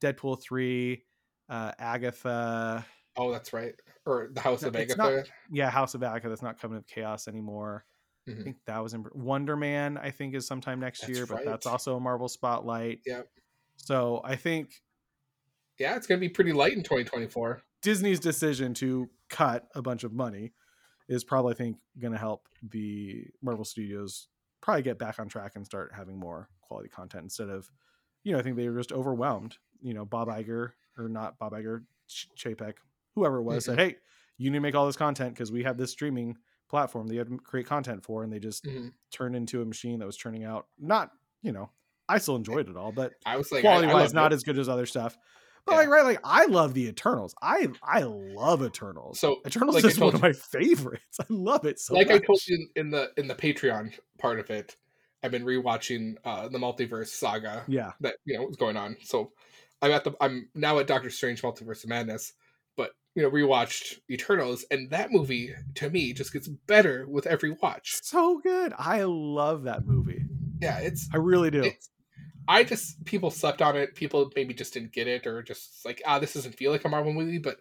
Deadpool 0.01 0.41
three, 0.41 1.05
uh, 1.51 1.73
Agatha, 1.79 2.87
Oh, 3.17 3.31
that's 3.31 3.53
right. 3.53 3.75
Or 4.05 4.29
the 4.33 4.41
House 4.41 4.63
No, 4.63 4.69
of 4.69 4.77
Agatha. 4.77 4.97
not- 4.99 5.31
yeah, 5.51 5.71
House 5.71 5.95
of 5.95 6.03
Agatha. 6.03 6.29
That's 6.29 6.43
not 6.43 6.61
coming 6.61 6.77
with 6.77 6.87
Chaos 6.87 7.29
anymore. 7.29 7.85
I 8.27 8.31
Mhm. 8.33 8.45
think 8.45 8.57
that 8.67 8.79
was 8.83 8.95
in 8.95 9.05
Wonder 9.15 9.57
Man. 9.57 9.97
I 9.99 10.11
think 10.11 10.35
is 10.35 10.47
sometime 10.47 10.81
next 10.81 11.01
That's 11.03 11.13
year, 11.13 11.27
but 11.27 11.45
that's 11.45 11.67
also 11.67 11.97
a 11.97 12.01
Marvel 12.01 12.29
spotlight. 12.29 13.01
Yep. 13.07 13.29
So 13.77 14.21
I 14.25 14.37
think 14.37 14.83
Yeah, 15.79 15.97
it's 15.97 16.07
gonna 16.07 16.21
be 16.21 16.29
pretty 16.29 16.53
light 16.53 16.73
in 16.75 16.83
2024. 16.83 17.63
Disney's 17.81 18.21
decision 18.21 18.75
to 18.75 19.11
cut 19.29 19.69
a 19.75 19.83
bunch 19.83 20.05
of 20.05 20.13
money 20.13 20.53
is 21.09 21.25
probably 21.25 21.55
I 21.55 21.57
think 21.57 21.79
going 21.99 22.13
to 22.13 22.19
help 22.19 22.49
the 22.63 23.27
Marvel 23.41 23.65
Studios 23.65 24.29
probably 24.61 24.83
get 24.83 24.99
back 24.99 25.19
on 25.19 25.29
track 25.29 25.57
and 25.57 25.67
start 25.67 25.93
having 25.93 26.17
more 26.17 26.49
quality 26.61 26.89
content 26.89 27.25
instead 27.25 27.49
of 27.49 27.71
you 28.23 28.33
know 28.33 28.39
I 28.39 28.43
think 28.43 28.57
they 28.57 28.69
were 28.69 28.79
just 28.79 28.93
overwhelmed. 28.93 29.59
You 29.81 29.95
know, 29.95 30.05
Bob 30.05 30.29
Iger 30.29 30.73
or 30.97 31.09
not 31.09 31.39
Bob 31.39 31.53
Iger, 31.55 31.85
Ch- 32.07 32.29
Chapek, 32.37 32.75
whoever 33.15 33.39
it 33.39 33.43
was 33.43 33.65
said, 33.65 33.79
"Hey, 33.79 33.97
you 34.39 34.51
need 34.51 34.57
to 34.59 34.61
make 34.61 34.75
all 34.75 34.87
this 34.87 34.97
content 34.97 35.35
because 35.35 35.53
we 35.53 35.63
have 35.65 35.77
this 35.77 35.91
streaming 35.93 36.37
platform 36.69 37.07
that 37.07 37.15
you 37.15 37.19
have 37.21 37.29
to 37.29 37.39
create 37.39 37.67
content 37.67 38.03
for," 38.05 38.23
and 38.23 38.33
they 38.33 38.39
just 38.39 38.65
Mhm. 38.65 38.93
turned 39.11 39.37
into 39.37 39.63
a 39.63 39.65
machine 39.65 39.99
that 40.01 40.07
was 40.07 40.17
turning 40.17 40.45
out 40.45 40.69
not 40.79 41.11
you 41.43 41.53
know 41.53 41.71
I 42.09 42.19
still 42.19 42.37
enjoyed 42.37 42.69
it 42.69 42.77
all, 42.77 42.93
but 42.93 43.15
I 43.25 43.37
was 43.37 43.51
like, 43.53 43.63
quality 43.63 43.89
I, 43.89 43.91
I 43.91 43.95
wise 43.95 44.13
not 44.15 44.33
it. 44.33 44.37
as 44.37 44.43
good 44.43 44.59
as 44.59 44.69
other 44.69 44.87
stuff. 44.87 45.17
But 45.65 45.73
Yeah. 45.73 45.79
like 45.79 45.89
right, 45.89 46.05
like 46.05 46.19
I 46.25 46.47
love 46.47 46.75
the 46.75 46.87
Eternals. 46.89 47.35
I 47.41 47.69
I 47.83 48.03
love 48.03 48.63
Eternals. 48.63 49.21
So, 49.21 49.37
Eternals 49.47 49.77
like 49.77 49.85
is 49.85 49.99
one 50.01 50.09
told 50.11 50.15
of 50.15 50.23
my 50.23 50.33
favorites. 50.33 51.19
I 51.21 51.25
love 51.29 51.65
it 51.65 51.79
so 51.79 51.95
like 51.95 52.09
much. 52.09 52.17
I 52.23 52.25
told 52.27 52.41
you 52.47 52.57
in, 52.57 52.87
in 52.87 52.91
the 52.91 53.11
in 53.17 53.29
the 53.29 53.35
Patreon 53.35 53.99
part 54.19 54.41
of 54.41 54.51
it, 54.51 54.77
I've 55.23 55.31
been 55.31 55.45
rewatching 55.45 56.17
uh 56.25 56.49
the 56.49 56.59
multiverse 56.59 57.09
saga 57.09 57.65
Yeah, 57.69 57.93
that 58.01 58.17
you 58.25 58.37
know 58.37 58.45
was 58.45 58.57
going 58.57 58.77
on. 58.77 58.97
So 59.03 59.33
I'm 59.81 59.93
at 59.93 60.05
the 60.05 60.13
I'm 60.21 60.49
now 60.55 60.79
at 60.79 60.87
Doctor 60.87 61.11
Strange 61.11 61.43
Multiverse 61.43 61.85
of 61.85 61.91
Madness, 61.91 62.33
you 63.15 63.23
know 63.23 63.31
rewatched 63.31 63.99
Eternals, 64.11 64.65
and 64.71 64.91
that 64.91 65.13
movie 65.13 65.55
to 65.75 65.91
me 65.91 66.13
just 66.13 66.33
gets 66.33 66.49
better 66.49 67.07
with 67.09 67.27
every 67.27 67.57
watch. 67.63 68.01
so 68.03 68.39
good. 68.39 68.73
I 68.79 69.03
love 69.03 69.65
that 69.65 69.87
movie. 69.87 70.25
Yeah, 70.61 70.79
it's 70.79 71.09
I 71.13 71.17
really 71.19 71.51
do. 71.51 71.71
I 72.49 72.65
just 72.65 73.05
people 73.05 73.31
slept 73.31 73.63
on 73.63 73.77
it. 73.77 73.95
People 73.95 74.31
maybe 74.35 74.55
just 74.55 74.75
didn't 74.75 74.93
get 74.93 75.09
it, 75.09 75.27
or 75.27 75.43
just 75.43 75.85
like 75.85 76.03
ah, 76.07 76.19
this 76.19 76.35
doesn't 76.35 76.57
feel 76.57 76.73
like 76.73 76.85
a 76.85 76.89
Marvel 76.89 77.13
movie. 77.13 77.39
But 77.39 77.59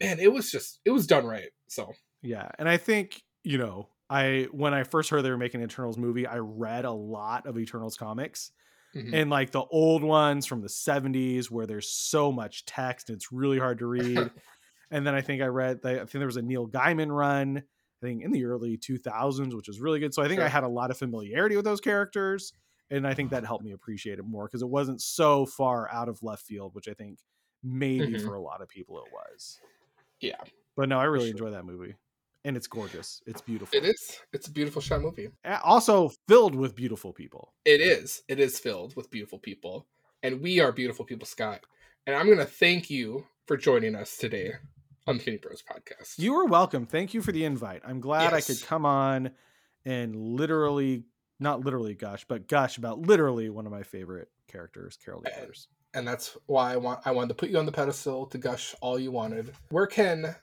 man, 0.00 0.18
it 0.18 0.32
was 0.32 0.50
just 0.50 0.80
it 0.84 0.90
was 0.90 1.06
done 1.06 1.26
right. 1.26 1.50
So 1.68 1.92
Yeah, 2.22 2.48
and 2.58 2.68
I 2.68 2.76
think 2.76 3.22
you 3.44 3.58
know, 3.58 3.88
I 4.10 4.48
when 4.50 4.74
I 4.74 4.84
first 4.84 5.10
heard 5.10 5.22
they 5.22 5.30
were 5.30 5.38
making 5.38 5.62
an 5.62 5.68
Eternals 5.68 5.98
movie, 5.98 6.26
I 6.26 6.38
read 6.38 6.84
a 6.84 6.92
lot 6.92 7.46
of 7.46 7.58
Eternals 7.58 7.96
comics, 7.96 8.50
mhm. 8.94 9.14
and 9.14 9.30
like 9.30 9.52
the 9.52 9.64
old 9.70 10.02
ones 10.02 10.46
from 10.46 10.60
the 10.60 10.68
'70s, 10.68 11.50
where 11.50 11.66
there's 11.66 11.90
so 11.90 12.30
much 12.30 12.66
text, 12.66 13.08
it's 13.10 13.32
really 13.32 13.58
hard 13.58 13.78
to 13.78 13.86
read. 13.86 14.30
and 14.90 15.06
then 15.06 15.14
I 15.14 15.20
think 15.20 15.42
I 15.42 15.46
read, 15.46 15.80
I 15.84 15.94
think 15.96 16.10
there 16.12 16.26
was 16.26 16.36
a 16.36 16.42
Neil 16.42 16.66
Gaiman 16.68 17.10
run, 17.10 17.58
I 17.58 18.06
think 18.06 18.22
in 18.22 18.30
the 18.30 18.44
early 18.44 18.76
2000s, 18.76 19.54
which 19.54 19.68
was 19.68 19.80
really 19.80 20.00
good. 20.00 20.12
So 20.14 20.22
I 20.22 20.28
think 20.28 20.40
I 20.40 20.48
had 20.48 20.64
a 20.64 20.68
lot 20.68 20.90
of 20.90 20.98
familiarity 20.98 21.56
with 21.56 21.64
those 21.64 21.80
characters, 21.80 22.52
and 22.90 23.06
I 23.06 23.14
think 23.14 23.30
that 23.30 23.44
helped 23.44 23.64
me 23.64 23.72
appreciate 23.72 24.18
it 24.18 24.24
more 24.24 24.46
because 24.46 24.62
it 24.62 24.68
wasn't 24.68 25.00
so 25.00 25.46
far 25.46 25.90
out 25.90 26.08
of 26.08 26.22
left 26.22 26.42
field, 26.44 26.74
which 26.74 26.88
I 26.88 26.94
think 26.94 27.18
maybe 27.62 28.14
Mhm. 28.14 28.24
for 28.24 28.34
a 28.34 28.40
lot 28.40 28.60
of 28.62 28.68
people 28.68 28.98
it 29.04 29.10
was. 29.12 29.58
yeah, 30.20 30.40
But 30.76 30.88
no, 30.88 30.98
I 31.00 31.04
really 31.04 31.26
sure. 31.26 31.32
enjoy 31.32 31.50
that 31.50 31.64
movie, 31.64 31.94
and 32.44 32.56
it's 32.56 32.66
gorgeous. 32.66 33.22
It's 33.26 33.40
beautiful. 33.40 33.76
it 33.76 33.84
is. 33.84 34.18
It's 34.32 34.46
a 34.46 34.52
beautiful 34.52 34.80
shot 34.82 35.00
movie. 35.00 35.30
Also 35.64 36.10
filled 36.28 36.54
with 36.54 36.74
beautiful 36.76 37.12
people. 37.12 37.54
It 37.64 37.80
is. 37.80 38.22
It 38.28 38.38
is 38.38 38.58
filled 38.60 38.94
with 38.94 39.10
beautiful 39.10 39.38
people, 39.38 39.86
and 40.22 40.40
we 40.40 40.60
are 40.60 40.70
beautiful 40.72 41.04
people, 41.04 41.26
Scott. 41.26 41.64
And 42.06 42.14
I'm 42.14 42.28
gonna 42.28 42.44
thank 42.46 42.88
you 42.88 43.26
for 43.46 43.56
joining 43.56 43.94
us 43.94 44.16
today 44.16 44.52
on 45.06 45.18
the 45.18 45.22
Finny 45.22 45.36
Bros 45.36 45.62
podcast. 45.62 46.18
You 46.18 46.34
are 46.36 46.46
welcome. 46.46 46.86
Thank 46.86 47.14
you 47.14 47.22
for 47.22 47.32
the 47.32 47.44
invite. 47.44 47.82
I'm 47.84 48.00
glad 48.00 48.32
I 48.32 48.40
could 48.40 48.62
come 48.62 48.84
on 48.84 49.30
and 49.84 50.16
literally, 50.16 51.04
not 51.38 51.64
literally 51.64 51.94
gush, 51.94 52.24
but 52.28 52.48
gush 52.48 52.78
about 52.78 53.00
literally 53.00 53.48
one 53.50 53.66
of 53.66 53.72
my 53.72 53.82
favorite 53.82 54.28
characters, 54.48 54.98
Carol 55.04 55.22
Danvers. 55.22 55.68
and 55.94 56.06
that's 56.06 56.36
why 56.46 56.72
I 56.72 56.76
want 56.76 57.00
I 57.04 57.12
wanted 57.12 57.28
to 57.28 57.34
put 57.34 57.50
you 57.50 57.58
on 57.58 57.66
the 57.66 57.72
pedestal 57.72 58.26
to 58.26 58.38
gush 58.38 58.74
all 58.80 58.98
you 58.98 59.10
wanted. 59.12 59.52
Where 59.70 59.86
can 59.86 60.34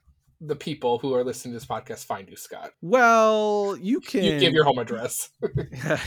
the 0.46 0.56
people 0.56 0.98
who 1.00 1.14
are 1.14 1.24
listening 1.24 1.54
to 1.54 1.60
this 1.60 1.66
podcast 1.68 2.06
find 2.06 2.28
you, 2.30 2.36
Scott? 2.36 2.72
Well, 2.82 3.78
you 3.80 4.00
can 4.00 4.24
You 4.26 4.40
give 4.40 4.54
your 4.54 4.66
home 4.66 4.78
address. 4.80 5.30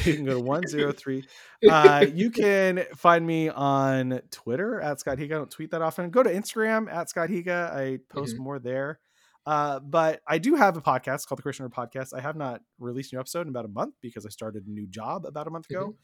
you 0.05 0.14
can 0.14 0.24
go 0.24 0.34
to 0.34 0.41
103. 0.45 1.24
Uh, 1.70 2.07
you 2.12 2.30
can 2.30 2.84
find 2.95 3.26
me 3.26 3.49
on 3.49 4.20
Twitter 4.30 4.80
at 4.80 5.01
Scott 5.01 5.18
Higa. 5.18 5.24
I 5.24 5.39
don't 5.39 5.51
tweet 5.51 5.70
that 5.70 5.82
often. 5.82 6.11
Go 6.11 6.22
to 6.22 6.32
Instagram 6.32 6.93
at 6.93 7.09
Scott 7.09 7.28
Higa. 7.30 7.72
I 7.74 7.99
post 8.09 8.34
Mm-hmm. 8.34 8.43
more 8.45 8.59
there. 8.59 8.99
Uh, 9.47 9.78
but 9.78 10.20
I 10.26 10.39
do 10.39 10.57
have 10.57 10.76
a 10.76 10.80
podcast 10.82 11.26
called 11.28 11.39
the 11.39 11.43
Christian 11.43 11.68
Nerd 11.68 11.72
Podcast. 11.72 12.12
I 12.12 12.20
have 12.20 12.34
not 12.37 12.62
released 12.80 13.12
a 13.12 13.16
new 13.16 13.20
episode 13.20 13.43
in 13.43 13.49
about 13.49 13.64
a 13.64 13.68
month 13.68 13.95
because 14.03 14.26
I 14.26 14.28
started 14.28 14.66
a 14.66 14.70
new 14.70 14.89
job 14.89 15.24
about 15.24 15.47
a 15.47 15.51
month 15.51 15.70
ago. 15.70 15.82
Mm-hmm. 15.82 15.97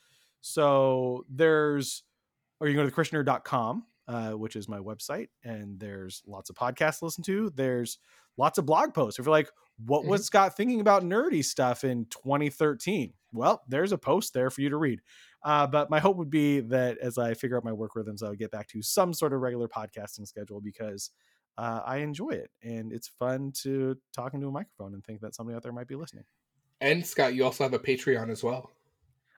So 0.43 1.25
there's, 1.29 2.05
or 2.61 2.69
you 2.69 2.75
can 2.77 2.85
go 2.85 2.89
to 2.91 2.95
thechristiannerd.com, 2.95 3.85
uh, 4.09 4.33
which 4.33 4.57
is 4.57 4.69
my 4.69 4.79
website, 4.79 5.29
and 5.45 5.79
there's 5.79 6.23
lots 6.27 6.51
of 6.51 6.57
podcasts 6.57 6.99
to 7.01 7.05
listen 7.07 7.25
to. 7.25 7.51
There's 7.55 7.99
lots 8.37 8.59
of 8.59 8.67
blog 8.67 8.95
posts. 8.95 9.19
If 9.19 9.27
you're 9.27 9.31
like, 9.35 9.51
what 9.87 10.05
was 10.05 10.25
Scott 10.25 10.57
thinking 10.57 10.81
about 10.81 11.03
nerdy 11.05 11.45
stuff 11.45 11.85
in 11.85 12.07
2013? 12.07 13.13
Well, 13.33 13.63
there's 13.69 13.93
a 13.93 13.99
post 13.99 14.35
there 14.35 14.51
for 14.51 14.61
you 14.61 14.69
to 14.71 14.77
read. 14.77 15.01
Uh, 15.45 15.67
but 15.67 15.91
my 15.91 15.99
hope 15.99 16.17
would 16.17 16.31
be 16.31 16.61
that 16.61 16.99
as 16.99 17.19
I 17.19 17.35
figure 17.35 17.57
out 17.57 17.65
my 17.65 17.73
work 17.73 17.97
rhythms, 17.97 18.23
I 18.23 18.29
would 18.29 18.39
get 18.39 18.51
back 18.51 18.69
to 18.69 18.83
some 18.83 19.13
sort 19.13 19.33
of 19.33 19.41
regular 19.41 19.67
podcasting 19.69 20.27
schedule 20.27 20.61
because 20.61 21.11
uh, 21.59 21.81
I 21.85 21.99
enjoy 21.99 22.31
it 22.31 22.51
and 22.63 22.93
it's 22.93 23.09
fun 23.09 23.53
to 23.63 23.97
talk 24.15 24.35
into 24.35 24.47
a 24.47 24.51
microphone 24.53 24.95
and 24.95 25.05
think 25.05 25.21
that 25.21 25.35
somebody 25.35 25.57
out 25.57 25.63
there 25.63 25.73
might 25.73 25.89
be 25.89 25.97
listening. 25.97 26.25
and 26.81 27.05
Scott, 27.05 27.35
you 27.35 27.45
also 27.45 27.65
have 27.65 27.75
a 27.75 27.79
Patreon 27.79 28.31
as 28.31 28.43
well. 28.45 28.71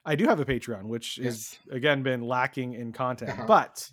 I 0.05 0.15
do 0.15 0.25
have 0.27 0.39
a 0.39 0.45
Patreon, 0.45 0.83
which 0.83 1.17
Yes. 1.17 1.33
is 1.33 1.59
again 1.71 2.03
been 2.03 2.21
lacking 2.21 2.73
in 2.73 2.91
content, 2.93 3.31
Uh-huh. 3.31 3.45
but 3.47 3.89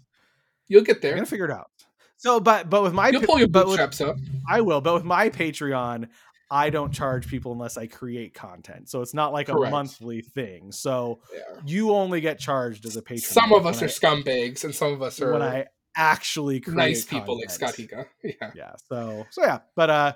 You'll 0.68 0.84
get 0.84 1.02
there. 1.02 1.12
I'm 1.12 1.18
gonna 1.18 1.26
figure 1.26 1.44
it 1.46 1.50
out. 1.50 1.70
So, 2.16 2.38
but 2.40 2.70
but 2.70 2.82
with 2.82 2.92
my 2.92 3.08
You'll 3.08 3.22
pull 3.22 3.38
your 3.38 3.46
with- 3.48 3.52
bootstraps 3.52 4.00
up. 4.00 4.16
I 4.48 4.60
will, 4.60 4.80
but 4.80 4.94
with 4.94 5.04
my 5.04 5.28
Patreon, 5.28 6.08
I 6.50 6.70
don't 6.70 6.92
charge 6.92 7.26
people 7.28 7.52
unless 7.52 7.76
I 7.78 7.86
create 7.86 8.34
content. 8.34 8.88
So 8.90 9.00
it's 9.00 9.14
not 9.14 9.32
like 9.32 9.48
a 9.48 9.54
monthly 9.54 10.20
thing. 10.20 10.70
So 10.70 11.20
Yeah. 11.32 11.60
you 11.64 11.92
only 11.92 12.20
get 12.20 12.38
charged 12.38 12.84
as 12.86 12.96
a 12.96 13.02
patron. 13.02 13.22
Some 13.32 13.52
of 13.52 13.64
us 13.66 13.82
are 13.82 13.86
scumbags, 13.86 14.62
and 14.64 14.74
some 14.74 14.92
of 14.92 15.02
us 15.02 15.20
are 15.20 15.32
when 15.32 15.42
I 15.42 15.66
actually 15.96 16.60
create 16.60 16.76
nice 16.76 17.04
people 17.04 17.38
like 17.38 17.50
Scott. 17.50 17.74
Higa. 17.74 18.06
Yeah. 18.22 18.50
Yeah. 18.54 18.72
So 18.88 19.26
so 19.30 19.42
yeah, 19.44 19.58
but 19.76 19.90
uh, 19.90 20.12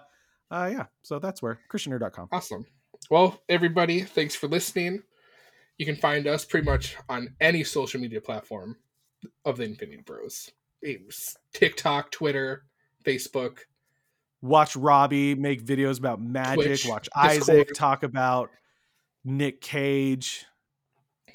uh 0.51 0.71
yeah. 0.73 0.87
So 1.03 1.19
that's 1.19 1.43
where 1.43 1.59
ChristianNerd.com. 1.73 2.29
Awesome. 2.33 2.67
Well, 3.11 3.41
everybody, 3.49 4.03
thanks 4.03 4.35
for 4.35 4.47
listening. 4.49 5.03
You 5.79 5.87
can 5.87 5.97
find 5.97 6.27
us 6.27 6.45
pretty 6.45 6.65
much 6.69 6.97
on 7.09 7.35
any 7.41 7.63
social 7.65 8.01
media 8.01 8.21
platform 8.21 8.77
of 9.45 9.57
the 9.57 9.65
Infinity 9.65 10.03
Bros. 10.05 10.51
It's 10.83 11.37
TikTok, 11.53 12.11
Twitter, 12.11 12.65
Facebook. 13.05 13.59
Watch 14.43 14.77
Robbie 14.77 15.35
make 15.35 15.65
videos 15.65 15.99
about 15.99 16.21
magic. 16.21 16.65
Twitch, 16.65 16.87
Watch 16.87 17.05
Discord. 17.05 17.27
Isaac 17.31 17.75
talk 17.75 18.03
about 18.03 18.51
Nick 19.25 19.61
Cage. 19.61 20.45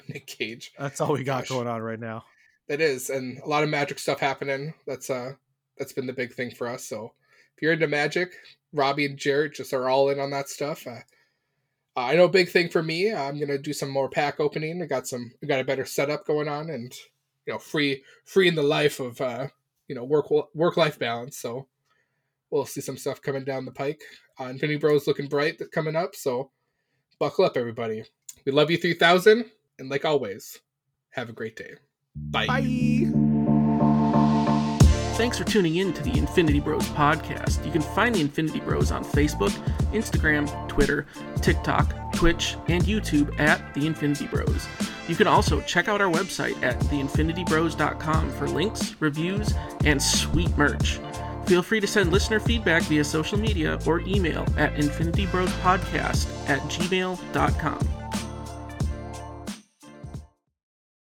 Nick 0.08 0.26
Cage. 0.26 0.72
That's 0.78 1.00
all 1.00 1.12
we 1.12 1.24
got 1.24 1.42
Gosh. 1.42 1.48
going 1.48 1.66
on 1.66 1.82
right 1.82 2.00
now. 2.00 2.24
It 2.68 2.80
is, 2.80 3.10
and 3.10 3.38
a 3.38 3.48
lot 3.48 3.64
of 3.64 3.68
magic 3.68 3.98
stuff 3.98 4.20
happening. 4.20 4.72
That's 4.86 5.10
uh 5.10 5.32
that's 5.76 5.92
been 5.92 6.06
the 6.06 6.12
big 6.12 6.32
thing 6.32 6.52
for 6.52 6.68
us. 6.68 6.84
So 6.84 7.12
if 7.56 7.62
you're 7.62 7.72
into 7.72 7.88
magic, 7.88 8.38
Robbie 8.72 9.06
and 9.06 9.18
Jared 9.18 9.54
just 9.54 9.74
are 9.74 9.88
all 9.88 10.08
in 10.10 10.20
on 10.20 10.30
that 10.30 10.48
stuff. 10.48 10.86
Uh, 10.86 11.00
I 11.96 12.14
know 12.14 12.28
big 12.28 12.48
thing 12.48 12.70
for 12.70 12.82
me. 12.82 13.12
I'm 13.12 13.38
gonna 13.38 13.58
do 13.58 13.72
some 13.72 13.90
more 13.90 14.08
pack 14.08 14.40
opening. 14.40 14.80
I 14.80 14.86
got 14.86 15.06
some, 15.06 15.32
I 15.42 15.46
got 15.46 15.60
a 15.60 15.64
better 15.64 15.84
setup 15.84 16.24
going 16.24 16.48
on, 16.48 16.70
and 16.70 16.94
you 17.46 17.52
know, 17.52 17.58
free, 17.58 18.02
free 18.24 18.48
in 18.48 18.54
the 18.54 18.62
life 18.62 19.00
of 19.00 19.20
uh, 19.20 19.46
you 19.88 19.94
know, 19.94 20.04
work 20.04 20.30
work 20.54 20.76
life 20.76 20.98
balance. 20.98 21.38
So 21.38 21.66
we'll 22.50 22.66
see 22.66 22.80
some 22.80 22.96
stuff 22.96 23.20
coming 23.20 23.44
down 23.44 23.64
the 23.64 23.72
pike. 23.72 24.02
Uh, 24.40 24.44
Infinity 24.44 24.78
Bros 24.78 25.06
looking 25.06 25.28
bright 25.28 25.58
that 25.58 25.72
coming 25.72 25.96
up. 25.96 26.14
So 26.14 26.50
buckle 27.18 27.44
up, 27.44 27.56
everybody. 27.56 28.04
We 28.44 28.52
love 28.52 28.70
you, 28.70 28.76
three 28.76 28.94
thousand, 28.94 29.50
and 29.78 29.88
like 29.88 30.04
always, 30.04 30.60
have 31.10 31.28
a 31.28 31.32
great 31.32 31.56
day. 31.56 31.74
Bye. 32.14 32.46
Bye. 32.46 33.12
Thanks 35.16 35.38
for 35.38 35.44
tuning 35.44 35.76
in 35.76 35.92
to 35.92 36.02
the 36.02 36.18
Infinity 36.18 36.60
Bros 36.60 36.88
podcast. 36.88 37.64
You 37.64 37.70
can 37.70 37.82
find 37.82 38.14
the 38.14 38.20
Infinity 38.20 38.60
Bros 38.60 38.90
on 38.90 39.04
Facebook, 39.04 39.50
Instagram, 39.92 40.48
Twitter, 40.68 41.06
TikTok, 41.42 41.94
Twitch, 42.22 42.56
and 42.68 42.84
YouTube 42.84 43.36
at 43.40 43.74
The 43.74 43.84
Infinity 43.84 44.28
Bros. 44.28 44.68
You 45.08 45.16
can 45.16 45.26
also 45.26 45.60
check 45.62 45.88
out 45.88 46.00
our 46.00 46.08
website 46.08 46.62
at 46.62 46.78
theinfinitybros.com 46.82 48.30
for 48.30 48.46
links, 48.46 48.94
reviews, 49.00 49.52
and 49.84 50.00
sweet 50.00 50.56
merch. 50.56 51.00
Feel 51.46 51.64
free 51.64 51.80
to 51.80 51.86
send 51.88 52.12
listener 52.12 52.38
feedback 52.38 52.84
via 52.84 53.02
social 53.02 53.40
media 53.40 53.76
or 53.88 54.02
email 54.02 54.42
at 54.56 54.72
infinitybrospodcast 54.74 56.48
at 56.48 56.60
gmail.com. 56.60 58.01